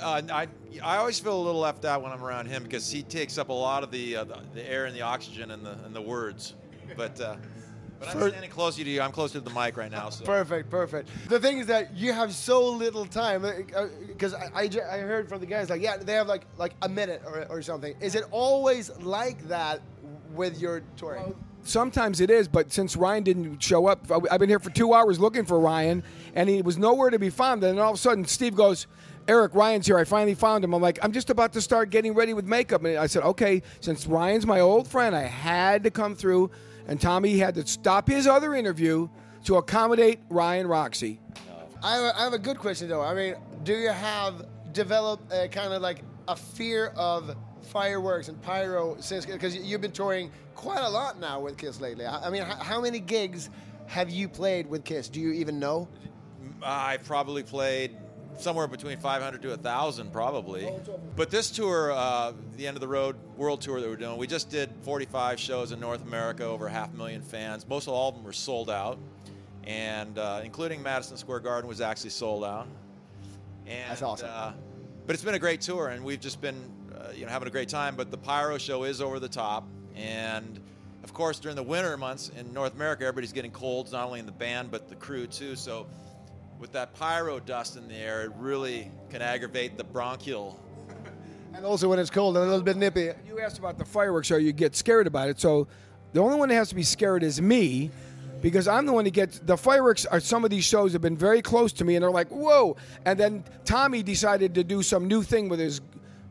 Uh, 0.00 0.22
I 0.30 0.48
I 0.82 0.96
always 0.98 1.18
feel 1.18 1.36
a 1.36 1.42
little 1.42 1.60
left 1.60 1.84
out 1.84 2.02
when 2.02 2.12
I'm 2.12 2.22
around 2.22 2.46
him 2.46 2.62
because 2.62 2.90
he 2.90 3.02
takes 3.02 3.38
up 3.38 3.48
a 3.48 3.52
lot 3.52 3.82
of 3.82 3.90
the 3.90 4.16
uh, 4.16 4.24
the, 4.24 4.40
the 4.54 4.70
air 4.70 4.86
and 4.86 4.94
the 4.94 5.02
oxygen 5.02 5.50
and 5.50 5.64
the 5.64 5.72
and 5.84 5.94
the 5.94 6.02
words. 6.02 6.54
But 6.96 7.20
uh, 7.20 7.36
but 7.98 8.08
I'm 8.08 8.28
standing 8.28 8.50
closer 8.50 8.84
to 8.84 8.90
you. 8.90 9.00
I'm 9.00 9.12
closer 9.12 9.34
to 9.34 9.40
the 9.40 9.50
mic 9.50 9.76
right 9.76 9.90
now. 9.90 10.10
So 10.10 10.24
Perfect, 10.24 10.70
perfect. 10.70 11.08
The 11.28 11.40
thing 11.40 11.58
is 11.58 11.66
that 11.66 11.96
you 11.96 12.12
have 12.12 12.34
so 12.34 12.68
little 12.68 13.06
time 13.06 13.42
because 14.06 14.34
I, 14.34 14.50
I, 14.54 14.62
I 14.62 14.98
heard 14.98 15.28
from 15.28 15.40
the 15.40 15.46
guys 15.46 15.70
like 15.70 15.80
yeah 15.80 15.96
they 15.96 16.12
have 16.12 16.26
like 16.26 16.46
like 16.58 16.74
a 16.82 16.88
minute 16.88 17.22
or, 17.24 17.46
or 17.48 17.62
something. 17.62 17.94
Is 18.00 18.14
it 18.14 18.24
always 18.30 18.90
like 18.98 19.46
that 19.48 19.80
with 20.34 20.60
your 20.60 20.82
touring? 20.96 21.34
Sometimes 21.66 22.20
it 22.20 22.30
is, 22.30 22.46
but 22.46 22.72
since 22.72 22.96
Ryan 22.96 23.24
didn't 23.24 23.60
show 23.60 23.88
up, 23.88 24.08
I- 24.10 24.20
I've 24.34 24.38
been 24.40 24.48
here 24.48 24.60
for 24.60 24.70
two 24.70 24.94
hours 24.94 25.18
looking 25.18 25.44
for 25.44 25.58
Ryan, 25.58 26.04
and 26.36 26.48
he 26.48 26.62
was 26.62 26.78
nowhere 26.78 27.10
to 27.10 27.18
be 27.18 27.28
found. 27.28 27.62
And 27.64 27.76
then 27.76 27.84
all 27.84 27.90
of 27.90 27.96
a 27.96 28.00
sudden, 28.00 28.24
Steve 28.24 28.54
goes, 28.54 28.86
Eric, 29.26 29.52
Ryan's 29.52 29.88
here. 29.88 29.98
I 29.98 30.04
finally 30.04 30.34
found 30.34 30.62
him. 30.62 30.72
I'm 30.72 30.80
like, 30.80 31.00
I'm 31.02 31.10
just 31.10 31.28
about 31.28 31.52
to 31.54 31.60
start 31.60 31.90
getting 31.90 32.14
ready 32.14 32.34
with 32.34 32.44
makeup. 32.44 32.84
And 32.84 32.96
I 32.96 33.08
said, 33.08 33.24
okay, 33.24 33.62
since 33.80 34.06
Ryan's 34.06 34.46
my 34.46 34.60
old 34.60 34.86
friend, 34.86 35.16
I 35.16 35.22
had 35.22 35.82
to 35.82 35.90
come 35.90 36.14
through. 36.14 36.52
And 36.86 37.00
Tommy 37.00 37.36
had 37.38 37.56
to 37.56 37.66
stop 37.66 38.08
his 38.08 38.28
other 38.28 38.54
interview 38.54 39.08
to 39.46 39.56
accommodate 39.56 40.20
Ryan 40.30 40.68
Roxy. 40.68 41.18
I 41.82 41.96
have, 41.96 42.14
have 42.14 42.32
a 42.32 42.38
good 42.38 42.58
question 42.58 42.88
though. 42.88 43.02
I 43.02 43.12
mean, 43.14 43.34
do 43.64 43.72
you 43.72 43.90
have 43.90 44.46
developed 44.72 45.30
kind 45.50 45.72
of 45.72 45.82
like 45.82 46.02
a 46.28 46.36
fear 46.36 46.92
of 46.96 47.34
fireworks 47.66 48.28
and 48.28 48.40
pyro 48.42 48.96
since 49.00 49.26
because 49.26 49.56
you've 49.56 49.80
been 49.80 49.92
touring 49.92 50.30
quite 50.54 50.80
a 50.82 50.88
lot 50.88 51.20
now 51.20 51.40
with 51.40 51.56
Kiss 51.56 51.80
lately? 51.80 52.06
I 52.06 52.30
mean, 52.30 52.42
how, 52.42 52.56
how 52.56 52.80
many 52.80 52.98
gigs 52.98 53.50
have 53.86 54.10
you 54.10 54.28
played 54.28 54.68
with 54.68 54.84
Kiss? 54.84 55.08
Do 55.08 55.20
you 55.20 55.32
even 55.32 55.58
know? 55.58 55.88
I 56.62 56.98
probably 56.98 57.42
played 57.42 57.96
somewhere 58.38 58.66
between 58.66 58.98
500 58.98 59.42
to 59.42 59.48
1,000 59.48 60.12
probably. 60.12 60.70
But 61.14 61.30
this 61.30 61.50
tour, 61.50 61.92
uh, 61.92 62.32
the 62.56 62.66
end 62.66 62.76
of 62.76 62.80
the 62.80 62.88
road 62.88 63.16
world 63.36 63.60
tour 63.60 63.80
that 63.80 63.88
we're 63.88 63.96
doing, 63.96 64.16
we 64.16 64.26
just 64.26 64.50
did 64.50 64.70
45 64.82 65.38
shows 65.40 65.72
in 65.72 65.80
North 65.80 66.02
America, 66.02 66.44
over 66.44 66.68
half 66.68 66.92
a 66.92 66.96
million 66.96 67.22
fans. 67.22 67.66
Most 67.66 67.86
of 67.86 67.94
all 67.94 68.10
of 68.10 68.14
them 68.14 68.24
were 68.24 68.32
sold 68.32 68.70
out, 68.70 68.98
and 69.64 70.18
uh, 70.18 70.40
including 70.44 70.82
Madison 70.82 71.16
Square 71.16 71.40
Garden 71.40 71.68
was 71.68 71.80
actually 71.80 72.10
sold 72.10 72.44
out. 72.44 72.66
And, 73.66 73.90
That's 73.90 74.02
awesome. 74.02 74.28
Uh, 74.30 74.52
but 75.06 75.14
it's 75.14 75.24
been 75.24 75.34
a 75.34 75.40
great 75.40 75.60
tour, 75.60 75.88
and 75.88 76.04
we've 76.04 76.20
just 76.20 76.40
been, 76.40 76.56
uh, 76.98 77.12
you 77.14 77.24
know, 77.24 77.30
having 77.30 77.48
a 77.48 77.50
great 77.50 77.68
time. 77.68 77.96
But 77.96 78.10
the 78.10 78.18
pyro 78.18 78.58
show 78.58 78.84
is 78.84 79.00
over 79.00 79.18
the 79.20 79.28
top, 79.28 79.66
and 79.94 80.60
of 81.04 81.14
course, 81.14 81.38
during 81.38 81.56
the 81.56 81.62
winter 81.62 81.96
months 81.96 82.30
in 82.36 82.52
North 82.52 82.74
America, 82.74 83.04
everybody's 83.04 83.32
getting 83.32 83.50
colds, 83.50 83.92
not 83.92 84.06
only 84.06 84.20
in 84.20 84.26
the 84.26 84.32
band 84.32 84.70
but 84.70 84.88
the 84.88 84.96
crew 84.96 85.26
too. 85.26 85.54
So, 85.54 85.86
with 86.58 86.72
that 86.72 86.94
pyro 86.94 87.38
dust 87.38 87.76
in 87.76 87.86
the 87.88 87.94
air, 87.94 88.22
it 88.22 88.32
really 88.38 88.90
can 89.10 89.22
aggravate 89.22 89.76
the 89.76 89.84
bronchial. 89.84 90.60
And 91.54 91.64
also 91.64 91.88
when 91.88 91.98
it's 91.98 92.10
cold 92.10 92.36
and 92.36 92.44
a 92.44 92.48
little 92.48 92.62
bit 92.62 92.76
nippy. 92.76 93.12
You 93.26 93.40
asked 93.40 93.58
about 93.58 93.78
the 93.78 93.84
fireworks 93.86 94.26
show, 94.26 94.36
you 94.36 94.52
get 94.52 94.76
scared 94.76 95.06
about 95.06 95.30
it. 95.30 95.40
So 95.40 95.68
the 96.12 96.20
only 96.20 96.38
one 96.38 96.50
that 96.50 96.54
has 96.56 96.68
to 96.68 96.74
be 96.74 96.82
scared 96.82 97.22
is 97.22 97.40
me 97.40 97.90
because 98.42 98.68
I'm 98.68 98.84
the 98.84 98.92
one 98.92 99.04
that 99.04 99.14
gets 99.14 99.38
the 99.38 99.56
fireworks 99.56 100.04
are 100.04 100.20
some 100.20 100.44
of 100.44 100.50
these 100.50 100.64
shows 100.64 100.92
have 100.92 101.00
been 101.00 101.16
very 101.16 101.40
close 101.40 101.72
to 101.74 101.84
me 101.84 101.96
and 101.96 102.02
they're 102.02 102.10
like, 102.10 102.28
whoa. 102.28 102.76
And 103.06 103.18
then 103.18 103.44
Tommy 103.64 104.02
decided 104.02 104.54
to 104.54 104.64
do 104.64 104.82
some 104.82 105.08
new 105.08 105.22
thing 105.22 105.48
with 105.48 105.58
his 105.58 105.80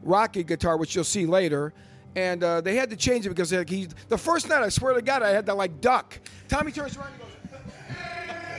rocket 0.06 0.48
guitar, 0.48 0.77
which 0.77 0.95
you'll 0.95 1.03
see 1.03 1.26
later. 1.26 1.73
And 2.15 2.44
uh, 2.44 2.61
they 2.61 2.76
had 2.76 2.90
to 2.91 2.95
change 2.95 3.26
it 3.26 3.30
because 3.30 3.52
like, 3.52 3.69
he, 3.69 3.90
the 4.07 4.18
first 4.18 4.48
night, 4.48 4.64
I 4.64 4.69
swear 4.69 4.94
to 4.94 5.02
God, 5.02 5.22
I 5.22 5.32
had 5.32 5.45
to 5.48 5.53
like 5.53 5.82
duck. 5.82 6.18
Tommy 6.48 6.72
turns 6.72 6.95
around 6.95 7.11
and 7.11 7.52
goes, 7.52 7.61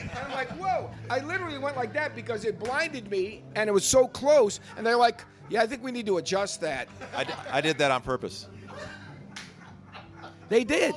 and 0.02 0.10
I'm 0.26 0.32
like, 0.32 0.50
whoa. 0.50 0.90
I 1.08 1.20
literally 1.20 1.56
went 1.56 1.76
like 1.76 1.94
that 1.94 2.14
because 2.14 2.44
it 2.44 2.58
blinded 2.58 3.10
me 3.10 3.42
and 3.54 3.70
it 3.70 3.72
was 3.72 3.84
so 3.84 4.08
close. 4.08 4.60
And 4.76 4.86
they're 4.86 4.96
like, 4.96 5.24
yeah, 5.48 5.62
I 5.62 5.66
think 5.66 5.82
we 5.82 5.90
need 5.90 6.06
to 6.06 6.18
adjust 6.18 6.60
that. 6.60 6.88
I, 7.14 7.24
d- 7.24 7.32
I 7.50 7.60
did 7.62 7.78
that 7.78 7.90
on 7.90 8.02
purpose. 8.02 8.46
They 10.48 10.64
did. 10.64 10.94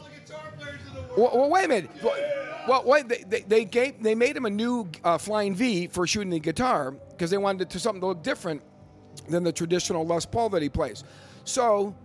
Well, 1.18 1.32
well, 1.34 1.50
wait 1.50 1.66
a 1.66 1.68
minute. 1.68 1.92
Well, 2.04 2.16
well 2.68 2.84
wait, 2.86 3.08
they, 3.08 3.24
they, 3.28 3.42
they 3.42 3.66
gave 3.66 4.02
they 4.02 4.14
made 4.14 4.38
him 4.38 4.46
a 4.46 4.50
new 4.50 4.88
uh, 5.04 5.18
flying 5.18 5.56
V 5.56 5.88
for 5.88 6.06
shooting 6.06 6.30
the 6.30 6.40
guitar 6.40 6.92
because 6.92 7.32
they 7.32 7.38
wanted 7.38 7.64
it 7.64 7.70
to 7.72 7.80
something 7.80 8.02
to 8.02 8.08
look 8.08 8.22
different 8.22 8.62
than 9.28 9.44
the 9.44 9.52
traditional 9.52 10.06
Les 10.06 10.26
Paul 10.26 10.50
that 10.50 10.62
he 10.62 10.70
plays. 10.70 11.04
So 11.44 11.96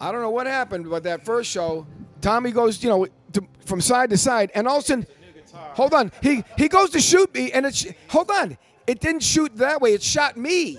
I 0.00 0.12
don't 0.12 0.20
know 0.20 0.30
what 0.30 0.46
happened, 0.46 0.88
but 0.90 1.02
that 1.04 1.24
first 1.24 1.50
show, 1.50 1.86
Tommy 2.20 2.50
goes, 2.50 2.82
you 2.82 2.88
know, 2.88 3.06
to, 3.32 3.46
from 3.64 3.80
side 3.80 4.10
to 4.10 4.18
side, 4.18 4.50
and 4.54 4.66
all 4.66 4.78
of 4.78 4.84
a 4.84 4.86
sudden, 4.86 5.06
hold 5.74 5.94
on, 5.94 6.12
he 6.22 6.44
he 6.56 6.68
goes 6.68 6.90
to 6.90 7.00
shoot 7.00 7.32
me, 7.34 7.52
and 7.52 7.64
it's 7.66 7.86
hold 8.08 8.30
on, 8.30 8.58
it 8.86 9.00
didn't 9.00 9.22
shoot 9.22 9.54
that 9.56 9.80
way, 9.80 9.94
it 9.94 10.02
shot 10.02 10.36
me. 10.36 10.78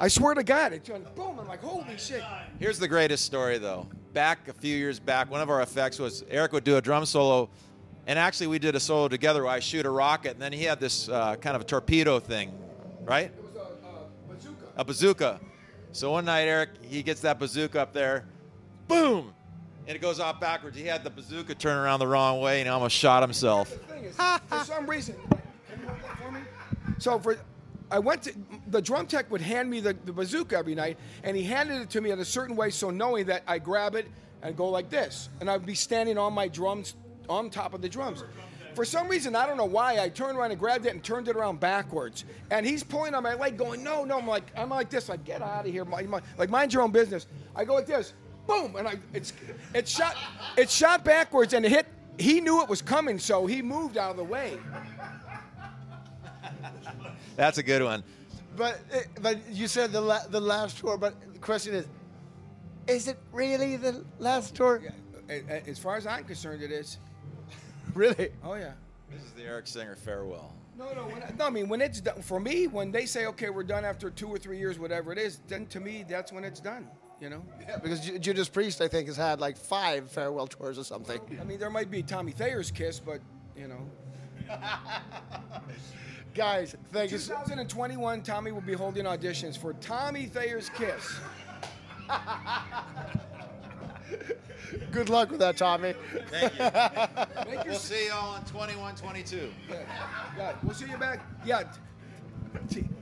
I 0.00 0.08
swear 0.08 0.34
to 0.34 0.42
God, 0.42 0.72
it 0.72 0.88
went 0.88 1.14
boom. 1.14 1.38
I'm 1.38 1.46
like, 1.46 1.62
holy 1.62 1.96
shit. 1.96 2.22
Here's 2.58 2.78
the 2.78 2.88
greatest 2.88 3.24
story, 3.24 3.58
though. 3.58 3.86
Back 4.12 4.48
a 4.48 4.52
few 4.52 4.76
years 4.76 4.98
back, 4.98 5.30
one 5.30 5.40
of 5.40 5.48
our 5.48 5.62
effects 5.62 5.98
was 5.98 6.24
Eric 6.28 6.52
would 6.52 6.64
do 6.64 6.76
a 6.76 6.80
drum 6.80 7.06
solo, 7.06 7.48
and 8.06 8.18
actually 8.18 8.48
we 8.48 8.58
did 8.58 8.74
a 8.74 8.80
solo 8.80 9.08
together 9.08 9.44
where 9.44 9.52
I 9.52 9.60
shoot 9.60 9.86
a 9.86 9.90
rocket, 9.90 10.32
and 10.32 10.42
then 10.42 10.52
he 10.52 10.64
had 10.64 10.80
this 10.80 11.08
uh, 11.08 11.36
kind 11.36 11.54
of 11.54 11.62
a 11.62 11.64
torpedo 11.64 12.18
thing, 12.18 12.52
right? 13.04 13.32
A 14.76 14.84
bazooka. 14.84 15.40
So 15.92 16.12
one 16.12 16.24
night, 16.24 16.44
Eric, 16.44 16.70
he 16.82 17.02
gets 17.02 17.20
that 17.20 17.38
bazooka 17.38 17.80
up 17.80 17.92
there, 17.92 18.24
boom, 18.88 19.34
and 19.86 19.94
it 19.94 20.00
goes 20.00 20.20
off 20.20 20.40
backwards. 20.40 20.76
He 20.76 20.86
had 20.86 21.04
the 21.04 21.10
bazooka 21.10 21.54
turn 21.54 21.76
around 21.76 22.00
the 22.00 22.06
wrong 22.06 22.40
way, 22.40 22.60
and 22.60 22.70
almost 22.70 22.96
shot 22.96 23.22
himself. 23.22 23.70
is, 24.02 24.16
for 24.16 24.64
some 24.64 24.86
reason, 24.86 25.16
for? 25.28 25.42
So 26.98 27.18
for, 27.18 27.36
I 27.90 27.98
went 27.98 28.22
to 28.22 28.34
the 28.68 28.80
drum 28.80 29.06
tech 29.06 29.30
would 29.30 29.42
hand 29.42 29.68
me 29.68 29.80
the, 29.80 29.94
the 30.06 30.12
bazooka 30.12 30.56
every 30.56 30.74
night, 30.74 30.96
and 31.24 31.36
he 31.36 31.42
handed 31.42 31.82
it 31.82 31.90
to 31.90 32.00
me 32.00 32.10
in 32.10 32.20
a 32.20 32.24
certain 32.24 32.56
way, 32.56 32.70
so 32.70 32.88
knowing 32.88 33.26
that 33.26 33.42
I 33.46 33.58
grab 33.58 33.94
it 33.94 34.06
and 34.40 34.56
go 34.56 34.70
like 34.70 34.88
this, 34.88 35.28
and 35.40 35.50
I'd 35.50 35.66
be 35.66 35.74
standing 35.74 36.16
on 36.16 36.32
my 36.32 36.48
drums, 36.48 36.94
on 37.28 37.50
top 37.50 37.74
of 37.74 37.82
the 37.82 37.88
drums. 37.88 38.24
For 38.74 38.84
some 38.84 39.08
reason, 39.08 39.36
I 39.36 39.46
don't 39.46 39.56
know 39.56 39.64
why, 39.64 39.98
I 40.00 40.08
turned 40.08 40.36
around 40.38 40.50
and 40.50 40.58
grabbed 40.60 40.86
it 40.86 40.92
and 40.94 41.02
turned 41.04 41.28
it 41.28 41.36
around 41.36 41.60
backwards, 41.60 42.24
and 42.50 42.64
he's 42.66 42.82
pulling 42.82 43.14
on 43.14 43.22
my 43.22 43.34
leg, 43.34 43.56
going, 43.56 43.82
"No, 43.84 44.04
no!" 44.04 44.18
I'm 44.18 44.26
like, 44.26 44.44
I'm 44.56 44.70
like 44.70 44.88
this, 44.90 45.08
like, 45.08 45.24
get 45.24 45.42
out 45.42 45.66
of 45.66 45.72
here, 45.72 45.84
my, 45.84 46.02
my, 46.02 46.20
like, 46.38 46.48
mind 46.50 46.72
your 46.72 46.82
own 46.82 46.90
business. 46.92 47.26
I 47.54 47.64
go 47.64 47.74
like 47.74 47.86
this, 47.86 48.14
boom, 48.46 48.76
and 48.76 48.88
I, 48.88 48.94
it's, 49.12 49.32
it 49.74 49.88
shot, 49.88 50.16
it 50.56 50.70
shot 50.70 51.04
backwards, 51.04 51.52
and 51.54 51.64
it 51.64 51.70
hit. 51.70 51.86
He 52.18 52.40
knew 52.40 52.62
it 52.62 52.68
was 52.68 52.82
coming, 52.82 53.18
so 53.18 53.46
he 53.46 53.62
moved 53.62 53.96
out 53.96 54.10
of 54.12 54.16
the 54.16 54.24
way. 54.24 54.58
That's 57.36 57.58
a 57.58 57.62
good 57.62 57.82
one. 57.82 58.04
But 58.56 58.80
eh, 58.92 59.02
but 59.22 59.38
you 59.50 59.66
said 59.66 59.92
the 59.92 60.00
la- 60.00 60.26
the 60.28 60.40
last 60.40 60.78
tour. 60.78 60.98
But 60.98 61.14
the 61.32 61.38
question 61.38 61.74
is, 61.74 61.86
is 62.86 63.08
it 63.08 63.18
really 63.32 63.76
the 63.76 64.04
last 64.18 64.54
tour? 64.54 64.82
A- 65.30 65.32
a- 65.48 65.68
As 65.68 65.78
far 65.78 65.96
as 65.96 66.06
I'm 66.06 66.24
concerned, 66.24 66.62
it 66.62 66.70
is. 66.70 66.98
Really? 67.94 68.30
Oh 68.42 68.54
yeah. 68.54 68.72
This 69.10 69.22
is 69.22 69.32
the 69.32 69.42
Eric 69.42 69.66
Singer 69.66 69.96
farewell. 69.96 70.54
No, 70.78 70.92
no, 70.94 71.02
when, 71.02 71.22
no. 71.36 71.46
I 71.46 71.50
mean, 71.50 71.68
when 71.68 71.82
it's 71.82 72.00
done 72.00 72.22
for 72.22 72.40
me, 72.40 72.66
when 72.66 72.90
they 72.90 73.04
say, 73.04 73.26
"Okay, 73.26 73.50
we're 73.50 73.62
done 73.62 73.84
after 73.84 74.08
two 74.08 74.28
or 74.28 74.38
three 74.38 74.58
years, 74.58 74.78
whatever 74.78 75.12
it 75.12 75.18
is," 75.18 75.40
then 75.48 75.66
to 75.66 75.80
me, 75.80 76.04
that's 76.08 76.32
when 76.32 76.44
it's 76.44 76.60
done. 76.60 76.88
You 77.20 77.28
know. 77.28 77.44
Yeah, 77.60 77.76
because 77.76 78.00
Ju- 78.00 78.18
Judas 78.18 78.48
Priest, 78.48 78.80
I 78.80 78.88
think, 78.88 79.06
has 79.08 79.16
had 79.16 79.40
like 79.40 79.56
five 79.56 80.10
farewell 80.10 80.46
tours 80.46 80.78
or 80.78 80.84
something. 80.84 81.20
I 81.40 81.44
mean, 81.44 81.58
there 81.58 81.70
might 81.70 81.90
be 81.90 82.02
Tommy 82.02 82.32
Thayer's 82.32 82.70
kiss, 82.70 82.98
but 82.98 83.20
you 83.56 83.68
know. 83.68 83.90
Guys, 86.34 86.74
thank 86.90 87.12
you. 87.12 87.18
2021, 87.18 88.22
Tommy 88.22 88.52
will 88.52 88.62
be 88.62 88.72
holding 88.72 89.04
auditions 89.04 89.58
for 89.58 89.74
Tommy 89.74 90.24
Thayer's 90.24 90.70
kiss. 90.70 91.20
Good 94.92 95.08
luck 95.08 95.30
with 95.30 95.40
that, 95.40 95.56
Tommy. 95.56 95.94
Thank 96.30 96.58
you. 96.58 97.64
we'll 97.70 97.74
see 97.78 98.08
y'all 98.08 98.36
in 98.36 98.44
21, 98.44 98.94
22. 98.96 99.52
Yeah, 99.70 100.52
we'll 100.62 100.74
see 100.74 100.90
you 100.90 100.96
back. 100.96 101.20
Yeah. 101.44 101.64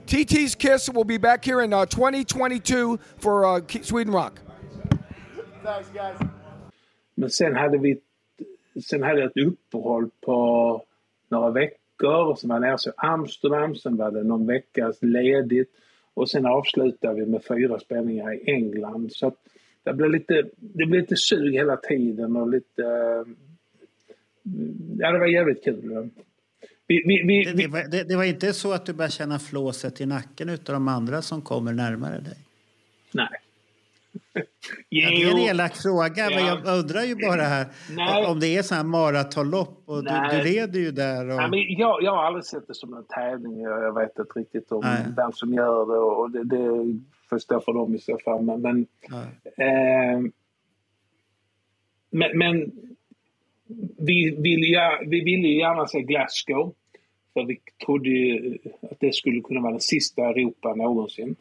TT's 0.07 0.55
Kiss 0.55 0.89
will 0.89 1.05
be 1.05 1.19
back 1.19 1.45
here 1.45 1.61
in 1.61 1.73
uh, 1.73 1.87
2022 1.87 2.99
for 3.19 3.45
uh, 3.45 3.61
Sweden 3.83 4.13
Rock. 4.13 4.41
Thanks, 5.63 5.89
guys. 5.91 6.17
Men 7.15 7.31
sen 7.31 7.57
hade 7.57 7.79
vi 7.79 8.01
sen 8.83 9.03
hade 9.03 9.21
jag 9.21 9.31
ett 9.31 9.47
uppehåll 9.47 10.11
på 10.21 10.83
några 11.29 11.51
veckor 11.51 12.27
och 12.27 12.39
sen 12.39 12.49
var 12.49 12.57
jag 12.57 12.63
nere 12.63 12.77
i 12.87 12.93
Amsterdam, 12.97 13.77
sen 13.77 13.97
var 13.97 14.11
det 14.11 14.23
någon 14.23 14.47
veckas 14.47 15.03
ledigt 15.03 15.71
och 16.15 16.31
sen 16.31 16.47
avslutade 16.47 17.15
vi 17.15 17.27
med 17.27 17.45
fyra 17.45 17.79
spelningar 17.79 18.35
i 18.35 18.51
England. 18.51 19.13
Så 19.13 19.27
att 19.27 19.37
det 19.85 19.93
blev 19.95 20.11
lite, 20.11 20.35
det 20.57 20.87
blev 20.87 21.01
lite 21.01 21.17
sug 21.17 21.53
hela 21.53 21.77
tiden 21.77 22.37
och 22.37 22.49
lite... 22.51 22.83
eh, 22.83 23.33
Ja, 24.99 25.13
det 25.13 25.19
var 25.19 25.27
jävligt 25.27 25.65
kul. 25.65 26.11
Vi, 26.87 27.03
vi, 27.07 27.23
vi, 27.27 27.45
Det, 27.45 27.53
det, 27.63 27.67
var, 27.69 27.85
det, 27.91 28.09
det 28.09 28.17
var 28.17 28.25
inte 28.25 28.53
så 28.53 28.73
att 28.73 28.87
du 28.87 28.93
började 28.93 29.13
känna 29.13 29.39
flåset 29.39 30.01
i 30.01 30.07
nacken 30.07 30.49
utav 30.49 30.73
de 30.73 30.89
andra 30.89 31.23
som 31.23 31.43
kommer 31.43 31.73
närmare 31.73 32.21
dig? 32.21 32.37
Nej. 33.13 33.29
Ja, 34.89 35.09
det 35.11 35.23
är 35.23 35.31
en 35.31 35.39
elak 35.39 35.77
fråga, 35.77 36.25
men 36.31 36.47
Ja. 36.47 36.61
jag 36.65 36.79
undrar 36.79 37.03
ju 37.03 37.15
bara 37.15 37.43
här 37.43 37.67
Nej. 37.91 38.27
om 38.27 38.41
det 38.41 38.57
är 38.57 38.63
så 38.63 38.75
här 38.75 38.85
maratonlopp 38.85 39.83
och 39.85 40.05
du, 40.05 40.11
Nej. 40.11 40.39
du 40.45 40.51
leder 40.51 40.81
ju 40.81 40.91
där. 40.91 41.29
Och... 41.29 41.35
Ja, 41.35 41.49
men 41.49 41.59
jag, 41.69 42.03
jag 42.03 42.11
har 42.13 42.25
aldrig 42.25 42.45
sett 42.45 42.67
det 42.69 42.75
som 42.75 42.95
en 42.95 43.05
tävling. 43.05 43.61
Jag, 43.61 43.83
jag 43.83 43.95
vet 43.95 44.19
inte 44.19 44.39
riktigt 44.39 44.73
om 44.73 44.81
Nej. 44.85 45.05
vem 45.17 45.33
som 45.33 45.55
gör 45.55 45.87
det 45.87 45.99
och 45.99 46.31
det, 46.31 46.45
det 46.45 47.01
får 47.31 47.39
stå 47.39 47.61
för 47.61 47.73
dem 47.73 47.95
i 47.95 47.99
så 47.99 48.19
fall. 48.19 48.43
Men, 48.43 48.61
men, 48.61 48.87
eh, 49.57 50.31
men, 52.11 52.39
men 52.39 52.73
vi, 53.99 54.37
vill 54.39 54.73
ja, 54.73 55.01
vi 55.07 55.21
ville 55.25 55.49
ju 55.49 55.59
gärna 55.59 55.87
se 55.87 56.03
Glasgow. 56.03 56.75
För 57.33 57.45
vi 57.45 57.61
trodde 57.87 58.09
ju 58.09 58.59
att 58.91 59.01
det 59.01 59.15
skulle 59.15 59.41
kunna 59.41 59.61
vara 59.61 59.73
den 59.73 59.81
sista 59.81 60.23
Europa 60.23 60.75
någonsin. 60.75 61.37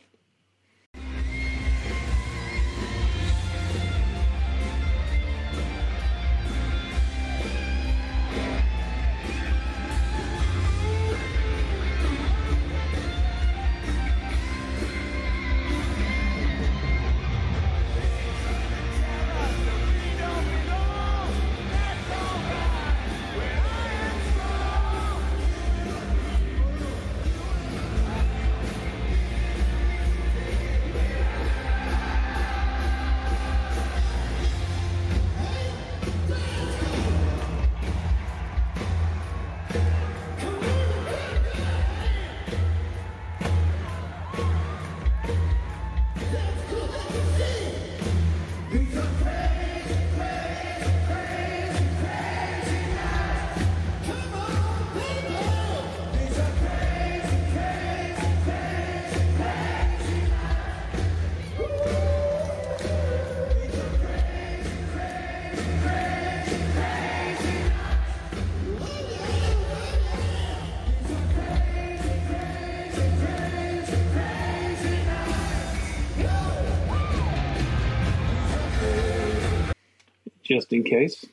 Just 80.49 80.73
in 80.73 80.83
case. 80.83 81.27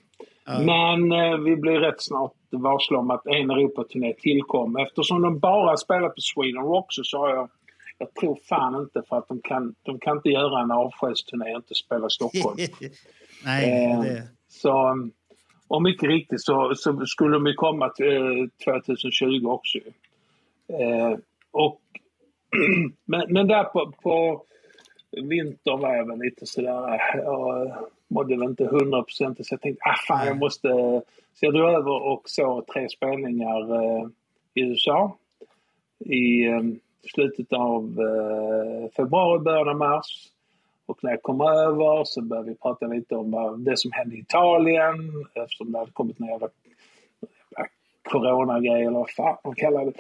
Men 0.47 1.13
eh, 1.13 1.39
vi 1.39 1.57
blir 1.57 1.81
rätt 1.81 2.03
snart 2.03 2.33
varslade 2.51 3.01
om 3.01 3.11
att 3.11 3.27
en 3.27 3.51
Europaturné 3.51 4.15
tillkom. 4.15 4.77
Eftersom 4.77 5.23
de 5.23 5.39
bara 5.39 5.77
spelar 5.77 6.09
på 6.09 6.21
Sweden 6.21 6.63
Rock 6.63 6.87
så 6.89 7.05
sa 7.05 7.31
jag 7.31 7.49
jag 7.99 8.15
tror 8.15 8.39
fan 8.49 8.75
inte 8.75 9.03
för 9.09 9.19
att 9.19 9.29
de 9.29 9.41
kan, 9.41 9.75
de 9.83 9.99
kan 9.99 10.17
inte 10.17 10.29
göra 10.29 10.63
en 10.63 10.71
avskedsturné 10.71 11.51
och 11.51 11.57
inte 11.57 11.75
spela 11.75 12.09
Stockholm. 12.09 12.57
Nej, 13.45 13.91
Eh, 13.93 14.01
det... 14.01 14.23
Så, 14.49 15.09
och 15.69 15.83
mycket 15.83 16.09
riktigt 16.09 16.43
så, 16.43 16.73
så 16.77 17.07
skulle 17.07 17.37
de 17.37 17.47
ju 17.47 17.55
komma 17.55 17.89
till, 17.89 18.17
eh, 18.67 18.75
2020 18.85 19.47
också. 19.47 19.79
Eh, 20.69 21.19
och, 21.51 21.81
men, 23.05 23.33
men 23.33 23.47
där 23.47 23.65
på, 23.65 23.93
på 24.03 24.43
vintern 25.23 25.81
var 25.81 25.95
jag 25.95 26.07
väl 26.07 26.19
lite 26.19 26.47
sådär, 26.47 27.01
jag 27.15 27.77
mådde 28.09 28.37
väl 28.37 28.49
inte 28.49 28.65
hundra 28.65 29.03
procent 29.03 29.47
så 29.47 29.55
jag 29.55 29.61
tänkte, 29.61 29.83
ah 29.85 29.97
fan 30.09 30.27
jag 30.27 30.39
måste... 30.39 30.69
Så 31.35 31.47
jag 31.47 31.55
drog 31.55 31.71
över 31.71 32.03
och 32.03 32.23
såg 32.25 32.67
tre 32.67 32.89
spelningar 32.89 33.75
eh, 33.75 34.09
i 34.55 34.61
USA 34.61 35.17
i 35.99 36.47
eh, 36.47 36.63
slutet 37.15 37.53
av 37.53 38.01
eh, 38.01 38.91
februari, 38.97 39.39
början 39.39 39.69
av 39.69 39.77
mars. 39.77 40.29
Och 40.87 40.99
när 41.03 41.11
jag 41.11 41.23
kom 41.23 41.41
över 41.41 42.05
så 42.05 42.23
började 42.23 42.49
vi 42.49 42.57
prata 42.57 42.87
lite 42.87 43.17
om 43.17 43.31
vad, 43.31 43.61
det 43.61 43.79
som 43.79 43.93
hände 43.93 44.17
i 44.17 44.19
Italien 44.19 44.95
eftersom 45.35 45.73
det 45.73 45.79
hade 45.79 45.91
kommit 45.91 46.19
några 46.19 46.33
jävla, 46.33 46.49
jävla 47.51 47.69
coronagrej 48.03 48.83
eller 48.83 48.99
vad 48.99 49.11
fan 49.11 49.37
de 49.43 49.55
kallar 49.55 49.85
det. 49.85 49.93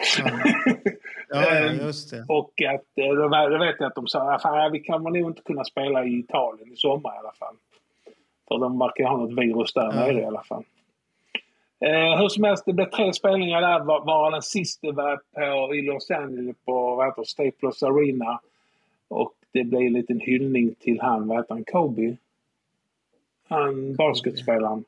Ja, 1.28 1.54
ja, 1.54 1.72
just 1.86 2.10
det. 2.10 2.24
Och 2.28 2.52
att, 2.74 2.98
eh, 2.98 3.14
då, 3.14 3.58
vet 3.58 3.76
jag 3.78 3.86
att 3.86 3.94
de 3.94 4.06
sa 4.06 4.34
att 4.34 4.42
fan, 4.42 4.72
vi 4.72 4.82
kommer 4.82 5.10
nog 5.10 5.30
inte 5.30 5.42
kunna 5.42 5.64
spela 5.64 6.04
i 6.04 6.18
Italien 6.18 6.72
i 6.72 6.76
sommar 6.76 7.14
i 7.14 7.18
alla 7.18 7.32
fall. 7.32 7.56
För 8.48 8.58
de 8.58 8.78
verkar 8.78 9.04
ha 9.04 9.16
något 9.16 9.38
virus 9.38 9.72
där 9.72 9.82
Ja. 9.82 9.92
nere 9.92 10.20
i 10.20 10.24
alla 10.24 10.42
fall. 10.42 10.64
Eh, 11.80 12.18
hur 12.20 12.28
som 12.28 12.44
helst, 12.44 12.64
det 12.66 12.72
blev 12.72 12.90
tre 12.90 13.12
spelningar 13.12 13.60
där, 13.60 13.80
var, 13.84 14.04
var 14.04 14.30
den 14.30 14.42
sista 14.42 14.92
var 14.92 15.20
på, 15.34 15.74
i 15.74 15.82
Los 15.82 16.10
Angeles 16.10 16.56
på 16.64 16.94
vad 16.96 17.06
heter, 17.06 17.24
Staples 17.24 17.82
Arena. 17.82 18.40
Och 19.08 19.32
det 19.52 19.64
blev 19.64 19.82
en 19.82 19.92
liten 19.92 20.20
hyllning 20.20 20.74
till 20.74 21.00
han, 21.00 21.28
vad 21.28 21.36
heter 21.36 21.54
han, 21.54 21.64
Kobe? 21.64 22.16
Han 23.48 23.94
basketspelaren 23.96 24.84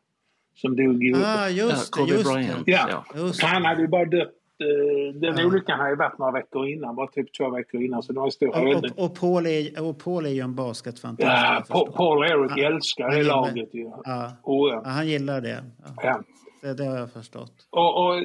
som 0.55 0.77
dog 0.77 1.05
i... 1.05 1.15
Ah, 1.25 1.49
just 1.49 1.95
det, 1.95 2.03
just 2.03 2.35
det. 2.35 2.63
Ja, 2.67 3.05
Just 3.15 3.43
han 3.43 3.65
hade 3.65 3.81
ju 3.81 3.89
bara 3.89 4.05
dött. 4.05 4.33
Eh, 4.61 5.15
Den 5.21 5.47
olyckan 5.47 5.79
hade 5.79 5.91
ju 5.91 5.97
varit 5.97 6.19
några 6.19 6.33
veckor 6.33 6.69
innan, 6.69 6.95
bara 6.97 7.07
typ 7.07 7.33
två 7.39 7.51
veckor 7.51 7.83
innan. 7.83 8.03
Så 8.03 8.13
det 8.13 8.19
var 8.19 8.27
en 8.27 8.33
stor 8.33 8.49
Och, 8.49 8.75
och, 8.99 9.05
och, 9.05 9.15
Paul 9.21 9.47
är, 9.47 9.83
och 9.89 9.99
Paul 10.05 10.27
är 10.27 10.31
ju 10.31 10.41
en 10.41 10.55
basketfantast. 10.55 11.71
Ja, 11.71 11.87
Paul 11.97 12.19
och 12.19 12.25
Eric 12.27 12.51
Han- 12.51 12.61
älskar 12.75 13.05
han 13.05 13.13
det 13.13 13.19
gillar- 13.19 13.35
laget 13.37 13.75
ju. 13.75 13.91
Ja. 14.05 14.33
Och, 14.43 14.69
ja. 14.69 14.81
Ja, 14.85 14.91
han 14.91 15.07
gillar 15.09 15.41
det. 15.41 15.65
Ja. 15.79 15.93
Ja. 16.03 16.21
Det, 16.63 16.75
det 16.75 16.85
har 16.85 16.97
jag 16.99 17.13
förstått. 17.13 17.53
Och, 17.71 18.05
och, 18.07 18.17
eh, 18.19 18.25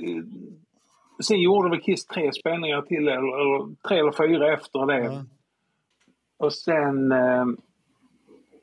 sen 1.23 1.41
gjorde 1.41 1.69
väl 1.69 1.79
Kiss 1.81 2.05
tre 2.05 2.31
spelningar 2.33 2.81
till, 2.81 3.07
eller, 3.07 3.13
eller 3.41 3.75
tre 3.87 3.99
eller 3.99 4.11
fyra 4.27 4.53
efter 4.53 4.85
det. 4.85 5.25
Och 6.37 6.53
sen, 6.53 7.11
eh, 7.11 7.45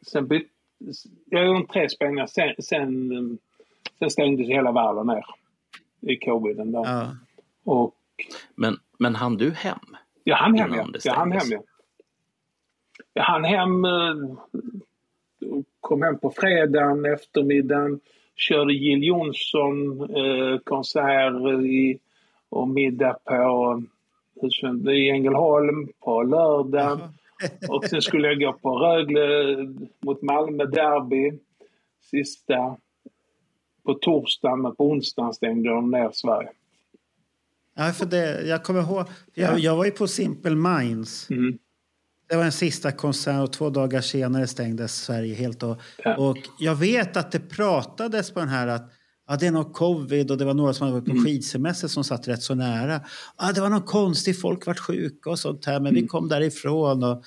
sen 0.07 0.27
bytte... 0.29 0.51
Jag 1.31 1.47
gjorde 1.47 1.67
tre 1.67 1.89
spelningar, 1.89 2.27
sen, 2.27 2.55
sen, 2.59 3.39
sen 3.99 4.11
stängdes 4.11 4.49
hela 4.49 4.73
världen 4.73 5.07
ner 5.07 5.25
i 6.01 6.17
covid 6.17 6.57
den 6.57 6.73
dagen. 6.73 6.85
Ja. 6.87 7.17
Och 7.71 7.95
Men, 8.55 8.77
men 8.99 9.15
han 9.15 9.37
du 9.37 9.51
hem? 9.51 9.79
jag 10.25 10.37
hann 10.37 10.59
hem, 10.59 10.75
ja. 10.75 10.89
Jag 11.05 11.15
hann 11.15 11.33
hem, 11.33 11.49
ja. 11.51 11.63
Jag 13.13 13.23
hann 13.23 13.45
hem... 13.45 13.85
eh, 13.85 13.91
kom 15.81 16.03
hem 16.03 16.19
på 16.19 16.31
fredagen, 16.31 17.05
eftermiddagen. 17.05 18.01
Körde 18.37 18.73
Jill 18.73 19.05
Johnson 19.05 20.01
eh, 20.17 20.59
konsert 20.65 21.65
i, 21.65 21.99
och 22.49 22.69
middag 22.69 23.17
på 23.25 23.83
i 24.93 25.11
Ängelholm 25.11 25.89
på 26.01 26.23
lördagen. 26.23 27.01
Och 27.69 27.85
sen 27.85 28.03
skulle 28.03 28.29
jag 28.29 28.41
gå 28.41 28.53
på 28.53 28.79
Rögle 28.79 29.57
mot 30.01 30.23
Malmö 30.23 30.65
Derby. 30.65 31.39
Sista 32.01 32.77
på 33.85 33.95
torsdagen, 33.95 34.63
men 34.63 34.77
på 34.77 34.85
onsdagen 34.91 35.33
stängde 35.33 35.71
de 35.71 35.91
ner 35.91 36.11
Sverige. 36.13 36.51
Ja, 37.81 37.93
för 37.93 38.07
det, 38.07 38.43
jag 38.47 38.65
kommer 38.65 38.81
ihåg, 38.81 39.07
jag, 39.35 39.59
jag 39.59 39.77
var 39.77 39.85
ju 39.85 39.91
på 39.91 40.09
Simple 40.09 40.55
Minds. 40.55 41.29
Det 42.29 42.37
var 42.37 42.45
en 42.45 42.53
sista 42.53 42.93
konsert 42.93 43.43
och 43.43 43.53
två 43.53 43.71
dagar 43.71 44.01
senare 44.01 44.47
stängdes 44.47 44.95
Sverige 44.95 45.35
helt. 45.35 45.63
Och, 45.63 45.81
och 46.19 46.37
jag 46.59 46.75
vet 46.75 47.17
att 47.17 47.33
det 47.33 47.41
pratades 47.41 48.31
på 48.31 48.41
den 48.41 48.49
här 48.49 48.67
att 48.67 48.91
ja, 49.29 49.37
det 49.37 49.47
är 49.47 49.51
någon 49.51 49.73
covid 49.73 50.31
och 50.31 50.39
det 50.39 50.45
var 50.45 50.55
några 50.55 50.75
som 50.75 50.87
hade 50.87 51.01
varit 51.01 51.11
på 51.11 51.25
skidsemester 51.25 51.89
som 51.89 52.05
satt 52.05 52.29
rätt 52.29 52.43
så 52.43 52.55
nära. 52.55 53.01
Ja, 53.39 53.53
det 53.53 53.61
var 53.61 53.71
någon 53.71 53.83
konstig, 53.83 54.41
folk 54.41 54.67
vart 54.67 54.79
sjuka 54.79 55.31
och 55.31 55.39
sånt 55.39 55.65
här, 55.65 55.81
men 55.81 55.95
vi 55.95 56.07
kom 56.07 56.29
därifrån. 56.29 57.03
Och, 57.03 57.25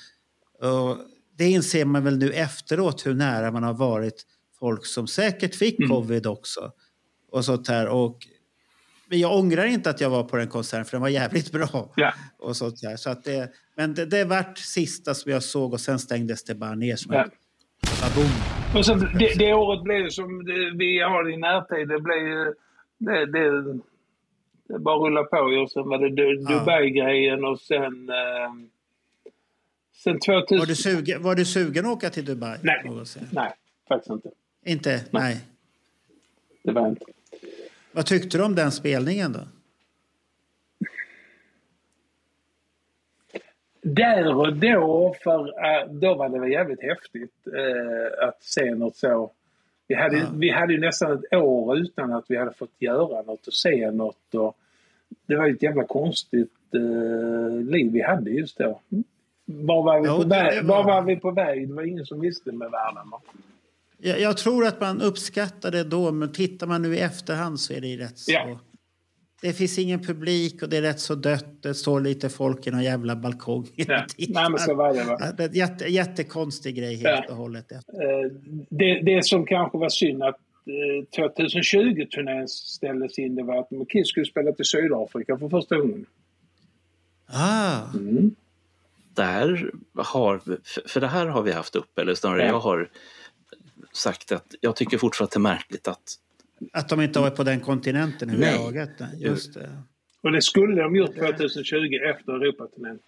och 0.60 0.98
det 1.38 1.50
inser 1.50 1.84
man 1.84 2.04
väl 2.04 2.18
nu 2.18 2.30
efteråt 2.30 3.06
hur 3.06 3.14
nära 3.14 3.52
man 3.52 3.62
har 3.62 3.74
varit 3.74 4.26
folk 4.58 4.86
som 4.86 5.06
säkert 5.06 5.54
fick 5.54 5.88
covid 5.88 6.26
också. 6.26 6.72
Och 7.32 7.44
sånt 7.44 7.68
här. 7.68 7.88
Och 7.88 8.18
men 9.08 9.18
jag 9.20 9.38
ångrar 9.38 9.64
inte 9.64 9.90
att 9.90 10.00
jag 10.00 10.10
var 10.10 10.22
på 10.24 10.36
den 10.36 10.48
konserten 10.48 10.84
för 10.84 10.92
den 10.92 11.02
var 11.02 11.08
jävligt 11.08 11.52
bra. 11.52 11.92
Och 12.38 12.56
sånt 12.56 12.80
där. 12.80 12.96
Så 12.96 13.10
att 13.10 13.24
det, 13.24 13.50
men 13.76 13.94
det, 13.94 14.06
det 14.06 14.24
vart 14.24 14.58
sista 14.58 15.14
som 15.14 15.32
jag 15.32 15.42
såg 15.42 15.72
och 15.72 15.80
sen 15.80 15.98
stängdes 15.98 16.44
det 16.44 16.54
bara 16.54 16.74
ner 16.74 16.96
som 16.96 17.12
Ja. 17.14 17.26
baboom. 18.02 18.30
Och 18.74 18.86
sen, 18.86 18.98
det, 19.18 19.38
det 19.38 19.54
året 19.54 19.82
blev 19.82 20.08
som 20.10 20.44
det, 20.44 20.70
vi 20.78 21.00
har 21.00 21.30
i 21.30 21.36
närtid, 21.36 21.88
det 21.88 22.00
blev. 22.00 22.54
Det, 22.98 23.26
det, 23.26 23.72
det 24.68 24.78
bara 24.78 24.96
rulla 24.96 25.24
på. 25.24 25.36
Och 25.36 25.70
sen 25.70 25.88
var 25.88 25.98
det 25.98 26.10
Du- 26.10 26.36
Dubai-grejen 26.36 27.44
och 27.44 27.60
sen... 27.60 28.08
Eh, 28.08 28.52
sen 29.96 30.18
2000... 30.20 30.58
Var 30.58 30.66
du, 30.66 30.74
sugen, 30.74 31.22
var 31.22 31.34
du 31.34 31.44
sugen 31.44 31.86
att 31.86 31.92
åka 31.92 32.10
till 32.10 32.24
Dubai? 32.24 32.58
Nej. 32.62 32.82
Nej, 33.30 33.52
faktiskt 33.88 34.10
inte. 34.10 34.28
Inte? 34.66 35.04
Nej. 35.10 35.40
Det 36.62 36.72
var 36.72 36.88
inte. 36.88 37.04
Vad 37.94 38.06
tyckte 38.06 38.38
du 38.38 38.44
om 38.44 38.54
den 38.54 38.72
spelningen 38.72 39.32
då? 39.32 39.40
Där 43.82 44.34
och 44.36 44.56
då, 44.56 45.14
för 45.24 45.38
eh, 45.40 45.92
då 45.92 46.14
var 46.14 46.28
det 46.28 46.40
väl 46.40 46.52
jävligt 46.52 46.82
häftigt 46.82 47.46
eh, 47.46 48.28
att 48.28 48.42
se 48.42 48.74
något 48.74 48.96
så. 48.96 49.30
Vi 49.86 49.94
hade, 49.94 50.26
vi 50.34 50.50
hade 50.50 50.72
ju 50.72 50.80
nästan 50.80 51.12
ett 51.12 51.32
år 51.32 51.78
utan 51.78 52.12
att 52.12 52.24
vi 52.28 52.36
hade 52.36 52.52
fått 52.52 52.74
göra 52.78 53.22
något 53.22 53.46
och 53.46 53.52
se 53.52 53.90
något. 53.90 54.34
Och 54.34 54.56
det 55.26 55.36
var 55.36 55.46
ju 55.46 55.54
ett 55.54 55.62
jävla 55.62 55.84
konstigt 55.84 56.74
eh, 56.74 57.60
liv 57.60 57.92
vi 57.92 58.02
hade 58.02 58.30
just 58.30 58.58
då. 58.58 58.80
Var 59.44 59.82
var, 59.82 60.00
vi 60.00 60.08
Jo, 60.08 60.22
på 60.22 60.28
väg? 60.28 60.64
var 60.64 60.84
var 60.84 61.02
vi 61.02 61.16
på 61.16 61.30
väg? 61.30 61.68
Det 61.68 61.74
var 61.74 61.82
ingen 61.82 62.06
som 62.06 62.20
visste 62.20 62.52
med 62.52 62.70
världen. 62.70 63.12
Jag, 63.98 64.20
jag 64.20 64.36
tror 64.36 64.66
att 64.66 64.80
man 64.80 65.02
uppskattade 65.02 65.78
det 65.78 65.84
då, 65.84 66.12
men 66.12 66.32
tittar 66.32 66.66
man 66.66 66.82
nu 66.82 66.94
i 66.96 67.00
efterhand 67.00 67.60
så 67.60 67.72
är 67.72 67.80
det 67.80 67.96
rätt 67.96 68.18
så... 68.18 68.32
Ja. 68.32 68.60
Det 69.42 69.52
finns 69.52 69.78
ingen 69.78 70.00
publik 70.02 70.62
och 70.62 70.68
det 70.68 70.76
är 70.76 70.82
rätt 70.82 71.00
så 71.00 71.14
dött. 71.14 71.62
Det 71.62 71.74
står 71.74 72.00
lite 72.00 72.28
folk 72.28 72.66
i 72.66 72.70
någon 72.70 72.82
jävla 72.82 73.16
balkong. 73.16 73.68
Ja. 73.76 74.06
Nej, 74.28 74.50
men 74.50 74.58
så 74.58 74.74
var 74.74 74.94
det, 74.94 75.04
va? 75.04 75.32
Det 75.36 75.44
är 75.44 75.54
jätte, 75.56 75.84
jättekonstig 75.84 76.74
grej 76.76 76.94
helt 76.94 77.24
Ja. 77.28 77.30
och 77.30 77.36
hållet. 77.36 77.72
Eh, 77.72 77.78
det, 78.70 79.00
det 79.02 79.24
som 79.24 79.46
kanske 79.46 79.78
var 79.78 79.88
synd 79.88 80.22
att 80.22 80.36
eh, 81.16 81.22
2020-turnén 81.24 82.48
ställdes 82.48 83.18
in, 83.18 83.34
det 83.34 83.42
var 83.42 83.58
att 83.60 83.68
Kiss 83.88 84.08
skulle 84.08 84.26
spela 84.26 84.52
till 84.52 84.64
Sydafrika 84.64 85.38
för 85.38 85.48
första 85.48 85.76
gången. 85.76 86.06
Ah. 87.26 87.80
Där 89.14 89.70
har, 89.96 90.38
för- 90.38 90.88
för 90.88 91.00
det 91.00 91.06
här 91.06 91.26
har 91.26 91.42
vi 91.42 91.52
haft 91.52 91.76
uppe, 91.76 92.00
eller 92.02 92.14
snarare 92.14 92.40
Ja. 92.42 92.46
jag 92.48 92.60
har 92.60 92.88
sagt 93.94 94.32
att 94.32 94.54
jag 94.60 94.76
tycker 94.76 94.98
fortfarande 94.98 95.28
att 95.28 95.32
det 95.32 95.38
är 95.38 95.54
märkligt 95.54 95.88
att 95.88 96.18
Att 96.72 96.88
de 96.88 97.00
inte 97.00 97.18
har 97.18 97.26
varit 97.26 97.36
på 97.36 97.44
den 97.44 97.60
kontinenten 97.60 98.30
överhuvudtaget. 98.30 98.90
Nej. 99.00 99.22
Just 99.22 99.54
det. 99.54 99.70
Och 100.20 100.32
det 100.32 100.42
skulle 100.42 100.82
de 100.82 100.96
gjort 100.96 101.14
2020 101.16 101.76
efter 102.10 102.32
Europaturnén. 102.32 102.98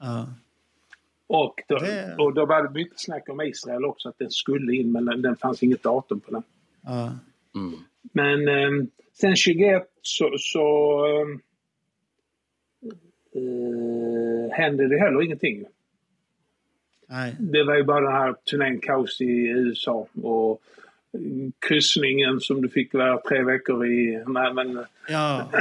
Ja. 0.00 0.28
Och 1.26 1.60
då, 1.68 1.78
Det- 1.78 2.14
och 2.18 2.34
då 2.34 2.46
var 2.46 2.62
det 2.62 2.70
mycket 2.70 3.00
snack 3.00 3.28
om 3.28 3.40
Israel 3.40 3.84
också, 3.84 4.08
att 4.08 4.18
den 4.18 4.30
skulle 4.30 4.74
in, 4.76 4.92
men 4.92 5.22
den, 5.22 5.36
fanns 5.36 5.62
inget 5.62 5.82
datum 5.82 6.20
på 6.20 6.30
den. 6.30 6.42
Ja. 6.82 7.18
Men 8.12 8.48
eh, 8.48 8.86
sen 9.12 9.36
21 9.36 9.82
så, 10.02 10.34
så 10.38 11.06
eh, 13.34 14.50
hände 14.52 14.88
det 14.88 14.98
heller 14.98 15.22
ingenting. 15.22 15.64
Nej. 17.08 17.36
Det 17.38 17.64
var 17.64 17.76
ju 17.76 17.84
bara 17.84 18.00
den 18.00 18.12
här 18.12 18.34
turnén 18.50 18.78
kaos 18.80 19.20
i 19.20 19.48
USA 19.48 20.06
och 20.22 20.60
kryssningen 21.68 22.40
som 22.40 22.62
du 22.62 22.68
fick 22.68 22.94
vara 22.94 23.20
tre 23.20 23.42
veckor 23.42 23.86
i. 23.86 24.22
Nej, 24.26 24.54
men, 24.54 24.84
Ja. 25.08 25.50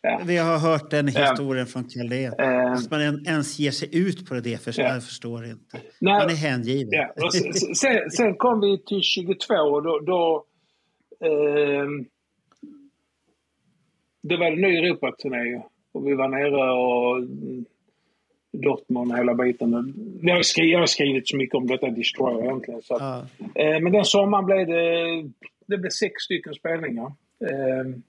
Ja. 0.00 0.20
Vi 0.26 0.36
har 0.36 0.58
hört 0.58 0.90
den 0.90 1.08
Ja. 1.08 1.20
historien 1.30 1.66
från 1.66 1.84
Carlén. 1.84 2.32
Eh. 2.38 2.72
Att 2.72 2.90
man 2.90 3.00
en- 3.00 3.26
ens 3.26 3.58
ger 3.58 3.70
sig 3.70 3.98
ut 3.98 4.28
på 4.28 4.34
det, 4.34 4.50
Ja. 4.66 4.72
jag 4.82 5.04
förstår 5.04 5.44
inte. 5.44 5.76
Nej. 6.00 6.14
Man 6.20 6.30
är 6.30 6.34
hängiven. 6.34 6.88
Ja, 6.92 7.30
sen, 7.74 8.10
sen, 8.10 8.34
kom 8.36 8.60
vi 8.60 8.78
till 8.86 9.00
22 9.02 9.54
och 9.54 9.82
då... 9.82 9.98
då 9.98 10.44
ehm, 11.26 12.04
det 14.22 14.36
var 14.36 14.46
en 14.46 14.60
ny 14.60 14.76
Europaturné 14.78 15.62
och 15.92 16.06
vi 16.08 16.14
var 16.14 16.28
nere 16.28 16.70
och 16.72 17.22
Dortmund 18.62 19.12
och 19.12 19.18
hela 19.18 19.34
biten. 19.34 19.94
Jag 20.22 20.34
har, 20.34 20.42
skrivit, 20.42 20.72
jag 20.72 20.78
har 20.78 20.86
skrivit 20.86 21.28
så 21.28 21.36
mycket 21.36 21.54
om 21.54 21.66
detta 21.66 21.90
Destroyer 21.90 22.44
egentligen. 22.44 22.82
Så 22.82 22.94
att, 22.94 23.22
eh, 23.54 23.80
men 23.80 23.92
den 23.92 24.04
sommaren 24.04 24.44
blev 24.44 24.66
det, 24.66 25.22
det 25.66 25.78
blev 25.78 25.90
sex 25.90 26.22
stycken 26.22 26.54
spelningar. 26.54 27.12
Ehm, 27.50 28.02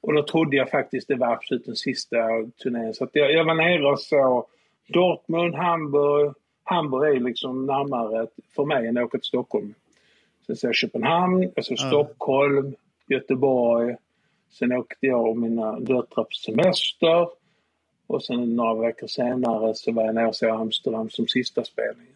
och 0.00 0.14
då 0.14 0.22
trodde 0.22 0.56
jag 0.56 0.70
faktiskt 0.70 1.08
det 1.08 1.14
var 1.14 1.32
absolut 1.32 1.66
den 1.66 1.76
sista 1.76 2.16
turnén. 2.62 2.94
Så 2.94 3.08
jag, 3.12 3.32
jag 3.32 3.44
var 3.44 3.54
nere 3.54 3.86
och 3.86 4.00
så 4.00 4.46
Dortmund, 4.88 5.54
Hamburg. 5.54 6.34
Hamburg 6.64 7.16
är 7.16 7.20
liksom 7.20 7.66
närmare 7.66 8.26
för 8.56 8.64
mig 8.64 8.86
än 8.86 8.98
att 8.98 9.04
åka 9.04 9.18
till 9.18 9.26
Stockholm. 9.26 9.74
Sen 10.46 10.56
så 10.56 10.72
Köpenhamn, 10.72 11.52
alltså 11.56 11.74
Ja. 11.76 11.86
Stockholm, 11.88 12.74
Göteborg. 13.08 13.96
Sen 14.50 14.72
åkte 14.72 15.06
jag 15.06 15.28
och 15.28 15.36
mina 15.36 15.80
döttrar 15.80 16.24
på 16.24 16.30
semester. 16.30 17.28
Och 18.06 18.24
sen 18.24 18.56
några 18.56 18.74
veckor 18.86 19.06
senare 19.06 19.74
så 19.74 19.92
var 19.92 20.04
jag 20.04 20.14
nere 20.14 20.26
och 20.26 20.36
såg 20.36 20.50
Amsterdam 20.50 21.10
som 21.10 21.28
sista 21.28 21.64
spelningen. 21.64 22.14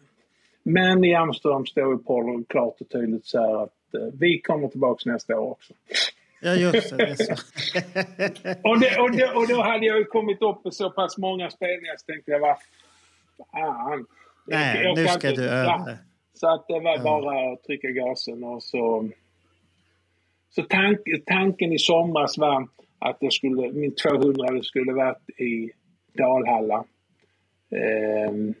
Men 0.63 1.03
i 1.03 1.15
Amsterdam 1.15 1.65
står 1.65 1.91
ju 1.93 1.97
Paul 1.97 2.43
klart 2.49 2.81
och 2.81 2.89
tydligt 2.89 3.25
så 3.25 3.39
här 3.41 3.63
att 3.63 3.93
eh, 3.93 4.13
vi 4.19 4.41
kommer 4.41 4.67
tillbaks 4.67 5.05
nästa 5.05 5.39
år 5.39 5.51
också. 5.51 5.73
Ja, 6.41 6.53
just 6.55 6.89
det. 6.89 6.97
det 6.97 7.03
är 7.03 7.15
så. 7.15 7.33
Och, 8.69 8.79
det, 8.79 8.99
och, 9.01 9.11
det, 9.11 9.33
och 9.35 9.47
då 9.47 9.61
hade 9.61 9.85
jag 9.85 9.97
ju 9.97 10.05
kommit 10.05 10.41
upp 10.41 10.63
med 10.63 10.73
så 10.73 10.89
pass 10.89 11.17
många 11.17 11.49
spelningar 11.49 11.95
så 11.97 12.05
tänkte 12.05 12.31
jag, 12.31 12.39
vad 12.39 12.57
fan. 13.51 14.05
Nej, 14.47 14.83
Jag 14.83 14.97
nu 14.97 15.07
ska 15.07 15.29
inte- 15.29 15.41
du 15.41 15.47
ja. 15.47 15.53
över. 15.53 15.97
Så 16.33 16.53
att 16.53 16.67
det 16.67 16.79
var 16.79 16.97
bara 17.03 17.53
att 17.53 17.63
trycka 17.63 17.87
gasen 17.87 18.43
och 18.43 18.63
så... 18.63 19.09
Så 20.51 20.63
tank, 20.63 20.99
tanken 21.25 21.73
i 21.73 21.79
somras 21.79 22.37
var 22.37 22.67
att 22.99 23.17
jag 23.19 23.33
skulle, 23.33 23.71
min 23.71 23.95
200 23.95 24.63
skulle 24.63 24.93
varit 24.93 25.29
i 25.29 25.71
Dalhalla. 26.17 26.83
Ehm, 27.71 28.53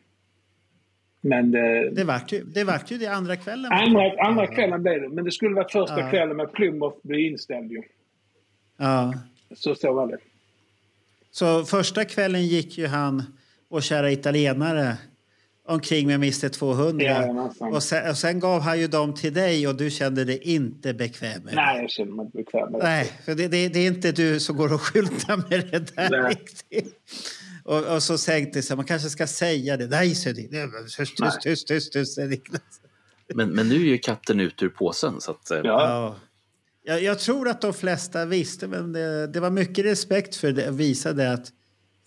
men 1.21 1.51
det, 1.51 1.89
Det 1.89 2.03
vart 2.03 2.31
ju 2.33 2.43
det, 2.43 2.63
vart 2.63 2.91
ju 2.91 2.97
det 2.97 3.07
andra 3.07 3.35
kvällen. 3.35 3.71
andra, 3.71 4.11
andra 4.23 4.47
kvällen 4.47 4.83
blev 4.83 5.01
det. 5.01 5.09
Men 5.09 5.25
det 5.25 5.31
skulle 5.31 5.55
varit 5.55 5.71
första 5.71 5.99
Ja. 5.99 6.09
kvällen 6.09 6.37
med 6.37 6.51
Plymouth 6.53 6.97
bli 7.03 7.27
inställd 7.27 7.71
ju. 7.71 7.81
Ja. 8.77 9.13
Så 9.55 9.75
så 9.75 9.93
var 9.93 10.07
det. 10.07 10.17
Så 11.31 11.63
första 11.65 12.05
kvällen 12.05 12.47
gick 12.47 12.77
ju 12.77 12.87
han, 12.87 13.23
vår 13.69 13.81
kära 13.81 14.11
italienare, 14.11 14.97
omkring 15.69 16.07
med 16.07 16.15
Mr 16.15 16.49
200. 16.49 17.05
Jajamensan. 17.05 17.73
och, 17.73 17.83
sen, 17.83 18.09
och 18.09 18.17
sen 18.17 18.39
gav 18.39 18.61
han 18.61 18.79
ju 18.79 18.87
dem 18.87 19.13
till 19.13 19.33
dig 19.33 19.67
och 19.67 19.75
du 19.75 19.89
kände 19.89 20.25
dig 20.25 20.39
inte 20.43 20.93
bekväm 20.93 21.43
med 21.43 21.53
det. 21.53 21.55
Nej, 21.55 21.81
jag 21.81 21.89
känner 21.89 22.11
mig 22.11 22.25
inte 22.25 22.37
bekväm 22.37 22.71
med 22.71 22.81
det. 22.81 22.87
Nej, 22.87 23.11
för 23.25 23.35
det, 23.35 23.47
det, 23.47 23.67
det 23.67 23.79
är 23.79 23.87
inte 23.87 24.11
du 24.11 24.39
som 24.39 24.57
går 24.57 24.73
och 24.73 24.81
skyltar 24.81 25.37
med 25.37 25.71
det 25.71 25.95
där 25.95 26.09
Nej. 26.09 26.29
riktigt. 26.29 26.95
Och, 27.63 27.95
och 27.95 28.03
så 28.03 28.17
tänkte 28.17 28.61
jag, 28.69 28.75
man 28.75 28.85
kanske 28.85 29.09
ska 29.09 29.27
säga 29.27 29.77
det. 29.77 29.87
Nej, 29.87 30.15
säger 30.15 30.35
det. 30.35 30.67
Tyst, 30.87 31.41
tyst, 31.41 31.67
tyst, 31.67 31.93
tyst, 31.93 32.15
tyst. 32.15 32.47
Men, 33.33 33.49
men 33.49 33.69
nu 33.69 33.75
är 33.75 33.79
ju 33.79 33.97
katten 33.97 34.39
ut 34.39 34.63
ur 34.63 34.69
påsen. 34.69 35.21
Så 35.21 35.31
att, 35.31 35.51
eh, 35.51 35.59
Ja. 35.63 36.15
Jag, 36.83 37.03
jag 37.03 37.19
tror 37.19 37.49
att 37.49 37.61
de 37.61 37.73
flesta 37.73 38.25
visste, 38.25 38.67
men 38.67 38.93
det, 38.93 39.27
det 39.27 39.39
var 39.39 39.49
mycket 39.49 39.85
respekt 39.85 40.35
för 40.35 40.51
det. 40.51 40.71
Visade 40.71 41.31
att, 41.33 41.51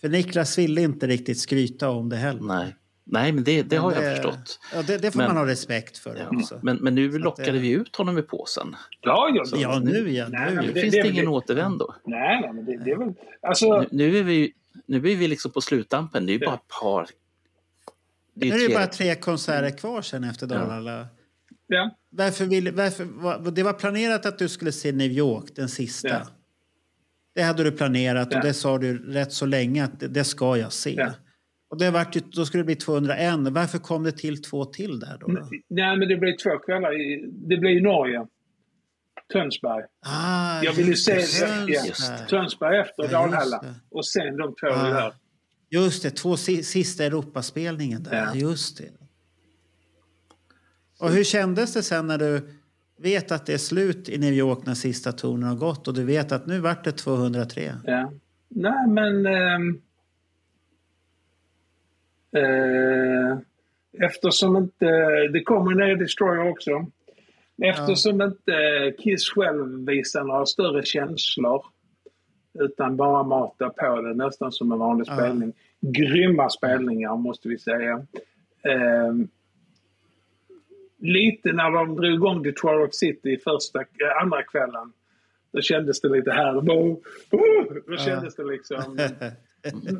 för 0.01 0.09
Niklas 0.09 0.57
ville 0.57 0.81
inte 0.81 1.07
riktigt 1.07 1.39
skryta 1.39 1.89
om 1.89 2.09
det 2.09 2.15
heller. 2.17 2.41
Nej. 2.41 2.75
Nej, 3.05 3.31
men 3.31 3.43
det, 3.43 3.61
det 3.63 3.75
har 3.75 3.91
Men 3.91 4.03
jag 4.03 4.11
det- 4.11 4.15
förstått. 4.15 4.59
Ja, 4.73 4.81
det, 4.81 4.97
det 4.97 5.11
får 5.11 5.17
Men- 5.17 5.27
man 5.27 5.37
ha 5.37 5.45
respekt 5.45 5.97
för 5.97 6.15
Ja, 6.15 6.37
också. 6.37 6.59
men, 6.63 6.77
men 6.77 6.95
nu 6.95 7.17
lockade 7.19 7.51
det- 7.51 7.59
vi 7.59 7.69
ut 7.69 7.95
honom 7.95 8.17
ur 8.17 8.21
påsen. 8.21 8.75
Ja, 9.01 9.29
ja, 9.35 9.45
Så 9.45 9.55
Ja, 9.59 9.79
nu 9.79 10.11
ja. 10.11 10.27
Nej, 10.29 10.49
Nu. 10.49 10.55
men 10.55 10.65
Nu 10.65 10.71
det- 10.71 10.81
finns 10.81 10.93
det- 10.95 11.01
det 11.03 11.09
ingen 11.09 11.25
det- 11.25 11.31
återvändo. 11.31 11.93
Nej, 12.05 12.41
nej, 12.41 12.53
men 12.53 12.65
det, 12.65 12.77
det 12.77 12.91
är 12.91 12.97
väl... 12.97 13.13
Alltså, 13.41 13.79
Nu, 13.79 13.87
nu, 13.91 14.17
är 14.17 14.23
vi, 14.23 14.53
nu 14.85 14.97
är 14.97 15.01
vi 15.15 15.27
liksom 15.27 15.51
på 15.51 15.61
sluttampen. 15.61 16.25
Det 16.25 16.31
är 16.31 16.39
ju 16.39 16.45
bara 16.45 16.55
ett 16.55 16.67
par... 16.81 17.07
Det 18.35 18.45
Nu 18.45 18.51
är 18.51 18.55
är 18.55 18.61
ju 18.61 18.67
det 18.67 18.73
bara 18.73 18.87
tre... 18.87 19.15
konserter 19.15 19.77
kvar 19.77 20.01
sen 20.01 20.23
efter 20.23 20.47
Dalhalla. 20.47 21.07
ja. 21.67 21.89
Varför 22.09 22.45
ville, 22.45 22.71
varför, 22.71 23.03
var, 23.03 23.51
det 23.51 23.63
var 23.63 23.73
planerat 23.73 24.25
att 24.25 24.39
du 24.39 24.49
skulle 24.49 24.71
se 24.71 24.91
New 24.91 25.11
York, 25.11 25.45
den 25.55 25.69
sista. 25.69 26.07
Ja. 26.07 26.21
Det 27.35 27.41
hade 27.41 27.63
du 27.63 27.71
planerat 27.71 28.27
och 28.27 28.33
Ja. 28.33 28.41
det 28.41 28.53
sa 28.53 28.77
du 28.77 28.97
rätt 29.13 29.33
så 29.33 29.45
länge 29.45 29.83
att 29.83 29.99
det, 29.99 30.07
det 30.07 30.23
ska 30.23 30.57
jag 30.57 30.73
se. 30.73 31.07
Och 31.73 31.79
det 31.79 31.91
vart 31.91 32.13
då 32.35 32.45
skulle 32.45 32.61
det 32.63 32.65
bli 32.65 32.75
201. 32.75 33.39
Varför 33.51 33.77
kom 33.77 34.03
det 34.03 34.11
till 34.11 34.41
två 34.41 34.65
till 34.65 34.99
där 34.99 35.17
då? 35.19 35.27
då? 35.27 35.47
Nej, 35.69 35.97
men 35.97 36.07
det 36.07 36.15
blir 36.17 36.37
två 36.43 36.57
kvällar. 36.59 37.01
i- 37.01 37.25
Det 37.31 37.57
blir 37.57 37.69
i 37.77 37.81
Norge. 37.81 38.25
Tönsberg. 39.33 39.83
Ah, 40.05 40.61
Jag 40.63 40.73
vill 40.73 40.87
ju 40.87 40.95
se 40.95 41.11
Tönsberg. 41.15 42.27
Tönsberg 42.29 42.79
efter 42.79 43.03
Ja, 43.03 43.09
Dalhalla. 43.09 43.65
Och 43.91 44.05
sen 44.07 44.37
de 44.37 44.55
två 44.55 44.67
Ah. 44.67 44.89
där. 44.89 45.13
Just 45.69 46.03
det, 46.03 46.09
två 46.09 46.37
si, 46.37 46.63
sista 46.63 47.03
Europaspelningen 47.03 48.03
där. 48.03 48.15
Ja. 48.15 48.35
Just 48.35 48.77
det. 48.77 48.89
Och 50.99 51.09
hur 51.09 51.23
kändes 51.23 51.73
det 51.73 51.83
sen 51.83 52.07
när 52.07 52.17
du 52.17 52.49
vet 52.99 53.31
att 53.31 53.45
det 53.45 53.53
är 53.53 53.57
slut 53.57 54.09
i 54.09 54.17
New 54.17 54.33
York 54.33 54.65
när 54.65 54.73
sista 54.73 55.11
tonen 55.11 55.49
har 55.49 55.55
gått 55.55 55.87
och 55.87 55.93
du 55.93 56.03
vet 56.03 56.31
att 56.31 56.45
nu 56.47 56.59
vart 56.59 56.83
det 56.83 56.91
203? 56.91 57.75
Ja. 57.83 58.11
Nej, 58.49 58.87
men... 58.87 59.25
ehm, 59.25 59.81
eh, 62.35 63.37
eftersom 64.05 64.57
inte... 64.57 64.85
Det 65.33 65.43
kommer 65.43 65.81
Air 65.81 65.95
Destroyer 65.95 66.49
också. 66.49 66.85
Eftersom 67.63 68.21
inte 68.21 68.93
Kiss 68.99 69.29
själv 69.29 69.85
visar 69.85 70.23
några 70.23 70.45
större 70.45 70.83
känslor 70.83 71.65
utan 72.59 72.97
bara 72.97 73.23
matar 73.23 73.69
på 73.69 74.01
det 74.01 74.13
nästan 74.13 74.51
som 74.51 74.71
en 74.71 74.79
vanlig 74.79 75.05
Ja. 75.07 75.13
spelning. 75.15 75.53
Grymma 75.81 76.49
spelningar 76.49 77.15
måste 77.15 77.47
vi 77.49 77.57
säga. 77.59 78.05
Ehm, 78.63 79.27
lite 80.97 81.51
när 81.51 81.71
de 81.71 81.95
drog 81.95 82.13
igång 82.13 82.43
Detroit 82.43 82.95
City 82.95 83.37
första, 83.43 83.79
eh, 83.79 84.21
andra 84.21 84.43
kvällen. 84.43 84.93
Då 85.51 85.61
kändes 85.61 86.01
det 86.01 86.09
lite 86.09 86.31
här. 86.31 86.53
Då, 86.61 86.99
då 87.87 87.97
kändes 87.97 88.35
det 88.35 88.43
liksom... 88.43 88.97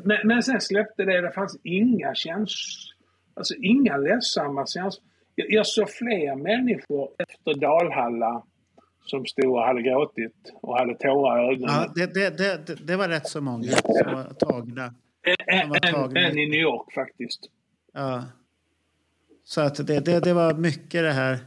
Men, 0.04 0.18
men 0.24 0.42
sen 0.42 0.60
släppte 0.60 1.04
det. 1.04 1.20
Det 1.20 1.32
fanns 1.32 1.56
inga 1.62 2.14
känslor. 2.14 2.94
Alltså 3.34 3.54
inga 3.54 3.96
ledsamma 3.96 4.66
känslor. 4.66 5.04
Jag, 5.34 5.46
jag 5.50 5.66
såg 5.66 5.90
fler 5.90 6.36
människor 6.36 7.08
efter 7.18 7.60
Dalhalla 7.60 8.42
som 9.04 9.26
stod 9.26 9.52
och 9.52 9.62
hade 9.62 9.82
gråtit 9.82 10.34
och 10.62 10.78
hade 10.78 10.94
tårar 10.94 11.38
i 11.52 11.54
ögonen. 11.54 11.74
Ja, 11.74 11.92
det, 11.94 12.14
det, 12.14 12.38
det, 12.66 12.86
det- 12.86 12.96
var 12.96 13.08
rätt 13.08 13.26
så 13.28 13.40
många 13.40 13.68
som 13.68 14.14
var 14.14 14.34
tagna. 14.34 14.94
Var 15.68 15.92
tagna. 15.92 16.20
Än 16.20 16.38
i 16.38 16.46
New 16.46 16.60
York 16.60 16.92
faktiskt. 16.94 17.40
Ja. 17.92 18.24
Så 19.44 19.60
att 19.60 19.86
det, 19.86 20.00
det, 20.00 20.20
det 20.20 20.32
var 20.32 20.54
mycket 20.54 21.02
det 21.02 21.12
här... 21.12 21.38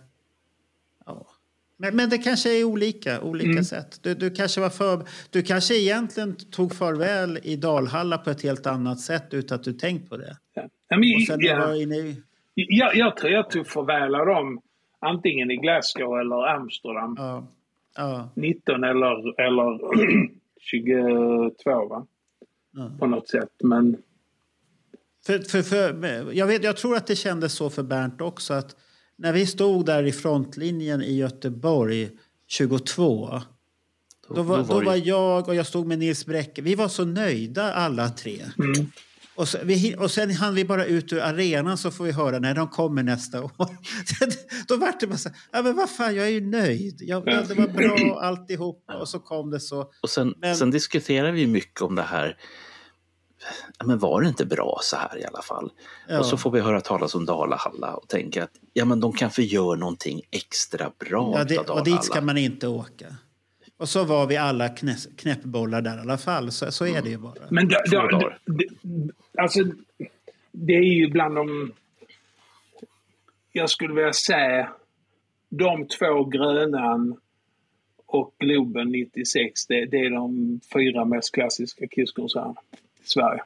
Men, 1.77 1.95
men 1.95 2.09
det 2.09 2.17
kanske 2.17 2.59
är 2.59 2.63
olika, 2.63 3.21
olika 3.21 3.49
Mm. 3.49 3.63
sätt. 3.63 3.99
Du, 4.03 4.13
du, 4.13 4.29
kanske 4.29 4.61
var 4.61 4.69
för, 4.69 5.03
du 5.29 5.41
kanske 5.41 5.75
egentligen 5.75 6.35
tog 6.35 6.75
farväl 6.75 7.39
i 7.43 7.55
Dalhalla 7.55 8.17
på 8.17 8.29
ett 8.29 8.43
helt 8.43 8.67
annat 8.67 8.99
sätt 8.99 9.33
utan 9.33 9.55
att 9.55 9.63
du 9.63 9.73
tänkt 9.73 10.09
på 10.09 10.17
det. 10.17 10.37
Ja, 10.53 10.67
men, 10.89 10.99
Och 11.15 11.21
sen 11.27 11.39
ja. 11.41 11.75
inne 11.75 11.95
i... 11.95 12.21
Jag, 12.55 12.95
jag 12.95 13.17
tror 13.17 13.31
jag 13.31 13.49
tog 13.49 13.67
farväl 13.67 14.15
av 14.15 14.25
dem 14.25 14.61
antingen 14.99 15.51
i 15.51 15.55
Glasgow 15.57 16.19
eller 16.19 16.47
Amsterdam. 16.55 17.15
Ja. 17.17 17.47
Ja. 17.95 18.29
19 18.35 18.83
eller, 18.83 19.41
eller 19.41 19.79
22 20.61 21.87
va? 21.89 22.05
Ja. 22.71 22.91
På 22.99 23.05
något 23.07 23.29
sätt. 23.29 23.49
Men 23.63 23.97
För, 25.25 25.39
för, 25.39 25.61
för, 25.61 26.31
jag, 26.33 26.47
vet, 26.47 26.63
jag 26.63 26.77
tror 26.77 26.95
att 26.95 27.07
det 27.07 27.15
kändes 27.15 27.53
så 27.53 27.69
för 27.69 27.83
Bernt 27.83 28.21
också. 28.21 28.53
att 28.53 28.75
När 29.17 29.33
vi 29.33 29.45
stod 29.45 29.85
där 29.85 30.03
i 30.03 30.11
frontlinjen 30.11 31.01
i 31.01 31.15
Göteborg 31.15 32.09
22 32.47 33.41
då 34.29 34.41
var, 34.43 34.57
då 34.63 34.81
var 34.81 34.95
jag 35.07 35.47
och 35.47 35.55
jag 35.55 35.67
stod 35.67 35.87
med 35.87 35.99
Nils 35.99 36.25
Bräcke. 36.25 36.61
Vi 36.61 36.75
var 36.75 36.87
så 36.87 37.05
nöjda 37.05 37.73
alla 37.73 38.09
tre. 38.09 38.41
Mm. 38.59 38.91
Och, 39.35 39.47
så, 39.47 39.57
vi, 39.63 39.95
och 39.95 40.11
sen 40.11 40.31
hann 40.31 40.55
vi 40.55 40.65
bara 40.65 40.85
ut 40.85 41.13
ur 41.13 41.19
arenan 41.19 41.77
så 41.77 41.91
får 41.91 42.03
vi 42.03 42.11
höra 42.11 42.39
när 42.39 42.55
de 42.55 42.67
kommer 42.67 43.03
nästa 43.03 43.43
år. 43.43 43.51
då 44.67 44.75
vart 44.77 44.99
det 44.99 45.07
bara 45.07 45.17
så 45.17 45.29
här, 45.29 45.37
ja 45.51 45.61
men 45.61 45.75
vad 45.75 45.89
fan 45.89 46.15
jag 46.15 46.25
är 46.25 46.31
ju 46.31 46.41
nöjd. 46.41 47.01
Jag, 47.01 47.23
Ja. 47.25 47.41
Det 47.47 47.53
var 47.53 47.67
bra 47.67 48.19
alltihop 48.21 48.85
och 49.01 49.09
så 49.09 49.19
kom 49.19 49.49
det 49.51 49.59
så. 49.59 49.91
Och 50.01 50.09
sen, 50.09 50.33
Men- 50.37 50.55
sen 50.55 50.71
diskuterar 50.71 51.31
vi 51.31 51.47
mycket 51.47 51.81
om 51.81 51.95
det 51.95 52.01
här. 52.01 52.37
Ja, 53.79 53.85
men 53.85 53.99
var 53.99 54.21
det 54.21 54.27
inte 54.27 54.45
bra 54.45 54.79
så 54.81 54.95
här 54.95 55.17
i 55.17 55.25
alla 55.25 55.41
fall? 55.41 55.71
Ja. 56.07 56.19
Och 56.19 56.25
så 56.25 56.37
får 56.37 56.51
vi 56.51 56.59
höra 56.59 56.81
talas 56.81 57.15
om 57.15 57.25
Dalahalla 57.25 57.95
och 57.95 58.07
tänka 58.07 58.43
att 58.43 58.51
ja, 58.73 58.85
men 58.85 58.99
de 58.99 59.13
kanske 59.13 59.41
gör 59.41 59.75
någonting 59.75 60.21
extra 60.31 60.91
bra 60.97 61.33
Ja, 61.37 61.43
det, 61.43 61.57
och 61.69 61.83
dit 61.83 62.03
ska 62.03 62.21
man 62.21 62.37
inte 62.37 62.67
åka. 62.67 63.05
Och 63.77 63.89
så 63.89 64.03
var 64.03 64.27
vi 64.27 64.37
alla 64.37 64.69
knä, 64.69 64.95
knäppbollar 65.17 65.81
där 65.81 65.97
i 65.97 65.99
alla 65.99 66.17
fall. 66.17 66.51
Så, 66.51 66.71
så 66.71 66.85
är 66.85 67.01
det 67.01 67.09
ju 67.09 67.17
bara. 67.17 67.33
Men 67.49 67.67
då, 67.67 67.77
dagar. 67.91 68.39
det, 68.45 68.65
alltså, 69.37 69.59
det 70.51 70.73
är 70.73 70.93
ju 70.93 71.07
bland 71.09 71.35
de... 71.35 71.73
Jag 73.51 73.69
skulle 73.69 73.93
vilja 73.93 74.13
säga 74.13 74.71
de 75.49 75.87
två 75.87 76.25
Grönan 76.25 77.17
och 78.05 78.35
Globen 78.39 78.91
96, 78.91 79.67
det, 79.67 79.85
det 79.85 79.97
är 79.97 80.09
de 80.09 80.59
fyra 80.73 81.05
mest 81.05 81.33
klassiska 81.33 81.87
Kiss-konserterna 81.87 82.61
Sverige. 83.07 83.41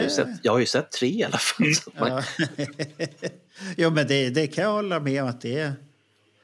Ju 0.00 0.04
ja. 0.08 0.10
sett, 0.10 0.28
jag 0.42 0.52
har 0.52 0.58
ju 0.58 0.66
sett 0.66 0.90
tre 0.92 1.08
i 1.08 1.24
alla 1.24 1.38
fall. 1.38 1.74
Så 1.74 1.90
man, 2.00 2.08
Ja. 2.10 2.22
jo, 3.76 3.90
men 3.90 4.06
det, 4.06 4.30
det 4.30 4.46
kan 4.46 4.64
jag 4.64 4.72
hålla 4.72 5.00
med 5.00 5.22
om 5.22 5.28
att 5.28 5.40
det 5.40 5.58
är, 5.58 5.72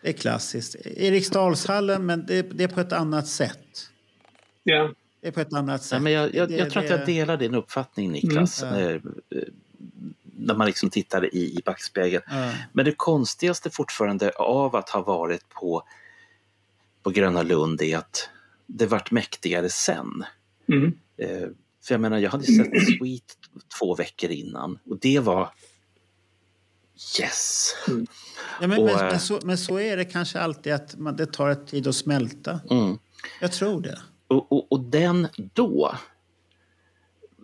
det 0.02 0.08
är 0.08 0.12
klassiskt. 0.12 0.76
Eriksdalshallen, 0.86 2.06
men 2.06 2.26
det, 2.26 2.42
det 2.42 2.64
är 2.64 2.68
på 2.68 2.80
ett 2.80 2.92
annat 2.92 3.28
sätt. 3.28 3.90
Ja. 4.62 4.92
Det 5.20 5.28
är 5.28 5.32
på 5.32 5.40
ett 5.40 5.52
annat 5.52 5.82
sätt. 5.82 5.92
Nej, 5.92 6.00
men 6.00 6.12
jag, 6.12 6.34
jag, 6.34 6.48
Det- 6.48 6.56
jag 6.56 6.70
tror 6.70 6.84
att 6.84 6.90
jag 6.90 7.06
delar 7.06 7.36
din 7.36 7.54
uppfattning 7.54 8.12
Niklas. 8.12 8.62
Mm. 8.62 8.78
Eh, 8.82 8.90
eh, 8.90 8.98
när 10.38 10.54
man 10.54 10.66
liksom 10.66 10.90
tittar 10.90 11.34
i, 11.34 11.38
i 11.58 11.62
backspegeln. 11.64 12.22
Ja. 12.30 12.52
Men 12.72 12.84
det 12.84 12.92
konstigaste 12.96 13.70
fortfarande 13.70 14.30
av 14.30 14.76
att 14.76 14.88
ha 14.88 15.02
varit 15.02 15.48
på, 15.48 15.82
på 17.02 17.10
Gröna 17.10 17.42
Lund 17.42 17.82
är 17.82 17.96
att 17.98 18.28
det 18.66 18.86
vart 18.86 19.10
mäktigare 19.10 19.68
sen. 19.68 20.24
Mm. 20.68 20.92
Eh, 21.16 21.48
för 21.84 21.94
jag 21.94 22.00
menar, 22.00 22.18
jag 22.18 22.30
hade 22.30 22.44
sett 22.44 22.66
Sweet 22.98 23.36
två 23.78 23.94
veckor 23.94 24.30
innan 24.30 24.78
och 24.90 24.98
det 25.00 25.20
var 25.20 25.50
yes. 27.20 27.74
Ja, 28.60 28.66
men, 28.66 28.78
Och, 28.78 28.84
men, 28.84 28.94
eh, 28.94 29.00
men, 29.00 29.20
så, 29.20 29.40
men 29.42 29.58
så 29.58 29.78
är 29.80 29.96
det 29.96 30.04
kanske 30.04 30.40
alltid 30.40 30.72
att 30.72 30.96
man, 30.96 31.16
det 31.16 31.26
tar 31.26 31.50
ett 31.50 31.66
tid 31.66 31.86
att 31.86 31.96
smälta. 31.96 32.60
Mm. 32.70 32.98
Jag 33.40 33.52
tror 33.52 33.80
det. 33.80 34.00
Och, 34.28 34.52
och, 34.52 34.72
och 34.72 34.80
den 34.80 35.28
då 35.36 35.96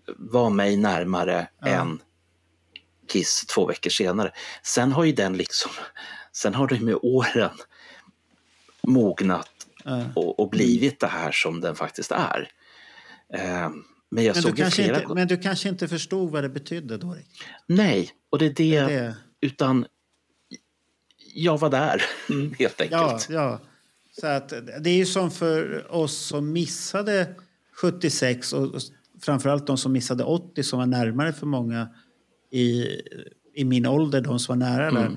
var 0.06 0.50
mig 0.50 0.76
närmare 0.76 1.48
än 1.64 2.02
Kiss 3.08 3.46
två 3.46 3.66
veckor 3.66 3.90
senare. 3.90 4.32
Sen 4.62 4.92
har 4.92 5.04
ju 5.04 5.12
den 5.12 5.36
liksom, 5.36 5.70
sen 6.32 6.54
har 6.54 6.66
det 6.66 6.80
med 6.80 6.98
åren 7.02 7.50
mognat 8.82 9.48
Ja. 9.84 10.04
och, 10.14 10.40
och 10.40 10.50
blivit 10.50 11.00
det 11.00 11.06
här 11.06 11.32
som 11.32 11.60
den 11.60 11.74
faktiskt 11.74 12.12
är. 12.12 12.50
Eh, 13.34 13.70
men 14.12 14.24
jag 14.24 14.34
Men 14.36 14.42
såg 14.42 14.52
du, 14.52 14.62
kanske 14.62 14.82
flera 14.82 15.02
inte, 15.02 15.14
men 15.14 15.28
du 15.28 15.36
kanske 15.36 15.68
inte 15.68 15.88
förstod 15.88 16.30
vad 16.30 16.44
det 16.44 16.48
betydde 16.48 16.96
då? 16.98 17.16
Nej, 17.66 18.10
och 18.30 18.38
det 18.38 18.44
är 18.46 18.50
det, 18.50 18.54
Det 18.54 18.76
är 18.94 19.02
det. 19.02 19.14
utan 19.40 19.86
jag 21.34 21.58
var 21.58 21.70
där 21.70 22.02
helt 22.58 22.80
Ja, 22.90 23.04
enkelt. 23.10 23.28
ja. 23.30 23.60
Så 24.20 24.26
att, 24.26 24.48
det 24.80 24.90
är 24.90 24.96
ju 24.96 25.06
som 25.06 25.30
för 25.30 25.86
oss 25.94 26.16
som 26.16 26.52
missade 26.52 27.34
76 27.74 28.52
och 28.52 28.74
och 28.74 28.80
framförallt 29.22 29.66
de 29.66 29.78
som 29.78 29.92
missade 29.92 30.24
80 30.24 30.62
som 30.62 30.78
var 30.78 30.86
närmare 30.86 31.32
för 31.32 31.46
många 31.46 31.88
i, 32.50 32.86
i 33.54 33.64
min 33.64 33.86
ålder, 33.86 34.20
de 34.20 34.38
som 34.38 34.58
var 34.58 34.66
nära 34.66 34.90
där. 34.90 35.00
Mm. 35.06 35.16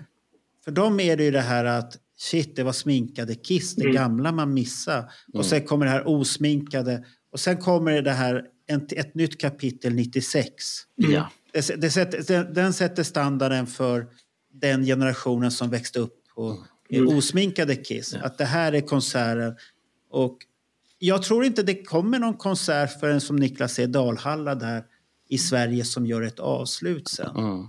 För 0.66 0.72
dem 0.72 1.00
är 1.00 1.18
det 1.18 1.24
ju 1.24 1.32
det 1.32 1.42
här 1.42 1.66
att 1.66 1.98
shit, 2.18 2.56
det 2.56 2.64
var 2.64 2.72
sminkade 2.72 3.36
Kiss, 3.36 3.76
det 3.76 3.82
Mm. 3.84 3.96
gamla 3.96 4.32
man 4.32 4.54
missade. 4.54 4.98
Mm. 4.98 5.10
Och 5.34 5.46
sen 5.46 5.62
kommer 5.64 5.86
det 5.86 5.92
här 5.92 6.08
osminkade. 6.08 7.06
Och 7.32 7.40
sen 7.40 7.58
kommer 7.58 8.02
det 8.02 8.12
här 8.12 8.46
ett, 8.68 8.92
ett 8.92 9.16
nytt 9.16 9.42
kapitel 9.42 9.94
96. 9.94 10.54
Ja. 10.96 11.32
Det, 11.52 11.82
det 11.82 11.90
sätter, 11.90 12.24
den, 12.28 12.54
den 12.54 12.74
sätter 12.74 13.04
standarden 13.04 13.68
för 13.68 14.08
den 14.54 14.86
generationen 14.86 15.52
som 15.52 15.70
växte 15.70 16.00
upp 16.00 16.14
på 16.36 16.66
Mm. 16.90 17.18
osminkade 17.18 17.76
Kiss. 17.76 18.14
Att 18.14 18.38
det 18.38 18.46
här 18.46 18.74
är 18.74 18.82
konserten. 18.82 19.56
Och 20.10 20.38
jag 21.00 21.24
tror 21.24 21.46
inte 21.46 21.64
det 21.64 21.84
kommer 21.84 22.20
någon 22.20 22.38
konsert 22.38 23.00
förrän 23.00 23.22
som 23.22 23.36
Niklas 23.36 23.74
säger 23.74 23.88
Dalhalla 23.88 24.56
där 24.56 24.84
i 25.30 25.38
Sverige 25.38 25.86
som 25.86 26.06
gör 26.06 26.22
ett 26.22 26.40
avslut 26.40 27.08
sen. 27.08 27.36
Mm. 27.38 27.68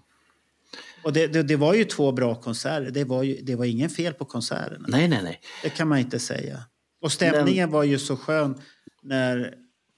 Och 1.04 1.12
det, 1.12 1.26
det, 1.26 1.42
det 1.42 1.56
var 1.56 1.74
ju 1.74 1.84
två 1.84 2.12
bra 2.12 2.34
konserter. 2.34 2.90
Det 2.90 3.04
var, 3.04 3.22
ju, 3.22 3.42
det 3.42 3.56
var 3.56 3.64
ingen 3.64 3.90
fel 3.90 4.12
på 4.12 4.24
konserterna. 4.24 4.86
Nej, 4.88 5.08
nej, 5.08 5.20
nej. 5.22 5.40
Det 5.62 5.70
kan 5.70 5.88
man 5.88 5.98
inte 5.98 6.18
säga. 6.18 6.64
Och 7.00 7.12
stämningen 7.12 7.70
var 7.70 7.82
ju 7.82 7.98
så 7.98 8.16
skön 8.16 8.60
när 9.02 9.54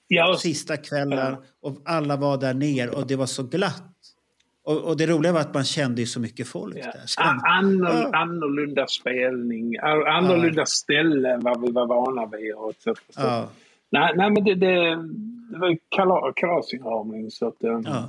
Ja. 0.09 0.36
sista 0.39 0.76
kvällen 0.76 1.36
och 1.62 1.78
alla 1.85 2.16
var 2.16 2.36
där 2.39 2.55
ner 2.55 2.94
och 2.94 3.06
det 3.06 3.16
var 3.16 3.26
så 3.26 3.43
glatt. 3.43 3.82
Och, 4.64 4.76
och 4.85 4.97
det 4.97 5.06
roliga 5.06 5.32
var 5.32 5.40
att 5.40 5.55
man 5.55 5.64
kände 5.64 6.01
ju 6.01 6.06
så 6.06 6.20
mycket 6.20 6.48
folk 6.48 6.74
där. 6.74 7.02
Så- 7.06 7.20
Annor, 7.20 7.89
Ja. 7.90 8.10
Annorlunda 8.18 8.86
spelning, 8.86 9.76
annorlunda 10.06 10.66
ställen 10.66 11.24
än 11.35 11.40
vad 11.40 11.60
vi 11.60 11.70
var 11.72 11.86
vana 11.86 12.26
vid. 12.26 12.55
Och 12.55 12.72
så, 12.78 12.94
så. 12.94 13.20
Ja. 13.20 13.48
Nej, 13.90 14.12
nej, 14.16 14.30
men 14.30 14.44
det, 14.44 14.55
det, 14.55 14.97
det 15.52 15.59
var 15.59 15.68
ju 15.70 15.78
kala, 15.89 16.32
kalasinramning. 16.36 17.30
Så 17.30 17.48
att, 17.48 17.64
eh, 17.64 18.05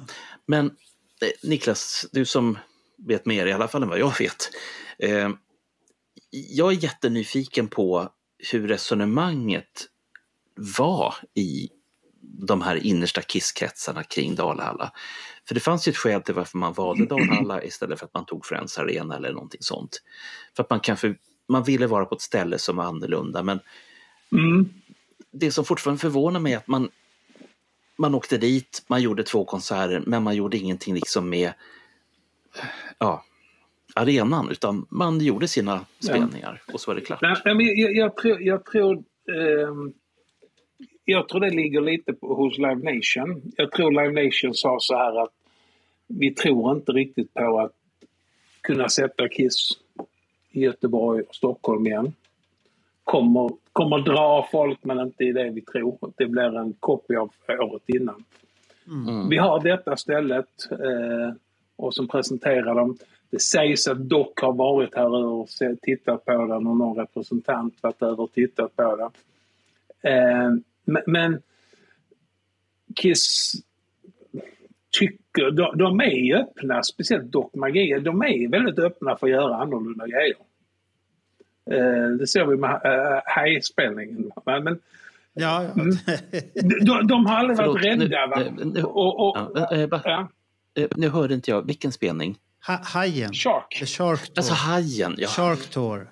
Men 0.46 0.66
eh, 0.66 1.50
Niklas, 1.50 2.06
du 2.12 2.26
som 2.26 2.58
vet 2.98 3.26
mer 3.26 3.46
i 3.46 3.52
alla 3.52 3.68
fall 3.68 3.84
än 3.84 3.90
vad 3.90 4.00
jag 4.00 4.20
vet. 4.20 4.50
Eh, 5.00 5.30
jag 6.32 6.72
är 6.74 6.84
jättenyfiken 6.84 7.68
på 7.68 8.10
hur 8.52 8.68
resonemanget 8.68 9.86
var 10.78 11.16
i 11.34 11.70
de 12.48 12.62
här 12.62 12.76
innersta 12.76 13.22
kisskretsarna 13.22 14.04
kring 14.04 14.36
Dalhalla. 14.36 14.92
För 15.48 15.56
det 15.56 15.62
fanns 15.62 15.88
ju 15.88 15.90
ett 15.90 15.98
skäl 15.98 16.22
till 16.22 16.34
varför 16.36 16.58
man 16.58 16.74
valde 16.74 17.06
Dalhalla 17.06 17.64
istället 17.66 18.00
för 18.00 18.06
att 18.06 18.14
man 18.14 18.26
tog 18.26 18.46
Friends 18.46 18.78
Arena 18.78 19.16
eller 19.16 19.34
någonting 19.34 19.62
sånt. 19.62 20.02
För 20.56 20.64
att 20.64 20.70
man 20.70 20.80
kanske, 20.80 21.16
man 21.50 21.64
ville 21.64 21.88
vara 21.88 22.06
på 22.06 22.16
ett 22.16 22.22
ställe 22.22 22.58
som 22.60 22.76
var 22.78 22.84
annorlunda 22.84 23.44
men 23.44 23.60
Mm. 24.32 24.70
det 25.32 25.52
som 25.52 25.66
fortfarande 25.66 26.02
förvånar 26.02 26.40
mig 26.40 26.54
är 26.54 26.58
att 26.58 26.68
man, 26.68 26.90
man 27.98 28.16
åkte 28.16 28.38
dit, 28.38 28.84
man 28.88 29.02
gjorde 29.02 29.24
två 29.24 29.46
konserter 29.46 30.04
men 30.06 30.24
man 30.24 30.36
gjorde 30.36 30.58
ingenting 30.58 30.96
liksom 30.96 31.30
med 31.30 31.54
ja, 32.98 33.24
arenan 33.96 34.50
utan 34.50 34.86
man 34.90 35.20
gjorde 35.22 35.48
sina 35.48 35.86
spelningar 36.00 36.62
och 36.74 36.82
så 36.82 36.92
var 36.92 36.96
det 36.96 37.02
klart. 37.02 37.22
Nej, 37.22 37.56
men 37.56 37.66
jag, 37.66 37.96
jag 37.96 38.18
tror, 38.18 38.42
jag, 38.42 38.66
tror 38.66 38.96
ehm, 38.96 39.94
jag 41.12 41.30
tror 41.30 41.40
det 41.40 41.50
ligger 41.50 41.82
lite 41.82 42.14
på, 42.14 42.34
hos 42.34 42.58
Live 42.58 42.96
Nation. 42.96 43.42
Jag 43.58 43.72
tror 43.72 43.92
Live 43.92 44.26
Nation 44.26 44.54
sa 44.54 44.78
så 44.80 44.96
här 44.96 45.24
att 45.24 45.34
vi 46.08 46.34
tror 46.34 46.76
inte 46.76 46.92
riktigt 46.92 47.34
på 47.34 47.60
att 47.60 47.72
kunna 48.62 48.90
sätta 48.90 49.30
Kiss 49.30 49.70
i 50.52 50.62
Göteborg 50.62 51.22
och 51.22 51.36
Stockholm 51.36 51.88
igen. 51.88 52.14
Kommer, 53.04 53.50
kommer 53.74 54.00
dra 54.00 54.48
folk 54.52 54.80
men 54.84 55.00
inte 55.00 55.24
i 55.24 55.32
det 55.32 55.50
vi 55.50 55.62
tror. 55.62 55.98
Det 56.18 56.26
blir 56.26 56.58
en 56.58 56.74
copy 56.74 57.16
av 57.16 57.32
året 57.48 57.84
innan. 57.88 58.24
Mm. 58.88 59.30
Vi 59.30 59.38
har 59.38 59.64
detta 59.64 59.98
stället 59.98 60.72
eh, 60.72 61.34
och 61.76 61.94
som 61.94 62.08
presenterar 62.08 62.76
dem. 62.76 62.98
Det 63.30 63.42
sägs 63.42 63.88
att 63.88 64.10
Doc 64.10 64.28
har 64.42 64.54
varit 64.54 64.96
här 64.96 65.16
och 65.16 65.48
tittat 65.82 66.26
på 66.26 66.32
den 66.32 66.68
och 66.68 66.78
någon 66.78 66.98
representant 66.98 67.84
varit 67.84 68.02
över 68.02 68.20
och 68.20 68.32
tittat 68.32 68.76
på 68.76 68.96
den. 68.96 69.12
Eh, 70.14 70.52
men, 71.08 71.42
Kiss 72.96 73.54
tycker, 75.00 75.52
de, 75.52 75.78
de 75.78 76.00
är 76.02 76.26
ju 76.26 76.36
öppna, 76.36 76.84
speciellt 76.84 77.32
Doc 77.32 77.54
Magi, 77.54 78.00
de 78.00 78.22
är 78.22 78.50
väldigt 78.50 78.80
öppna 78.80 79.16
för 79.18 79.28
att 79.28 79.32
göra 79.34 79.56
annorlunda 79.56 80.08
grejer. 80.08 80.36
Eh, 81.72 82.10
det 82.20 82.28
ser 82.28 82.46
vi 82.46 82.58
med 82.58 82.70
uh, 82.86 83.22
hajspelningen. 83.26 84.32
Men, 84.46 84.64
men 84.64 84.80
Ja, 85.34 85.64
ja. 85.64 85.84
de, 86.86 87.08
de 87.08 87.26
har 87.26 87.36
aldrig 87.36 87.58
Förlåt, 87.58 87.74
varit 87.76 87.86
rädda. 87.86 88.26
nu- 88.26 88.44
va? 88.44 88.52
nu- 88.58 88.66
nu- 88.66 88.84
och, 88.84 89.28
och, 89.30 89.38
Ja, 89.56 89.76
eh, 89.76 89.88
bara- 89.88 90.28
eh, 90.76 90.88
Nu 90.96 91.10
hörde 91.10 91.34
inte 91.34 91.52
jag, 91.52 91.66
vilken 91.68 91.92
spelning? 91.92 92.38
Ha, 92.68 92.80
hajen. 92.84 93.34
Shark. 93.34 93.80
The 93.80 93.86
Shark 93.86 94.20
Tour. 94.20 94.34
Alltså 94.38 94.54
Hajen, 94.54 95.16
ja. 95.18 95.28
Shark 95.28 95.70
Tour. 95.70 96.08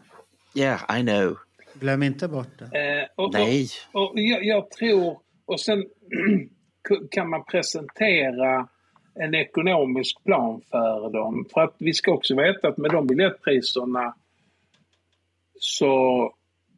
Yeah, 0.56 1.00
I 1.00 1.02
know. 1.02 1.38
Glöm 1.80 2.04
inte 2.04 2.28
bort 2.28 2.60
det. 2.60 3.00
Eh, 3.00 3.08
och, 3.16 3.34
Nej. 3.34 3.68
Och, 3.92 4.12
och 4.12 4.20
jag, 4.20 4.46
jag 4.46 4.72
tror, 4.72 5.20
och 5.46 5.60
sen 5.60 5.86
kan 7.12 7.30
man 7.30 7.44
presentera 7.44 8.68
en 9.14 9.36
ekonomisk 9.36 10.24
plan 10.24 10.62
för 10.72 11.10
dem. 11.10 11.46
För 11.54 11.62
att 11.62 11.76
vi 11.78 11.94
ska 11.94 12.12
också 12.12 12.36
veta 12.36 12.68
att 12.68 12.78
med 12.78 12.92
de 12.92 13.08
biljettpriserna 13.08 14.16
så, 15.60 16.34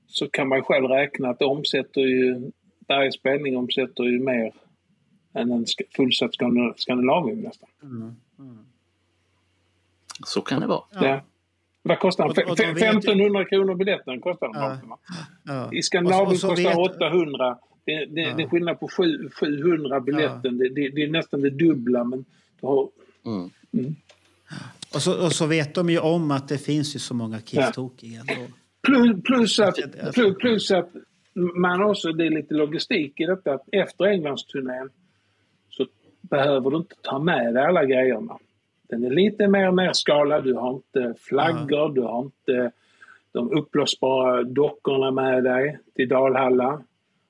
så 0.07 0.29
kan 0.29 0.47
man 0.47 0.63
själv 0.63 0.85
räkna 0.85 1.29
att 1.29 1.39
det 1.39 1.45
omsätter 1.45 2.01
ju, 2.01 2.51
varje 2.87 3.11
spelning 3.11 3.57
omsätter 3.57 4.03
ju 4.03 4.19
mer 4.19 4.53
än 5.33 5.51
en 5.51 5.65
fullsatt 5.95 6.31
Skandinavium 6.75 7.39
nästan. 7.39 7.69
Mm. 7.83 8.15
Så 10.25 10.41
kan 10.41 10.61
det 10.61 10.67
vara. 10.67 10.83
Ja. 10.91 11.21
Vad 11.83 11.99
kostar 11.99 12.23
den? 12.23 12.31
Och- 12.45 12.51
och 12.51 12.57
de 12.57 12.63
Fe- 12.63 12.73
vet 12.73 12.83
ju- 12.83 12.87
1500 12.87 13.45
kronor 13.45 13.75
biljetten 13.75 14.21
kostar 14.21 14.53
den. 14.53 14.61
Ja. 14.61 14.99
Ja. 15.45 15.69
I 15.73 15.81
Skandinavien 15.83 16.27
Och 16.27 16.37
så- 16.37 16.51
och 16.51 16.57
så 16.57 16.63
kostar 16.63 16.81
vet- 16.83 16.95
800. 16.95 17.57
Det, 17.85 18.05
det, 18.05 18.33
det 18.37 18.43
är 18.43 18.47
skillnad 18.47 18.79
på 18.79 18.87
sju- 18.87 19.29
700 19.29 19.99
biljetten. 19.99 20.57
Det, 20.57 20.69
det, 20.69 20.89
det 20.89 21.03
är 21.03 21.07
nästan 21.11 21.41
det 21.41 21.49
dubbla. 21.49 22.03
Men 22.03 22.25
du 22.61 22.67
har, 22.67 22.89
Mm. 23.25 23.49
mm. 23.73 23.95
Och 24.95 25.01
så, 25.01 25.25
och 25.25 25.31
så 25.31 25.45
vet 25.45 25.75
de 25.75 25.89
ju 25.89 25.99
om 25.99 26.31
att 26.31 26.47
det 26.47 26.57
finns 26.57 26.95
ju 26.95 26.99
så 26.99 27.13
många 27.13 27.39
kisstokiga. 27.41 28.19
ändå. 28.19 28.47
plus, 28.81 29.23
plus, 29.23 29.59
att, 29.59 29.75
plus, 30.13 30.37
plus 30.37 30.71
att 30.71 30.89
man 31.55 31.83
också, 31.83 32.11
det 32.11 32.25
är 32.25 32.29
lite 32.29 32.53
logistik 32.53 33.19
i 33.19 33.25
detta. 33.25 33.53
Att 33.53 33.65
efter 33.71 34.05
Englandsturnén 34.05 34.89
så 35.69 35.85
behöver 36.21 36.69
du 36.71 36.77
inte 36.77 36.95
ta 37.01 37.19
med 37.19 37.53
dig 37.53 37.63
alla 37.65 37.85
grejerna. 37.85 38.37
Den 38.89 39.03
är 39.03 39.09
lite 39.09 39.47
mer 39.47 39.71
nerskalad. 39.71 40.43
Du 40.43 40.53
har 40.53 40.73
inte 40.73 41.13
flaggor, 41.19 41.89
du 41.93 42.01
har 42.01 42.21
inte 42.21 42.71
de 43.31 43.51
uppblåsbara 43.51 44.43
dockorna 44.43 45.11
med 45.11 45.43
dig 45.43 45.79
till 45.95 46.09
Dalhalla. 46.09 46.81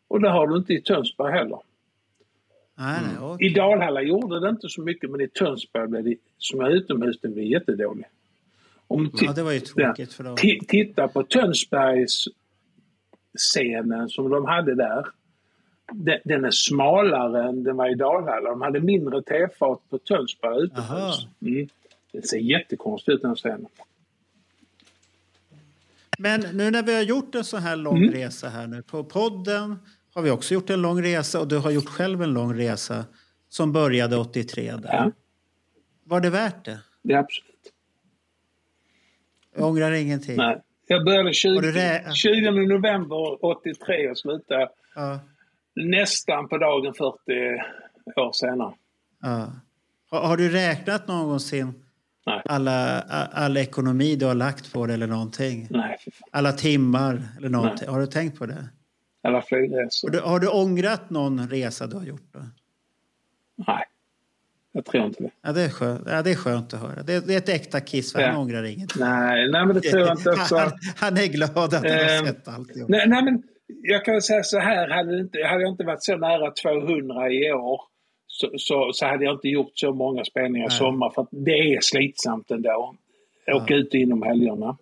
Och 0.07 0.21
det 0.21 0.29
har 0.29 0.47
du 0.47 0.57
inte 0.57 0.73
i 0.73 0.81
Tönsberg 0.81 1.31
heller. 1.31 1.59
Okej. 3.21 3.47
I 3.47 3.53
Dalhalla 3.53 4.01
gjorde 4.01 4.39
det 4.39 4.49
inte 4.49 4.69
så 4.69 4.81
mycket 4.81 5.09
men 5.11 5.21
i 5.21 5.27
Tönsberg 5.27 5.87
blev 5.87 6.03
det, 6.03 6.15
som 6.37 6.59
är 6.59 6.69
utomhus, 6.69 7.19
det 7.21 7.27
blev 7.27 7.45
jättedålig. 7.45 8.05
Om 8.87 9.03
du 9.03 9.25
Ja, 9.25 9.33
det 9.33 9.43
var 9.43 9.51
ju 9.51 9.59
tråkigt 9.59 10.13
för 10.13 10.23
dem. 10.23 10.35
Ti- 10.35 10.65
Titta 10.67 11.07
på 11.07 11.23
Tönsbergs 11.23 12.25
scenen 13.37 14.09
som 14.09 14.29
de 14.29 14.45
hade 14.45 14.75
där. 14.75 15.05
Den, 15.93 16.19
den 16.25 16.45
är 16.45 16.51
smalare 16.51 17.49
än 17.49 17.63
den 17.63 17.77
var 17.77 17.91
i 17.91 17.95
Dalhalla. 17.95 18.49
De 18.49 18.61
hade 18.61 18.79
mindre 18.79 19.21
tefat 19.23 19.89
på 19.89 19.97
Tönsberg 19.97 20.63
utomhus. 20.63 21.27
Mm. 21.41 21.67
Det 22.11 22.27
ser 22.27 22.37
jättekonstigt 22.37 23.09
ut 23.15 23.21
den 23.21 23.35
scenen. 23.35 23.65
Men 26.17 26.41
nu 26.53 26.71
när 26.71 26.83
vi 26.83 26.95
har 26.95 27.01
gjort 27.01 27.35
en 27.35 27.43
så 27.43 27.57
här 27.57 27.75
lång 27.75 27.97
Mm. 27.97 28.11
resa 28.13 28.49
här 28.49 28.67
nu. 28.67 28.81
På 28.81 29.03
podden 29.03 29.75
har 30.13 30.21
vi 30.21 30.31
också 30.31 30.53
gjort 30.53 30.69
en 30.69 30.81
lång 30.81 31.03
resa 31.03 31.39
och 31.39 31.47
du 31.47 31.57
har 31.57 31.71
gjort 31.71 31.89
själv 31.89 32.21
en 32.21 32.33
lång 32.33 32.53
resa 32.59 33.05
som 33.49 33.71
började 33.73 34.17
83 34.17 34.71
där. 34.71 34.79
Ja. 34.93 35.11
Var 36.03 36.21
det 36.21 36.29
värt 36.29 36.65
det? 36.65 36.79
Det 37.01 37.13
är 37.13 37.17
absolut. 37.17 37.73
Jag 39.55 39.67
ångrar 39.67 39.91
ingenting. 39.91 40.37
Nej. 40.37 40.61
Jag 40.87 41.05
började 41.05 41.33
20, 41.33 41.55
Har 41.55 41.61
du 41.61 41.71
rä- 41.71 42.11
20 42.13 42.51
november 42.51 43.45
83 43.45 44.09
och 44.09 44.17
slutade 44.17 44.69
Ja. 44.95 45.19
Nästan 45.79 46.47
på 46.47 46.57
dagen 46.57 46.93
40 46.93 47.01
år 48.15 48.31
senare. 48.33 48.73
Ja. 49.21 49.51
Har, 50.11 50.27
har 50.27 50.37
du 50.37 50.49
räknat 50.49 51.07
någonsin 51.07 51.73
Nej. 52.25 52.41
alla, 52.45 53.01
all 53.31 53.57
ekonomi 53.57 54.15
du 54.15 54.25
har 54.25 54.35
lagt 54.35 54.73
på 54.73 54.85
det 54.85 54.93
eller 54.93 55.07
någonting? 55.07 55.67
Nej. 55.69 55.97
Alla 56.31 56.51
timmar 56.51 57.23
eller 57.37 57.49
någonting? 57.49 57.87
Har 57.89 57.99
du 57.99 58.07
tänkt 58.07 58.39
på 58.39 58.45
det? 58.45 58.67
Alla 59.23 59.41
flygresor. 59.41 60.07
Har 60.07 60.11
du, 60.13 60.19
har 60.19 60.39
du 60.39 60.47
ångrat 60.47 61.09
någon 61.09 61.49
resa 61.49 61.87
du 61.87 61.95
har 61.97 62.03
gjort? 62.03 62.27
Då? 62.31 62.39
Nej, 63.67 63.83
jag 64.71 64.85
tror 64.85 65.05
inte 65.05 65.23
det. 65.23 65.29
Ja, 65.41 65.51
det, 65.51 65.61
är 65.61 65.69
skönt, 65.69 66.01
ja, 66.05 66.21
det 66.21 66.31
är 66.31 66.35
skönt 66.35 66.73
att 66.73 66.79
höra. 66.79 67.03
Det, 67.03 67.27
det 67.27 67.33
är 67.33 67.37
ett 67.37 67.49
äkta 67.49 67.79
kiss, 67.79 68.13
han 68.13 68.23
Ja. 68.23 68.37
ångrar 68.37 68.63
ingenting. 68.63 69.01
Nej, 69.01 69.51
nej 69.51 69.65
men 69.65 69.75
det 69.75 69.81
tror 69.81 70.01
jag 70.01 70.17
inte. 70.17 70.29
Också. 70.41 70.55
Han, 70.57 70.71
han 70.95 71.17
är 71.17 71.25
glad 71.27 71.57
att 71.57 71.73
han 71.73 71.83
har 71.83 72.19
Ehm, 72.19 72.25
sett 72.25 72.47
allt. 72.47 72.71
Nej, 72.87 73.07
nej, 73.07 73.23
men 73.23 73.43
jag 73.81 74.05
kan 74.05 74.21
säga 74.21 74.43
så 74.43 74.59
här, 74.59 74.87
hade, 74.89 75.19
inte, 75.19 75.43
hade 75.43 75.61
jag 75.61 75.71
inte 75.71 75.83
varit 75.83 76.03
så 76.03 76.17
nära 76.17 76.51
200 76.51 77.31
i 77.31 77.51
år 77.51 77.81
så, 78.27 78.51
så, 78.57 78.89
så 78.93 79.05
hade 79.05 79.25
jag 79.25 79.35
inte 79.35 79.47
gjort 79.47 79.71
så 79.73 79.93
många 79.93 80.23
spelningar 80.25 80.67
i 80.67 80.71
sommar 80.71 81.09
för 81.09 81.27
det 81.31 81.73
är 81.73 81.79
slitsamt 81.81 82.51
ändå. 82.51 82.95
Åka 83.55 83.75
ut 83.75 83.93
inom 83.93 84.21
helgerna. 84.21 84.77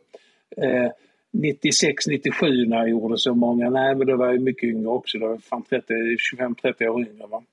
Eh, 0.57 0.91
96, 1.31 2.07
97 2.07 2.65
när 2.65 2.77
jag 2.77 2.89
gjorde 2.89 3.17
så 3.17 3.33
många, 3.33 3.69
nej 3.69 3.95
men 3.95 4.07
då 4.07 4.15
var 4.15 4.27
jag 4.27 4.41
mycket 4.41 4.69
yngre 4.69 4.87
också. 4.87 5.17
Då 5.17 5.25
var 5.25 5.33
jag 5.33 5.43
fan 5.43 5.63
30, 5.63 5.93
25-30 6.37 6.87
år 6.87 7.01
yngre. 7.01 7.27
Va? 7.27 7.43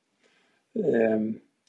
Eh, 0.75 1.21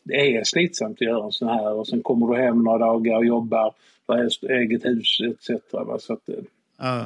det 0.04 0.36
är 0.38 0.44
slitsamt 0.44 0.98
att 0.98 1.02
göra 1.02 1.26
en 1.26 1.32
sån 1.32 1.50
här 1.50 1.74
och 1.74 1.88
sen 1.88 2.02
kommer 2.02 2.28
du 2.28 2.42
hem 2.42 2.64
några 2.64 2.78
dagar 2.78 3.18
och 3.18 3.26
jobbar, 3.26 3.74
du 4.08 4.14
har 4.14 4.52
eget 4.52 4.86
hus 4.86 5.20
etc. 5.22 5.74
Va? 5.74 6.00
Så 6.00 6.14
att, 6.14 6.30
eh, 6.30 6.36
Ja. 6.78 7.06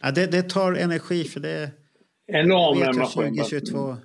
Ja, 0.00 0.10
det, 0.10 0.26
det 0.26 0.42
tar 0.42 0.72
energi 0.72 1.24
för 1.24 1.40
det 1.40 1.70
enorm 2.26 2.82
energi. 2.82 3.12
2022. 3.14 3.96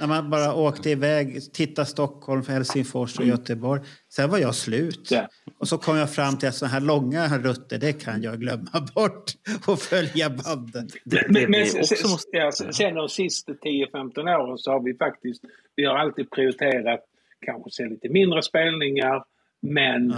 När 0.00 0.06
man 0.06 0.30
bara 0.30 0.54
åkte 0.54 0.90
iväg, 0.90 1.52
titta 1.52 1.84
Stockholm, 1.84 2.42
Helsingfors 2.48 3.18
och 3.18 3.24
Göteborg. 3.24 3.82
Sen 4.08 4.30
var 4.30 4.38
jag 4.38 4.54
slut. 4.54 5.08
Ja. 5.10 5.28
Och 5.58 5.68
så 5.68 5.78
kom 5.78 5.96
jag 5.96 6.14
fram 6.14 6.38
till 6.38 6.48
att 6.48 6.54
sådana 6.54 6.72
här 6.72 6.80
långa 6.80 7.38
rutter, 7.38 7.78
det 7.78 7.92
kan 7.92 8.22
jag 8.22 8.40
glömma 8.40 8.70
bort 8.94 9.24
och 9.66 9.78
följa 9.78 10.30
bandet. 10.30 10.86
Men, 11.28 11.50
men 11.50 11.66
sen, 11.66 12.18
ja, 12.32 12.90
de 12.90 13.08
sista 13.08 13.52
10-15 13.52 14.36
åren 14.36 14.58
så 14.58 14.70
har 14.70 14.80
vi 14.80 14.94
faktiskt, 14.94 15.44
vi 15.76 15.84
har 15.84 15.94
alltid 15.94 16.30
prioriterat 16.30 17.00
kanske 17.46 17.70
se 17.70 17.86
lite 17.86 18.08
mindre 18.08 18.42
spelningar 18.42 19.24
men 19.60 20.10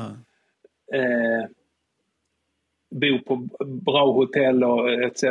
eh, 0.93 1.45
bo 3.01 3.19
på 3.27 3.37
bra 3.67 4.13
hotell 4.13 4.65
och 4.65 4.93
etc. 4.93 5.23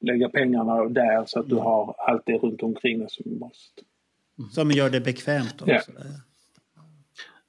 Lägga 0.00 0.28
pengarna 0.28 0.84
där 0.84 1.24
så 1.26 1.40
att 1.40 1.48
du 1.48 1.54
har 1.54 1.94
allt 1.98 2.22
det 2.26 2.38
runt 2.38 2.62
omkring 2.62 2.98
dig 2.98 3.08
som 3.10 3.24
du 3.26 3.38
måste. 3.38 3.82
Som 4.52 4.70
gör 4.70 4.90
det 4.90 5.00
bekvämt 5.00 5.62
också. 5.62 5.72
Ja. 5.72 6.04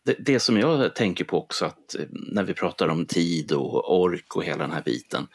Det, 0.03 0.15
det 0.19 0.39
som 0.39 0.57
jag 0.57 0.95
tänker 0.95 1.25
på 1.25 1.37
också 1.37 1.65
att 1.65 1.95
eh, 1.95 2.05
när 2.11 2.43
vi 2.43 2.53
pratar 2.53 2.87
om 2.87 3.05
tid 3.05 3.51
och 3.51 4.01
ork 4.01 4.35
och 4.35 4.43
hela 4.43 4.57
den 4.57 4.71
här 4.71 4.81
biten. 4.83 5.27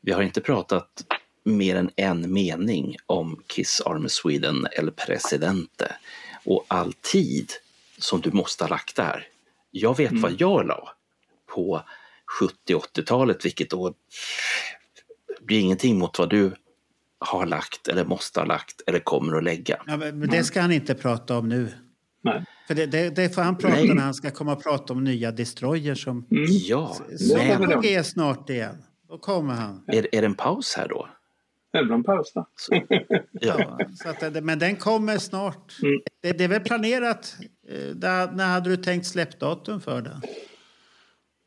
Vi 0.00 0.12
har 0.12 0.22
inte 0.22 0.40
pratat 0.40 1.04
mer 1.44 1.76
än 1.76 1.90
en 1.96 2.32
mening 2.32 2.96
om 3.06 3.42
Kiss 3.46 3.80
Army 3.86 4.08
Sweden 4.08 4.66
eller 4.72 4.90
Presidente 4.92 5.92
och 6.44 6.64
all 6.68 6.92
tid 6.92 7.50
som 7.98 8.20
du 8.20 8.30
måste 8.30 8.64
ha 8.64 8.68
lagt 8.68 8.96
där. 8.96 9.26
Jag 9.70 9.96
vet 9.96 10.10
Mm. 10.10 10.22
vad 10.22 10.40
jag 10.40 10.66
la 10.66 10.88
på 11.54 11.82
70-80-talet, 12.68 13.44
vilket 13.44 13.70
då 13.70 13.94
blir 15.40 15.60
ingenting 15.60 15.98
mot 15.98 16.18
vad 16.18 16.30
du 16.30 16.52
har 17.18 17.46
lagt 17.46 17.88
eller 17.88 18.04
måste 18.04 18.40
ha 18.40 18.44
lagt 18.46 18.80
eller 18.86 18.98
kommer 18.98 19.36
att 19.36 19.44
lägga. 19.44 19.82
Ja, 19.86 19.96
men 19.96 20.20
det 20.20 20.44
ska 20.44 20.60
han 20.60 20.72
inte 20.72 20.94
prata 20.94 21.38
om 21.38 21.48
nu. 21.48 21.72
Nej. 22.22 22.44
För 22.66 22.74
det, 22.74 22.86
det, 22.86 23.10
det 23.10 23.34
får 23.34 23.42
han 23.42 23.58
prata 23.58 23.74
Nej. 23.74 23.90
om 23.90 23.96
när 23.96 24.04
han 24.04 24.14
ska 24.14 24.30
komma 24.30 24.52
och 24.52 24.62
prata 24.62 24.92
om 24.92 25.04
nya 25.04 25.30
destroyers 25.32 26.04
som 26.04 26.26
Ja, 26.48 26.96
som 27.18 27.40
är 27.40 27.58
men 27.58 27.70
på 27.70 27.80
G 27.80 28.04
snart 28.04 28.50
igen. 28.50 28.82
Då 29.08 29.18
kommer 29.18 29.54
han. 29.54 29.84
är, 29.86 30.14
är 30.14 30.20
det 30.20 30.26
en 30.26 30.34
paus 30.34 30.74
här 30.76 30.88
då? 30.88 31.08
Det 31.72 31.84
blir 31.84 31.94
en 31.94 32.04
paus 32.04 32.32
där. 32.32 32.44
Ja. 33.32 33.78
Så 34.02 34.08
att, 34.08 34.34
det- 34.34 34.40
men 34.40 34.58
den 34.58 34.76
kommer 34.76 35.18
snart. 35.18 35.76
Det, 36.22 36.32
det 36.32 36.44
är 36.44 36.48
väl 36.48 36.60
planerat. 36.60 37.36
eh, 37.68 37.94
Där, 37.94 38.32
när 38.32 38.46
hade 38.46 38.70
du 38.70 38.76
tänkt 38.76 39.06
släppdatum 39.06 39.80
för 39.80 40.02
den? 40.02 40.22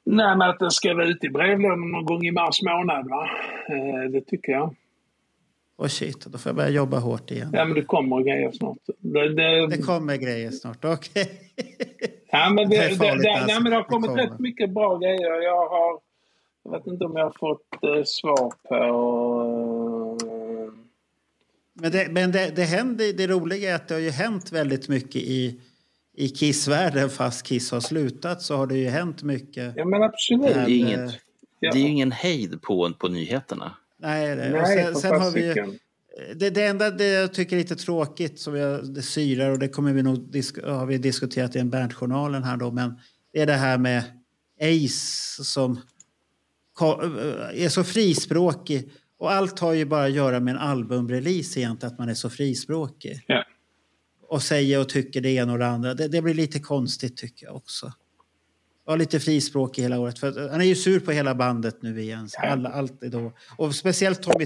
Nej 0.03 0.37
men 0.37 0.49
att 0.49 0.59
den 0.59 0.71
ska 0.71 0.93
vara 0.93 1.07
ute 1.07 1.25
i 1.25 1.29
brevlådan 1.29 1.91
någon 1.91 2.05
gång 2.05 2.25
i 2.25 2.31
mars 2.31 2.61
månad 2.61 3.09
va. 3.09 3.29
Eh, 3.69 4.11
det 4.11 4.21
tycker 4.21 4.51
jag. 4.51 4.75
Åh 5.77 5.87
shit, 5.87 6.25
då 6.25 6.37
får 6.37 6.49
jag 6.49 6.55
börja 6.55 6.69
jobba 6.69 6.99
hårt 6.99 7.31
igen. 7.31 7.49
Ja 7.53 7.65
men 7.65 7.73
det 7.75 7.81
kommer 7.81 8.21
grejer 8.21 8.51
snart. 8.51 8.77
Det, 8.99 9.33
det, 9.33 9.67
Det 9.67 9.77
kommer 9.77 10.15
grejer 10.17 10.51
snart, 10.51 10.85
okej. 10.85 11.31
Ja, 12.33 12.49
men 12.49 12.69
det, 12.69 12.77
Det 12.77 12.87
det, 12.87 12.95
farligt, 12.95 13.23
det, 13.23 13.29
alltså. 13.31 13.47
nej, 13.47 13.61
men 13.61 13.69
det 13.71 13.75
har 13.77 13.83
Det 13.83 13.89
kommit 13.89 14.09
kommer. 14.09 14.23
rätt 14.23 14.39
mycket 14.39 14.69
bra 14.73 14.97
grejer. 14.97 15.41
Jag 15.41 15.69
har... 15.69 15.99
Jag 16.63 16.71
vet 16.71 16.87
inte 16.87 17.05
om 17.05 17.15
jag 17.15 17.23
har 17.23 17.33
fått 17.39 17.83
eh, 17.83 18.03
svar 18.05 18.53
på... 18.69 18.75
Eh, 20.27 20.73
Men, 21.73 21.91
det, 21.91 22.07
men 22.11 22.31
det, 22.31 22.55
det, 22.55 22.63
händer, 22.63 23.13
det 23.13 23.27
roliga 23.27 23.71
är 23.71 23.75
att 23.75 23.87
det 23.87 23.93
har 23.93 24.01
ju 24.01 24.09
hänt 24.09 24.51
väldigt 24.51 24.87
mycket 24.89 25.15
i, 25.15 25.61
i 26.17 26.29
Kiss-världen. 26.29 27.09
Fast 27.09 27.45
Kiss 27.45 27.71
har 27.71 27.79
slutat 27.79 28.41
så 28.41 28.55
har 28.57 28.67
det 28.67 28.77
ju 28.77 28.89
hänt 28.89 29.23
mycket. 29.23 29.73
ja 29.75 29.85
men 29.85 30.03
absolut. 30.03 30.43
Det 30.45 30.51
är, 30.51 30.55
Men, 30.61 30.69
inget, 30.69 30.99
eh, 30.99 31.13
det 31.59 31.67
är 31.67 31.75
ju 31.75 31.87
ingen 31.87 32.11
hejd 32.11 32.61
på, 32.61 32.93
på 32.99 33.07
nyheterna. 33.07 33.77
Nej, 33.99 34.35
det. 34.35 34.45
och 34.45 34.51
Nej, 34.51 34.83
sen, 34.83 34.93
för 34.93 35.01
sen 35.01 35.21
har 35.21 35.31
vi 35.31 35.41
ju, 35.41 35.47
fasiken. 35.47 35.79
det, 36.35 36.49
det 36.49 36.65
enda 36.65 36.89
det 36.91 37.07
jag 37.07 37.33
tycker 37.33 37.55
är 37.55 37.59
lite 37.59 37.75
tråkigt 37.75 38.39
som 38.39 38.55
jag, 38.55 38.93
det 38.93 39.01
syrar 39.01 39.49
och 39.49 39.59
det 39.59 39.67
kommer 39.67 39.93
vi 39.93 40.03
nog 40.03 40.31
disk, 40.31 40.63
har 40.63 40.85
vi 40.85 40.97
diskuterat 40.97 41.55
i 41.55 41.59
en 41.59 41.69
Bernt-journalen 41.69 42.43
här 42.43 42.57
då. 42.57 42.71
Men 42.71 42.99
det 43.33 43.41
är 43.41 43.45
det 43.45 43.53
här 43.53 43.77
med 43.77 44.03
Ace 44.61 45.43
som 45.43 45.79
är 47.53 47.69
så 47.69 47.83
frispråkig. 47.83 48.91
Och 49.17 49.31
allt 49.31 49.59
har 49.59 49.73
ju 49.73 49.85
bara 49.85 50.03
att 50.03 50.11
göra 50.11 50.39
med 50.39 50.51
en 50.51 50.59
albumrelease 50.61 51.59
egentligen, 51.59 51.93
att 51.93 51.99
man 51.99 52.09
är 52.09 52.13
så 52.13 52.29
frispråkig. 52.29 53.23
Ja. 53.27 53.43
Och 54.31 54.41
säger 54.41 54.79
och 54.79 54.89
tycker 54.89 55.21
det 55.21 55.29
ena 55.29 55.53
och 55.53 55.59
det 55.59 55.67
andra. 55.67 55.93
Det, 55.93 56.07
det 56.07 56.21
blir 56.21 56.33
lite 56.33 56.59
konstigt 56.59 57.17
tycker 57.17 57.45
jag 57.45 57.55
också. 57.55 57.93
Var 58.85 58.97
lite 58.97 59.19
frispråkig 59.19 59.81
hela 59.81 59.99
året. 59.99 60.19
För 60.19 60.27
att 60.27 60.51
han 60.51 60.61
är 60.61 60.65
ju 60.65 60.75
sur 60.75 60.99
på 60.99 61.11
hela 61.11 61.35
bandet 61.35 61.81
nu 61.81 62.01
igen. 62.01 62.29
Alla, 62.37 62.69
allt 62.69 63.03
är 63.03 63.09
då. 63.09 63.33
Och 63.57 63.75
speciellt 63.75 64.23
Tommy. 64.23 64.45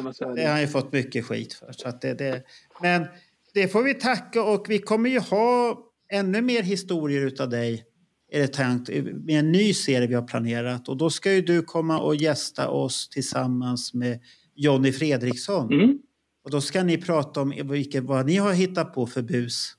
är 0.00 0.34
Det 0.34 0.42
har 0.42 0.50
han 0.50 0.60
ju 0.60 0.66
fått 0.66 0.92
mycket 0.92 1.24
skit 1.24 1.54
för. 1.54 1.72
Så 1.72 1.88
att 1.88 2.00
det, 2.00 2.14
det, 2.14 2.42
men 2.82 3.06
det 3.54 3.68
får 3.68 3.82
vi 3.82 3.94
tacka 3.94 4.42
och 4.42 4.66
vi 4.68 4.78
kommer 4.78 5.10
ju 5.10 5.18
ha 5.18 5.78
ännu 6.12 6.42
mer 6.42 6.62
historier 6.62 7.22
utav 7.22 7.48
dig 7.48 7.84
är 8.30 8.40
det 8.40 8.48
tänkt, 8.48 8.88
med 9.24 9.38
en 9.38 9.52
ny 9.52 9.74
serie 9.74 10.06
vi 10.06 10.14
har 10.14 10.22
planerat. 10.22 10.88
Och 10.88 10.96
då 10.96 11.10
ska 11.10 11.32
ju 11.32 11.42
du 11.42 11.62
komma 11.62 12.00
och 12.00 12.16
gästa 12.16 12.68
oss 12.68 13.08
tillsammans 13.08 13.94
med 13.94 14.20
Jonny 14.54 14.92
Fredriksson. 14.92 15.72
Mm. 15.72 15.98
Och 16.44 16.50
då 16.50 16.60
ska 16.60 16.82
ni 16.82 16.98
prata 16.98 17.40
om 17.40 17.54
vilket, 17.64 18.04
vad 18.04 18.26
ni 18.26 18.36
har 18.36 18.52
hittat 18.52 18.94
på 18.94 19.06
för 19.06 19.22
bus 19.22 19.76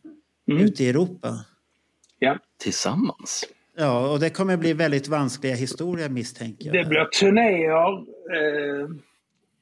Mm. 0.51 0.63
ute 0.63 0.83
i 0.83 0.89
Europa. 0.89 1.45
Ja. 2.19 2.39
Tillsammans. 2.59 3.45
Ja, 3.77 4.11
och 4.11 4.19
det 4.19 4.29
kommer 4.29 4.57
bli 4.57 4.73
väldigt 4.73 5.07
vanskliga 5.07 5.55
historier 5.55 6.09
misstänker 6.09 6.65
jag. 6.65 6.73
Det 6.75 6.89
blir 6.89 7.05
turnéer, 7.05 7.97
eh, 7.97 8.89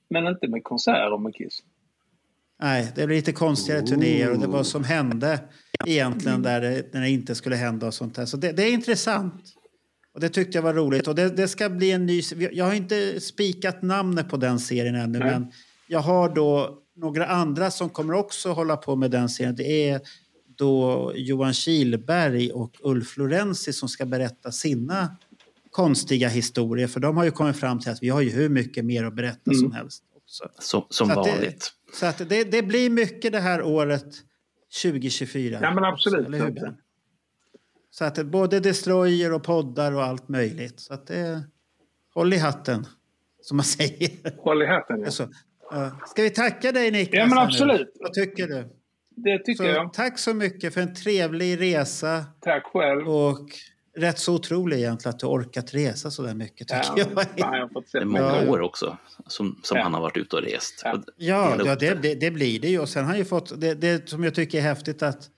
men 0.10 0.28
inte 0.28 0.48
med 0.48 0.64
konserter 0.64 1.18
med 1.18 1.36
Kiss. 1.36 1.60
Nej, 2.61 2.91
det 2.95 3.06
blir 3.07 3.15
lite 3.15 3.32
konstigare 3.32 3.82
turnéer 3.82 4.32
och 4.32 4.40
det 4.40 4.48
var 4.48 4.64
som 4.64 4.84
hände 4.84 5.40
egentligen 5.88 6.41
där 6.41 6.61
det, 6.61 6.94
när 6.94 7.02
det 7.02 7.10
inte 7.10 7.36
skulle 7.36 7.56
hända 7.56 7.88
och 7.88 7.94
sånt 7.94 8.15
där. 8.15 8.26
Så 8.26 8.38
det, 8.38 8.52
det 8.52 8.64
är 8.64 8.72
intressant. 8.73 9.44
Och 10.14 10.19
det 10.19 10.30
tyckte 10.30 10.57
jag 10.57 10.64
var 10.64 10.73
roligt. 10.73 11.07
Och 11.07 11.15
det, 11.15 11.30
det 11.30 11.48
ska 11.48 11.69
bli 11.69 11.91
en 11.91 12.06
ny... 12.06 12.22
Jag 12.52 12.65
har 12.65 12.73
inte 12.73 13.22
spikat 13.22 13.82
namnet 13.82 14.30
på 14.30 14.38
den 14.38 14.60
serien 14.60 14.95
ännu 14.95 15.19
Nej. 15.19 15.28
men 15.32 15.52
jag 15.88 15.99
har 15.99 16.30
då 16.36 16.78
några 17.02 17.26
andra 17.28 17.72
som 17.72 17.90
kommer 17.90 18.14
också 18.14 18.52
hålla 18.52 18.78
på 18.78 18.95
med 18.95 19.11
den 19.11 19.30
serien. 19.30 19.56
Det 19.56 19.90
är 19.90 20.02
då 20.57 21.11
Johan 21.15 21.53
Kilberg 21.53 22.52
och 22.52 22.72
Ulf 22.84 23.18
Lorenzi 23.18 23.73
som 23.73 23.90
ska 23.90 24.06
berätta 24.06 24.52
sina 24.52 25.18
konstiga 25.72 26.28
historier. 26.30 26.88
För 26.88 26.99
de 26.99 27.18
har 27.18 27.23
ju 27.23 27.32
kommit 27.32 27.57
fram 27.60 27.80
till 27.80 27.91
att 27.91 28.03
vi 28.03 28.10
har 28.10 28.22
ju 28.22 28.30
hur 28.30 28.49
mycket 28.49 28.86
mer 28.86 29.03
att 29.03 29.14
berätta 29.15 29.53
som 29.53 29.72
helst. 29.72 30.03
Också. 30.15 30.49
Som, 30.60 30.84
som 30.90 31.07
Så 31.10 31.19
att 31.19 31.26
det- 31.26 31.32
vanligt. 31.32 31.72
Så 31.94 32.06
att 32.06 32.30
det, 32.30 32.44
det 32.52 32.64
blir 32.64 32.90
mycket 32.90 33.32
det 33.32 33.40
här 33.40 33.61
året 33.64 34.06
2024. 34.84 35.60
Ja, 35.61 35.73
men 35.73 35.84
absolut. 35.84 36.26
Eller 36.28 36.40
hur? 36.40 36.76
Så 37.91 38.06
att 38.06 38.15
det, 38.15 38.23
både 38.23 38.60
destroyer 38.60 39.34
och 39.34 39.44
poddar 39.44 39.91
och 39.91 40.03
allt 40.03 40.30
möjligt. 40.30 40.80
Så 40.80 40.94
att 40.94 41.07
det, 41.07 41.44
håll 42.14 42.34
i 42.34 42.38
hatten, 42.38 42.86
som 43.41 43.57
man 43.57 43.64
säger. 43.64 44.41
Håll 44.44 44.61
i 44.61 44.65
hatten, 44.65 44.99
ja. 44.99 45.06
Alltså, 45.06 45.30
ja. 45.72 45.91
Ska 46.07 46.22
vi 46.23 46.30
tacka 46.30 46.72
dig 46.72 46.91
Niklas? 46.91 47.19
Ja, 47.19 47.26
men 47.27 47.38
absolut. 47.38 47.91
Vad 47.99 48.14
tycker 48.14 48.48
du? 48.48 48.69
Det 49.15 49.38
tycker 49.38 49.64
Så, 49.64 49.69
jag. 49.69 49.93
Tack 49.93 50.19
så 50.19 50.34
mycket 50.34 50.73
för 50.73 50.81
en 50.81 50.93
trevlig 50.95 51.61
resa. 51.61 52.26
Tack 52.41 52.64
själv. 52.65 53.10
Och 53.10 53.49
rätt 53.98 54.19
så 54.19 54.35
otroligt 54.35 54.80
egentligen 54.80 55.14
att 55.14 55.19
du 55.19 55.26
orkat 55.26 55.73
resa 55.73 56.11
så 56.11 56.23
där 56.23 56.34
mycket 56.34 56.68
tycker 56.68 56.81
Ja, 56.95 56.98
jag. 56.98 57.11
fan, 57.14 57.26
jag 57.38 57.48
har 57.48 57.68
fått 57.69 57.91
Det 57.91 57.98
är 57.98 58.06
många 58.06 58.43
Ja. 58.45 58.52
år 58.52 58.61
också 58.61 58.98
som, 59.27 59.60
som 59.64 59.77
Ja. 59.77 59.84
han 59.84 59.93
har 59.93 60.02
varit 60.02 60.18
ute 60.18 60.35
och 60.35 60.41
rest. 60.41 60.81
Ja, 60.84 61.03
ja 61.18 61.56
upp 61.73 61.80
det, 61.80 61.93
det, 62.02 62.15
det 62.15 62.31
blir 62.31 62.60
det 62.60 62.68
ju. 62.69 62.80
Och 62.80 62.89
sen 62.89 63.03
har 63.03 63.10
han 63.10 63.18
ju 63.18 63.26
fått, 63.26 63.61
det, 63.61 63.73
det 63.73 64.10
som 64.10 64.23
jag 64.23 64.35
tycker 64.35 64.57
är 64.57 64.61
häftigt 64.61 65.03
att 65.03 65.30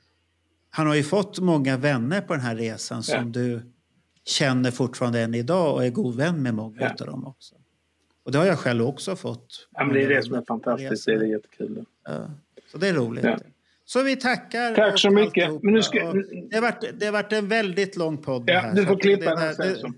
han 0.69 0.87
har 0.87 0.95
ju 0.95 1.03
fått 1.03 1.39
många 1.39 1.77
vänner 1.77 2.21
på 2.21 2.33
den 2.33 2.41
här 2.41 2.55
resan 2.55 3.03
som 3.03 3.15
Ja. 3.15 3.23
du 3.23 3.61
känner 4.25 4.71
fortfarande 4.71 5.21
än 5.21 5.33
idag 5.35 5.73
och 5.73 5.85
är 5.85 5.89
god 5.89 6.15
vän 6.15 6.43
med 6.43 6.53
många 6.53 6.81
Ja. 6.81 6.89
av 6.99 7.07
dem 7.07 7.27
också. 7.27 7.55
Och 8.25 8.31
det 8.31 8.37
har 8.37 8.45
jag 8.45 8.59
själv 8.59 8.83
också 8.85 9.15
fått. 9.15 9.67
Ja, 9.71 9.83
men 9.85 9.93
det 9.93 10.03
är 10.03 10.09
det 10.09 10.23
som 10.23 10.33
är 10.35 10.41
fantastiskt. 10.47 11.05
Det 11.05 11.11
är 11.13 11.23
jättekul. 11.23 11.85
Ja. 12.07 12.29
Så 12.71 12.77
det 12.77 12.87
är 12.87 12.93
roligt. 12.93 13.23
Ja. 13.23 13.37
Så 13.85 14.03
vi 14.03 14.15
tackar. 14.15 14.75
Tack 14.75 14.99
så 14.99 15.09
mycket. 15.09 15.43
alltihopa. 15.43 15.59
Men 15.65 15.73
nu 15.73 15.81
ska- 15.83 16.07
Och 16.09 16.15
Det 16.49 16.55
har, 16.55 16.61
varit, 16.61 16.99
det 16.99 17.05
har 17.05 17.13
varit 17.13 17.33
en 17.33 17.47
väldigt 17.47 17.95
lång 17.97 18.17
podd. 18.17 18.43
Ja, 18.47 18.59
här, 18.59 18.73
du 18.75 18.85
får 18.85 18.97
klippa 18.99 19.35
den 19.35 19.55
sen 19.55 19.67
det. 19.73 19.93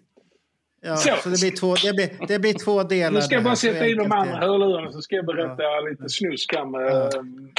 Ja, 0.81 0.95
Så. 0.97 1.09
så 1.23 1.29
det 1.29 1.39
blir 1.41 1.51
två, 1.51 1.75
det 1.75 1.93
blir, 1.93 2.27
det 2.27 2.39
blir 2.39 2.53
två 2.53 2.83
delar. 2.83 3.11
Nu 3.11 3.21
ska 3.21 3.35
jag 3.35 3.43
bara 3.43 3.55
sätta 3.55 3.87
in 3.87 3.97
de 3.97 4.11
andra 4.11 4.35
hörlurarna 4.37 4.91
så 4.91 5.01
ska 5.01 5.15
jag 5.15 5.25
berätta 5.25 5.63
lite 5.89 6.09
snusk 6.09 6.53
här 6.55 6.65
med... 6.65 7.11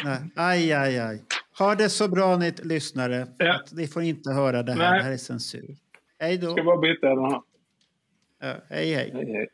Nej. 0.05 0.19
Aj, 0.35 0.73
aj, 0.73 0.99
aj. 0.99 1.23
Ha 1.59 1.75
det 1.75 1.89
så 1.89 2.09
bra 2.09 2.37
ni 2.37 2.53
lyssnare. 2.63 3.27
Ja. 3.39 3.61
Ni 3.73 3.87
får 3.87 4.03
inte 4.03 4.31
höra 4.31 4.63
det 4.63 4.73
här. 4.73 4.91
Nej. 4.91 4.99
Det 4.99 5.05
här 5.05 5.13
är 5.13 5.17
censur. 5.17 5.77
Hej 6.19 6.39
då. 6.39 6.53
Ska 6.53 6.63
bara 6.65 6.77
byta 6.81 7.09
den 7.09 7.25
här. 7.25 7.41
Ja, 8.41 8.55
hej, 8.69 8.95
hej. 8.95 9.11
Hej, 9.15 9.33
hej. 9.33 9.49